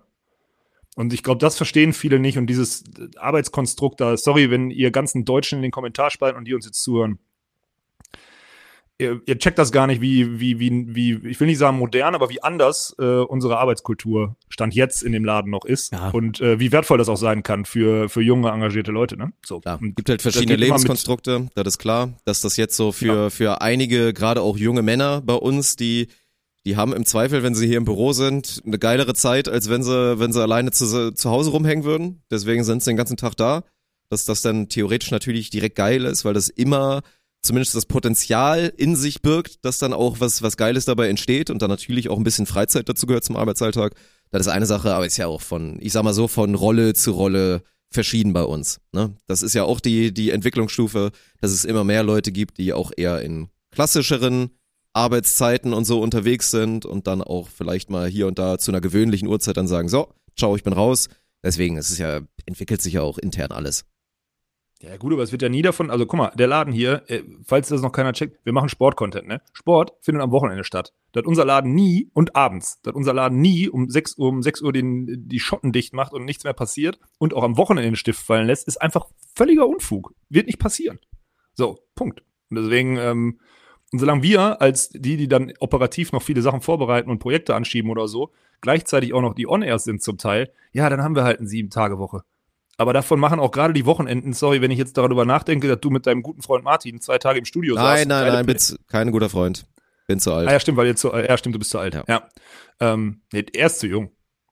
Und 0.95 1.13
ich 1.13 1.23
glaube, 1.23 1.39
das 1.39 1.55
verstehen 1.55 1.93
viele 1.93 2.19
nicht. 2.19 2.37
Und 2.37 2.47
dieses 2.47 2.83
Arbeitskonstrukt 3.17 4.01
da, 4.01 4.17
sorry, 4.17 4.49
wenn 4.51 4.71
ihr 4.71 4.91
ganzen 4.91 5.23
Deutschen 5.23 5.57
in 5.57 5.61
den 5.61 5.71
Kommentarspalten 5.71 6.37
und 6.37 6.45
die 6.45 6.53
uns 6.53 6.65
jetzt 6.65 6.81
zuhören, 6.81 7.19
ihr, 9.01 9.21
ihr 9.25 9.37
checkt 9.37 9.57
das 9.59 9.71
gar 9.71 9.87
nicht, 9.87 10.01
wie, 10.01 10.39
wie, 10.39 10.59
wie, 10.59 10.95
wie, 10.95 11.27
ich 11.27 11.39
will 11.39 11.47
nicht 11.47 11.57
sagen 11.57 11.77
modern, 11.77 12.15
aber 12.15 12.29
wie 12.29 12.41
anders 12.41 12.95
äh, 12.99 13.03
unsere 13.03 13.57
Arbeitskultur 13.57 14.35
Stand 14.49 14.73
jetzt 14.73 15.03
in 15.03 15.11
dem 15.11 15.25
Laden 15.25 15.51
noch 15.51 15.65
ist. 15.65 15.91
Ja. 15.91 16.09
Und 16.11 16.39
äh, 16.39 16.59
wie 16.59 16.71
wertvoll 16.71 16.97
das 16.97 17.09
auch 17.09 17.17
sein 17.17 17.43
kann 17.43 17.65
für, 17.65 18.07
für 18.07 18.21
junge, 18.21 18.49
engagierte 18.49 18.91
Leute. 18.91 19.17
Ne? 19.17 19.33
So. 19.45 19.59
Klar, 19.59 19.79
Und 19.81 19.95
gibt 19.95 20.09
halt 20.09 20.21
verschiedene 20.21 20.55
Lebenskonstrukte, 20.55 21.49
das 21.55 21.67
ist 21.67 21.79
klar, 21.79 22.13
dass 22.25 22.41
das 22.41 22.55
jetzt 22.57 22.77
so 22.77 22.91
für, 22.91 23.31
für 23.31 23.61
einige, 23.61 24.13
gerade 24.13 24.41
auch 24.41 24.57
junge 24.57 24.83
Männer 24.83 25.21
bei 25.21 25.33
uns, 25.33 25.75
die, 25.75 26.07
die 26.65 26.75
haben 26.75 26.93
im 26.93 27.05
Zweifel, 27.05 27.41
wenn 27.43 27.55
sie 27.55 27.67
hier 27.67 27.77
im 27.77 27.85
Büro 27.85 28.13
sind, 28.13 28.61
eine 28.65 28.77
geilere 28.77 29.15
Zeit, 29.15 29.49
als 29.49 29.69
wenn 29.69 29.83
sie, 29.83 30.19
wenn 30.19 30.31
sie 30.31 30.41
alleine 30.41 30.71
zu, 30.71 31.11
zu 31.11 31.29
Hause 31.29 31.49
rumhängen 31.49 31.83
würden. 31.83 32.23
Deswegen 32.29 32.63
sind 32.63 32.83
sie 32.83 32.91
den 32.91 32.97
ganzen 32.97 33.17
Tag 33.17 33.35
da. 33.35 33.63
Dass 34.09 34.25
das 34.25 34.41
dann 34.41 34.67
theoretisch 34.67 35.09
natürlich 35.11 35.51
direkt 35.51 35.77
geil 35.77 36.03
ist, 36.03 36.25
weil 36.25 36.33
das 36.33 36.49
immer 36.49 37.01
zumindest 37.41 37.75
das 37.75 37.85
Potenzial 37.85 38.71
in 38.77 38.95
sich 38.95 39.21
birgt, 39.21 39.65
dass 39.65 39.79
dann 39.79 39.93
auch 39.93 40.19
was, 40.19 40.41
was 40.41 40.57
Geiles 40.57 40.85
dabei 40.85 41.09
entsteht 41.09 41.49
und 41.49 41.61
dann 41.61 41.69
natürlich 41.69 42.09
auch 42.09 42.17
ein 42.17 42.23
bisschen 42.23 42.45
Freizeit 42.45 42.87
dazu 42.87 43.07
gehört 43.07 43.23
zum 43.23 43.35
Arbeitsalltag. 43.35 43.95
Das 44.29 44.41
ist 44.41 44.47
eine 44.47 44.65
Sache, 44.65 44.93
aber 44.93 45.05
ist 45.05 45.17
ja 45.17 45.27
auch 45.27 45.41
von, 45.41 45.77
ich 45.81 45.91
sag 45.93 46.03
mal 46.03 46.13
so, 46.13 46.27
von 46.27 46.55
Rolle 46.55 46.93
zu 46.93 47.11
Rolle 47.11 47.63
verschieden 47.91 48.33
bei 48.33 48.43
uns. 48.43 48.79
Ne? 48.93 49.13
Das 49.27 49.41
ist 49.41 49.53
ja 49.53 49.63
auch 49.63 49.79
die, 49.79 50.13
die 50.13 50.29
Entwicklungsstufe, 50.31 51.11
dass 51.41 51.51
es 51.51 51.65
immer 51.65 51.83
mehr 51.83 52.03
Leute 52.03 52.31
gibt, 52.31 52.57
die 52.57 52.73
auch 52.73 52.91
eher 52.95 53.21
in 53.21 53.49
klassischeren 53.71 54.51
Arbeitszeiten 54.93 55.73
und 55.73 55.85
so 55.85 56.01
unterwegs 56.01 56.51
sind 56.51 56.85
und 56.85 57.07
dann 57.07 57.21
auch 57.21 57.49
vielleicht 57.49 57.89
mal 57.89 58.07
hier 58.07 58.27
und 58.27 58.39
da 58.39 58.57
zu 58.57 58.71
einer 58.71 58.81
gewöhnlichen 58.81 59.27
Uhrzeit 59.27 59.57
dann 59.57 59.67
sagen, 59.67 59.89
so, 59.89 60.13
ciao, 60.37 60.55
ich 60.55 60.63
bin 60.63 60.73
raus. 60.73 61.07
Deswegen, 61.43 61.77
es 61.77 61.89
ist 61.89 61.97
ja, 61.97 62.21
entwickelt 62.45 62.81
sich 62.81 62.93
ja 62.93 63.01
auch 63.01 63.17
intern 63.17 63.51
alles. 63.51 63.85
Ja, 64.81 64.97
gut, 64.97 65.13
aber 65.13 65.21
es 65.21 65.31
wird 65.31 65.43
ja 65.43 65.49
nie 65.49 65.61
davon, 65.61 65.91
also 65.91 66.07
guck 66.07 66.17
mal, 66.17 66.31
der 66.35 66.47
Laden 66.47 66.73
hier, 66.73 67.03
äh, 67.07 67.21
falls 67.45 67.69
das 67.69 67.83
noch 67.83 67.91
keiner 67.91 68.13
checkt, 68.13 68.43
wir 68.43 68.51
machen 68.51 68.67
Sport-Content, 68.67 69.27
ne? 69.27 69.41
Sport 69.53 69.93
findet 70.01 70.23
am 70.23 70.31
Wochenende 70.31 70.63
statt. 70.63 70.91
Da 71.11 71.19
hat 71.19 71.27
unser 71.27 71.45
Laden 71.45 71.75
nie 71.75 72.09
und 72.13 72.35
abends, 72.35 72.81
da 72.81 72.89
hat 72.89 72.95
unser 72.95 73.13
Laden 73.13 73.39
nie 73.39 73.69
um 73.69 73.91
6 73.91 74.17
Uhr, 74.17 74.29
um 74.29 74.41
6 74.41 74.61
Uhr 74.63 74.73
den, 74.73 75.27
die 75.27 75.39
Schotten 75.39 75.71
dicht 75.71 75.93
macht 75.93 76.13
und 76.13 76.25
nichts 76.25 76.45
mehr 76.45 76.53
passiert 76.53 76.99
und 77.19 77.35
auch 77.35 77.43
am 77.43 77.57
Wochenende 77.57 77.91
den 77.91 77.95
Stift 77.95 78.21
fallen 78.21 78.47
lässt, 78.47 78.67
ist 78.67 78.81
einfach 78.81 79.05
völliger 79.35 79.67
Unfug. 79.67 80.15
Wird 80.29 80.47
nicht 80.47 80.59
passieren. 80.59 80.99
So, 81.53 81.77
Punkt. 81.93 82.23
Und 82.49 82.57
deswegen, 82.57 82.97
ähm, 82.97 83.39
und 83.91 83.99
solange 83.99 84.23
wir 84.23 84.61
als 84.61 84.89
die, 84.89 85.15
die 85.15 85.27
dann 85.27 85.53
operativ 85.59 86.11
noch 86.11 86.23
viele 86.23 86.41
Sachen 86.41 86.61
vorbereiten 86.61 87.11
und 87.11 87.19
Projekte 87.19 87.53
anschieben 87.53 87.91
oder 87.91 88.07
so, 88.07 88.31
gleichzeitig 88.61 89.13
auch 89.13 89.21
noch 89.21 89.35
die 89.35 89.47
On-Airs 89.47 89.83
sind 89.83 90.01
zum 90.01 90.17
Teil, 90.17 90.51
ja, 90.71 90.89
dann 90.89 91.03
haben 91.03 91.15
wir 91.15 91.23
halt 91.23 91.39
eine 91.39 91.47
Sieben-Tage-Woche. 91.47 92.23
Aber 92.81 92.93
davon 92.93 93.19
machen 93.19 93.39
auch 93.39 93.51
gerade 93.51 93.73
die 93.73 93.85
Wochenenden, 93.85 94.33
sorry, 94.33 94.59
wenn 94.61 94.71
ich 94.71 94.79
jetzt 94.79 94.97
darüber 94.97 95.23
nachdenke, 95.23 95.67
dass 95.67 95.79
du 95.79 95.91
mit 95.91 96.07
deinem 96.07 96.23
guten 96.23 96.41
Freund 96.41 96.63
Martin 96.63 96.99
zwei 96.99 97.19
Tage 97.19 97.37
im 97.37 97.45
Studio 97.45 97.75
saßt. 97.75 97.85
Nein, 97.85 98.01
und 98.03 98.07
nein, 98.09 98.33
nein, 98.33 98.45
Pl- 98.47 98.69
bin 98.77 98.85
kein 98.87 99.11
guter 99.11 99.29
Freund. 99.29 99.67
Bin 100.07 100.19
zu 100.19 100.33
alt. 100.33 100.49
Ah, 100.49 100.53
ja, 100.53 100.59
stimmt, 100.59 100.77
weil 100.79 100.87
ihr 100.87 100.95
zu, 100.95 101.11
äh, 101.13 101.27
ja, 101.27 101.37
stimmt, 101.37 101.53
du 101.53 101.59
bist 101.59 101.69
zu 101.69 101.77
alt. 101.77 101.93
Ja. 101.93 102.03
Ja. 102.07 102.27
Ähm, 102.79 103.21
nee, 103.31 103.45
er 103.53 103.67
ist 103.67 103.79
zu 103.79 103.85
jung. 103.87 104.11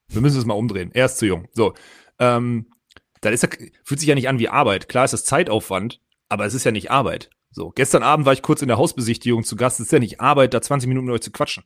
Wir 0.09 0.21
müssen 0.21 0.37
es 0.37 0.45
mal 0.45 0.53
umdrehen. 0.53 0.91
Er 0.93 1.05
ist 1.07 1.17
zu 1.17 1.25
jung. 1.25 1.47
So. 1.53 1.73
Ähm, 2.19 2.67
dann 3.21 3.33
ist 3.33 3.47
fühlt 3.83 3.99
sich 3.99 4.07
ja 4.07 4.13
nicht 4.15 4.29
an 4.29 4.37
wie 4.37 4.47
Arbeit. 4.49 4.87
Klar 4.89 5.05
ist 5.05 5.11
das 5.11 5.25
Zeitaufwand, 5.25 5.99
aber 6.29 6.45
es 6.45 6.53
ist 6.53 6.63
ja 6.65 6.71
nicht 6.71 6.91
Arbeit. 6.91 7.31
So. 7.51 7.71
Gestern 7.71 8.03
Abend 8.03 8.25
war 8.27 8.33
ich 8.33 8.43
kurz 8.43 8.61
in 8.61 8.67
der 8.67 8.77
Hausbesichtigung 8.77 9.43
zu 9.43 9.55
Gast. 9.55 9.79
Es 9.79 9.87
ist 9.87 9.91
ja 9.91 9.97
nicht 9.99 10.21
Arbeit, 10.21 10.53
da 10.53 10.61
20 10.61 10.87
Minuten 10.87 11.07
mit 11.07 11.15
euch 11.15 11.21
zu 11.21 11.31
quatschen. 11.31 11.63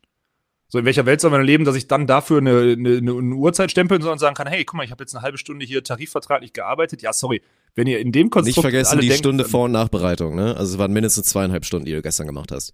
So, 0.74 0.80
in 0.80 0.86
welcher 0.86 1.05
Welt 1.05 1.21
soll 1.21 1.30
man 1.30 1.43
leben, 1.43 1.65
dass 1.65 1.76
ich 1.76 1.88
dann 1.88 2.07
dafür 2.07 2.39
eine, 2.39 2.71
eine, 2.71 2.95
eine 2.97 3.36
Uhrzeit 3.36 3.69
stempeln 3.69 4.01
soll 4.01 4.11
und 4.11 4.17
sagen 4.17 4.34
kann, 4.34 4.47
hey, 4.47 4.65
guck 4.65 4.76
mal, 4.76 4.84
ich 4.84 4.89
habe 4.89 5.03
jetzt 5.03 5.13
eine 5.13 5.21
halbe 5.21 5.38
Stunde 5.38 5.67
hier 5.67 5.84
tarifvertraglich 5.84 6.51
gearbeitet. 6.51 7.03
Ja, 7.03 7.13
sorry. 7.13 7.43
Wenn 7.76 7.86
ihr 7.86 7.99
in 7.99 8.11
dem 8.11 8.32
Konstrukt 8.32 8.57
Nicht 8.57 8.61
vergessen 8.71 8.93
alle 8.93 9.01
die 9.01 9.09
denkt, 9.09 9.19
Stunde 9.19 9.43
dann- 9.43 9.51
Vor- 9.51 9.65
und 9.65 9.71
Nachbereitung, 9.71 10.34
ne? 10.34 10.57
Also 10.57 10.74
es 10.74 10.80
waren 10.80 10.91
mindestens 10.91 11.28
zweieinhalb 11.28 11.63
Stunden, 11.63 11.86
die 11.86 11.91
du 11.91 12.01
gestern 12.01 12.26
gemacht 12.26 12.51
hast. 12.51 12.74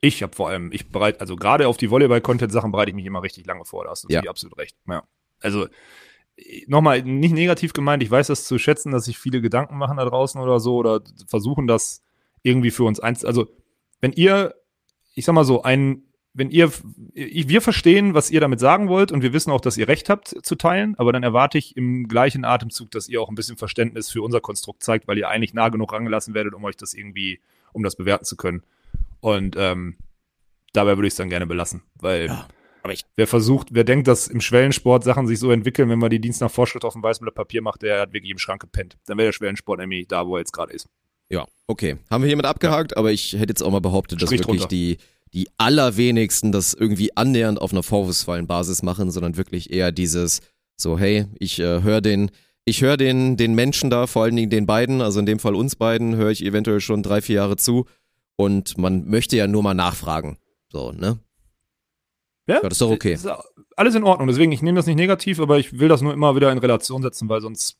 Ich 0.00 0.22
habe 0.22 0.32
vor 0.32 0.48
allem, 0.48 0.70
ich 0.70 0.92
bereite, 0.92 1.20
also 1.20 1.34
gerade 1.34 1.66
auf 1.66 1.76
die 1.76 1.90
Volleyball-Content-Sachen 1.90 2.70
bereite 2.70 2.90
ich 2.90 2.94
mich 2.94 3.04
immer 3.04 3.24
richtig 3.24 3.44
lange 3.46 3.64
vor. 3.64 3.82
Da 3.82 3.90
hast 3.90 4.04
du 4.04 4.08
Ja. 4.10 4.20
absolut 4.28 4.56
recht. 4.56 4.76
Ja. 4.88 5.02
Also 5.40 5.66
nochmal, 6.68 7.02
nicht 7.02 7.34
negativ 7.34 7.72
gemeint, 7.72 8.00
ich 8.04 8.12
weiß 8.12 8.28
das 8.28 8.44
zu 8.44 8.58
schätzen, 8.60 8.92
dass 8.92 9.06
sich 9.06 9.18
viele 9.18 9.40
Gedanken 9.40 9.76
machen 9.76 9.96
da 9.96 10.04
draußen 10.04 10.40
oder 10.40 10.60
so 10.60 10.76
oder 10.76 11.00
versuchen 11.26 11.66
das 11.66 12.00
irgendwie 12.44 12.70
für 12.70 12.84
uns 12.84 13.00
eins. 13.00 13.24
Also, 13.24 13.48
wenn 14.00 14.12
ihr, 14.12 14.54
ich 15.16 15.24
sag 15.24 15.32
mal 15.32 15.44
so, 15.44 15.64
ein, 15.64 16.03
wenn 16.36 16.50
ihr, 16.50 16.70
wir 17.14 17.60
verstehen, 17.60 18.12
was 18.14 18.30
ihr 18.30 18.40
damit 18.40 18.58
sagen 18.60 18.88
wollt 18.88 19.12
und 19.12 19.22
wir 19.22 19.32
wissen 19.32 19.50
auch, 19.52 19.60
dass 19.60 19.76
ihr 19.76 19.86
recht 19.88 20.08
habt 20.10 20.34
zu 20.44 20.56
teilen, 20.56 20.94
aber 20.98 21.12
dann 21.12 21.22
erwarte 21.22 21.58
ich 21.58 21.76
im 21.76 22.08
gleichen 22.08 22.44
Atemzug, 22.44 22.90
dass 22.90 23.08
ihr 23.08 23.20
auch 23.22 23.28
ein 23.28 23.36
bisschen 23.36 23.56
Verständnis 23.56 24.10
für 24.10 24.20
unser 24.22 24.40
Konstrukt 24.40 24.82
zeigt, 24.82 25.06
weil 25.06 25.16
ihr 25.18 25.28
eigentlich 25.28 25.54
nah 25.54 25.68
genug 25.68 25.92
rangelassen 25.92 26.34
werdet, 26.34 26.52
um 26.54 26.64
euch 26.64 26.76
das 26.76 26.92
irgendwie, 26.92 27.40
um 27.72 27.82
das 27.84 27.94
bewerten 27.96 28.24
zu 28.24 28.36
können. 28.36 28.62
Und 29.20 29.54
ähm, 29.58 29.96
dabei 30.72 30.96
würde 30.96 31.06
ich 31.06 31.12
es 31.12 31.16
dann 31.16 31.30
gerne 31.30 31.46
belassen, 31.46 31.82
weil 31.94 32.28
ich- 32.90 33.04
wer 33.16 33.26
versucht, 33.26 33.68
wer 33.70 33.84
denkt, 33.84 34.08
dass 34.08 34.26
im 34.26 34.40
Schwellensport 34.42 35.04
Sachen 35.04 35.26
sich 35.26 35.38
so 35.38 35.50
entwickeln, 35.52 35.88
wenn 35.88 35.98
man 36.00 36.10
die 36.10 36.20
Dienst 36.20 36.40
nach 36.42 36.50
Vorschrift 36.50 36.84
auf 36.84 36.92
dem 36.94 37.02
weißen 37.02 37.24
Blatt 37.24 37.34
Papier 37.34 37.62
macht, 37.62 37.80
der 37.82 38.00
hat 38.00 38.12
wirklich 38.12 38.30
im 38.32 38.38
Schrank 38.38 38.60
gepennt. 38.60 38.98
Dann 39.06 39.16
wäre 39.18 39.28
der 39.28 39.32
Schwellensport 39.32 39.78
nämlich 39.80 40.06
da, 40.08 40.26
wo 40.26 40.36
er 40.36 40.40
jetzt 40.40 40.52
gerade 40.52 40.72
ist. 40.72 40.88
Ja, 41.30 41.46
okay. 41.66 41.96
Haben 42.10 42.22
wir 42.24 42.28
hiermit 42.28 42.44
abgehakt, 42.44 42.96
aber 42.98 43.10
ich 43.10 43.32
hätte 43.32 43.48
jetzt 43.52 43.62
auch 43.62 43.70
mal 43.70 43.80
behauptet, 43.80 44.20
dass 44.20 44.28
Strich 44.28 44.40
wirklich 44.40 44.60
drunter. 44.60 44.68
die, 44.68 44.98
die 45.34 45.48
allerwenigsten 45.58 46.52
das 46.52 46.74
irgendwie 46.74 47.16
annähernd 47.16 47.60
auf 47.60 47.72
einer 47.72 47.82
vorwurfsvollen 47.82 48.46
Basis 48.46 48.82
machen, 48.82 49.10
sondern 49.10 49.36
wirklich 49.36 49.72
eher 49.72 49.92
dieses 49.92 50.40
so, 50.76 50.98
hey, 50.98 51.26
ich 51.38 51.58
äh, 51.58 51.82
höre 51.82 52.00
den, 52.00 52.30
ich 52.64 52.82
höre 52.82 52.96
den, 52.96 53.36
den 53.36 53.54
Menschen 53.54 53.90
da, 53.90 54.06
vor 54.06 54.22
allen 54.22 54.36
Dingen 54.36 54.50
den 54.50 54.66
beiden, 54.66 55.00
also 55.00 55.20
in 55.20 55.26
dem 55.26 55.38
Fall 55.38 55.54
uns 55.54 55.76
beiden, 55.76 56.16
höre 56.16 56.30
ich 56.30 56.44
eventuell 56.44 56.80
schon 56.80 57.02
drei, 57.02 57.20
vier 57.20 57.36
Jahre 57.36 57.56
zu 57.56 57.86
und 58.36 58.78
man 58.78 59.08
möchte 59.08 59.36
ja 59.36 59.46
nur 59.46 59.62
mal 59.62 59.74
nachfragen. 59.74 60.38
So, 60.70 60.92
ne? 60.92 61.18
Ja, 62.46 62.60
das 62.60 62.72
ist 62.72 62.80
doch 62.80 62.90
okay. 62.90 63.14
Ist 63.14 63.28
alles 63.76 63.94
in 63.94 64.04
Ordnung. 64.04 64.28
Deswegen, 64.28 64.52
ich 64.52 64.62
nehme 64.62 64.76
das 64.76 64.86
nicht 64.86 64.96
negativ, 64.96 65.40
aber 65.40 65.58
ich 65.58 65.78
will 65.78 65.88
das 65.88 66.02
nur 66.02 66.12
immer 66.12 66.36
wieder 66.36 66.52
in 66.52 66.58
Relation 66.58 67.02
setzen, 67.02 67.28
weil 67.28 67.40
sonst. 67.40 67.78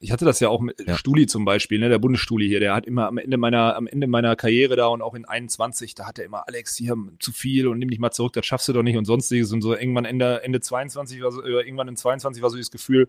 Ich 0.00 0.12
hatte 0.12 0.24
das 0.24 0.38
ja 0.38 0.48
auch 0.48 0.60
mit 0.60 0.86
Ja. 0.86 0.96
Stuli 0.96 1.26
zum 1.26 1.44
Beispiel, 1.44 1.80
ne, 1.80 1.88
der 1.88 1.98
Bundesstuli 1.98 2.46
hier, 2.46 2.60
der 2.60 2.74
hat 2.74 2.86
immer 2.86 3.08
am 3.08 3.18
Ende 3.18 3.36
meiner, 3.36 3.74
am 3.74 3.86
Ende 3.88 4.06
meiner 4.06 4.36
Karriere 4.36 4.76
da 4.76 4.86
und 4.86 5.02
auch 5.02 5.14
in 5.14 5.24
21, 5.24 5.94
da 5.96 6.06
hat 6.06 6.18
er 6.20 6.24
immer, 6.24 6.46
Alex, 6.46 6.76
hier 6.76 6.96
zu 7.18 7.32
viel 7.32 7.66
und 7.66 7.78
nimm 7.78 7.90
dich 7.90 7.98
mal 7.98 8.12
zurück, 8.12 8.32
das 8.34 8.46
schaffst 8.46 8.68
du 8.68 8.72
doch 8.72 8.84
nicht 8.84 8.96
und 8.96 9.06
sonstiges 9.06 9.52
und 9.52 9.60
so 9.60 9.74
irgendwann 9.74 10.04
Ende, 10.04 10.42
Ende 10.44 10.60
22 10.60 11.20
war 11.22 11.32
so, 11.32 11.42
äh, 11.42 11.64
irgendwann 11.64 11.88
in 11.88 11.96
22 11.96 12.42
war 12.42 12.50
so 12.50 12.56
dieses 12.56 12.70
Gefühl, 12.70 13.08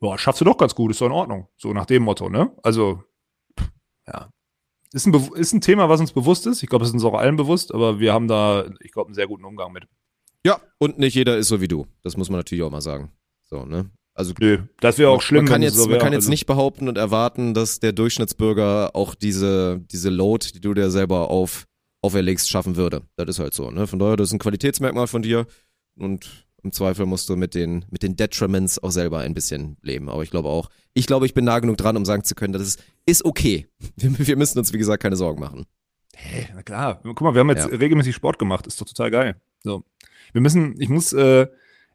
boah, 0.00 0.16
schaffst 0.18 0.40
du 0.40 0.44
doch 0.46 0.56
ganz 0.56 0.74
gut, 0.74 0.90
ist 0.92 1.00
doch 1.00 1.06
in 1.06 1.12
Ordnung. 1.12 1.48
So 1.56 1.72
nach 1.74 1.86
dem 1.86 2.04
Motto, 2.04 2.30
ne? 2.30 2.52
Also, 2.62 3.02
ja. 4.06 4.30
Ist 4.94 5.06
ein, 5.06 5.12
ist 5.34 5.52
ein 5.52 5.60
Thema, 5.60 5.90
was 5.90 6.00
uns 6.00 6.12
bewusst 6.12 6.46
ist. 6.46 6.62
Ich 6.62 6.70
glaube, 6.70 6.84
es 6.84 6.88
ist 6.90 6.94
uns 6.94 7.04
auch 7.04 7.12
allen 7.18 7.36
bewusst, 7.36 7.74
aber 7.74 8.00
wir 8.00 8.14
haben 8.14 8.26
da, 8.28 8.70
ich 8.80 8.92
glaube, 8.92 9.08
einen 9.08 9.14
sehr 9.14 9.26
guten 9.26 9.44
Umgang 9.44 9.72
mit. 9.72 9.86
Ja, 10.46 10.60
und 10.78 10.98
nicht 10.98 11.14
jeder 11.14 11.36
ist 11.36 11.48
so 11.48 11.60
wie 11.60 11.68
du. 11.68 11.86
Das 12.02 12.16
muss 12.16 12.30
man 12.30 12.38
natürlich 12.38 12.64
auch 12.64 12.70
mal 12.70 12.80
sagen. 12.80 13.12
So, 13.44 13.66
ne? 13.66 13.90
Also 14.18 14.34
Nö, 14.40 14.58
das 14.80 14.98
wäre 14.98 15.10
auch 15.10 15.22
schlimm. 15.22 15.44
Man 15.44 15.52
kann 15.52 15.62
jetzt, 15.62 15.76
so 15.76 15.88
man 15.88 16.00
kann 16.00 16.12
jetzt 16.12 16.22
Also, 16.22 16.30
nicht 16.30 16.46
behaupten 16.46 16.88
und 16.88 16.98
erwarten, 16.98 17.54
dass 17.54 17.78
der 17.78 17.92
Durchschnittsbürger 17.92 18.96
auch 18.96 19.14
diese, 19.14 19.80
diese 19.92 20.10
Load, 20.10 20.44
die 20.54 20.60
du 20.60 20.74
dir 20.74 20.90
selber 20.90 21.30
auf, 21.30 21.66
auferlegst, 22.02 22.50
schaffen 22.50 22.74
würde. 22.74 23.02
Das 23.14 23.28
ist 23.28 23.38
halt 23.38 23.54
so, 23.54 23.70
ne? 23.70 23.86
Von 23.86 24.00
daher, 24.00 24.16
das 24.16 24.30
ist 24.30 24.32
ein 24.32 24.40
Qualitätsmerkmal 24.40 25.06
von 25.06 25.22
dir 25.22 25.46
und 25.96 26.46
im 26.64 26.72
Zweifel 26.72 27.06
musst 27.06 27.28
du 27.28 27.36
mit 27.36 27.54
den, 27.54 27.84
mit 27.90 28.02
den 28.02 28.16
Detriments 28.16 28.82
auch 28.82 28.90
selber 28.90 29.20
ein 29.20 29.34
bisschen 29.34 29.76
leben. 29.82 30.08
Aber 30.08 30.24
ich 30.24 30.30
glaube 30.30 30.48
auch, 30.48 30.68
ich 30.94 31.06
glaube, 31.06 31.24
ich 31.24 31.32
bin 31.32 31.44
nah 31.44 31.60
genug 31.60 31.76
dran, 31.76 31.96
um 31.96 32.04
sagen 32.04 32.24
zu 32.24 32.34
können, 32.34 32.52
das 32.52 32.62
ist, 32.62 32.82
ist 33.06 33.24
okay. 33.24 33.68
Wir, 33.96 34.26
wir 34.26 34.36
müssen 34.36 34.58
uns, 34.58 34.72
wie 34.72 34.78
gesagt, 34.78 35.00
keine 35.00 35.14
Sorgen 35.14 35.38
machen. 35.40 35.64
Hey, 36.16 36.48
na 36.52 36.64
klar. 36.64 37.00
Guck 37.04 37.20
mal, 37.20 37.34
wir 37.34 37.40
haben 37.40 37.50
jetzt 37.50 37.70
Ja. 37.70 37.76
regelmäßig 37.76 38.16
Sport 38.16 38.40
gemacht. 38.40 38.66
Ist 38.66 38.80
doch 38.80 38.86
total 38.88 39.12
geil. 39.12 39.36
So. 39.62 39.84
Wir 40.32 40.40
müssen, 40.40 40.74
ich 40.80 40.88
muss, 40.88 41.12
äh, 41.12 41.46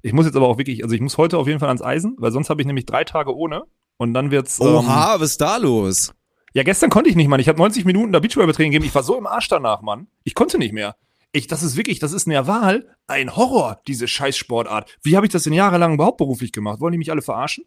ich 0.03 0.13
muss 0.13 0.25
jetzt 0.25 0.35
aber 0.35 0.47
auch 0.47 0.59
wirklich, 0.59 0.83
also 0.83 0.93
ich 0.93 1.01
muss 1.01 1.17
heute 1.17 1.39
auf 1.39 1.47
jeden 1.47 1.59
Fall 1.59 1.69
ans 1.69 1.81
Eisen, 1.81 2.15
weil 2.19 2.31
sonst 2.31 2.51
habe 2.51 2.61
ich 2.61 2.67
nämlich 2.67 2.85
drei 2.85 3.03
Tage 3.03 3.35
ohne 3.35 3.63
und 3.97 4.13
dann 4.13 4.29
wird's. 4.29 4.59
Ähm, 4.59 4.67
Oha, 4.67 5.15
was 5.19 5.31
ist 5.31 5.41
da 5.41 5.57
los? 5.57 6.13
ja, 6.53 6.63
gestern 6.63 6.89
konnte 6.89 7.09
ich 7.09 7.15
nicht, 7.15 7.27
Mann. 7.27 7.39
Ich 7.39 7.47
habe 7.47 7.57
90 7.57 7.83
Minuten 7.83 8.11
da 8.11 8.19
Beachvolleyball-Training 8.19 8.71
gegeben. 8.71 8.85
Ich 8.85 8.93
war 8.93 9.03
so 9.03 9.17
im 9.17 9.25
Arsch 9.25 9.47
danach, 9.47 9.81
Mann. 9.81 10.07
Ich 10.23 10.35
konnte 10.35 10.59
nicht 10.59 10.71
mehr. 10.71 10.95
Ich, 11.31 11.47
das 11.47 11.63
ist 11.63 11.75
wirklich, 11.75 11.97
das 11.97 12.13
ist 12.13 12.27
eine 12.27 12.45
Wahl, 12.45 12.85
ein 13.07 13.35
Horror, 13.35 13.81
diese 13.87 14.07
Scheißsportart. 14.07 14.97
Wie 15.01 15.15
habe 15.15 15.25
ich 15.25 15.31
das 15.31 15.43
denn 15.43 15.53
jahrelang 15.53 15.95
überhaupt 15.95 16.17
beruflich 16.17 16.51
gemacht? 16.51 16.79
Wollen 16.79 16.91
die 16.91 16.99
mich 16.99 17.09
alle 17.09 17.23
verarschen? 17.23 17.65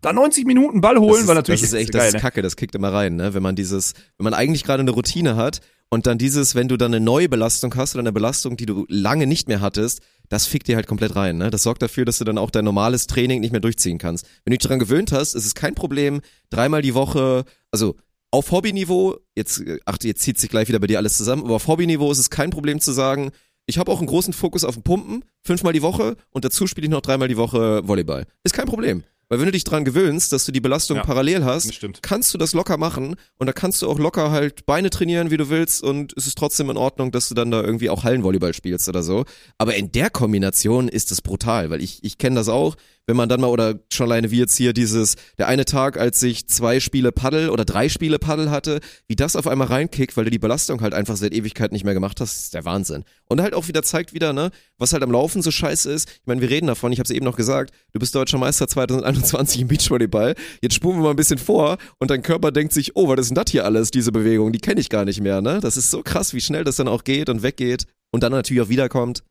Da 0.00 0.12
90 0.12 0.46
Minuten 0.46 0.80
Ball 0.80 0.98
holen, 0.98 1.22
ist, 1.22 1.28
weil 1.28 1.36
natürlich 1.36 1.60
das 1.60 1.70
ist 1.70 1.78
echt, 1.78 1.94
das 1.94 2.08
ist 2.08 2.14
ne? 2.14 2.20
kacke, 2.20 2.42
das 2.42 2.56
kickt 2.56 2.74
immer 2.74 2.92
rein, 2.92 3.16
ne? 3.16 3.34
Wenn 3.34 3.42
man 3.42 3.54
dieses, 3.54 3.94
wenn 4.16 4.24
man 4.24 4.34
eigentlich 4.34 4.64
gerade 4.64 4.80
eine 4.80 4.90
Routine 4.90 5.36
hat 5.36 5.60
und 5.88 6.06
dann 6.06 6.18
dieses, 6.18 6.56
wenn 6.56 6.68
du 6.68 6.76
dann 6.76 6.92
eine 6.92 7.04
neue 7.04 7.28
Belastung 7.28 7.74
hast 7.76 7.94
oder 7.94 8.00
eine 8.00 8.12
Belastung, 8.12 8.56
die 8.56 8.66
du 8.66 8.84
lange 8.88 9.26
nicht 9.26 9.48
mehr 9.48 9.60
hattest, 9.60 10.00
das 10.28 10.46
fickt 10.46 10.68
dir 10.68 10.76
halt 10.76 10.86
komplett 10.86 11.16
rein, 11.16 11.38
ne? 11.38 11.50
Das 11.50 11.62
sorgt 11.62 11.82
dafür, 11.82 12.04
dass 12.04 12.18
du 12.18 12.24
dann 12.24 12.38
auch 12.38 12.50
dein 12.50 12.64
normales 12.64 13.06
Training 13.06 13.40
nicht 13.40 13.52
mehr 13.52 13.60
durchziehen 13.60 13.98
kannst. 13.98 14.26
Wenn 14.44 14.52
du 14.52 14.58
dich 14.58 14.62
daran 14.62 14.78
gewöhnt 14.78 15.12
hast, 15.12 15.34
ist 15.34 15.46
es 15.46 15.54
kein 15.54 15.74
Problem, 15.74 16.20
dreimal 16.50 16.82
die 16.82 16.94
Woche, 16.94 17.44
also 17.70 17.96
auf 18.30 18.50
Hobbyniveau, 18.50 19.16
jetzt, 19.34 19.60
äh, 19.60 19.78
ach, 19.86 19.98
jetzt 20.02 20.22
zieht 20.22 20.38
sich 20.38 20.50
gleich 20.50 20.68
wieder 20.68 20.80
bei 20.80 20.86
dir 20.86 20.98
alles 20.98 21.16
zusammen, 21.16 21.44
aber 21.44 21.56
auf 21.56 21.66
Hobbyniveau 21.66 22.12
ist 22.12 22.18
es 22.18 22.30
kein 22.30 22.50
Problem 22.50 22.80
zu 22.80 22.92
sagen, 22.92 23.30
ich 23.66 23.78
habe 23.78 23.90
auch 23.90 23.98
einen 23.98 24.06
großen 24.06 24.32
Fokus 24.32 24.64
auf 24.64 24.74
den 24.74 24.82
Pumpen, 24.82 25.24
fünfmal 25.42 25.72
die 25.72 25.82
Woche 25.82 26.16
und 26.30 26.44
dazu 26.44 26.66
spiele 26.66 26.86
ich 26.86 26.90
noch 26.90 27.02
dreimal 27.02 27.28
die 27.28 27.36
Woche 27.36 27.86
Volleyball. 27.86 28.26
Ist 28.42 28.54
kein 28.54 28.66
Problem. 28.66 29.04
Weil 29.28 29.40
wenn 29.40 29.46
du 29.46 29.52
dich 29.52 29.64
dran 29.64 29.84
gewöhnst, 29.84 30.32
dass 30.32 30.46
du 30.46 30.52
die 30.52 30.60
Belastung 30.60 30.96
Ja, 30.98 31.02
parallel 31.04 31.44
hast, 31.44 31.74
stimmt. 31.74 32.02
kannst 32.02 32.32
du 32.32 32.38
das 32.38 32.54
locker 32.54 32.78
machen 32.78 33.16
und 33.38 33.46
da 33.46 33.52
kannst 33.52 33.82
du 33.82 33.88
auch 33.88 33.98
locker 33.98 34.30
halt 34.30 34.64
Beine 34.64 34.88
trainieren, 34.90 35.30
wie 35.30 35.36
du 35.36 35.50
willst 35.50 35.82
und 35.82 36.14
es 36.16 36.26
ist 36.26 36.38
trotzdem 36.38 36.70
in 36.70 36.76
Ordnung, 36.78 37.12
dass 37.12 37.28
du 37.28 37.34
dann 37.34 37.50
da 37.50 37.62
irgendwie 37.62 37.90
auch 37.90 38.04
Hallenvolleyball 38.04 38.54
spielst 38.54 38.88
oder 38.88 39.02
so. 39.02 39.24
Aber 39.58 39.74
in 39.74 39.92
der 39.92 40.08
Kombination 40.10 40.88
ist 40.88 41.12
es 41.12 41.20
brutal, 41.20 41.68
weil 41.70 41.82
ich, 41.82 42.02
ich 42.04 42.16
kenne 42.16 42.36
das 42.36 42.48
auch, 42.48 42.76
wenn 43.08 43.16
man 43.16 43.28
dann 43.30 43.40
mal 43.40 43.48
oder 43.48 43.80
schon 43.90 44.06
alleine 44.06 44.30
wie 44.30 44.38
jetzt 44.38 44.54
hier 44.54 44.74
dieses, 44.74 45.16
der 45.38 45.48
eine 45.48 45.64
Tag, 45.64 45.98
als 45.98 46.22
ich 46.22 46.46
zwei 46.46 46.78
Spiele 46.78 47.10
Paddel 47.10 47.48
oder 47.48 47.64
drei 47.64 47.88
Spiele 47.88 48.18
Paddel 48.18 48.50
hatte, 48.50 48.80
wie 49.08 49.16
das 49.16 49.34
auf 49.34 49.46
einmal 49.46 49.68
reinkickt, 49.68 50.14
weil 50.16 50.24
du 50.24 50.30
die 50.30 50.38
Belastung 50.38 50.82
halt 50.82 50.92
einfach 50.92 51.16
seit 51.16 51.32
Ewigkeit 51.32 51.72
nicht 51.72 51.84
mehr 51.84 51.94
gemacht 51.94 52.20
hast, 52.20 52.38
ist 52.38 52.54
der 52.54 52.66
Wahnsinn. 52.66 53.04
Und 53.26 53.40
halt 53.40 53.54
auch 53.54 53.66
wieder 53.66 53.82
zeigt 53.82 54.12
wieder, 54.12 54.34
ne, 54.34 54.50
was 54.76 54.92
halt 54.92 55.02
am 55.02 55.10
Laufen 55.10 55.40
so 55.40 55.50
scheiße 55.50 55.90
ist. 55.90 56.10
Ich 56.20 56.26
meine, 56.26 56.42
wir 56.42 56.50
reden 56.50 56.66
davon, 56.66 56.92
ich 56.92 56.98
habe 56.98 57.06
es 57.06 57.10
eben 57.10 57.24
noch 57.24 57.36
gesagt, 57.36 57.74
du 57.92 57.98
bist 57.98 58.14
deutscher 58.14 58.36
Meister 58.36 58.68
2021 58.68 59.62
im 59.62 59.68
Beachvolleyball. 59.68 60.34
Jetzt 60.60 60.74
spulen 60.74 60.98
wir 60.98 61.04
mal 61.04 61.10
ein 61.10 61.16
bisschen 61.16 61.38
vor 61.38 61.78
und 61.98 62.10
dein 62.10 62.22
Körper 62.22 62.52
denkt 62.52 62.74
sich, 62.74 62.94
oh, 62.94 63.08
was 63.08 63.20
ist 63.20 63.28
denn 63.30 63.36
das 63.36 63.50
hier 63.50 63.64
alles, 63.64 63.90
diese 63.90 64.12
Bewegung? 64.12 64.52
Die 64.52 64.60
kenne 64.60 64.82
ich 64.82 64.90
gar 64.90 65.06
nicht 65.06 65.22
mehr, 65.22 65.40
ne? 65.40 65.60
Das 65.62 65.78
ist 65.78 65.90
so 65.90 66.02
krass, 66.02 66.34
wie 66.34 66.42
schnell 66.42 66.64
das 66.64 66.76
dann 66.76 66.88
auch 66.88 67.04
geht 67.04 67.30
und 67.30 67.42
weggeht 67.42 67.86
und 68.10 68.22
dann 68.22 68.32
natürlich 68.32 68.62
auch 68.62 68.68
wiederkommt. 68.68 69.22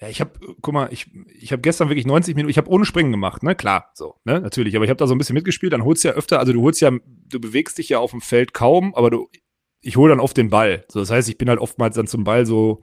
Ja, 0.00 0.08
ich 0.08 0.20
habe, 0.20 0.32
guck 0.60 0.74
mal, 0.74 0.88
ich, 0.92 1.10
ich 1.38 1.52
habe 1.52 1.62
gestern 1.62 1.88
wirklich 1.88 2.06
90 2.06 2.34
Minuten, 2.34 2.50
ich 2.50 2.58
habe 2.58 2.70
ohne 2.70 2.84
Springen 2.84 3.12
gemacht, 3.12 3.42
ne? 3.42 3.54
Klar, 3.54 3.90
so, 3.94 4.16
ne? 4.24 4.40
Natürlich, 4.40 4.76
aber 4.76 4.84
ich 4.84 4.90
habe 4.90 4.98
da 4.98 5.06
so 5.06 5.14
ein 5.14 5.18
bisschen 5.18 5.34
mitgespielt, 5.34 5.72
dann 5.72 5.84
holst 5.84 6.04
du 6.04 6.08
ja 6.08 6.14
öfter, 6.14 6.38
also 6.38 6.52
du 6.52 6.60
holst 6.62 6.82
ja, 6.82 6.90
du 6.90 7.40
bewegst 7.40 7.78
dich 7.78 7.88
ja 7.88 7.98
auf 7.98 8.10
dem 8.10 8.20
Feld 8.20 8.52
kaum, 8.52 8.94
aber 8.94 9.10
du, 9.10 9.30
ich 9.80 9.96
hole 9.96 10.10
dann 10.10 10.20
oft 10.20 10.36
den 10.36 10.50
Ball. 10.50 10.84
So, 10.88 11.00
das 11.00 11.10
heißt, 11.10 11.28
ich 11.30 11.38
bin 11.38 11.48
halt 11.48 11.60
oftmals 11.60 11.96
dann 11.96 12.06
zum 12.06 12.24
Ball 12.24 12.44
so 12.44 12.80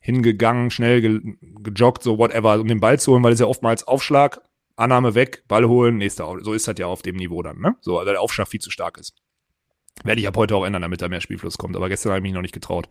hingegangen, 0.00 0.70
schnell 0.70 1.00
ge, 1.00 1.20
gejoggt, 1.62 2.02
so 2.02 2.18
whatever, 2.18 2.58
um 2.58 2.66
den 2.66 2.80
Ball 2.80 2.98
zu 2.98 3.12
holen, 3.12 3.22
weil 3.22 3.32
es 3.32 3.40
ja 3.40 3.46
oftmals 3.46 3.86
Aufschlag, 3.86 4.40
Annahme 4.74 5.14
weg, 5.14 5.44
Ball 5.46 5.68
holen, 5.68 5.98
nächster, 5.98 6.32
so 6.40 6.52
ist 6.52 6.66
das 6.66 6.76
ja 6.78 6.86
auf 6.86 7.02
dem 7.02 7.16
Niveau 7.16 7.42
dann, 7.42 7.60
ne? 7.60 7.76
So, 7.80 7.94
weil 7.94 8.04
der 8.04 8.20
Aufschlag 8.20 8.48
viel 8.48 8.60
zu 8.60 8.70
stark 8.70 8.98
ist. 8.98 9.14
Werde 10.02 10.20
ich 10.20 10.26
ab 10.26 10.36
heute 10.36 10.56
auch 10.56 10.64
ändern, 10.64 10.82
damit 10.82 11.02
da 11.02 11.08
mehr 11.08 11.20
Spielfluss 11.20 11.58
kommt, 11.58 11.76
aber 11.76 11.88
gestern 11.88 12.10
habe 12.10 12.18
ich 12.18 12.22
mich 12.22 12.32
noch 12.32 12.42
nicht 12.42 12.54
getraut. 12.54 12.88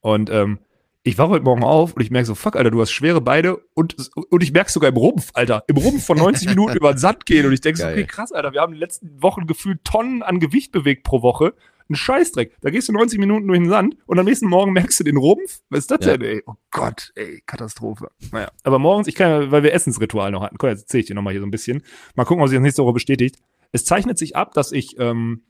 Und 0.00 0.30
ähm, 0.30 0.60
ich 1.02 1.16
wache 1.16 1.30
heute 1.30 1.44
Morgen 1.44 1.62
auf 1.64 1.94
und 1.94 2.02
ich 2.02 2.10
merke 2.10 2.26
so, 2.26 2.34
fuck, 2.34 2.56
Alter, 2.56 2.70
du 2.70 2.80
hast 2.80 2.90
schwere 2.90 3.20
Beine 3.20 3.56
und, 3.74 3.96
und 4.30 4.42
ich 4.42 4.52
merke 4.52 4.70
sogar 4.70 4.90
im 4.90 4.96
Rumpf, 4.96 5.30
Alter, 5.34 5.64
im 5.66 5.76
Rumpf 5.78 6.04
von 6.04 6.18
90 6.18 6.48
Minuten 6.50 6.76
über 6.76 6.92
den 6.92 6.98
Sand 6.98 7.24
gehen 7.26 7.46
und 7.46 7.52
ich 7.52 7.60
denke 7.62 7.80
so, 7.80 7.86
okay, 7.86 8.04
krass, 8.04 8.32
Alter, 8.32 8.52
wir 8.52 8.60
haben 8.60 8.72
in 8.72 8.76
den 8.76 8.80
letzten 8.80 9.22
Wochen 9.22 9.46
gefühlt 9.46 9.82
Tonnen 9.84 10.22
an 10.22 10.40
Gewicht 10.40 10.72
bewegt 10.72 11.04
pro 11.04 11.22
Woche. 11.22 11.54
Ein 11.88 11.96
Scheißdreck. 11.96 12.56
Da 12.60 12.70
gehst 12.70 12.88
du 12.88 12.92
90 12.92 13.18
Minuten 13.18 13.48
durch 13.48 13.58
den 13.58 13.68
Sand 13.68 13.96
und 14.06 14.16
am 14.18 14.24
nächsten 14.24 14.46
Morgen 14.46 14.72
merkst 14.72 15.00
du 15.00 15.04
den 15.04 15.16
Rumpf. 15.16 15.60
Was 15.70 15.80
ist 15.80 15.90
das 15.90 16.06
Ja. 16.06 16.16
denn, 16.16 16.22
ey? 16.36 16.42
Oh 16.46 16.54
Gott, 16.70 17.10
ey, 17.16 17.42
Katastrophe. 17.46 18.10
Naja, 18.30 18.48
aber 18.62 18.78
morgens, 18.78 19.08
ich 19.08 19.16
kann 19.16 19.28
ja, 19.28 19.50
weil 19.50 19.64
wir 19.64 19.72
Essensritual 19.72 20.30
noch 20.30 20.42
hatten, 20.42 20.56
komm, 20.56 20.70
jetzt 20.70 20.82
erzähle 20.82 21.00
ich 21.00 21.06
dir 21.06 21.14
nochmal 21.14 21.32
hier 21.32 21.40
so 21.40 21.46
ein 21.46 21.50
bisschen. 21.50 21.82
Mal 22.14 22.24
gucken, 22.24 22.42
ob 22.42 22.48
sich 22.48 22.56
das 22.58 22.62
nächste 22.62 22.84
Woche 22.84 22.92
bestätigt. 22.92 23.38
Es 23.72 23.84
zeichnet 23.84 24.18
sich 24.18 24.36
ab, 24.36 24.54
dass 24.54 24.70
ich 24.70 25.00
ähm, 25.00 25.42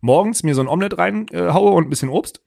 morgens 0.00 0.42
mir 0.44 0.54
so 0.54 0.60
ein 0.60 0.68
Omelett 0.68 0.98
reinhaue 0.98 1.48
äh, 1.48 1.52
haue 1.52 1.72
und 1.72 1.84
ein 1.86 1.90
bisschen 1.90 2.08
Obst 2.08 2.42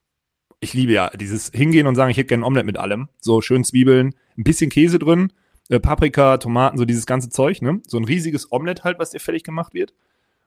ich 0.60 0.74
liebe 0.74 0.92
ja 0.94 1.10
dieses 1.12 1.52
Hingehen 1.54 1.88
und 1.88 1.96
sagen, 1.96 2.12
ich 2.12 2.18
hätte 2.18 2.28
gerne 2.28 2.42
ein 2.44 2.48
Omelett 2.48 2.66
mit 2.66 2.78
allem. 2.78 3.10
So 3.20 3.42
schön 3.42 3.64
Zwiebeln, 3.64 4.14
ein 4.38 4.44
bisschen 4.44 4.70
Käse 4.70 5.00
drin, 5.00 5.32
äh, 5.70 5.80
Paprika, 5.80 6.38
Tomaten, 6.38 6.78
so 6.78 6.86
dieses 6.86 7.06
ganze 7.06 7.30
Zeug, 7.30 7.62
ne? 7.62 7.82
So 7.88 7.98
ein 7.98 8.04
riesiges 8.06 8.52
Omelett 8.52 8.84
halt, 8.84 9.00
was 9.00 9.12
dir 9.12 9.20
fertig 9.20 9.44
gemacht 9.44 9.74
wird. 9.74 9.94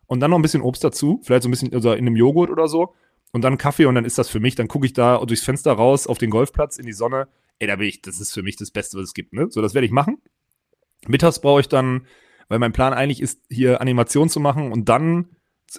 Und 0.06 0.20
dann 0.20 0.30
noch 0.30 0.38
ein 0.38 0.42
bisschen 0.42 0.62
Obst 0.62 0.84
dazu, 0.84 1.20
vielleicht 1.22 1.44
so 1.44 1.48
ein 1.48 1.52
bisschen 1.52 1.72
also 1.72 1.92
in 1.92 2.06
einem 2.06 2.16
Joghurt 2.16 2.50
oder 2.50 2.68
so. 2.68 2.94
Und 3.30 3.42
dann 3.42 3.56
Kaffee 3.56 3.86
und 3.86 3.94
dann 3.94 4.04
ist 4.04 4.18
das 4.18 4.28
für 4.28 4.40
mich. 4.40 4.54
Dann 4.56 4.68
gucke 4.68 4.84
ich 4.84 4.92
da 4.92 5.24
durchs 5.24 5.42
Fenster 5.44 5.72
raus 5.72 6.06
auf 6.06 6.18
den 6.18 6.28
Golfplatz 6.28 6.76
in 6.76 6.84
die 6.84 6.92
Sonne. 6.92 7.28
Ey, 7.58 7.66
da 7.66 7.76
bin 7.76 7.88
ich, 7.88 8.02
das 8.02 8.20
ist 8.20 8.32
für 8.32 8.42
mich 8.42 8.56
das 8.56 8.70
Beste, 8.70 8.98
was 8.98 9.04
es 9.04 9.14
gibt, 9.14 9.32
ne? 9.32 9.46
So, 9.48 9.62
das 9.62 9.72
werde 9.72 9.86
ich 9.86 9.92
machen. 9.92 10.18
Mittags 11.08 11.40
brauche 11.40 11.60
ich 11.60 11.68
dann, 11.68 12.06
weil 12.48 12.58
mein 12.58 12.72
Plan 12.72 12.92
eigentlich 12.92 13.22
ist, 13.22 13.40
hier 13.48 13.80
Animation 13.80 14.28
zu 14.28 14.40
machen 14.40 14.70
und 14.72 14.88
dann 14.90 15.28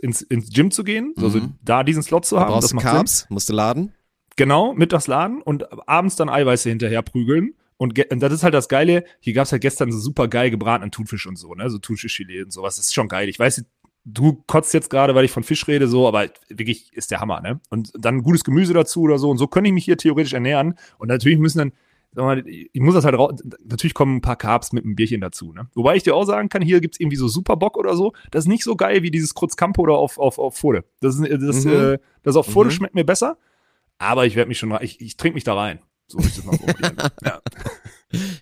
ins, 0.01 0.21
ins 0.23 0.49
Gym 0.51 0.71
zu 0.71 0.83
gehen, 0.83 1.13
also 1.17 1.37
Mhm. 1.39 1.53
da 1.61 1.83
diesen 1.83 2.01
Slot 2.01 2.25
zu 2.25 2.39
haben. 2.39 2.47
brauchst 2.49 2.63
das 2.63 2.69
du 2.71 2.75
macht 2.77 2.85
Sinn. 2.87 2.95
Carbs, 2.95 3.27
musst 3.29 3.49
du 3.49 3.53
laden. 3.53 3.93
Genau, 4.35 4.73
mittags 4.73 5.07
laden 5.07 5.41
und 5.41 5.65
abends 5.87 6.15
dann 6.15 6.29
Eiweiße 6.29 6.69
hinterher 6.69 7.01
prügeln. 7.01 7.53
Und, 7.77 7.99
und 8.11 8.19
das 8.21 8.31
ist 8.33 8.43
halt 8.43 8.53
das 8.53 8.69
Geile. 8.69 9.03
Hier 9.19 9.33
gab's 9.33 9.51
halt 9.51 9.61
gestern 9.61 9.91
so 9.91 9.99
super 9.99 10.27
geil 10.27 10.49
gebratenen 10.51 10.91
Thunfisch 10.91 11.27
und 11.27 11.37
so, 11.37 11.53
ne? 11.53 11.69
So 11.69 11.77
Thunfischfilet 11.79 12.43
und 12.45 12.51
sowas. 12.51 12.77
Das 12.77 12.85
ist 12.85 12.93
schon 12.93 13.07
geil. 13.09 13.27
Ich 13.29 13.39
weiß, 13.39 13.65
du 14.05 14.43
kotzt 14.47 14.73
jetzt 14.73 14.89
gerade, 14.89 15.15
weil 15.15 15.25
ich 15.25 15.31
von 15.31 15.43
Fisch 15.43 15.67
rede, 15.67 15.87
so, 15.87 16.07
aber 16.07 16.27
wirklich 16.49 16.93
ist 16.93 17.11
der 17.11 17.19
Hammer, 17.19 17.41
ne? 17.41 17.59
Und 17.69 17.91
dann 17.97 18.23
gutes 18.23 18.43
Gemüse 18.43 18.73
dazu 18.73 19.01
oder 19.01 19.17
so. 19.19 19.29
Und 19.29 19.37
so 19.37 19.47
könnte 19.47 19.67
ich 19.67 19.73
mich 19.73 19.85
hier 19.85 19.97
theoretisch 19.97 20.33
ernähren. 20.33 20.75
Und 20.97 21.09
natürlich 21.09 21.39
müssen 21.39 21.57
dann, 21.57 21.71
sag 22.13 22.23
mal, 22.23 22.43
ich 22.47 22.79
muss 22.81 22.93
das 22.93 23.05
halt 23.05 23.15
raus. 23.17 23.33
Natürlich 23.65 23.93
kommen 23.95 24.17
ein 24.17 24.21
paar 24.21 24.35
Carbs 24.37 24.71
mit 24.71 24.85
einem 24.85 24.95
Bierchen 24.95 25.19
dazu, 25.19 25.51
ne? 25.51 25.67
Wobei 25.73 25.95
ich 25.95 26.03
dir 26.03 26.15
auch 26.15 26.25
sagen 26.25 26.49
kann, 26.49 26.61
hier 26.61 26.79
gibt's 26.79 26.99
irgendwie 26.99 27.17
so 27.17 27.27
Superbock 27.27 27.75
oder 27.77 27.95
so. 27.95 28.13
Das 28.31 28.45
ist 28.45 28.49
nicht 28.49 28.63
so 28.63 28.75
geil 28.75 29.03
wie 29.03 29.11
dieses 29.11 29.33
Kreuzkampo 29.35 29.81
oder 29.81 29.95
auf, 29.95 30.17
auf, 30.19 30.37
auf 30.39 30.55
Fode. 30.57 30.85
Das 31.01 31.15
ist, 31.19 31.27
das, 31.29 31.65
Mhm. 31.65 31.71
äh, 31.71 31.97
das 32.23 32.35
auf 32.35 32.45
Fode 32.47 32.69
Mhm. 32.69 32.73
schmeckt 32.73 32.95
mir 32.95 33.03
besser. 33.03 33.37
Aber 33.97 34.25
ich 34.25 34.35
werde 34.35 34.47
mich 34.49 34.57
schon, 34.59 34.77
ich, 34.81 34.99
ich 35.01 35.17
trinke 35.17 35.35
mich 35.35 35.43
da 35.43 35.55
rein. 35.55 35.79
So 36.07 36.19
ich 36.19 36.35
das 36.35 36.43
mal 36.43 36.57
formulieren. 36.57 36.97
ja. 37.23 37.41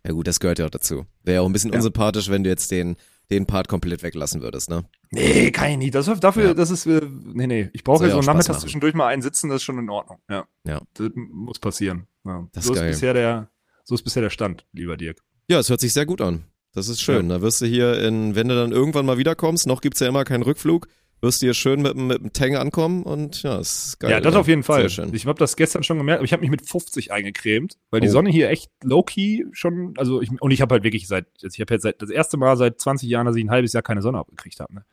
Ja 0.05 0.11
gut, 0.11 0.27
das 0.27 0.39
gehört 0.39 0.59
ja 0.59 0.65
auch 0.65 0.69
dazu. 0.71 1.05
Wäre 1.23 1.35
ja 1.35 1.41
auch 1.41 1.45
ein 1.45 1.53
bisschen 1.53 1.71
Ja. 1.71 1.77
unsympathisch, 1.77 2.29
wenn 2.29 2.43
du 2.43 2.49
jetzt 2.49 2.71
den, 2.71 2.97
den 3.29 3.45
Part 3.45 3.67
komplett 3.69 4.03
weglassen 4.03 4.41
würdest, 4.41 4.69
ne? 4.69 4.83
Nee, 5.11 5.51
kann 5.51 5.71
ich 5.71 5.77
nicht. 5.77 5.95
Das, 5.95 6.07
dafür, 6.19 6.47
Ja. 6.47 6.53
das 6.53 6.71
ist, 6.71 6.85
äh, 6.87 7.01
nee, 7.33 7.47
nee. 7.47 7.69
Ich 7.73 7.83
brauche 7.83 8.03
ja 8.03 8.07
ja 8.09 8.11
so 8.11 8.15
auch 8.15 8.19
einen 8.19 8.23
Spaß 8.23 8.33
Nachmittag 8.33 8.53
machen. 8.53 8.61
zwischendurch 8.61 8.93
mal 8.95 9.07
einen 9.07 9.21
sitzen, 9.21 9.49
das 9.49 9.57
ist 9.57 9.63
schon 9.63 9.79
in 9.79 9.89
Ordnung. 9.89 10.19
Ja. 10.29 10.45
Ja. 10.65 10.81
Das 10.95 11.09
muss 11.15 11.59
passieren. 11.59 12.07
Ja. 12.25 12.47
Das 12.53 12.65
so 12.65 12.71
ist 12.73 12.77
ist 12.77 12.81
geil. 12.81 12.91
bisher 12.91 13.13
der, 13.13 13.51
so 13.85 13.95
ist 13.95 14.03
bisher 14.03 14.21
der 14.23 14.29
Stand, 14.31 14.65
lieber 14.73 14.97
Dirk. 14.97 15.19
Ja, 15.47 15.59
es 15.59 15.69
hört 15.69 15.79
sich 15.79 15.93
sehr 15.93 16.05
gut 16.05 16.19
an. 16.21 16.45
Das 16.73 16.87
ist 16.87 17.01
schön. 17.01 17.27
Da 17.29 17.41
wirst 17.41 17.59
du 17.61 17.65
hier 17.65 18.01
in, 18.01 18.35
wenn 18.35 18.47
du 18.47 18.55
dann 18.55 18.71
irgendwann 18.71 19.05
mal 19.05 19.17
wiederkommst, 19.17 19.67
noch 19.67 19.81
gibt's 19.81 19.99
ja 19.99 20.07
immer 20.07 20.23
keinen 20.23 20.43
Rückflug, 20.43 20.87
wirst 21.21 21.41
du 21.41 21.45
hier 21.45 21.53
schön 21.53 21.81
mit, 21.81 21.95
mit 21.95 22.19
dem 22.19 22.33
Tang 22.33 22.55
ankommen 22.55 23.03
und 23.03 23.43
ja, 23.43 23.59
ist 23.59 23.99
geil. 23.99 24.11
ja, 24.11 24.19
das 24.19 24.35
auf 24.35 24.47
jeden 24.47 24.63
Fall. 24.63 24.81
Sehr 24.81 24.89
schön. 25.05 25.13
Ich 25.13 25.25
habe 25.25 25.37
das 25.39 25.55
gestern 25.55 25.83
schon 25.83 25.97
gemerkt, 25.97 26.19
aber 26.19 26.25
ich 26.25 26.33
habe 26.33 26.41
mich 26.41 26.49
mit 26.51 26.67
50 26.67 27.11
eingecremt, 27.11 27.77
weil 27.91 28.01
die 28.01 28.07
Oh. 28.07 28.11
Sonne 28.11 28.29
hier 28.31 28.49
echt 28.49 28.71
low-key 28.83 29.45
schon, 29.51 29.93
also 29.97 30.21
ich, 30.21 30.29
und 30.41 30.51
ich 30.51 30.61
habe 30.61 30.73
halt 30.73 30.83
wirklich 30.83 31.07
seit, 31.07 31.27
also 31.43 31.53
ich 31.53 31.61
habe 31.61 31.73
jetzt 31.73 31.83
seit, 31.83 32.01
das 32.01 32.09
erste 32.09 32.37
Mal 32.37 32.57
seit 32.57 32.79
20 32.79 33.07
Jahren, 33.07 33.25
dass 33.25 33.35
ich 33.35 33.43
ein 33.43 33.51
halbes 33.51 33.73
Jahr 33.73 33.83
keine 33.83 34.01
Sonne 34.01 34.17
abgekriegt 34.17 34.59
habe. 34.59 34.73
Ne? 34.73 34.85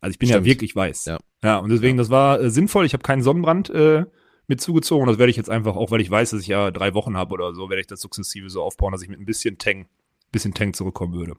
Also 0.00 0.12
ich 0.12 0.18
bin 0.18 0.28
Stimmt. 0.28 0.46
ja 0.46 0.50
wirklich 0.50 0.74
weiß. 0.74 1.04
Ja. 1.06 1.18
Ja, 1.42 1.58
und 1.58 1.70
deswegen, 1.70 1.96
das 1.98 2.10
war 2.10 2.40
äh, 2.40 2.50
sinnvoll. 2.50 2.86
Ich 2.86 2.92
habe 2.94 3.02
keinen 3.02 3.22
Sonnenbrand 3.22 3.70
äh, 3.70 4.04
mit 4.46 4.60
zugezogen. 4.60 5.06
Das 5.06 5.18
werde 5.18 5.30
ich 5.30 5.36
jetzt 5.36 5.50
einfach, 5.50 5.76
auch 5.76 5.90
weil 5.90 6.00
ich 6.00 6.10
weiß, 6.10 6.30
dass 6.30 6.40
ich 6.40 6.46
ja 6.48 6.70
drei 6.70 6.94
Wochen 6.94 7.16
habe 7.16 7.32
oder 7.34 7.54
so, 7.54 7.68
werde 7.68 7.80
ich 7.80 7.86
das 7.86 8.00
sukzessive 8.00 8.48
so 8.50 8.62
aufbauen, 8.62 8.92
dass 8.92 9.02
ich 9.02 9.08
mit 9.08 9.20
ein 9.20 9.24
bisschen 9.26 9.58
Tang, 9.58 9.86
bisschen 10.32 10.54
Tang 10.54 10.72
zurückkommen 10.74 11.12
würde. 11.14 11.34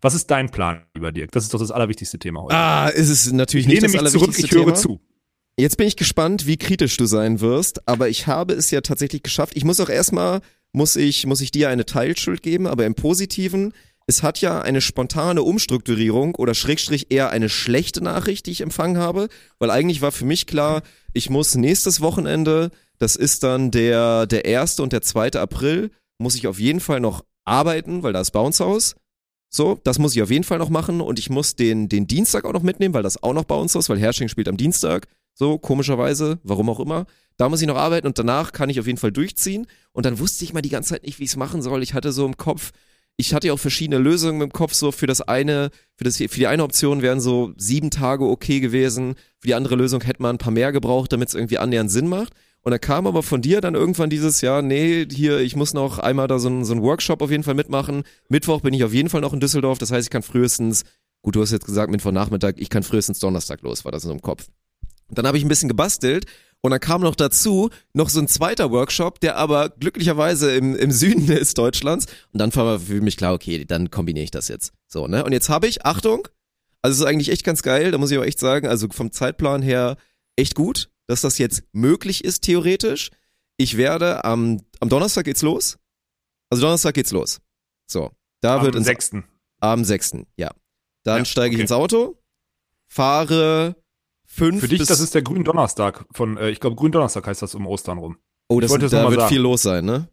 Was 0.00 0.14
ist 0.14 0.30
dein 0.30 0.50
Plan, 0.50 0.82
lieber 0.94 1.12
Dirk? 1.12 1.30
Das 1.32 1.44
ist 1.44 1.52
doch 1.52 1.58
das 1.58 1.70
allerwichtigste 1.70 2.18
Thema 2.18 2.42
heute. 2.42 2.56
Ah, 2.56 2.88
ist 2.88 3.10
es 3.10 3.30
natürlich 3.32 3.66
ich 3.66 3.72
nicht 3.72 3.82
das 3.82 3.92
mich 3.92 4.00
zurück, 4.00 4.14
allerwichtigste 4.14 4.46
ich 4.46 4.52
höre 4.52 4.64
Thema. 4.66 4.76
zu. 4.76 5.00
Jetzt 5.58 5.76
bin 5.76 5.86
ich 5.86 5.96
gespannt, 5.96 6.46
wie 6.46 6.56
kritisch 6.56 6.96
du 6.96 7.04
sein 7.04 7.40
wirst, 7.40 7.86
aber 7.86 8.08
ich 8.08 8.26
habe 8.26 8.54
es 8.54 8.70
ja 8.70 8.80
tatsächlich 8.80 9.22
geschafft. 9.22 9.52
Ich 9.56 9.64
muss 9.64 9.78
auch 9.80 9.90
erstmal, 9.90 10.40
muss 10.72 10.96
ich, 10.96 11.26
muss 11.26 11.42
ich 11.42 11.50
dir 11.50 11.68
eine 11.68 11.84
Teilschuld 11.84 12.42
geben, 12.42 12.66
aber 12.66 12.86
im 12.86 12.94
Positiven, 12.94 13.74
es 14.06 14.22
hat 14.22 14.40
ja 14.40 14.62
eine 14.62 14.80
spontane 14.80 15.42
Umstrukturierung 15.42 16.34
oder 16.34 16.54
Schrägstrich 16.54 17.08
eher 17.10 17.30
eine 17.30 17.50
schlechte 17.50 18.02
Nachricht, 18.02 18.46
die 18.46 18.52
ich 18.52 18.62
empfangen 18.62 18.96
habe, 18.96 19.28
weil 19.58 19.70
eigentlich 19.70 20.00
war 20.00 20.12
für 20.12 20.24
mich 20.24 20.46
klar, 20.46 20.82
ich 21.12 21.28
muss 21.28 21.54
nächstes 21.56 22.00
Wochenende, 22.00 22.70
das 22.98 23.16
ist 23.16 23.42
dann 23.42 23.70
der, 23.70 24.26
der 24.26 24.46
erste 24.46 24.82
und 24.82 24.92
der 24.92 25.02
zweite 25.02 25.40
April, 25.40 25.90
muss 26.18 26.36
ich 26.36 26.46
auf 26.46 26.58
jeden 26.58 26.80
Fall 26.80 27.00
noch 27.00 27.24
arbeiten, 27.44 28.02
weil 28.02 28.12
da 28.12 28.20
ist 28.20 28.30
Bounce 28.30 28.64
House. 28.64 28.96
So, 29.52 29.80
das 29.82 29.98
muss 29.98 30.14
ich 30.14 30.22
auf 30.22 30.30
jeden 30.30 30.44
Fall 30.44 30.58
noch 30.58 30.70
machen 30.70 31.00
und 31.00 31.18
ich 31.18 31.28
muss 31.28 31.56
den, 31.56 31.88
den 31.88 32.06
Dienstag 32.06 32.44
auch 32.44 32.52
noch 32.52 32.62
mitnehmen, 32.62 32.94
weil 32.94 33.02
das 33.02 33.20
auch 33.22 33.32
noch 33.32 33.44
Bounce 33.44 33.76
House, 33.76 33.88
weil 33.88 33.98
Hersching 33.98 34.28
spielt 34.28 34.48
am 34.48 34.56
Dienstag. 34.56 35.08
So, 35.34 35.58
komischerweise, 35.58 36.38
warum 36.44 36.70
auch 36.70 36.78
immer. 36.78 37.06
Da 37.36 37.48
muss 37.48 37.60
ich 37.60 37.66
noch 37.66 37.76
arbeiten 37.76 38.06
und 38.06 38.18
danach 38.18 38.52
kann 38.52 38.70
ich 38.70 38.78
auf 38.78 38.86
jeden 38.86 38.98
Fall 38.98 39.10
durchziehen. 39.10 39.66
Und 39.92 40.06
dann 40.06 40.20
wusste 40.20 40.44
ich 40.44 40.52
mal 40.52 40.62
die 40.62 40.68
ganze 40.68 40.90
Zeit 40.90 41.02
nicht, 41.02 41.18
wie 41.18 41.24
ich 41.24 41.30
es 41.30 41.36
machen 41.36 41.62
soll. 41.62 41.82
Ich 41.82 41.94
hatte 41.94 42.12
so 42.12 42.24
im 42.26 42.36
Kopf, 42.36 42.70
ich 43.16 43.34
hatte 43.34 43.48
ja 43.48 43.54
auch 43.54 43.58
verschiedene 43.58 43.98
Lösungen 43.98 44.40
im 44.40 44.52
Kopf, 44.52 44.72
so 44.74 44.92
für 44.92 45.06
das 45.06 45.20
eine, 45.20 45.70
für, 45.96 46.04
das, 46.04 46.18
für 46.18 46.28
die 46.28 46.46
eine 46.46 46.62
Option 46.62 47.02
wären 47.02 47.20
so 47.20 47.52
sieben 47.56 47.90
Tage 47.90 48.24
okay 48.26 48.60
gewesen. 48.60 49.14
Für 49.38 49.48
die 49.48 49.54
andere 49.54 49.74
Lösung 49.74 50.02
hätte 50.02 50.22
man 50.22 50.36
ein 50.36 50.38
paar 50.38 50.52
mehr 50.52 50.70
gebraucht, 50.70 51.12
damit 51.12 51.28
es 51.28 51.34
irgendwie 51.34 51.58
annähernd 51.58 51.90
Sinn 51.90 52.06
macht. 52.06 52.34
Und 52.62 52.72
dann 52.72 52.80
kam 52.80 53.06
aber 53.06 53.22
von 53.22 53.40
dir 53.40 53.60
dann 53.60 53.74
irgendwann 53.74 54.10
dieses 54.10 54.42
Jahr, 54.42 54.60
nee, 54.60 55.06
hier, 55.10 55.38
ich 55.38 55.56
muss 55.56 55.72
noch 55.72 55.98
einmal 55.98 56.28
da 56.28 56.38
so 56.38 56.48
ein, 56.48 56.64
so 56.64 56.76
Workshop 56.82 57.22
auf 57.22 57.30
jeden 57.30 57.42
Fall 57.42 57.54
mitmachen. 57.54 58.02
Mittwoch 58.28 58.60
bin 58.60 58.74
ich 58.74 58.84
auf 58.84 58.92
jeden 58.92 59.08
Fall 59.08 59.22
noch 59.22 59.32
in 59.32 59.40
Düsseldorf, 59.40 59.78
das 59.78 59.90
heißt, 59.90 60.06
ich 60.06 60.10
kann 60.10 60.22
frühestens, 60.22 60.84
gut, 61.22 61.36
du 61.36 61.40
hast 61.42 61.52
jetzt 61.52 61.64
gesagt 61.64 61.90
Mittwochnachmittag, 61.90 62.54
ich 62.56 62.68
kann 62.68 62.82
frühestens 62.82 63.18
Donnerstag 63.18 63.62
los, 63.62 63.84
war 63.84 63.92
das 63.92 64.04
in 64.04 64.08
so 64.08 64.14
im 64.14 64.22
Kopf. 64.22 64.48
Dann 65.08 65.26
habe 65.26 65.38
ich 65.38 65.44
ein 65.44 65.48
bisschen 65.48 65.68
gebastelt 65.68 66.26
und 66.60 66.70
dann 66.70 66.80
kam 66.80 67.00
noch 67.00 67.14
dazu 67.14 67.70
noch 67.94 68.10
so 68.10 68.20
ein 68.20 68.28
zweiter 68.28 68.70
Workshop, 68.70 69.20
der 69.20 69.36
aber 69.36 69.70
glücklicherweise 69.70 70.54
im, 70.54 70.76
im 70.76 70.90
Süden 70.90 71.28
ist 71.30 71.56
Deutschlands. 71.56 72.06
Und 72.32 72.40
dann 72.40 72.54
war 72.54 72.78
für 72.78 73.00
mich 73.00 73.16
klar, 73.16 73.32
okay, 73.32 73.64
dann 73.64 73.90
kombiniere 73.90 74.24
ich 74.24 74.30
das 74.30 74.48
jetzt. 74.48 74.72
So, 74.86 75.06
ne? 75.06 75.24
Und 75.24 75.32
jetzt 75.32 75.48
habe 75.48 75.66
ich, 75.66 75.86
Achtung, 75.86 76.28
also 76.82 76.94
es 76.94 77.00
ist 77.00 77.06
eigentlich 77.06 77.30
echt 77.30 77.44
ganz 77.44 77.62
geil, 77.62 77.90
da 77.90 77.98
muss 77.98 78.10
ich 78.10 78.18
auch 78.18 78.24
echt 78.24 78.38
sagen, 78.38 78.66
also 78.66 78.88
vom 78.90 79.12
Zeitplan 79.12 79.62
her 79.62 79.96
echt 80.36 80.54
gut, 80.54 80.89
dass 81.10 81.22
das 81.22 81.38
jetzt 81.38 81.64
möglich 81.72 82.22
ist, 82.24 82.42
theoretisch. 82.44 83.10
Ich 83.56 83.76
werde 83.76 84.24
am, 84.24 84.60
am 84.78 84.88
Donnerstag 84.88 85.24
geht's 85.24 85.42
los. 85.42 85.76
Also 86.50 86.62
Donnerstag 86.62 86.94
geht's 86.94 87.10
los. 87.10 87.40
So. 87.86 88.12
Da 88.40 88.62
wird 88.62 88.74
Am 88.74 88.78
ins, 88.78 88.86
6. 88.86 89.10
am 89.58 89.84
6. 89.84 90.12
Ja. 90.36 90.50
Dann 91.02 91.18
Ja, 91.18 91.24
steige 91.24 91.48
ich 91.54 91.56
okay. 91.56 91.62
ins 91.62 91.72
Auto, 91.72 92.16
fahre 92.86 93.76
fünf 94.24 94.60
Für 94.60 94.68
dich, 94.68 94.86
das 94.86 95.00
ist 95.00 95.14
der 95.14 95.22
Gründonnerstag 95.22 96.06
von, 96.12 96.36
äh, 96.36 96.50
ich 96.50 96.60
glaube, 96.60 96.76
Gründonnerstag 96.76 97.26
heißt 97.26 97.42
das 97.42 97.54
um 97.54 97.66
Ostern 97.66 97.98
rum. 97.98 98.16
Oh, 98.48 98.60
das 98.60 98.70
Ich 98.70 98.82
es 98.82 98.90
da 98.92 99.10
wird 99.10 99.20
sagen. 99.20 99.28
viel 99.32 99.40
los 99.40 99.62
sein, 99.62 99.84
ne? 99.84 100.08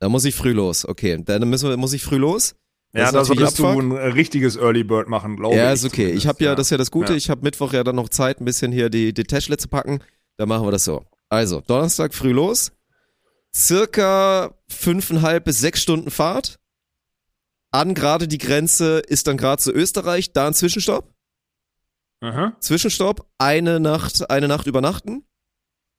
Da 0.00 0.08
muss 0.08 0.24
ich 0.24 0.34
früh 0.34 0.52
los. 0.52 0.84
Okay, 0.84 1.22
dann 1.24 1.48
müssen 1.48 1.68
wir, 1.68 1.76
muss 1.76 1.92
ich 1.92 2.02
früh 2.02 2.16
los. 2.18 2.54
Ja, 2.94 3.12
da 3.12 3.24
solltest 3.24 3.58
du 3.58 3.66
ein 3.66 3.90
äh, 3.92 4.06
richtiges 4.06 4.56
Early 4.56 4.82
Bird 4.82 5.08
machen, 5.08 5.36
glaube 5.36 5.54
ich. 5.54 5.60
ja, 5.60 5.72
ist 5.72 5.84
okay. 5.84 6.10
Ich 6.12 6.26
habe 6.26 6.42
ja, 6.42 6.54
das 6.54 6.68
ist 6.68 6.70
ja 6.70 6.76
das 6.78 6.90
Gute, 6.90 7.12
Ja. 7.12 7.16
ich 7.18 7.28
habe 7.30 7.42
Mittwoch 7.42 7.72
ja 7.74 7.84
dann 7.84 7.96
noch 7.96 8.08
Zeit, 8.08 8.40
ein 8.40 8.44
bisschen 8.46 8.72
hier 8.72 8.88
die, 8.88 9.12
die 9.12 9.24
Täschle 9.24 9.56
zu 9.58 9.68
packen. 9.68 10.00
Dann 10.38 10.48
machen 10.48 10.66
wir 10.66 10.70
das 10.72 10.84
so. 10.84 11.04
Also, 11.28 11.60
Donnerstag 11.60 12.14
früh 12.14 12.32
los. 12.32 12.72
Circa 13.54 14.54
fünfeinhalb 14.68 15.44
bis 15.44 15.58
sechs 15.60 15.82
Stunden 15.82 16.10
Fahrt. 16.10 16.58
An 17.70 17.94
gerade 17.94 18.28
die 18.28 18.38
Grenze 18.38 18.98
ist 19.00 19.26
dann 19.26 19.36
gerade 19.36 19.60
zu 19.60 19.72
Österreich, 19.72 20.32
da 20.32 20.46
ein 20.46 20.54
Zwischenstopp. 20.54 21.12
Aha, 22.20 22.56
Zwischenstopp, 22.60 23.26
eine 23.38 23.78
Nacht, 23.80 24.30
eine 24.30 24.48
Nacht 24.48 24.66
übernachten. 24.66 25.24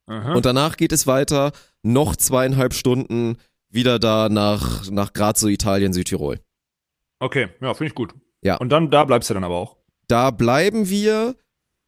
aha. 0.07 0.33
Und 0.33 0.45
danach 0.45 0.75
geht 0.77 0.91
es 0.91 1.05
weiter, 1.07 1.51
noch 1.83 2.15
zweieinhalb 2.15 2.73
Stunden 2.73 3.37
wieder 3.69 3.99
da 3.99 4.27
nach, 4.29 4.89
nach 4.89 5.13
Graz, 5.13 5.39
so 5.39 5.47
Italien, 5.47 5.93
Südtirol. 5.93 6.39
Okay, 7.19 7.49
ja, 7.61 7.73
finde 7.73 7.89
ich 7.89 7.95
gut. 7.95 8.13
Ja. 8.41 8.57
Und 8.57 8.69
dann, 8.69 8.89
da 8.89 9.03
bleibst 9.03 9.29
du 9.29 9.33
dann 9.33 9.43
aber 9.43 9.55
auch. 9.55 9.77
Da 10.07 10.31
bleiben 10.31 10.89
wir 10.89 11.35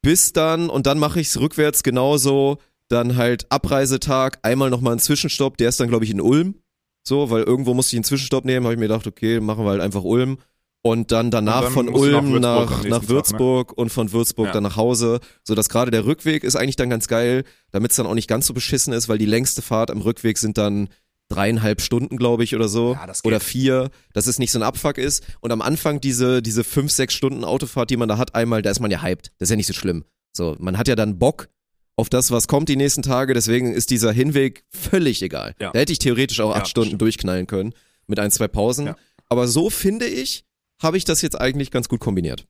bis 0.02 0.34
dann, 0.34 0.70
und 0.70 0.86
dann 0.88 1.00
mache 1.00 1.20
ich 1.20 1.28
es 1.28 1.40
rückwärts 1.40 1.84
genauso, 1.84 2.58
dann 2.88 3.16
halt 3.16 3.52
Abreisetag, 3.52 4.40
einmal 4.42 4.70
nochmal 4.70 4.94
einen 4.94 5.00
Zwischenstopp, 5.00 5.58
der 5.58 5.70
ist 5.70 5.80
dann, 5.80 5.88
glaube 5.88 6.06
ich, 6.06 6.12
in 6.12 6.22
Ulm. 6.22 6.56
So, 7.04 7.30
weil 7.32 7.44
irgendwo 7.44 7.74
musste 7.74 7.96
ich 7.96 7.98
einen 7.98 8.04
Zwischenstopp 8.04 8.46
nehmen, 8.46 8.66
habe 8.66 8.74
ich 8.74 8.80
mir 8.80 8.88
gedacht, 8.88 9.08
okay, 9.08 9.40
machen 9.40 9.64
wir 9.66 9.72
halt 9.72 9.82
einfach 9.82 10.04
Ulm. 10.04 10.38
Und 10.84 11.12
dann 11.12 11.30
danach 11.30 11.60
Und 11.60 11.64
dann 11.64 11.74
von 11.74 11.86
du 11.86 11.92
nach 11.92 12.00
Ulm 12.00 12.14
Würzburg 12.14 12.42
nach, 12.42 12.70
nach 12.70 12.82
Tag, 12.82 13.02
ne? 13.04 13.10
Würzburg 13.10 13.74
und 13.78 13.90
von 13.92 14.12
Würzburg 14.12 14.48
Ja. 14.48 14.54
dann 14.54 14.64
nach 14.64 14.78
Hause. 14.78 15.20
So 15.44 15.54
dass 15.54 15.70
gerade 15.70 15.92
der 15.92 16.06
Rückweg 16.06 16.44
ist 16.44 16.56
eigentlich 16.56 16.76
dann 16.76 16.90
ganz 16.90 17.08
geil, 17.08 17.44
damit 17.72 17.92
es 17.92 17.98
dann 17.98 18.08
auch 18.08 18.16
nicht 18.16 18.28
ganz 18.28 18.48
so 18.48 18.54
beschissen 18.54 18.92
ist, 18.92 19.08
weil 19.08 19.20
die 19.20 19.28
längste 19.28 19.62
Fahrt 19.62 19.92
am 19.92 20.02
Rückweg 20.02 20.40
sind 20.40 20.58
dann 20.58 20.90
dreieinhalb 21.32 21.82
Stunden, 21.82 22.18
glaube 22.18 22.44
ich, 22.44 22.56
oder 22.56 22.68
so. 22.68 22.94
Ja, 22.94 23.08
das 23.08 23.24
geht. 23.24 23.32
oder 23.32 23.40
vier, 23.40 23.90
dass 24.14 24.28
es 24.28 24.38
nicht 24.40 24.52
so 24.52 24.60
ein 24.60 24.64
Abfuck 24.64 24.98
ist. 24.98 25.24
Und 25.40 25.52
am 25.52 25.62
Anfang 25.62 26.00
diese, 26.02 26.42
diese 26.42 26.64
fünf, 26.64 26.92
sechs 26.92 27.14
Stunden 27.14 27.44
Autofahrt, 27.44 27.90
die 27.90 27.98
man 27.98 28.10
da 28.10 28.18
hat, 28.18 28.36
einmal, 28.36 28.62
da 28.62 28.70
ist 28.70 28.80
man 28.80 28.92
ja 28.92 29.02
hyped. 29.02 29.32
Das 29.40 29.48
ist 29.48 29.52
ja 29.52 29.56
nicht 29.58 29.68
so 29.68 29.74
schlimm. 29.74 30.04
So, 30.34 30.56
man 30.60 30.78
hat 30.78 30.88
ja 30.88 30.96
dann 30.96 31.20
Bock 31.20 31.50
auf 31.98 32.10
das, 32.10 32.32
was 32.32 32.48
kommt 32.48 32.70
die 32.70 32.78
nächsten 32.78 33.02
Tage, 33.04 33.34
deswegen 33.34 33.74
ist 33.74 33.90
dieser 33.90 34.12
Hinweg 34.12 34.64
völlig 34.70 35.22
egal. 35.22 35.56
Ja. 35.60 35.72
Da 35.72 35.80
hätte 35.80 35.92
ich 35.92 36.00
theoretisch 36.00 36.40
auch 36.40 36.52
acht 36.52 36.60
Ja, 36.62 36.66
Stunden 36.66 36.88
stimmt. 36.90 37.02
durchknallen 37.02 37.48
können 37.48 37.74
mit 38.08 38.20
ein, 38.20 38.32
zwei 38.32 38.48
Pausen. 38.48 38.94
Aber 39.30 39.48
so 39.48 39.70
finde 39.70 40.06
ich, 40.08 40.46
habe 40.82 40.98
ich 40.98 41.06
das 41.06 41.22
jetzt 41.22 41.40
eigentlich 41.40 41.70
ganz 41.72 41.90
gut 41.90 42.00
kombiniert. 42.00 42.48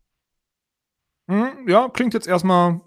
Hm, 1.30 1.68
ja, 1.68 1.90
klingt 1.90 2.14
jetzt 2.14 2.28
erstmal, 2.28 2.82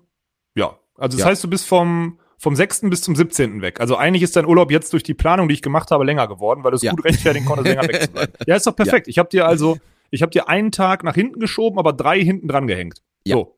ja. 0.56 0.78
Also 0.96 1.18
das 1.18 1.26
heißt, 1.26 1.44
du 1.44 1.48
bist 1.48 1.66
vom, 1.66 2.18
vom 2.38 2.54
6. 2.56 2.82
bis 2.90 3.02
zum 3.02 3.16
17. 3.16 3.62
weg. 3.62 3.80
Also 3.80 3.96
eigentlich 3.96 4.22
ist 4.22 4.36
dein 4.36 4.46
Urlaub 4.46 4.70
jetzt 4.70 4.92
durch 4.92 5.02
die 5.02 5.14
Planung, 5.14 5.48
die 5.48 5.54
ich 5.54 5.62
gemacht 5.62 5.90
habe, 5.90 6.04
länger 6.04 6.26
geworden, 6.28 6.62
weil 6.64 6.70
du 6.72 6.76
es 6.76 6.82
Ja. 6.82 6.90
gut 6.92 7.04
rechtfertigen 7.04 7.46
konntest, 7.46 7.68
länger 7.68 7.88
weg 7.88 8.02
zu 8.02 8.10
bleiben. 8.10 8.32
Ja, 8.46 8.56
ist 8.56 8.66
doch 8.66 8.76
perfekt. 8.76 9.08
Ich 9.08 9.18
habe 9.18 9.28
dir 9.28 9.46
also, 9.46 9.78
ich 10.10 10.22
habe 10.22 10.30
dir 10.30 10.48
einen 10.48 10.72
Tag 10.72 11.04
nach 11.04 11.14
hinten 11.14 11.40
geschoben, 11.40 11.78
aber 11.78 11.92
drei 11.92 12.20
hinten 12.20 12.48
dran 12.48 12.66
gehängt. 12.66 13.02
Ja. 13.24 13.36
So. 13.36 13.56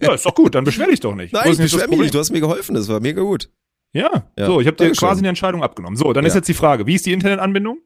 ja, 0.00 0.14
ist 0.14 0.24
doch 0.26 0.34
gut, 0.34 0.54
dann 0.54 0.64
beschwer 0.64 0.86
dich 0.86 1.00
doch 1.00 1.14
nicht. 1.14 1.32
Nein, 1.32 1.52
ich 1.52 1.58
beschwer 1.58 1.88
mich 1.88 1.98
nicht, 1.98 2.14
du 2.14 2.18
hast 2.18 2.30
mir 2.30 2.40
geholfen, 2.40 2.74
das 2.74 2.88
war 2.88 3.00
mega 3.00 3.22
gut. 3.22 3.50
Ja, 3.94 4.28
Ja, 4.38 4.46
so, 4.46 4.60
ich 4.60 4.66
habe 4.66 4.76
dir 4.76 4.90
quasi 4.92 5.20
eine 5.20 5.28
Entscheidung 5.28 5.62
abgenommen. 5.62 5.96
So, 5.96 6.12
dann 6.12 6.24
ist 6.26 6.34
Ja. 6.34 6.38
jetzt 6.40 6.48
die 6.48 6.54
Frage, 6.54 6.86
wie 6.86 6.94
ist 6.94 7.06
die 7.06 7.12
Internetanbindung? 7.12 7.78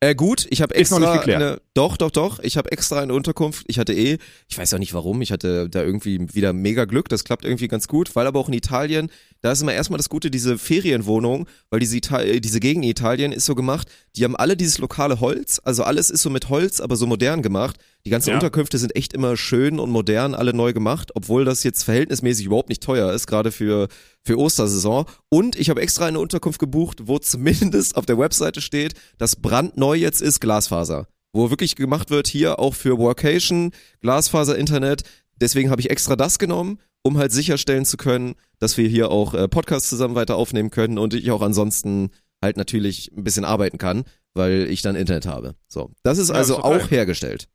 Äh, 0.00 0.14
gut, 0.14 0.46
ich 0.50 0.60
habe 0.60 0.74
Ist 0.74 0.90
noch 0.90 0.98
extra 0.98 1.12
nicht 1.12 1.24
geklärt. 1.24 1.42
eine, 1.42 1.60
doch, 1.72 1.96
doch, 1.96 2.10
doch, 2.10 2.38
ich 2.40 2.58
habe 2.58 2.70
extra 2.70 3.00
eine 3.00 3.14
Unterkunft. 3.14 3.64
Ich 3.66 3.78
hatte 3.78 3.94
eh, 3.94 4.18
ich 4.46 4.58
weiß 4.58 4.74
auch 4.74 4.78
nicht 4.78 4.92
warum, 4.92 5.22
ich 5.22 5.32
hatte 5.32 5.70
da 5.70 5.82
irgendwie 5.82 6.34
wieder 6.34 6.52
mega 6.52 6.84
Glück, 6.84 7.08
das 7.08 7.24
klappt 7.24 7.46
irgendwie 7.46 7.66
ganz 7.68 7.88
gut, 7.88 8.14
weil 8.14 8.26
aber 8.26 8.38
auch 8.38 8.48
in 8.48 8.54
Italien, 8.54 9.10
da 9.46 9.52
ist 9.52 9.62
immer 9.62 9.74
erstmal 9.74 9.98
das 9.98 10.08
Gute, 10.08 10.28
diese 10.28 10.58
Ferienwohnung, 10.58 11.46
weil 11.70 11.78
diese, 11.78 11.96
Ital 11.96 12.40
diese 12.40 12.58
Gegend 12.58 12.84
in 12.84 12.90
Italien 12.90 13.30
ist 13.30 13.44
so 13.44 13.54
gemacht, 13.54 13.88
die 14.16 14.24
haben 14.24 14.34
alle 14.34 14.56
dieses 14.56 14.78
lokale 14.78 15.20
Holz, 15.20 15.60
also 15.62 15.84
alles 15.84 16.10
ist 16.10 16.22
so 16.22 16.30
mit 16.30 16.48
Holz, 16.48 16.80
aber 16.80 16.96
so 16.96 17.06
modern 17.06 17.42
gemacht. 17.42 17.76
Die 18.04 18.10
ganzen 18.10 18.30
Ja. 18.30 18.34
Unterkünfte 18.34 18.76
sind 18.78 18.96
echt 18.96 19.12
immer 19.12 19.36
schön 19.36 19.78
und 19.78 19.90
modern, 19.90 20.34
alle 20.34 20.52
neu 20.52 20.72
gemacht, 20.72 21.12
obwohl 21.14 21.44
das 21.44 21.62
jetzt 21.62 21.84
verhältnismäßig 21.84 22.46
überhaupt 22.46 22.68
nicht 22.70 22.82
teuer 22.82 23.12
ist, 23.12 23.28
gerade 23.28 23.52
für, 23.52 23.86
für 24.24 24.36
Ostersaison. 24.36 25.04
Und 25.28 25.54
ich 25.54 25.70
habe 25.70 25.80
extra 25.80 26.06
eine 26.06 26.18
Unterkunft 26.18 26.58
gebucht, 26.58 27.02
wo 27.04 27.20
zumindest 27.20 27.96
auf 27.96 28.04
der 28.04 28.18
Webseite 28.18 28.60
steht, 28.60 28.94
dass 29.16 29.36
brandneu 29.36 29.94
jetzt 29.94 30.22
ist 30.22 30.40
Glasfaser. 30.40 31.06
Wo 31.32 31.50
wirklich 31.50 31.76
gemacht 31.76 32.10
wird, 32.10 32.26
hier 32.26 32.58
auch 32.58 32.74
für 32.74 32.98
Workation, 32.98 33.70
Glasfaser, 34.00 34.58
Internet. 34.58 35.02
Deswegen 35.40 35.70
habe 35.70 35.80
ich 35.80 35.90
extra 35.90 36.16
das 36.16 36.38
genommen, 36.38 36.78
um 37.02 37.18
halt 37.18 37.32
sicherstellen 37.32 37.84
zu 37.84 37.96
können, 37.96 38.34
dass 38.58 38.76
wir 38.76 38.88
hier 38.88 39.10
auch 39.10 39.34
äh, 39.34 39.48
Podcasts 39.48 39.88
zusammen 39.88 40.14
weiter 40.14 40.36
aufnehmen 40.36 40.70
können 40.70 40.98
und 40.98 41.14
ich 41.14 41.30
auch 41.30 41.42
ansonsten 41.42 42.10
halt 42.42 42.56
natürlich 42.56 43.10
ein 43.16 43.24
bisschen 43.24 43.44
arbeiten 43.44 43.78
kann, 43.78 44.04
weil 44.34 44.66
ich 44.70 44.82
dann 44.82 44.96
Internet 44.96 45.26
habe. 45.26 45.54
So, 45.68 45.90
das 46.02 46.18
ist 46.18 46.28
Ja, 46.30 46.34
also 46.36 46.56
ist 46.56 46.62
geil. 46.62 46.80
auch 46.80 46.90
hergestellt. 46.90 47.48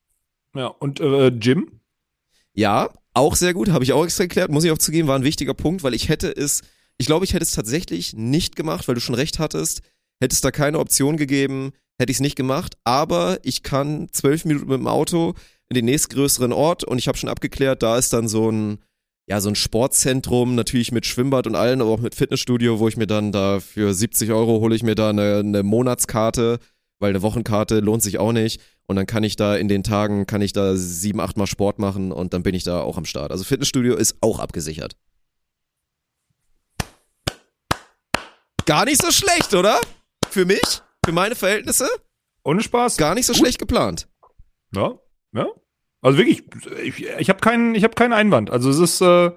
Ja, 0.56 0.68
und 0.68 1.00
äh, 1.00 1.28
Jim? 1.28 1.80
Ja, 2.54 2.90
auch 3.14 3.36
sehr 3.36 3.54
gut, 3.54 3.70
habe 3.70 3.84
ich 3.84 3.94
auch 3.94 4.04
extra 4.04 4.24
geklärt, 4.24 4.52
muss 4.52 4.64
ich 4.64 4.72
auch 4.72 4.78
zugeben, 4.78 5.08
war 5.08 5.18
ein 5.18 5.24
wichtiger 5.24 5.54
Punkt, 5.54 5.84
weil 5.84 5.94
ich 5.94 6.10
hätte 6.10 6.30
es, 6.36 6.62
ich 6.98 7.06
glaube, 7.08 7.26
ich 7.26 7.34
hätte 7.34 7.44
es 7.44 7.52
tatsächlich 7.52 8.14
nicht 8.14 8.56
gemacht, 8.56 8.88
weil 8.88 8.96
du 8.96 9.02
schon 9.02 9.16
recht 9.16 9.40
hattest, 9.40 9.82
hätte 10.22 10.34
es 10.34 10.42
da 10.42 10.52
keine 10.52 10.80
Option 10.80 11.18
gegeben, 11.18 11.72
hätte 12.00 12.12
ich 12.12 12.18
es 12.18 12.22
nicht 12.22 12.36
gemacht, 12.36 12.76
aber 12.84 13.40
ich 13.44 13.64
kann 13.64 14.10
zwölf 14.12 14.46
Minuten 14.46 14.68
mit 14.68 14.80
dem 14.80 14.88
Auto 14.88 15.36
in 15.72 15.76
den 15.76 15.86
nächstgrößeren 15.86 16.52
Ort 16.52 16.84
und 16.84 16.98
ich 16.98 17.08
habe 17.08 17.18
schon 17.18 17.30
abgeklärt, 17.30 17.82
da 17.82 17.98
ist 17.98 18.12
dann 18.12 18.28
so 18.28 18.52
ein, 18.52 18.80
ja, 19.26 19.40
so 19.40 19.48
ein 19.48 19.56
Sportzentrum, 19.56 20.54
natürlich 20.54 20.92
mit 20.92 21.06
Schwimmbad 21.06 21.48
und 21.48 21.56
allen, 21.56 21.80
aber 21.80 21.92
auch 21.92 22.02
mit 22.02 22.14
Fitnessstudio, 22.14 22.80
wo 22.80 22.90
ich 22.90 22.98
mir 22.98 23.08
dann 23.08 23.32
da 23.32 23.62
für 23.62 23.94
70 23.94 24.32
Euro 24.34 24.60
hole 24.60 24.76
ich 24.76 24.84
mir 24.84 24.96
da 24.96 25.12
eine, 25.12 25.38
eine 25.38 25.64
Monatskarte, 25.64 26.60
weil 27.00 27.12
eine 27.12 27.22
Wochenkarte 27.22 27.80
lohnt 27.80 28.04
sich 28.04 28.20
auch 28.20 28.34
nicht. 28.34 28.60
Und 28.86 28.98
dann 28.98 29.06
kann 29.06 29.24
ich 29.24 29.38
da 29.38 29.56
in 29.56 29.70
den 29.70 29.84
Tagen, 29.84 30.26
kann 30.28 30.42
ich 30.42 30.52
da 30.52 30.76
sieben, 30.76 31.22
acht 31.22 31.38
Mal 31.38 31.48
Sport 31.48 31.80
machen 31.80 32.12
und 32.12 32.34
dann 32.34 32.44
bin 32.44 32.54
ich 32.54 32.66
da 32.66 32.82
auch 32.82 32.98
am 32.98 33.06
Start. 33.06 33.32
Also 33.32 33.46
Fitnessstudio 33.46 33.96
ist 33.96 34.18
auch 34.20 34.40
abgesichert. 34.40 34.98
Gar 38.66 38.84
nicht 38.84 39.02
so 39.02 39.10
schlecht, 39.10 39.54
oder? 39.54 39.80
Für 40.30 40.44
mich? 40.44 40.82
Für 41.06 41.14
meine 41.14 41.36
Verhältnisse? 41.36 41.88
Ohne 42.44 42.62
Spaß? 42.62 42.98
Gar 42.98 43.16
nicht 43.16 43.26
so 43.26 43.34
schlecht 43.34 43.58
geplant. 43.58 44.10
Ja, 44.76 45.00
ja. 45.34 45.48
Also 46.02 46.18
wirklich, 46.18 46.44
ich, 46.84 47.06
ich 47.20 47.30
habe 47.30 47.40
keinen, 47.40 47.76
ich 47.76 47.84
habe 47.84 47.94
keinen 47.94 48.14
Einwand. 48.14 48.50
Also 48.50 48.70
es 48.70 48.80
ist, 48.80 49.02
äh, 49.02 49.32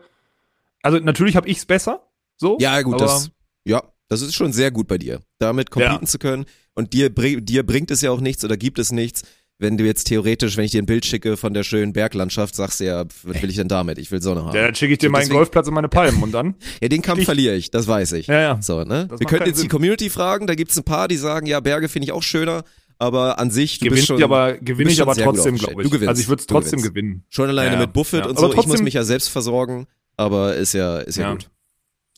also 0.83 0.99
natürlich 0.99 1.37
habe 1.37 1.49
ich's 1.49 1.67
besser. 1.67 2.07
So. 2.37 2.57
Ja, 2.61 2.81
gut, 2.83 3.01
das, 3.01 3.31
ja, 3.65 3.83
das 4.09 4.23
ist 4.23 4.35
schon 4.35 4.53
sehr 4.53 4.71
gut 4.71 4.89
bei 4.89 4.99
dir, 4.99 5.21
damit 5.39 5.71
competen 5.71 6.01
Ja. 6.05 6.07
zu 6.09 6.19
können. 6.19 6.47
Und 6.75 6.93
dir, 6.93 7.11
dir 7.11 7.65
bringt 7.65 7.91
es 7.91 8.01
ja 8.01 8.11
auch 8.11 8.21
nichts 8.21 8.45
oder 8.45 8.57
gibt 8.57 8.79
es 8.79 8.91
nichts, 8.93 9.23
wenn 9.59 9.79
du 9.79 9.85
jetzt 9.85 10.05
theoretisch, 10.09 10.57
wenn 10.57 10.65
ich 10.65 10.73
dir 10.73 10.83
ein 10.83 10.87
Bild 10.87 11.07
schicke 11.07 11.37
von 11.37 11.55
der 11.55 11.63
schönen 11.63 11.93
Berglandschaft, 11.93 12.57
sagst 12.57 12.81
du 12.81 12.85
ja, 12.87 13.05
was 13.23 13.41
will 13.41 13.49
ich 13.51 13.55
denn 13.57 13.69
damit? 13.69 13.99
Ich 13.99 14.11
will 14.11 14.21
Sonne 14.21 14.45
haben. 14.45 14.57
Ja, 14.57 14.63
dann 14.65 14.75
schicke 14.75 14.95
ich 14.95 14.99
dir 14.99 15.11
meinen 15.11 15.21
deswegen- 15.21 15.37
Golfplatz 15.37 15.69
und 15.69 15.75
meine 15.75 15.89
Palmen 15.89 16.23
und 16.25 16.33
dann. 16.33 16.57
Ja, 16.83 16.89
den 16.89 17.03
Kampf 17.03 17.21
Ich- 17.21 17.25
verliere 17.27 17.55
ich, 17.55 17.71
das 17.71 17.87
weiß 17.87 18.13
ich. 18.13 18.27
Ja, 18.27 18.41
ja. 18.41 18.63
So, 18.63 18.83
ne? 18.83 19.07
Das 19.09 19.21
Wir 19.21 19.27
könnten 19.29 19.47
jetzt 19.47 19.59
die 19.59 19.61
Sinn. 19.63 19.69
Community 19.71 20.11
fragen, 20.11 20.49
da 20.49 20.57
gibt's 20.57 20.77
ein 20.77 20.83
paar, 20.85 21.07
die 21.07 21.17
sagen, 21.17 21.47
ja, 21.47 21.61
Berge 21.61 21.89
finde 21.89 22.07
ich 22.07 22.13
auch 22.13 22.23
schöner, 22.25 22.65
aber 23.05 23.39
an 23.39 23.51
sich, 23.51 23.79
du 23.79 23.85
Gewinne 23.85 23.97
bist 23.97 24.07
schon, 24.09 24.19
ich 24.19 24.25
aber, 24.25 24.55
gewinne 24.55 24.91
ich 24.91 25.01
aber 25.03 25.15
trotzdem, 25.15 25.57
glaube 25.57 25.83
ich. 25.83 25.89
Du 25.89 25.91
gewinnst. 25.91 26.09
Also 26.09 26.21
ich 26.23 26.29
würde 26.29 26.41
es 26.41 26.47
trotzdem 26.47 26.83
gewinnen. 26.83 27.25
schon 27.29 27.49
alleine 27.49 27.75
Ja, 27.75 27.81
mit 27.81 27.93
Buffett 27.93 28.21
Ja, 28.25 28.31
und 28.31 28.39
aber 28.39 28.41
so. 28.47 28.51
ich 28.51 28.57
muss 28.57 28.65
trotzdem- 28.67 28.85
mich 28.85 28.95
ja 28.95 29.05
selbst 29.05 29.29
versorgen, 29.29 29.87
aber 30.17 30.57
ist 30.57 30.73
ja, 30.75 30.99
ist 30.99 31.17
ja, 31.17 31.25
Ja. 31.25 31.33
gut. 31.33 31.51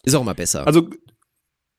Ist 0.05 0.15
auch 0.15 0.25
mal 0.25 0.35
besser. 0.35 0.67
Also 0.67 0.89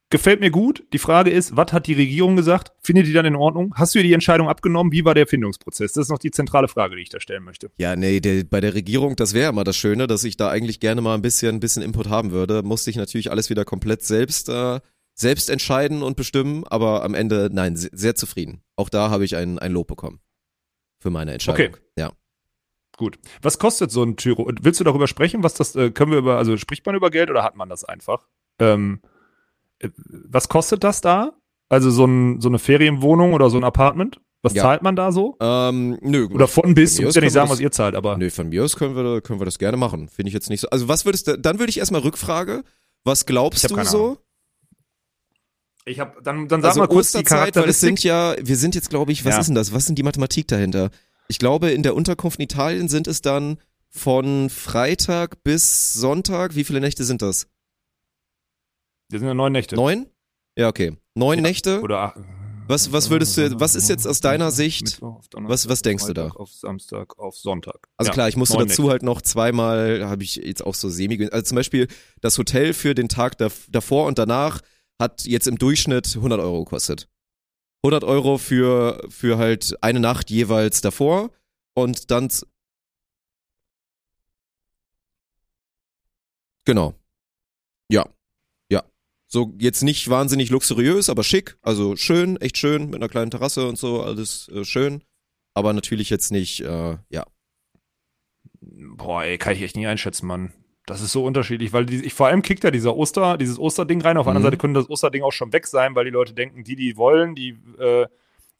gefällt 0.09 0.39
mir 0.39 0.51
gut. 0.51 0.83
Die 0.93 0.99
Frage 0.99 1.29
ist, 1.29 1.55
was 1.57 1.73
hat 1.73 1.87
die 1.87 1.93
Regierung 1.93 2.35
gesagt? 2.37 2.71
Findet 2.81 3.07
die 3.07 3.13
dann 3.13 3.25
in 3.25 3.35
Ordnung? 3.35 3.73
Hast 3.75 3.93
du 3.93 3.99
ihr 3.99 4.03
die 4.03 4.13
Entscheidung 4.13 4.47
abgenommen? 4.47 4.91
Wie 4.93 5.03
war 5.03 5.13
der 5.13 5.27
Findungsprozess? 5.27 5.93
Das 5.93 6.03
ist 6.03 6.09
noch 6.09 6.19
die 6.19 6.31
zentrale 6.31 6.67
Frage, 6.67 6.95
die 6.95 7.01
ich 7.01 7.09
da 7.09 7.19
stellen 7.19 7.43
möchte. 7.43 7.71
Ja, 7.77 7.95
nee, 7.95 8.19
der, 8.21 8.43
bei 8.45 8.61
der 8.61 8.73
Regierung, 8.73 9.15
das 9.15 9.33
wäre 9.33 9.49
immer 9.49 9.63
das 9.65 9.75
Schöne, 9.75 10.07
dass 10.07 10.23
ich 10.23 10.37
da 10.37 10.49
eigentlich 10.49 10.79
gerne 10.79 11.01
mal 11.01 11.15
ein 11.15 11.21
bisschen, 11.21 11.55
ein 11.55 11.59
bisschen 11.59 11.83
Input 11.83 12.07
haben 12.09 12.31
würde. 12.31 12.63
Musste 12.63 12.89
ich 12.89 12.95
natürlich 12.95 13.31
alles 13.31 13.49
wieder 13.49 13.65
komplett 13.65 14.01
selbst, 14.03 14.49
äh, 14.49 14.79
selbst 15.19 15.49
entscheiden 15.49 16.03
und 16.03 16.15
bestimmen, 16.15 16.63
aber 16.67 17.03
am 17.03 17.13
Ende, 17.15 17.49
nein, 17.51 17.75
se- 17.75 17.89
sehr 17.91 18.15
zufrieden. 18.15 18.61
Auch 18.75 18.89
da 18.89 19.09
habe 19.09 19.25
ich 19.25 19.35
ein, 19.35 19.57
ein 19.59 19.71
Lob 19.71 19.87
bekommen. 19.87 20.19
Für 20.99 21.09
meine 21.09 21.33
Entscheidung. 21.33 21.73
Okay. 21.73 21.81
Ja. 21.97 22.11
Gut. 22.97 23.19
Was 23.41 23.59
kostet 23.59 23.91
so 23.91 24.03
ein 24.03 24.15
Tyro? 24.17 24.49
Willst 24.61 24.79
du 24.79 24.83
darüber 24.83 25.07
sprechen? 25.07 25.43
Was 25.43 25.53
das, 25.55 25.75
äh, 25.75 25.91
können 25.91 26.11
wir 26.11 26.17
über, 26.19 26.37
also 26.37 26.55
spricht 26.57 26.85
man 26.85 26.95
über 26.95 27.09
Geld 27.11 27.29
oder 27.29 27.43
hat 27.43 27.55
man 27.55 27.69
das 27.69 27.83
einfach? 27.83 28.27
Ähm, 28.59 29.01
äh, 29.79 29.89
was 30.05 30.49
kostet 30.49 30.83
das 30.83 31.01
da? 31.01 31.33
Also 31.69 31.91
so, 31.91 32.05
ein, 32.05 32.39
so 32.41 32.47
eine 32.49 32.59
Ferienwohnung 32.59 33.33
oder 33.33 33.49
so 33.49 33.57
ein 33.57 33.63
Apartment? 33.63 34.21
Was 34.43 34.53
Ja. 34.53 34.63
zahlt 34.63 34.81
man 34.83 34.95
da 34.95 35.11
so? 35.11 35.35
Ähm, 35.41 35.97
nö. 36.01 36.27
Oder 36.31 36.47
von 36.47 36.73
bis? 36.75 36.95
Musst 36.99 37.07
aus 37.09 37.15
ja 37.15 37.21
nicht 37.21 37.33
sagen, 37.33 37.49
das- 37.49 37.57
was 37.57 37.59
ihr 37.59 37.71
zahlt, 37.71 37.95
aber. 37.95 38.17
Nö, 38.17 38.29
von 38.29 38.49
mir 38.49 38.63
aus 38.63 38.75
können 38.75 38.95
wir, 38.95 39.21
können 39.21 39.39
wir 39.41 39.45
das 39.45 39.57
gerne 39.59 39.77
machen. 39.77 40.07
Finde 40.09 40.29
ich 40.29 40.33
jetzt 40.33 40.49
nicht 40.49 40.61
so. 40.61 40.69
Also 40.69 40.87
was 40.87 41.05
würdest 41.05 41.27
du, 41.27 41.37
dann 41.37 41.57
würde 41.59 41.69
ich 41.71 41.79
erstmal 41.79 42.01
Rückfrage. 42.01 42.63
Was 43.03 43.21
Ich 43.21 43.25
glaubst 43.25 43.69
du 43.69 43.83
so? 43.83 44.03
Ahnung. 44.05 44.17
Ich 45.87 45.99
hab, 45.99 46.21
dann, 46.23 46.47
dann 46.47 46.61
sag 46.61 46.69
also 46.69 46.79
mal 46.81 46.87
kurz 46.87 47.11
die 47.13 47.17
Osterzeit, 47.19 47.55
weil 47.55 47.69
es 47.69 47.79
sind 47.79 47.99
Charakteristik. 48.01 48.39
ja, 48.41 48.47
wir 48.47 48.57
sind 48.57 48.75
jetzt 48.75 48.89
glaube 48.89 49.11
ich, 49.11 49.23
was 49.25 49.35
Ja. 49.35 49.39
ist 49.39 49.47
denn 49.47 49.55
das? 49.55 49.71
Was 49.73 49.85
sind 49.85 49.97
die 49.97 50.03
Mathematik 50.03 50.47
dahinter? 50.47 50.89
Ich 51.29 51.39
glaube, 51.39 51.71
in 51.71 51.81
der 51.83 51.95
Unterkunft 51.95 52.39
in 52.39 52.43
Italien 52.43 52.89
sind 52.89 53.07
es 53.07 53.21
dann 53.21 53.57
von 53.89 54.49
Freitag 54.49 55.43
bis 55.43 55.93
Sonntag, 55.93 56.55
wie 56.55 56.63
viele 56.65 56.81
Nächte 56.81 57.03
sind 57.05 57.21
das? 57.21 57.47
Wir 59.09 59.19
sind 59.19 59.27
ja 59.27 59.33
neun 59.33 59.53
Nächte. 59.53 59.75
Neun? 59.75 60.07
Ja, 60.57 60.67
okay. 60.67 60.97
Neun 61.15 61.41
Nächte? 61.41 61.81
Oder 61.81 61.99
acht. 61.99 62.17
Was- 62.69 62.91
was 62.91 63.09
würdest 63.09 63.37
du- 63.37 63.57
was 63.61 63.75
ist 63.75 63.87
jetzt 63.87 64.05
aus 64.05 64.19
deiner 64.19 64.51
Sicht- 64.51 64.83
Mittwoch, 64.83 65.19
auf 65.19 65.27
Donnerstag, 65.29 65.53
was- 65.53 65.69
was 65.69 65.81
denkst 65.83 66.05
du 66.05 66.13
da? 66.13 66.27
Auf 66.27 66.51
Samstag, 66.51 67.17
auf 67.17 67.37
Sonntag. 67.37 67.87
Also 67.95 68.09
Ja, 68.09 68.13
klar, 68.13 68.27
ich 68.27 68.35
musste 68.35 68.57
dazu 68.57 68.81
Nächte. 68.81 68.91
halt 68.91 69.03
noch 69.03 69.21
zweimal, 69.21 70.05
habe 70.05 70.23
ich 70.23 70.35
jetzt 70.35 70.65
auch 70.65 70.75
so 70.75 70.89
semi, 70.89 71.29
also 71.31 71.41
zum 71.45 71.55
Beispiel 71.55 71.87
das 72.19 72.37
Hotel 72.37 72.73
für 72.73 72.93
den 72.93 73.07
Tag 73.07 73.37
dav- 73.37 73.67
davor 73.69 74.05
und 74.07 74.17
danach 74.19 74.59
hat 74.99 75.25
jetzt 75.25 75.47
im 75.47 75.57
Durchschnitt 75.57 76.15
100 76.15 76.39
Euro 76.39 76.63
gekostet. 76.63 77.09
100 77.83 78.03
Euro 78.03 78.37
für, 78.37 79.05
für 79.09 79.37
halt 79.37 79.77
eine 79.81 79.99
Nacht 79.99 80.29
jeweils 80.29 80.81
davor 80.81 81.31
und 81.75 82.09
dann, 82.11 82.29
genau. 86.65 86.95
Ja. 87.89 88.09
Ja. 88.69 88.83
So 89.27 89.53
jetzt 89.59 89.83
nicht 89.83 90.09
wahnsinnig 90.09 90.49
luxuriös, 90.49 91.09
aber 91.09 91.23
schick, 91.23 91.57
also 91.61 91.95
schön, 91.95 92.37
echt 92.37 92.57
schön, 92.57 92.85
mit 92.85 92.95
einer 92.95 93.09
kleinen 93.09 93.31
Terrasse 93.31 93.67
und 93.67 93.77
so, 93.77 94.01
alles 94.01 94.49
äh, 94.49 94.65
schön. 94.65 95.03
Aber 95.53 95.73
natürlich 95.73 96.09
jetzt 96.09 96.31
nicht, 96.31 96.61
äh, 96.61 96.97
ja, 97.09 97.25
Boah, 98.61 99.23
ey, 99.23 99.37
kann 99.37 99.53
ich 99.53 99.61
echt 99.61 99.75
nicht 99.75 99.87
einschätzen, 99.87 100.27
Mann. 100.27 100.51
Das 100.87 101.01
ist 101.01 101.11
so 101.11 101.23
unterschiedlich, 101.25 101.73
weil 101.73 101.85
die, 101.85 102.03
ich, 102.03 102.13
vor 102.13 102.27
allem 102.27 102.41
kickt 102.41 102.63
ja 102.63 102.71
dieser 102.71 102.95
Oster, 102.95 103.37
dieses 103.37 103.59
Osterding 103.59 104.01
rein. 104.01 104.17
Auf 104.17 104.25
der 104.25 104.31
Mhm. 104.31 104.37
anderen 104.37 104.43
Seite 104.51 104.57
könnte 104.57 104.79
das 104.79 104.89
Osterding 104.89 105.21
auch 105.21 105.33
schon 105.33 105.51
weg 105.53 105.67
sein, 105.67 105.93
weil 105.95 106.05
die 106.05 106.11
Leute 106.11 106.33
denken, 106.33 106.63
die, 106.63 106.75
die 106.77 106.95
wollen, 106.97 107.35
die, 107.35 107.57
äh, 107.77 108.07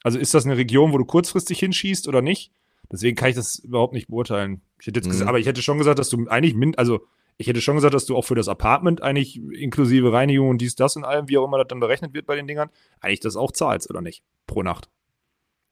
also 0.03 0.19
ist 0.19 0.33
das 0.33 0.45
eine 0.45 0.57
Region, 0.57 0.91
wo 0.93 0.97
du 0.97 1.05
kurzfristig 1.05 1.57
hinschießt 1.59 2.07
oder 2.07 2.21
nicht? 2.21 2.51
Deswegen 2.91 3.15
kann 3.15 3.29
ich 3.29 3.35
das 3.35 3.59
überhaupt 3.59 3.93
nicht 3.93 4.07
beurteilen. 4.09 4.61
Ich 4.79 4.87
hätte 4.87 4.99
jetzt 4.99 5.07
Mhm. 5.07 5.11
gesagt, 5.11 5.29
aber 5.29 5.39
ich 5.39 5.47
hätte 5.47 5.61
schon 5.61 5.77
gesagt, 5.77 5.99
dass 5.99 6.09
du 6.09 6.27
eigentlich 6.27 6.53
min, 6.53 6.75
also 6.77 6.99
ich 7.37 7.47
hätte 7.47 7.61
schon 7.61 7.75
gesagt, 7.75 7.93
dass 7.93 8.05
du 8.05 8.15
auch 8.17 8.23
für 8.25 8.35
das 8.35 8.47
Apartment 8.49 9.01
eigentlich 9.01 9.37
inklusive 9.37 10.11
Reinigung 10.11 10.49
und 10.49 10.57
dies, 10.59 10.75
das 10.75 10.95
und 10.97 11.05
allem, 11.05 11.29
wie 11.29 11.37
auch 11.37 11.45
immer 11.45 11.57
das 11.59 11.67
dann 11.69 11.79
berechnet 11.79 12.13
wird 12.13 12.25
bei 12.25 12.35
den 12.35 12.47
Dingern, 12.47 12.69
eigentlich 12.99 13.21
das 13.21 13.35
auch 13.37 13.51
zahlst, 13.53 13.89
oder 13.89 14.01
nicht? 14.01 14.21
Pro 14.47 14.63
Nacht. 14.63 14.89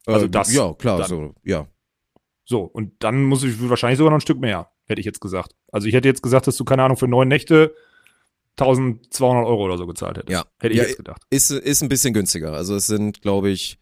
Also 0.06 0.24
Äh, 0.26 0.30
das 0.30 0.54
Ja, 0.54 0.72
klar, 0.74 0.98
dann. 1.00 1.08
so, 1.08 1.34
ja. 1.44 1.66
So, 2.44 2.60
und 2.62 2.92
dann 3.00 3.24
muss 3.24 3.42
ich 3.44 3.68
wahrscheinlich 3.68 3.98
sogar 3.98 4.10
noch 4.10 4.18
ein 4.18 4.22
Stück 4.22 4.38
mehr, 4.40 4.70
hätte 4.86 5.00
ich 5.00 5.06
jetzt 5.06 5.20
gesagt. 5.20 5.54
Also 5.72 5.86
ich 5.88 5.94
hätte 5.94 6.08
jetzt 6.08 6.22
gesagt, 6.22 6.46
dass 6.46 6.56
du, 6.56 6.64
keine 6.64 6.82
Ahnung, 6.82 6.96
für 6.96 7.08
neun 7.08 7.28
Nächte 7.28 7.74
1200 8.58 9.46
Euro 9.46 9.64
oder 9.64 9.76
so 9.78 9.86
gezahlt 9.86 10.16
hättest. 10.16 10.32
Ja. 10.32 10.44
Hätte 10.60 10.72
ich 10.74 10.80
Ja, 10.80 10.86
jetzt 10.86 10.96
gedacht. 10.96 11.22
Ist, 11.30 11.50
ist 11.50 11.82
ein 11.82 11.88
bisschen 11.88 12.14
günstiger. 12.14 12.52
Also 12.52 12.74
es 12.74 12.86
sind, 12.86 13.20
glaube 13.20 13.50
ich, 13.50 13.78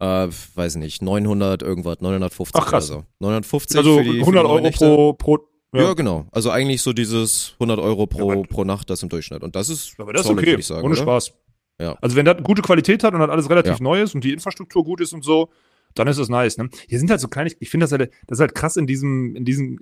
äh, 0.00 0.28
weiß 0.54 0.76
nicht, 0.76 1.02
900 1.02 1.62
irgendwas, 1.62 2.00
950 2.00 2.60
Ach, 2.60 2.66
krass. 2.66 2.90
oder 2.90 3.00
so. 3.00 3.06
950 3.20 3.76
Also 3.76 3.96
für 3.98 4.02
die, 4.04 4.08
für 4.10 4.14
die 4.14 4.20
100 4.20 4.44
Euro 4.46 4.60
Nächte. 4.60 4.86
pro, 4.86 5.12
pro 5.14 5.38
Ja. 5.74 5.92
genau. 5.94 6.26
Also 6.32 6.50
eigentlich 6.50 6.80
so 6.82 6.92
dieses 6.92 7.54
100 7.58 7.78
Euro 7.78 8.06
pro, 8.06 8.32
Ja, 8.32 8.42
pro 8.48 8.64
Nacht, 8.64 8.88
das 8.90 9.02
im 9.02 9.08
Durchschnitt. 9.10 9.42
Und 9.42 9.54
das 9.56 9.68
ist, 9.68 9.94
Aber 9.98 10.12
das 10.12 10.22
ist 10.22 10.28
solid, 10.28 10.38
okay, 10.40 10.50
würd 10.52 10.60
ich 10.60 10.66
sagen, 10.66 10.84
ohne 10.84 10.94
oder? 10.94 11.02
Spaß. 11.02 11.32
Ja. 11.78 11.96
Also 12.00 12.16
wenn 12.16 12.24
das 12.24 12.42
gute 12.42 12.62
Qualität 12.62 13.04
hat 13.04 13.12
und 13.12 13.20
das 13.20 13.28
alles 13.28 13.50
relativ 13.50 13.72
Ja. 13.78 13.82
neu 13.82 14.00
ist 14.02 14.14
und 14.14 14.24
die 14.24 14.32
Infrastruktur 14.32 14.82
gut 14.82 15.02
ist 15.02 15.12
und 15.12 15.24
so, 15.24 15.50
dann 15.94 16.08
ist 16.08 16.16
es 16.18 16.28
nice. 16.30 16.56
Ne? 16.56 16.70
Hier 16.88 16.98
sind 16.98 17.10
halt 17.10 17.20
so 17.20 17.28
kleine, 17.28 17.50
ich 17.58 17.68
finde 17.68 17.84
das 17.84 17.92
halt, 17.92 18.10
das 18.26 18.36
ist 18.38 18.40
halt 18.40 18.54
krass 18.54 18.76
in 18.78 18.86
diesem, 18.86 19.36
in 19.36 19.44
diesem, 19.44 19.80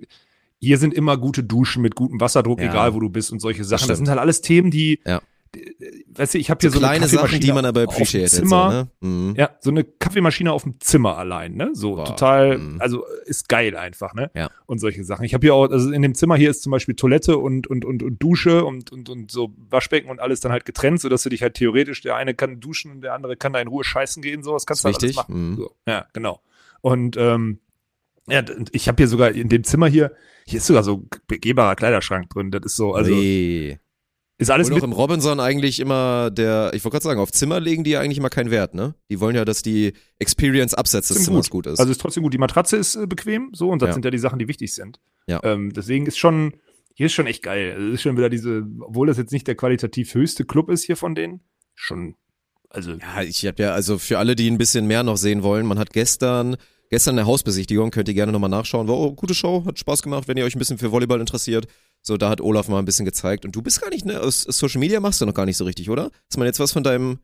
hier 0.59 0.77
sind 0.77 0.93
immer 0.93 1.17
gute 1.17 1.43
Duschen 1.43 1.81
mit 1.81 1.95
gutem 1.95 2.19
Wasserdruck, 2.19 2.59
Ja. 2.59 2.69
egal 2.69 2.93
wo 2.93 2.99
du 2.99 3.09
bist 3.09 3.31
und 3.31 3.39
solche 3.39 3.63
Sachen. 3.63 3.71
Das, 3.71 3.83
stimmt. 3.83 3.97
sind 3.97 4.09
halt 4.09 4.19
alles 4.19 4.41
Themen, 4.41 4.71
die, 4.71 4.99
Ja. 5.05 5.21
weißt 6.09 6.33
du, 6.33 6.37
ich 6.37 6.49
habe 6.49 6.59
hier 6.61 6.69
so, 6.69 6.79
so 6.79 6.85
kleine 6.85 7.07
Sachen, 7.07 7.39
die 7.39 7.51
man 7.51 7.65
aber 7.65 7.83
appreciated. 7.83 8.29
Zimmer, 8.29 8.87
so, 9.01 9.07
ne? 9.07 9.11
mhm. 9.29 9.35
Ja, 9.37 9.51
so 9.59 9.69
eine 9.69 9.83
Kaffeemaschine 9.83 10.51
auf 10.51 10.63
dem 10.63 10.79
Zimmer 10.81 11.17
allein, 11.17 11.55
ne? 11.55 11.69
So 11.73 11.95
Boah, 11.95 12.05
total, 12.05 12.57
mhm. 12.57 12.81
also 12.81 13.05
ist 13.25 13.47
geil 13.47 13.75
einfach, 13.77 14.13
ne? 14.13 14.31
Ja. 14.33 14.49
Und 14.65 14.79
solche 14.79 15.03
Sachen. 15.03 15.23
Ich 15.23 15.33
habe 15.33 15.45
hier 15.45 15.53
auch, 15.53 15.69
also 15.69 15.91
in 15.91 16.01
dem 16.01 16.15
Zimmer 16.15 16.35
hier 16.35 16.49
ist 16.49 16.61
zum 16.63 16.71
Beispiel 16.71 16.95
Toilette 16.95 17.37
und, 17.37 17.67
und, 17.67 17.85
und, 17.85 18.03
und 18.03 18.21
Dusche 18.21 18.65
und, 18.65 18.91
und, 18.91 19.09
und 19.09 19.31
so 19.31 19.53
Waschbecken 19.69 20.09
und 20.09 20.19
alles 20.19 20.39
dann 20.39 20.51
halt 20.51 20.65
getrennt, 20.65 20.99
sodass 21.01 21.23
du 21.23 21.29
dich 21.29 21.41
halt 21.41 21.53
theoretisch, 21.53 22.01
der 22.01 22.15
eine 22.15 22.33
kann 22.33 22.59
duschen 22.59 22.91
und 22.91 23.01
der 23.01 23.13
andere 23.13 23.35
kann 23.37 23.53
da 23.53 23.59
in 23.61 23.67
Ruhe 23.67 23.83
scheißen 23.83 24.21
gehen, 24.21 24.43
sowas 24.43 24.65
kannst 24.65 24.83
du 24.83 24.87
halt 24.87 25.01
alles 25.01 25.15
machen. 25.15 25.51
Mhm. 25.51 25.55
So, 25.57 25.71
ja, 25.87 26.05
genau. 26.13 26.41
Und 26.81 27.17
ähm, 27.17 27.59
ja, 28.27 28.43
ich 28.71 28.87
habe 28.87 28.97
hier 28.97 29.07
sogar 29.07 29.31
in 29.31 29.49
dem 29.49 29.63
Zimmer 29.63 29.87
hier, 29.87 30.11
hier 30.45 30.57
ist 30.57 30.65
sogar 30.67 30.83
so 30.83 31.07
begehbarer 31.27 31.75
Kleiderschrank 31.75 32.29
drin. 32.29 32.51
Das 32.51 32.61
ist 32.65 32.75
so, 32.75 32.93
also 32.93 33.11
Ui. 33.13 33.77
ist 34.37 34.49
alles 34.51 34.67
Obwohl 34.67 34.81
mit 34.81 34.83
im 34.83 34.93
Robinson 34.93 35.39
eigentlich 35.39 35.79
immer 35.79 36.31
der, 36.31 36.71
ich 36.73 36.83
wollte 36.83 36.95
gerade 36.95 37.03
sagen, 37.03 37.19
auf 37.19 37.31
Zimmer 37.31 37.59
legen 37.59 37.83
die 37.83 37.91
ja 37.91 38.01
eigentlich 38.01 38.17
immer 38.17 38.29
keinen 38.29 38.51
Wert, 38.51 38.73
ne? 38.73 38.95
Die 39.09 39.19
wollen 39.19 39.35
ja, 39.35 39.45
dass 39.45 39.61
die 39.61 39.93
Experience 40.19 40.73
abseits 40.73 41.07
des 41.09 41.23
Zimmers 41.23 41.49
gut 41.49 41.67
ist. 41.67 41.79
Also 41.79 41.91
ist 41.91 42.01
trotzdem 42.01 42.23
gut. 42.23 42.33
Die 42.33 42.37
Matratze 42.37 42.77
ist 42.77 42.95
äh, 42.95 43.07
bequem, 43.07 43.49
so, 43.53 43.69
und 43.69 43.81
das 43.81 43.87
Ja. 43.89 43.93
sind 43.93 44.05
ja 44.05 44.11
die 44.11 44.17
Sachen, 44.19 44.39
die 44.39 44.47
wichtig 44.47 44.73
sind. 44.73 44.99
Ja. 45.27 45.39
Ähm, 45.43 45.71
deswegen 45.73 46.05
ist 46.05 46.17
schon, 46.17 46.53
hier 46.93 47.07
ist 47.07 47.13
schon 47.13 47.27
echt 47.27 47.43
geil. 47.43 47.73
Also 47.75 47.87
es 47.87 47.93
ist 47.95 48.01
schon 48.01 48.17
wieder 48.17 48.29
diese, 48.29 48.65
obwohl 48.81 49.07
das 49.07 49.17
jetzt 49.17 49.31
nicht 49.31 49.47
der 49.47 49.55
qualitativ 49.55 50.13
höchste 50.13 50.45
Club 50.45 50.69
ist 50.69 50.83
hier 50.83 50.97
von 50.97 51.15
denen, 51.15 51.41
schon, 51.73 52.15
also, 52.69 52.91
ja, 52.91 53.21
ich 53.21 53.45
habe 53.45 53.61
ja, 53.61 53.71
also 53.73 53.97
für 53.97 54.17
alle, 54.19 54.35
die 54.35 54.49
ein 54.49 54.57
bisschen 54.57 54.85
mehr 54.87 55.03
noch 55.03 55.17
sehen 55.17 55.43
wollen, 55.43 55.65
man 55.65 55.79
hat 55.79 55.91
gestern, 55.93 56.57
gestern 56.95 57.19
eine 57.19 57.27
Hausbesichtigung, 57.27 57.91
könnt 57.91 58.07
ihr 58.07 58.13
gerne 58.13 58.31
nochmal 58.31 58.49
nachschauen. 58.49 58.87
War 58.87 58.95
oh, 58.95 59.11
gute 59.11 59.35
Show, 59.35 59.65
hat 59.65 59.77
Spaß 59.77 60.01
gemacht, 60.01 60.29
wenn 60.29 60.37
ihr 60.37 60.45
euch 60.45 60.55
ein 60.55 60.59
bisschen 60.59 60.77
für 60.77 60.93
Volleyball 60.93 61.19
interessiert. 61.19 61.67
So, 62.01 62.15
da 62.15 62.29
hat 62.29 62.39
Olaf 62.39 62.69
mal 62.69 62.79
ein 62.79 62.85
bisschen 62.85 63.03
gezeigt. 63.03 63.43
Und 63.43 63.53
du 63.53 63.61
bist 63.61 63.81
gar 63.81 63.89
nicht, 63.89 64.05
ne, 64.05 64.21
aus 64.21 64.43
Social 64.43 64.79
Media 64.79 65.01
machst 65.01 65.19
du 65.19 65.25
noch 65.25 65.33
gar 65.33 65.45
nicht 65.45 65.57
so 65.57 65.65
richtig, 65.65 65.89
oder? 65.89 66.09
Ist 66.29 66.37
man 66.37 66.47
jetzt 66.47 66.61
was 66.61 66.71
von 66.71 66.85
deinem. 66.85 67.19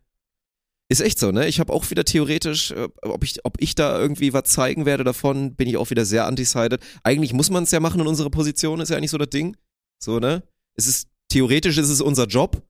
Ist 0.90 1.00
echt 1.00 1.20
so, 1.20 1.32
ne? 1.32 1.48
Ich 1.48 1.62
habe 1.62 1.72
auch 1.72 1.90
wieder 1.90 2.04
theoretisch, 2.04 2.72
äh, 2.72 2.90
ob 3.02 3.24
ich, 3.24 3.46
ob 3.46 3.62
ich 3.62 3.74
da 3.74 3.98
irgendwie 3.98 4.34
was 4.34 4.44
zeigen 4.44 4.86
werde 4.86 5.06
davon, 5.06 5.56
bin 5.56 5.70
ich 5.70 5.78
auch 5.78 5.90
wieder 5.90 6.04
sehr 6.04 6.28
undecided. 6.28 6.82
Eigentlich 7.04 7.32
muss 7.32 7.50
man 7.50 7.64
es 7.64 7.72
ja 7.72 7.80
machen 7.80 8.02
in 8.02 8.08
unserer 8.08 8.30
Position, 8.30 8.82
ist 8.82 8.90
ja 8.90 8.98
eigentlich 8.98 9.12
so 9.12 9.18
das 9.18 9.30
Ding. 9.30 9.56
So, 10.00 10.20
ne? 10.20 10.44
Es 10.76 10.86
ist, 10.86 11.08
theoretisch 11.30 11.78
ist 11.78 11.88
es 11.88 12.02
unser 12.02 12.26
Job. 12.26 12.62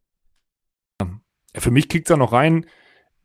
ja, 1.02 1.10
für 1.62 1.72
mich 1.72 1.90
kickt's 1.90 2.10
da 2.10 2.16
noch 2.18 2.32
rein. 2.32 2.68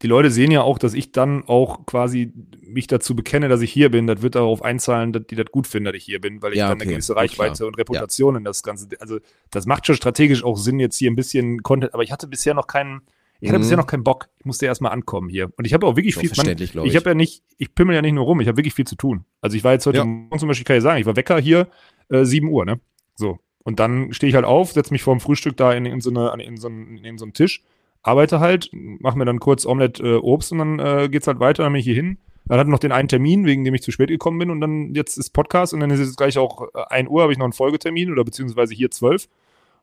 Die 0.03 0.09
Leute 0.09 0.31
sehen 0.31 0.51
ja 0.51 0.61
auch, 0.63 0.79
dass 0.79 0.93
ich 0.93 1.13
dann 1.13 1.45
auch 1.45 1.87
quasi 1.87 2.31
mich 2.61 2.87
dazu 2.87 3.17
bekenne, 3.17 3.49
dass 3.49 3.63
ich 3.63 3.73
hier 3.73 3.91
bin. 3.91 4.07
Das 4.07 4.21
wird 4.21 4.35
darauf 4.35 4.61
einzahlen, 4.63 5.13
dass 5.15 5.27
die 5.27 5.37
das 5.37 5.47
gut 5.51 5.67
finden, 5.67 5.87
dass 5.87 5.95
ich 5.95 6.05
hier 6.05 6.21
bin, 6.21 6.43
weil 6.43 6.53
ich 6.53 6.59
Ja, 6.59 6.69
dann 6.69 6.77
okay. 6.77 6.83
eine 6.85 6.93
gewisse 6.93 7.15
Ja, 7.15 7.19
Reichweite 7.21 7.55
klar. 7.57 7.69
und 7.69 7.79
Reputation 7.79 8.37
in 8.37 8.45
das 8.45 8.63
Ganze. 8.63 8.89
Also, 9.01 9.19
das 9.51 9.65
macht 9.67 9.87
schon 9.87 9.97
strategisch 9.97 10.45
auch 10.45 10.59
Sinn, 10.59 10.81
jetzt 10.81 10.97
hier 10.99 11.11
ein 11.11 11.17
bisschen 11.17 11.63
Content, 11.63 11.95
aber 11.95 12.03
ich 12.03 12.13
hatte 12.13 12.27
bisher 12.27 12.53
noch 12.53 12.67
keinen, 12.67 13.01
ich 13.41 13.49
hatte 13.49 13.59
Mhm. 13.59 13.63
bisher 13.63 13.77
noch 13.79 13.87
keinen 13.87 14.05
Bock. 14.05 14.29
Ich 14.39 14.45
musste 14.45 14.67
erstmal 14.67 14.93
ankommen 14.93 15.31
hier. 15.31 15.51
Und 15.57 15.65
ich 15.67 15.73
habe 15.73 15.87
auch 15.87 15.97
wirklich 15.97 16.15
Doch 16.15 16.21
viel, 16.21 16.29
man, 16.31 16.35
verständlich, 16.37 16.73
glaube 16.73 16.89
ich. 16.89 16.93
ich 16.93 17.01
habe 17.01 17.11
ja 17.11 17.15
nicht, 17.15 17.43
ich 17.57 17.75
pimmel 17.75 17.95
ja 17.95 18.03
nicht 18.03 18.13
nur 18.13 18.25
rum, 18.27 18.41
ich 18.41 18.49
habe 18.49 18.59
wirklich 18.59 18.75
viel 18.75 18.87
zu 18.87 18.97
tun. 18.97 19.25
Also 19.41 19.57
ich 19.57 19.65
war 19.65 19.73
jetzt 19.73 19.87
heute 19.87 19.99
Ja. 19.99 20.05
Morgen 20.05 20.39
zum 20.39 20.49
Beispiel, 20.49 20.65
kann 20.67 20.77
ich 20.77 20.83
sagen, 20.83 21.01
ich 21.01 21.07
war 21.07 21.17
Wecker 21.17 21.41
hier, 21.41 21.69
äh, 22.11 22.25
7 22.27 22.49
Uhr, 22.49 22.67
ne? 22.67 22.81
So. 23.15 23.39
Und 23.65 23.81
dann 23.81 24.13
stehe 24.13 24.29
ich 24.29 24.35
halt 24.35 24.45
auf, 24.45 24.73
setze 24.73 24.93
mich 24.93 25.03
vor 25.03 25.15
dem 25.15 25.21
Frühstück 25.21 25.57
da 25.57 25.73
in, 25.73 25.87
in, 25.87 26.01
so 26.03 26.11
eine, 26.11 26.33
in, 26.45 26.57
so 26.59 26.69
einen, 26.69 26.99
in 26.99 27.17
so 27.19 27.25
einen 27.25 27.33
Tisch, 27.33 27.63
arbeite 28.07 28.41
halt, 28.41 28.71
mache 28.73 29.19
mir 29.19 29.25
dann 29.25 29.41
kurz 29.41 29.67
Omelette 29.67 30.03
äh, 30.03 30.17
Obst 30.17 30.53
und 30.53 30.59
dann 30.59 30.79
äh, 30.79 31.09
geht's 31.09 31.27
halt 31.27 31.41
weiter, 31.41 31.65
dann 31.65 31.73
bin 31.73 31.81
ich 31.81 31.87
hier 31.87 31.95
hin. 31.95 32.19
Dann 32.47 32.61
hatte 32.61 32.71
noch 32.71 32.79
den 32.79 32.93
einen 32.93 33.09
Termin, 33.09 33.45
wegen 33.45 33.65
dem 33.65 33.75
ich 33.75 33.83
zu 33.83 33.91
spät 33.91 34.09
gekommen 34.09 34.39
bin 34.39 34.51
und 34.51 34.61
dann 34.61 34.95
jetzt 34.95 35.17
ist 35.17 35.31
Podcast 35.31 35.75
und 35.75 35.81
dann 35.81 35.91
ist 35.91 35.99
es 35.99 36.15
gleich 36.15 36.39
auch 36.39 36.69
äh, 36.75 36.85
1 36.91 37.09
Uhr, 37.09 37.23
habe 37.23 37.33
ich 37.33 37.39
noch 37.39 37.45
einen 37.45 37.53
Folgetermin 37.53 38.13
oder 38.13 38.25
beziehungsweise 38.25 38.75
hier 38.75 38.91
12. 38.91 39.29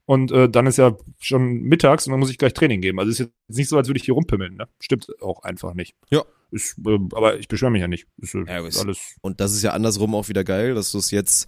Und 0.05 0.31
äh, 0.31 0.49
dann 0.49 0.65
ist 0.67 0.77
ja 0.77 0.97
schon 1.19 1.61
mittags 1.61 2.05
und 2.07 2.11
dann 2.11 2.19
muss 2.19 2.29
ich 2.29 2.37
gleich 2.37 2.53
Training 2.53 2.81
geben. 2.81 2.99
Also 2.99 3.11
ist 3.11 3.19
jetzt 3.19 3.31
nicht 3.47 3.69
so, 3.69 3.77
als 3.77 3.87
würde 3.87 3.97
ich 3.99 4.05
hier 4.05 4.13
rumpimmeln. 4.13 4.55
Ne? 4.55 4.67
Stimmt 4.79 5.07
auch 5.21 5.43
einfach 5.43 5.73
nicht. 5.73 5.95
Ja. 6.09 6.23
Ist, 6.51 6.77
äh, 6.85 6.99
aber 7.13 7.39
ich 7.39 7.47
beschwere 7.47 7.71
mich 7.71 7.81
ja 7.81 7.87
nicht. 7.87 8.07
Ist, 8.17 8.35
äh, 8.35 8.43
Ja, 8.47 8.65
ist 8.65 8.81
alles. 8.81 9.15
Und 9.21 9.39
das 9.39 9.53
ist 9.53 9.63
ja 9.63 9.71
andersrum 9.71 10.13
auch 10.15 10.29
wieder 10.29 10.43
geil, 10.43 10.75
dass 10.75 10.91
du 10.91 10.97
es 10.97 11.11
jetzt 11.11 11.47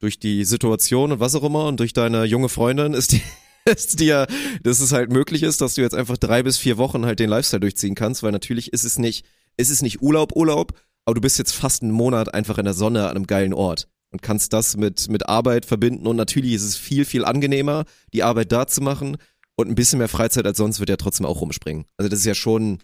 durch 0.00 0.18
die 0.18 0.44
Situation 0.44 1.12
und 1.12 1.20
was 1.20 1.34
auch 1.34 1.44
immer 1.44 1.66
und 1.66 1.78
durch 1.78 1.92
deine 1.92 2.24
junge 2.24 2.48
Freundin 2.48 2.94
ist 2.94 3.12
die 3.12 3.22
ist 3.64 4.00
dir, 4.00 4.26
dass 4.62 4.80
es 4.80 4.92
halt 4.92 5.12
möglich 5.12 5.42
ist, 5.42 5.60
dass 5.60 5.74
du 5.74 5.82
jetzt 5.82 5.94
einfach 5.94 6.16
drei 6.16 6.42
bis 6.42 6.56
vier 6.56 6.78
Wochen 6.78 7.04
halt 7.04 7.20
den 7.20 7.30
Lifestyle 7.30 7.60
durchziehen 7.60 7.94
kannst, 7.94 8.22
weil 8.22 8.32
natürlich 8.32 8.72
ist 8.72 8.84
es 8.84 8.98
nicht, 8.98 9.24
ist 9.56 9.70
es 9.70 9.82
nicht 9.82 10.02
Urlaub, 10.02 10.34
Urlaub, 10.34 10.72
aber 11.04 11.14
du 11.14 11.20
bist 11.20 11.38
jetzt 11.38 11.52
fast 11.52 11.82
einen 11.82 11.92
Monat 11.92 12.34
einfach 12.34 12.58
in 12.58 12.64
der 12.64 12.74
Sonne 12.74 13.04
an 13.08 13.16
einem 13.16 13.26
geilen 13.26 13.54
Ort 13.54 13.88
und 14.10 14.22
kannst 14.22 14.52
das 14.52 14.76
mit, 14.76 15.08
mit 15.08 15.28
Arbeit 15.28 15.66
verbinden 15.66 16.06
und 16.06 16.16
natürlich 16.16 16.52
ist 16.52 16.64
es 16.64 16.76
viel, 16.76 17.04
viel 17.04 17.24
angenehmer, 17.24 17.84
die 18.12 18.22
Arbeit 18.22 18.52
da 18.52 18.66
zu 18.66 18.80
machen 18.80 19.16
und 19.56 19.68
ein 19.68 19.74
bisschen 19.74 19.98
mehr 19.98 20.08
Freizeit 20.08 20.46
als 20.46 20.58
sonst 20.58 20.80
wird 20.80 20.90
ja 20.90 20.96
trotzdem 20.96 21.26
auch 21.26 21.40
rumspringen. 21.40 21.84
Also 21.96 22.08
das 22.08 22.20
ist 22.20 22.26
ja 22.26 22.34
schon, 22.34 22.78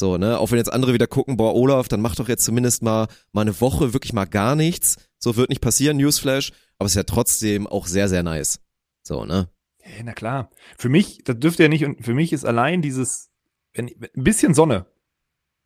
so, 0.00 0.16
ne? 0.16 0.38
Auch 0.38 0.50
wenn 0.50 0.58
jetzt 0.58 0.72
andere 0.72 0.94
wieder 0.94 1.06
gucken, 1.06 1.36
boah, 1.36 1.54
Olaf, 1.54 1.88
dann 1.88 2.00
mach 2.00 2.14
doch 2.14 2.28
jetzt 2.28 2.44
zumindest 2.44 2.82
mal, 2.82 3.08
mal 3.32 3.42
eine 3.42 3.60
Woche 3.60 3.92
wirklich 3.92 4.12
mal 4.12 4.24
gar 4.24 4.56
nichts. 4.56 4.96
So 5.18 5.36
wird 5.36 5.50
nicht 5.50 5.60
passieren, 5.60 5.98
Newsflash. 5.98 6.52
Aber 6.78 6.86
es 6.86 6.92
ist 6.92 6.96
ja 6.96 7.02
trotzdem 7.02 7.66
auch 7.66 7.86
sehr, 7.86 8.08
sehr 8.08 8.22
nice. 8.22 8.60
So, 9.02 9.24
ne? 9.24 9.48
Ja, 9.84 10.02
na 10.04 10.12
klar. 10.12 10.50
Für 10.78 10.88
mich, 10.88 11.22
das 11.24 11.38
dürfte 11.38 11.62
ja 11.64 11.68
nicht, 11.68 11.84
und 11.84 12.04
für 12.04 12.14
mich 12.14 12.32
ist 12.32 12.44
allein 12.44 12.82
dieses, 12.82 13.30
wenn, 13.74 13.88
ein 13.88 14.24
bisschen 14.24 14.54
Sonne, 14.54 14.86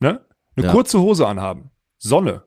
ne? 0.00 0.24
Eine 0.56 0.66
Ja. 0.66 0.72
kurze 0.72 1.00
Hose 1.00 1.26
anhaben. 1.26 1.70
Sonne. 1.98 2.44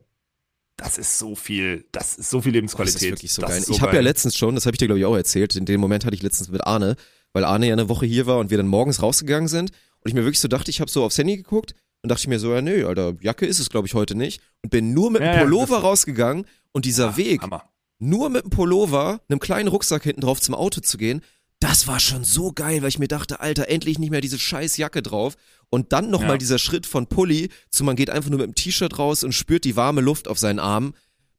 Das 0.77 0.97
ist 0.97 1.17
so 1.17 1.35
viel, 1.35 1.85
das 1.91 2.17
ist 2.17 2.29
so 2.29 2.39
viel 2.41 2.51
Das 2.51 2.55
Lebensqualität. 2.55 3.01
ist 3.01 3.09
wirklich 3.09 3.33
so 3.33 3.41
Das 3.41 3.51
geil. 3.51 3.61
so 3.63 3.73
ich 3.73 3.81
habe 3.81 3.95
ja 3.95 4.01
letztens 4.01 4.37
schon, 4.37 4.53
das 4.55 4.65
habe 4.65 4.75
ich 4.75 4.77
dir 4.77 4.85
glaube 4.85 4.99
ich 4.99 5.05
auch 5.05 5.15
erzählt, 5.15 5.55
in 5.55 5.65
dem 5.65 5.81
Moment 5.81 6.05
hatte 6.05 6.15
ich 6.15 6.21
letztens 6.21 6.49
mit 6.49 6.61
Arne, 6.65 6.95
weil 7.33 7.43
Arne 7.43 7.67
ja 7.67 7.73
eine 7.73 7.89
Woche 7.89 8.05
hier 8.05 8.27
war 8.27 8.37
und 8.37 8.51
wir 8.51 8.57
dann 8.57 8.67
morgens 8.67 9.01
rausgegangen 9.01 9.47
sind 9.47 9.71
und 9.71 10.07
ich 10.09 10.13
mir 10.13 10.21
wirklich 10.23 10.39
so 10.39 10.47
dachte, 10.47 10.69
ich 10.69 10.79
habe 10.79 10.91
so 10.91 11.03
aufs 11.03 11.17
Handy 11.17 11.35
geguckt 11.35 11.73
und 12.03 12.09
dachte 12.11 12.21
ich 12.21 12.27
mir 12.27 12.39
so, 12.39 12.53
ja 12.53 12.61
nö, 12.61 12.85
Alter, 12.87 13.15
Jacke 13.21 13.47
ist 13.47 13.59
es 13.59 13.69
glaube 13.71 13.87
ich 13.87 13.95
heute 13.95 14.13
nicht 14.13 14.39
und 14.63 14.69
bin 14.69 14.93
nur 14.93 15.09
mit 15.09 15.21
Ja, 15.23 15.29
einem 15.31 15.37
ja, 15.39 15.43
Pullover 15.45 15.75
das- 15.77 15.83
rausgegangen 15.83 16.45
und 16.73 16.85
dieser 16.85 17.09
Ah, 17.09 17.17
Weg, 17.17 17.41
Hammer. 17.41 17.63
nur 17.97 18.29
mit 18.29 18.43
einem 18.43 18.51
Pullover, 18.51 19.19
einem 19.29 19.39
kleinen 19.39 19.69
Rucksack 19.69 20.03
hinten 20.03 20.21
drauf 20.21 20.39
zum 20.39 20.53
Auto 20.53 20.79
zu 20.81 20.99
gehen, 20.99 21.21
das 21.59 21.87
war 21.87 21.99
schon 21.99 22.23
so 22.23 22.51
geil, 22.51 22.81
weil 22.81 22.89
ich 22.89 22.99
mir 22.99 23.07
dachte, 23.07 23.39
Alter, 23.39 23.67
endlich 23.69 23.97
nicht 23.99 24.11
mehr 24.11 24.21
diese 24.21 24.37
scheiß 24.37 24.77
Jacke 24.77 25.01
drauf. 25.01 25.35
Und 25.69 25.91
dann 25.91 26.09
nochmal 26.09 26.31
Ja. 26.31 26.37
dieser 26.37 26.59
Schritt 26.59 26.85
von 26.85 27.07
Pulli 27.07 27.49
zu, 27.71 27.83
man 27.83 27.95
geht 27.95 28.09
einfach 28.09 28.29
nur 28.29 28.39
mit 28.39 28.47
dem 28.47 28.55
T-Shirt 28.55 28.97
raus 28.99 29.23
und 29.23 29.33
spürt 29.33 29.63
die 29.65 29.75
warme 29.75 30.01
Luft 30.01 30.27
auf 30.27 30.37
seinen 30.39 30.59
Armen. 30.59 30.93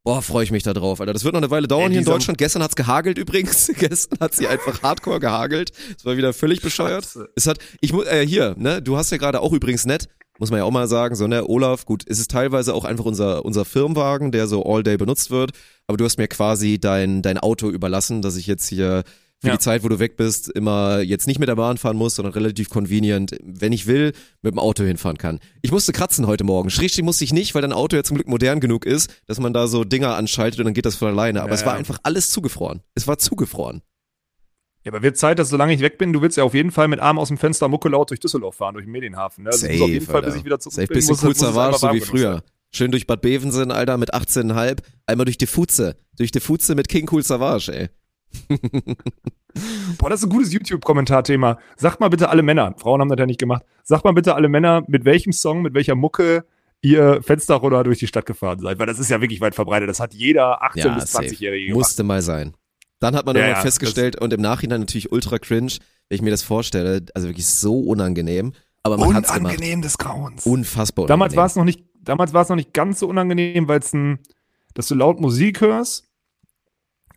Boah, 0.05 0.23
freue 0.23 0.45
ich 0.45 0.51
mich 0.51 0.63
da 0.63 0.73
drauf, 0.75 1.01
Alter. 1.01 1.13
Das 1.13 1.25
wird 1.25 1.35
noch 1.35 1.41
eine 1.41 1.51
Weile 1.51 1.69
dauern 1.69 1.87
Ey, 1.87 1.91
hier 1.91 1.99
in 2.01 2.05
Deutschland. 2.05 2.39
Gestern 2.39 2.63
hat's 2.63 2.77
gehagelt 2.77 3.19
übrigens. 3.19 3.67
Gestern 3.79 4.19
hat 4.21 4.35
sie 4.35 4.49
einfach 4.49 4.83
hardcore 4.83 5.21
gehagelt. 5.21 5.71
Es 5.97 6.05
war 6.05 6.17
wieder 6.17 6.33
völlig 6.33 6.63
bescheuert. 6.63 7.05
Scheiße. 7.05 7.29
Es 7.37 7.47
hat, 7.47 7.59
ich 7.81 7.93
muss, 7.93 8.07
äh, 8.07 8.27
hier, 8.27 8.55
ne, 8.59 8.83
du 8.83 8.97
hast 8.97 9.11
ja 9.11 9.19
gerade 9.19 9.41
auch 9.41 9.53
übrigens 9.53 9.87
nett, 9.87 10.09
muss 10.39 10.51
man 10.51 10.59
ja 10.59 10.65
auch 10.65 10.71
mal 10.71 10.89
sagen, 10.89 11.15
so, 11.15 11.27
ne, 11.27 11.47
Olaf, 11.47 11.85
gut, 11.85 12.05
es 12.07 12.19
ist 12.19 12.31
teilweise 12.31 12.75
auch 12.75 12.85
einfach 12.85 13.05
unser, 13.05 13.45
unser 13.45 13.65
Firmenwagen, 13.65 14.33
der 14.33 14.47
so 14.47 14.65
all 14.65 14.83
day 14.83 14.97
benutzt 14.97 15.31
wird, 15.31 15.51
aber 15.87 15.97
du 15.97 16.05
hast 16.05 16.17
mir 16.17 16.29
quasi 16.29 16.79
dein, 16.79 17.23
dein 17.23 17.39
Auto 17.39 17.71
überlassen, 17.71 18.23
dass 18.23 18.37
ich 18.37 18.47
jetzt 18.47 18.69
hier 18.69 19.03
für 19.41 19.49
Ja. 19.49 19.53
die 19.55 19.59
Zeit, 19.61 19.85
wo 19.85 19.89
du 19.89 19.99
weg 20.01 20.17
bist, 20.17 20.49
immer 20.51 21.01
jetzt 21.01 21.27
nicht 21.29 21.39
mit 21.39 21.49
der 21.49 21.55
Bahn 21.57 21.79
fahren 21.79 21.97
muss, 21.97 22.17
sondern 22.17 22.33
relativ 22.35 22.71
convenient, 22.71 23.37
wenn 23.43 23.73
ich 23.73 23.87
will, 23.87 24.13
mit 24.43 24.53
dem 24.53 24.59
Auto 24.59 24.83
hinfahren 24.85 25.17
kann. 25.19 25.39
Ich 25.63 25.71
musste 25.71 25.93
kratzen 25.93 26.27
heute 26.27 26.43
Morgen. 26.45 26.69
Richtig 26.69 27.05
musste 27.05 27.23
ich 27.25 27.33
nicht, 27.33 27.55
weil 27.55 27.63
dein 27.63 27.73
Auto 27.73 27.95
ja 27.97 28.03
zum 28.03 28.17
Glück 28.17 28.27
modern 28.29 28.59
genug 28.61 28.85
ist, 28.85 29.11
dass 29.27 29.39
man 29.39 29.53
da 29.53 29.67
so 29.69 29.85
Dinger 29.85 30.17
anschaltet 30.17 30.59
und 30.59 30.65
dann 30.65 30.75
geht 30.75 30.87
das 30.87 30.97
von 30.97 31.09
alleine. 31.09 31.41
Aber 31.43 31.51
Ja, 31.51 31.55
es 31.55 31.65
war 31.65 31.75
ja. 31.75 31.79
einfach 31.79 31.99
alles 32.03 32.31
zugefroren. 32.31 32.83
Es 32.95 33.07
war 33.07 33.19
zugefroren. 33.19 33.83
Ja, 34.85 34.93
aber 34.93 35.03
wird 35.03 35.17
Zeit, 35.17 35.39
dass 35.39 35.51
solange 35.51 35.75
ich 35.75 35.81
weg 35.81 35.99
bin, 35.99 36.13
du 36.13 36.23
willst 36.23 36.37
ja 36.37 36.45
auf 36.45 36.55
jeden 36.55 36.71
Fall 36.71 36.89
mit 36.89 36.99
Arm 37.01 37.19
aus 37.19 37.29
dem 37.29 37.37
Fenster 37.39 37.69
Mucke 37.69 37.89
laut 37.89 38.11
durch 38.11 38.21
Düsseldorf 38.21 38.57
fahren, 38.57 38.75
durch 38.75 38.87
den 38.87 38.93
Medienhafen. 38.93 39.45
Ne? 39.45 39.51
Also 39.51 39.67
muss 39.69 39.81
auf 39.83 39.89
jeden 39.89 40.07
Fall, 40.07 40.23
bis 40.23 40.35
ich 40.37 40.45
wieder 40.45 40.59
zurück 40.59 40.75
Safe 40.75 40.87
bin, 40.87 40.97
bisschen 40.97 41.17
muss, 41.29 41.39
Savage, 41.39 41.75
einfach 41.75 41.91
so 41.91 41.95
wie 41.95 42.01
früher. 42.01 42.33
sein. 42.35 42.43
Schön 42.73 42.91
durch 42.91 43.07
Bad 43.07 43.21
Bevensen, 43.23 43.71
Alter, 43.71 43.97
mit 43.99 44.15
18,5. 44.15 44.79
Einmal 45.07 45.25
durch 45.27 45.39
die 45.39 45.47
Fuze. 45.47 45.97
Durch 46.17 46.31
die 46.33 46.41
Fuze 46.41 46.75
mit 46.75 46.89
King 46.89 47.09
Cool 47.11 47.23
Savage, 47.23 47.73
ey. 47.73 47.89
Boah, 49.99 50.11
das 50.11 50.21
ist 50.21 50.27
ein 50.27 50.31
gutes 50.31 50.53
YouTube-Kommentarthema. 50.53 51.59
Sagt 51.77 52.01
mal 52.01 52.09
bitte 52.09 52.29
alle 52.29 52.43
Männer, 52.43 52.75
Frauen 52.79 53.01
haben 53.01 53.09
das 53.09 53.19
ja 53.19 53.27
nicht 53.27 53.41
gemacht, 53.41 53.63
sagt 53.83 54.05
mal 54.05 54.13
bitte 54.13 54.35
alle 54.35 54.49
Männer, 54.49 54.83
mit 54.87 55.05
welchem 55.05 55.33
Song, 55.33 55.63
mit 55.63 55.75
welcher 55.75 55.95
Mucke 55.95 56.45
ihr 56.81 57.23
Fensterroller 57.23 57.83
durch 57.85 57.99
die 57.99 58.07
Stadt 58.07 58.27
gefahren 58.27 58.61
seid. 58.61 58.79
Weil 58.79 58.87
das 58.87 58.99
ist 58.99 59.11
ja 59.11 59.21
wirklich 59.21 59.41
weit 59.41 59.55
verbreitet. 59.55 59.89
Das 59.89 59.99
hat 60.01 60.15
jeder 60.15 60.63
18- 60.63 60.79
Ja, 60.79 60.95
bis 60.95 61.11
safe. 61.11 61.27
20-Jährige 61.27 61.67
gemacht. 61.67 61.79
Musste 61.79 62.03
mal 62.05 62.23
sein. 62.23 62.55
Dann 63.01 63.17
hat 63.17 63.27
man 63.27 63.37
Ja, 63.37 63.49
ja, 63.49 63.55
festgestellt 63.57 64.21
und 64.21 64.33
im 64.33 64.41
Nachhinein 64.41 64.81
natürlich 64.81 65.11
ultra 65.13 65.39
cringe, 65.39 65.73
wenn 66.09 66.17
ich 66.17 66.23
mir 66.23 66.31
das 66.31 66.43
vorstelle. 66.43 67.05
Also 67.15 67.29
wirklich 67.29 67.47
so 67.47 67.81
unangenehm. 67.81 68.53
Aber 68.83 68.97
man 68.97 69.15
hat's 69.15 69.33
gemacht. 69.33 69.55
Unangenehm 69.55 69.83
des 69.83 69.99
Grauens. 69.99 70.47
Unfassbar 70.47 71.07
Damals 71.07 71.33
unangenehm. 71.33 71.37
war 71.39 71.47
es 71.47 71.57
noch 71.57 71.65
nicht, 71.65 71.85
damals 72.01 72.33
war 72.33 72.43
es 72.43 72.49
noch 72.49 72.57
nicht 72.57 72.73
ganz 72.73 73.01
so 73.01 73.09
unangenehm, 73.09 73.67
weil 73.69 73.81
es 73.81 73.93
ein, 73.93 74.21
dass 74.75 74.87
du 74.89 74.95
laut 74.95 75.21
Musik 75.21 75.61
hörst. 75.61 76.09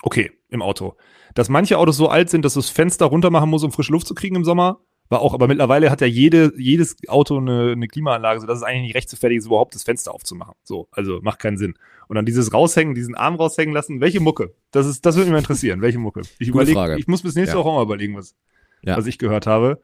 Okay, 0.02 0.32
im 0.52 0.62
Auto. 0.62 0.96
Dass 1.34 1.50
manche 1.50 1.78
Autos 1.78 1.98
so 1.98 2.10
alt 2.10 2.30
sind, 2.30 2.46
dass 2.46 2.54
du 2.54 2.60
das 2.60 2.70
Fenster 2.70 3.08
runter 3.08 3.32
machen 3.32 3.50
musst, 3.50 3.66
um 3.66 3.72
frische 3.72 3.92
Luft 3.92 4.06
zu 4.08 4.14
kriegen 4.14 4.36
im 4.36 4.44
Sommer. 4.44 4.80
War 5.10 5.22
auch, 5.22 5.34
aber 5.34 5.48
mittlerweile 5.50 5.90
hat 5.92 6.00
ja 6.00 6.08
jede, 6.08 6.54
jedes 6.58 6.96
Auto 7.10 7.38
eine, 7.38 7.72
eine 7.72 7.88
Klimaanlage, 7.88 8.40
sodass 8.40 8.60
es 8.60 8.64
eigentlich 8.64 8.84
nicht 8.84 8.96
rechtfertig 8.96 9.40
ist, 9.40 9.46
überhaupt 9.48 9.76
das 9.76 9.84
Fenster 9.84 10.14
aufzumachen. 10.14 10.54
So, 10.64 10.88
also 10.92 11.20
macht 11.22 11.40
keinen 11.40 11.58
Sinn. 11.58 11.74
Und 12.08 12.16
dann 12.16 12.26
dieses 12.26 12.54
raushängen, 12.54 12.96
diesen 12.96 13.16
Arm 13.16 13.36
raushängen 13.36 13.74
lassen, 13.74 14.00
welche 14.00 14.22
Mucke? 14.22 14.54
Das 14.72 14.86
ist, 14.86 15.06
das 15.06 15.16
würde 15.16 15.26
mich 15.26 15.34
mal 15.34 15.40
interessieren, 15.40 15.82
welche 15.82 16.00
Mucke? 16.00 16.22
Ich 16.40 16.48
überlege, 16.48 16.96
ich 16.98 17.08
muss 17.08 17.24
bis 17.24 17.36
nächste 17.36 17.58
Ja. 17.58 17.60
Woche 17.60 17.70
auch 17.70 17.76
mal 17.78 17.84
überlegen, 17.84 18.16
was, 18.16 18.36
Ja. 18.84 18.96
was 18.96 19.06
ich 19.06 19.18
gehört 19.18 19.48
habe. 19.48 19.82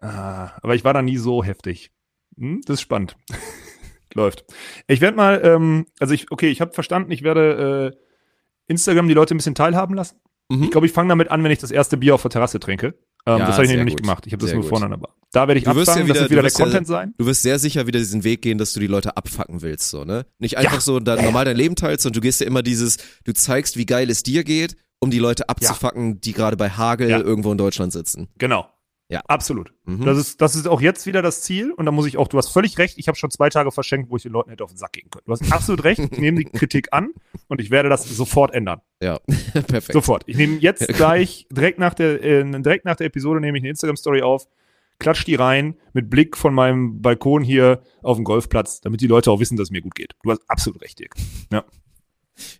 Ah, 0.00 0.50
aber 0.62 0.74
ich 0.74 0.84
war 0.84 0.92
da 0.92 1.00
nie 1.00 1.16
so 1.16 1.42
heftig. 1.42 1.90
Hm, 2.36 2.60
das 2.66 2.74
ist 2.74 2.80
spannend. 2.82 3.16
Läuft. 4.14 4.44
Ich 4.86 5.00
werde 5.00 5.16
mal, 5.16 5.40
ähm, 5.44 5.86
also 5.98 6.12
ich, 6.14 6.30
okay, 6.30 6.48
ich 6.48 6.60
habe 6.60 6.72
verstanden, 6.72 7.10
ich 7.10 7.22
werde 7.22 7.94
äh, 7.94 8.05
Instagram 8.68 9.08
die 9.08 9.14
Leute 9.14 9.34
ein 9.34 9.38
bisschen 9.38 9.54
teilhaben 9.54 9.94
lassen. 9.94 10.16
Mhm. 10.48 10.64
Ich 10.64 10.70
glaube, 10.70 10.86
ich 10.86 10.92
fange 10.92 11.08
damit 11.08 11.30
an, 11.30 11.42
wenn 11.42 11.50
ich 11.50 11.58
das 11.58 11.70
erste 11.70 11.96
Bier 11.96 12.14
auf 12.14 12.22
der 12.22 12.30
Terrasse 12.30 12.60
trinke. 12.60 12.94
Ähm, 13.28 13.38
Ja, 13.38 13.46
das 13.46 13.54
habe 13.56 13.66
ich 13.66 13.72
noch 13.76 13.82
nicht 13.84 13.94
gut. 13.96 14.02
gemacht. 14.02 14.26
Ich 14.26 14.32
habe 14.32 14.40
das 14.40 14.50
Sehr 14.50 14.56
nur 14.60 14.68
gut. 14.68 14.78
vorne 14.78 14.94
aber. 14.94 15.08
Da 15.32 15.48
werde 15.48 15.58
ich 15.58 15.64
Du 15.64 15.74
wirst 15.74 15.88
ja 15.88 15.94
abfangen, 15.94 16.06
wieder- 16.06 16.14
das 16.14 16.20
wird 16.22 16.30
du 16.30 16.32
wieder 16.34 16.42
der 16.42 16.46
wirst 16.46 16.58
ja- 16.58 16.64
Content 16.64 16.86
sein. 16.86 17.14
Du 17.18 17.26
wirst 17.26 17.42
sehr 17.42 17.58
sicher 17.58 17.86
wieder 17.88 17.98
diesen 17.98 18.22
Weg 18.22 18.42
gehen, 18.42 18.56
dass 18.58 18.72
du 18.72 18.78
die 18.80 18.86
Leute 18.86 19.16
abfacken 19.16 19.62
willst, 19.62 19.90
so, 19.90 20.04
ne? 20.04 20.24
Nicht 20.38 20.56
einfach 20.58 20.80
so 20.80 21.00
da, 21.00 21.20
normal 21.20 21.44
dein 21.44 21.56
Leben 21.56 21.74
teilst 21.74 22.06
und 22.06 22.14
du 22.14 22.20
gehst 22.20 22.40
ja 22.40 22.46
immer 22.46 22.62
dieses, 22.62 22.98
du 23.24 23.32
zeigst, 23.34 23.76
wie 23.76 23.86
geil 23.86 24.08
es 24.08 24.22
dir 24.22 24.44
geht, 24.44 24.76
um 25.00 25.10
die 25.10 25.18
Leute 25.18 25.48
abzufacken, 25.48 26.20
die 26.20 26.32
gerade 26.32 26.56
bei 26.56 26.70
Hagel 26.70 27.10
irgendwo 27.10 27.50
in 27.50 27.58
Deutschland 27.58 27.92
sitzen. 27.92 28.28
Genau. 28.38 28.68
Ja. 29.08 29.20
Absolut. 29.28 29.72
Mhm. 29.84 30.04
Das, 30.04 30.18
ist, 30.18 30.40
das 30.40 30.56
ist 30.56 30.66
auch 30.66 30.80
jetzt 30.80 31.06
wieder 31.06 31.22
das 31.22 31.42
Ziel. 31.42 31.72
Und 31.72 31.86
da 31.86 31.92
muss 31.92 32.06
ich 32.06 32.16
auch, 32.16 32.28
du 32.28 32.38
hast 32.38 32.48
völlig 32.48 32.78
recht, 32.78 32.98
ich 32.98 33.06
habe 33.08 33.16
schon 33.16 33.30
zwei 33.30 33.48
Tage 33.48 33.70
verschenkt, 33.70 34.10
wo 34.10 34.16
ich 34.16 34.24
den 34.24 34.32
Leuten 34.32 34.50
hätte 34.50 34.64
auf 34.64 34.70
den 34.70 34.78
Sack 34.78 34.92
gehen 34.92 35.08
können. 35.10 35.24
Du 35.26 35.32
hast 35.32 35.52
absolut 35.52 35.84
recht, 35.84 36.00
ich 36.00 36.18
nehme 36.18 36.38
die 36.38 36.44
Kritik 36.58 36.88
an 36.92 37.10
und 37.48 37.60
ich 37.60 37.70
werde 37.70 37.88
das 37.88 38.04
sofort 38.04 38.52
ändern. 38.52 38.80
Ja, 39.00 39.18
perfekt. 39.52 39.92
Sofort. 39.92 40.24
Ich 40.26 40.36
nehme 40.36 40.56
jetzt 40.58 40.88
gleich, 40.94 41.46
direkt 41.50 41.78
nach 41.78 41.94
der, 41.94 42.22
äh, 42.22 42.44
direkt 42.62 42.84
nach 42.84 42.96
der 42.96 43.06
Episode 43.06 43.40
nehme 43.40 43.58
ich 43.58 43.62
eine 43.62 43.70
Instagram-Story 43.70 44.22
auf, 44.22 44.48
klatsch 44.98 45.24
die 45.24 45.34
rein, 45.36 45.76
mit 45.92 46.10
Blick 46.10 46.36
von 46.36 46.52
meinem 46.54 47.00
Balkon 47.00 47.42
hier 47.42 47.82
auf 48.02 48.16
den 48.16 48.24
Golfplatz, 48.24 48.80
damit 48.80 49.00
die 49.00 49.06
Leute 49.06 49.30
auch 49.30 49.40
wissen, 49.40 49.56
dass 49.56 49.68
es 49.68 49.70
mir 49.70 49.82
gut 49.82 49.94
geht. 49.94 50.14
Du 50.22 50.30
hast 50.30 50.42
absolut 50.48 50.82
recht, 50.82 50.98
Dirk. 50.98 51.14
Ja. 51.52 51.64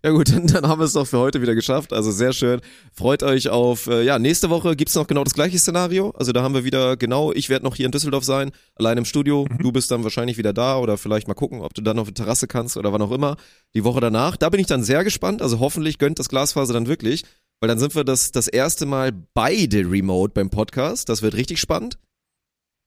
Ja 0.03 0.11
gut, 0.11 0.29
dann, 0.33 0.47
dann 0.47 0.67
haben 0.67 0.79
wir 0.79 0.85
es 0.85 0.93
doch 0.93 1.07
für 1.07 1.19
heute 1.19 1.41
wieder 1.41 1.55
geschafft. 1.55 1.93
Also 1.93 2.11
sehr 2.11 2.33
schön. 2.33 2.61
Freut 2.93 3.23
euch 3.23 3.49
auf, 3.49 3.87
äh, 3.87 4.03
ja, 4.03 4.19
nächste 4.19 4.49
Woche 4.49 4.75
gibt's 4.75 4.95
noch 4.95 5.07
genau 5.07 5.23
das 5.23 5.33
gleiche 5.33 5.59
Szenario. 5.59 6.11
Also 6.11 6.31
da 6.31 6.43
haben 6.43 6.53
wir 6.53 6.63
wieder, 6.63 6.97
genau, 6.97 7.31
ich 7.31 7.49
werde 7.49 7.65
noch 7.65 7.75
hier 7.75 7.85
in 7.85 7.91
Düsseldorf 7.91 8.23
sein, 8.23 8.51
allein 8.75 8.97
im 8.97 9.05
Studio. 9.05 9.45
Mhm. 9.49 9.57
Du 9.59 9.71
bist 9.71 9.91
dann 9.91 10.03
wahrscheinlich 10.03 10.37
wieder 10.37 10.53
da 10.53 10.77
oder 10.77 10.97
vielleicht 10.97 11.27
mal 11.27 11.33
gucken, 11.33 11.61
ob 11.61 11.73
du 11.73 11.81
dann 11.81 11.99
auf 11.99 12.07
die 12.07 12.13
Terrasse 12.13 12.47
kannst 12.47 12.77
oder 12.77 12.93
wann 12.93 13.01
auch 13.01 13.11
immer. 13.11 13.37
Die 13.73 13.83
Woche 13.83 13.99
danach, 13.99 14.37
da 14.37 14.49
bin 14.49 14.59
ich 14.59 14.67
dann 14.67 14.83
sehr 14.83 15.03
gespannt. 15.03 15.41
Also 15.41 15.59
hoffentlich 15.59 15.97
gönnt 15.97 16.19
das 16.19 16.29
Glasfaser 16.29 16.73
dann 16.73 16.87
wirklich, 16.87 17.23
weil 17.59 17.67
dann 17.67 17.79
sind 17.79 17.95
wir 17.95 18.03
das, 18.03 18.31
das 18.31 18.47
erste 18.47 18.85
Mal 18.85 19.11
beide 19.33 19.89
remote 19.89 20.33
beim 20.33 20.49
Podcast. 20.49 21.09
Das 21.09 21.21
wird 21.21 21.35
richtig 21.35 21.59
spannend. 21.59 21.97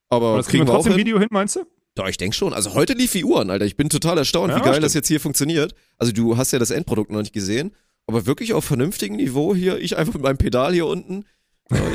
Aber 0.09 0.31
Und 0.31 0.37
das 0.39 0.47
kriegen 0.47 0.65
wir 0.65 0.73
auch 0.73 0.83
trotzdem. 0.83 0.97
Video 0.97 1.19
hin, 1.19 1.29
meinst 1.31 1.55
du? 1.55 1.65
Ja, 1.97 2.07
ich 2.07 2.17
denke 2.17 2.35
schon. 2.35 2.53
Also 2.53 2.73
heute 2.73 2.93
lief 2.93 3.13
wie 3.13 3.23
Uhren, 3.23 3.49
Alter. 3.49 3.65
Ich 3.65 3.75
bin 3.75 3.89
total 3.89 4.17
erstaunt, 4.17 4.49
Ja, 4.51 4.57
wie 4.57 4.61
geil 4.61 4.73
stimmt. 4.73 4.85
das 4.85 4.93
jetzt 4.93 5.07
hier 5.07 5.19
funktioniert. 5.19 5.75
Also 5.97 6.13
du 6.13 6.37
hast 6.37 6.51
ja 6.51 6.59
das 6.59 6.71
Endprodukt 6.71 7.11
noch 7.11 7.19
nicht 7.19 7.33
gesehen, 7.33 7.71
aber 8.07 8.25
wirklich 8.25 8.53
auf 8.53 8.63
vernünftigem 8.65 9.17
Niveau 9.17 9.53
hier. 9.55 9.77
Ich 9.79 9.97
einfach 9.97 10.13
mit 10.13 10.23
meinem 10.23 10.37
Pedal 10.37 10.73
hier 10.73 10.85
unten. 10.85 11.25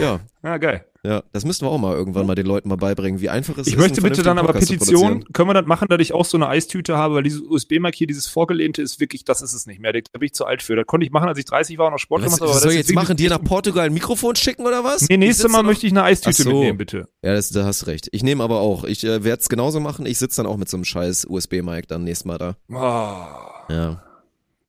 Ja, 0.01 0.21
Ja, 0.43 0.57
geil. 0.59 0.85
ja, 1.05 1.23
das 1.33 1.45
müssen 1.45 1.67
wir 1.67 1.71
auch 1.71 1.79
mal 1.79 1.95
irgendwann 1.95 2.27
mal 2.27 2.35
den 2.35 2.47
Leuten 2.47 2.69
mal 2.69 2.77
beibringen, 2.77 3.21
wie 3.21 3.29
einfach 3.29 3.59
es 3.59 3.67
Ich 3.67 3.75
ist. 3.75 3.79
möchte 3.81 4.01
einen 4.01 4.11
bitte 4.11 4.23
dann 4.23 4.39
aber 4.39 4.49
Podcast 4.53 4.71
Petition, 4.71 5.25
können 5.33 5.49
wir 5.51 5.55
das 5.55 5.67
machen, 5.67 5.89
dass 5.89 6.01
ich 6.01 6.13
auch 6.15 6.25
so 6.25 6.37
eine 6.37 6.49
Eistüte 6.49 6.97
habe, 6.97 7.15
weil 7.17 7.23
dieses 7.25 7.41
USB-Mark 7.43 7.95
hier, 7.95 8.07
dieses 8.07 8.27
vorgelehnte 8.27 8.81
ist 8.83 9.01
wirklich, 9.01 9.25
das 9.25 9.43
ist 9.43 9.53
es 9.53 9.67
nicht 9.67 9.81
mehr. 9.81 9.93
Da 9.93 9.99
bin 10.19 10.27
ich 10.27 10.35
zu 10.35 10.45
alt 10.45 10.63
für. 10.63 10.77
Das 10.77 10.87
konnte 10.87 11.05
ich 11.05 11.13
machen, 11.13 11.29
als 11.29 11.39
ich 11.39 11.45
30 11.47 11.79
war 11.79 11.87
und 11.87 11.93
noch 11.93 11.99
Sport 11.99 12.23
Was, 12.23 12.27
gemacht 12.27 12.41
habe. 12.43 12.51
was 12.53 12.63
soll 12.63 12.73
ich 12.73 12.79
jetzt 12.79 12.95
machen? 12.95 13.17
Dir 13.17 13.31
nach 13.31 13.43
Portugal 13.43 13.87
ein 13.87 13.93
Mikrofon 13.95 14.37
schicken 14.37 14.65
oder 14.67 14.85
was? 14.85 15.03
Nee, 15.09 15.15
Ich 15.15 15.19
nächstes 15.19 15.51
Mal 15.51 15.63
möchte 15.63 15.87
ich 15.87 15.93
eine 15.93 16.05
Eistüte 16.05 16.43
so. 16.43 16.51
mitnehmen, 16.51 16.79
bitte. 16.79 17.09
Ja, 17.23 17.35
das, 17.35 17.51
da 17.51 17.65
hast 17.65 17.87
recht. 17.87 18.09
Ich 18.13 18.23
nehme 18.23 18.43
aber 18.45 18.61
auch. 18.61 18.85
Ich 18.85 19.05
äh, 19.05 19.25
werde 19.25 19.41
es 19.41 19.49
genauso 19.49 19.81
machen. 19.81 20.07
Ich 20.07 20.19
sitze 20.19 20.37
dann 20.43 20.47
auch 20.47 20.57
mit 20.57 20.69
so 20.69 20.77
einem 20.77 20.85
scheiß 20.85 21.27
USB-Mic 21.29 21.87
dann 21.89 22.05
nächstes 22.05 22.25
Mal 22.25 22.39
da. 22.39 22.57
Oh. 22.71 23.73
Ja. 23.73 24.03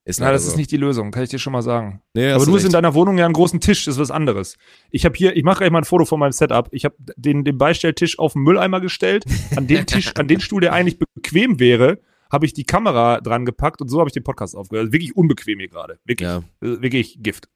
Ist 0.08 0.22
Na, 0.22 0.32
das 0.32 0.46
ist 0.46 0.52
so. 0.52 0.58
nicht 0.58 0.72
die 0.72 0.78
Lösung, 0.78 1.12
kann 1.12 1.24
ich 1.24 1.30
dir 1.30 1.38
schon 1.38 1.52
mal 1.52 1.62
sagen. 1.62 2.02
Nee, 2.14 2.32
Aber 2.32 2.46
du 2.46 2.56
hast 2.56 2.64
in 2.64 2.72
deiner 2.72 2.94
Wohnung 2.94 3.18
ja 3.18 3.26
einen 3.26 3.34
großen 3.34 3.60
Tisch, 3.60 3.84
das 3.86 3.96
ist 3.96 4.00
was 4.00 4.10
anderes. 4.12 4.58
Ich 4.90 5.04
habe 5.04 5.16
hier, 5.18 5.36
ich 5.36 5.44
mache 5.44 5.58
gleich 5.60 5.70
mal 5.72 5.80
ein 5.80 5.84
Foto 5.84 6.06
von 6.06 6.18
meinem 6.20 6.32
Setup. 6.32 6.70
Ich 6.72 6.86
habe 6.86 6.96
den, 7.18 7.44
den 7.44 7.58
Beistelltisch 7.58 8.18
auf 8.18 8.34
den 8.34 8.44
Mülleimer 8.44 8.80
gestellt. 8.80 9.26
An 9.58 9.68
den 9.68 9.86
Tisch, 9.86 10.14
an 10.16 10.30
den 10.30 10.40
Stuhl, 10.40 10.62
der 10.62 10.72
eigentlich 10.72 10.98
bequem 10.98 11.60
wäre, 11.60 12.00
habe 12.32 12.46
ich 12.46 12.54
die 12.54 12.64
Kamera 12.64 13.20
dran 13.20 13.46
gepackt 13.46 13.82
und 13.82 13.90
so 13.90 14.00
habe 14.00 14.08
ich 14.08 14.14
den 14.14 14.24
Podcast 14.24 14.56
aufgehört. 14.56 14.86
Also 14.86 14.94
wirklich 14.94 15.16
unbequem 15.18 15.60
hier 15.60 15.68
gerade. 15.68 16.00
Wirklich, 16.06 16.28
Ja. 16.28 16.38
äh, 16.62 16.82
wirklich 16.82 17.18
Gift. 17.22 17.50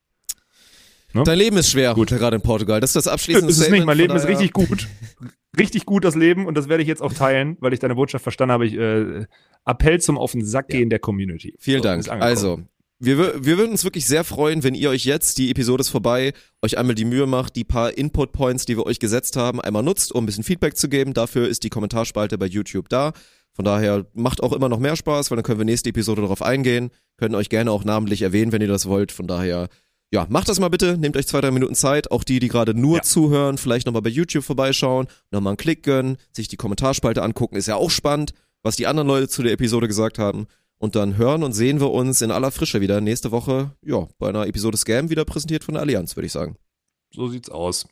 Dein 1.13 1.37
Leben 1.37 1.57
ist 1.57 1.69
schwer, 1.71 1.93
Gut. 1.93 2.07
gerade 2.09 2.37
in 2.37 2.41
Portugal. 2.41 2.79
Das 2.79 2.91
ist 2.91 2.95
das 3.05 3.07
abschließende 3.07 3.47
ist 3.49 3.55
es 3.57 3.59
nicht. 3.59 3.67
Statement, 3.67 3.85
Mein 3.85 3.97
Leben 3.97 4.15
ist 4.15 4.27
richtig 4.27 4.53
gut. 4.53 4.87
Richtig 5.59 5.85
gut, 5.85 6.05
das 6.05 6.15
Leben. 6.15 6.45
Und 6.45 6.55
das 6.57 6.69
werde 6.69 6.81
ich 6.83 6.87
jetzt 6.87 7.01
auch 7.01 7.11
teilen, 7.13 7.57
weil 7.59 7.73
ich 7.73 7.79
deine 7.79 7.95
Botschaft 7.95 8.23
verstanden 8.23 8.53
habe. 8.53 8.65
Ich, 8.65 8.75
äh, 8.77 9.25
Appell 9.65 10.01
zum 10.01 10.17
Auf 10.17 10.31
den 10.33 10.45
Sack 10.45 10.69
gehen 10.69 10.89
der 10.89 10.99
Community. 10.99 11.55
Vielen 11.59 11.79
So, 11.79 11.83
Dank. 11.83 12.09
Also, 12.09 12.61
wir, 12.99 13.17
wir 13.17 13.57
würden 13.57 13.71
uns 13.71 13.83
wirklich 13.83 14.05
sehr 14.05 14.23
freuen, 14.23 14.63
wenn 14.63 14.75
ihr 14.75 14.89
euch 14.89 15.05
jetzt, 15.05 15.37
die 15.39 15.49
Episode 15.49 15.81
ist 15.81 15.89
vorbei, 15.89 16.33
euch 16.61 16.77
einmal 16.77 16.95
die 16.95 17.05
Mühe 17.05 17.25
macht, 17.25 17.55
die 17.55 17.63
paar 17.63 17.97
Input-Points, 17.97 18.65
die 18.65 18.77
wir 18.77 18.85
euch 18.85 18.99
gesetzt 18.99 19.37
haben, 19.37 19.59
einmal 19.59 19.81
nutzt, 19.83 20.11
um 20.11 20.23
ein 20.23 20.25
bisschen 20.27 20.43
Feedback 20.43 20.77
zu 20.77 20.87
geben. 20.89 21.13
Dafür 21.13 21.47
ist 21.47 21.63
die 21.63 21.69
Kommentarspalte 21.69 22.37
bei 22.37 22.45
YouTube 22.45 22.89
da. 22.89 23.13
Von 23.53 23.65
daher 23.65 24.05
macht 24.13 24.41
auch 24.43 24.53
immer 24.53 24.69
noch 24.69 24.79
mehr 24.79 24.95
Spaß, 24.95 25.29
weil 25.29 25.35
dann 25.35 25.43
können 25.43 25.59
wir 25.59 25.65
nächste 25.65 25.89
Episode 25.89 26.21
darauf 26.21 26.41
eingehen, 26.41 26.89
können 27.17 27.35
euch 27.35 27.49
gerne 27.49 27.71
auch 27.71 27.83
namentlich 27.83 28.21
erwähnen, 28.21 28.51
wenn 28.51 28.61
ihr 28.61 28.67
das 28.67 28.87
wollt. 28.87 29.11
Von 29.11 29.27
daher, 29.27 29.67
ja, 30.11 30.25
macht 30.29 30.47
das 30.47 30.59
mal 30.59 30.69
bitte, 30.69 30.97
nehmt 30.97 31.17
euch 31.17 31.27
zwei, 31.27 31.41
drei 31.41 31.51
Minuten 31.51 31.75
Zeit. 31.75 32.11
Auch 32.11 32.23
die, 32.23 32.39
die 32.39 32.47
gerade 32.47 32.73
nur 32.73 32.97
Ja. 32.97 33.01
zuhören, 33.03 33.57
vielleicht 33.57 33.87
nochmal 33.87 34.03
bei 34.03 34.09
YouTube 34.09 34.43
vorbeischauen, 34.43 35.07
nochmal 35.31 35.51
einen 35.51 35.57
Klick 35.57 35.83
gönnen, 35.83 36.17
sich 36.31 36.47
die 36.49 36.55
Kommentarspalte 36.57 37.21
angucken, 37.23 37.55
ist 37.55 37.67
ja 37.67 37.75
auch 37.75 37.89
spannend, 37.91 38.33
was 38.63 38.75
die 38.75 38.87
anderen 38.87 39.07
Leute 39.07 39.27
zu 39.27 39.43
der 39.43 39.53
Episode 39.53 39.87
gesagt 39.87 40.19
haben. 40.19 40.47
Und 40.77 40.95
dann 40.95 41.15
hören 41.17 41.43
und 41.43 41.53
sehen 41.53 41.79
wir 41.79 41.91
uns 41.91 42.21
in 42.21 42.31
aller 42.31 42.49
Frische 42.49 42.81
wieder 42.81 43.01
nächste 43.01 43.31
Woche, 43.31 43.75
ja, 43.83 44.07
bei 44.17 44.29
einer 44.29 44.47
Episode 44.47 44.77
Scam 44.77 45.11
wieder 45.11 45.25
präsentiert 45.25 45.63
von 45.63 45.75
der 45.75 45.83
Allianz, 45.83 46.15
würde 46.15 46.25
ich 46.25 46.31
sagen. 46.31 46.55
So 47.13 47.27
sieht's 47.27 47.49
aus. 47.49 47.85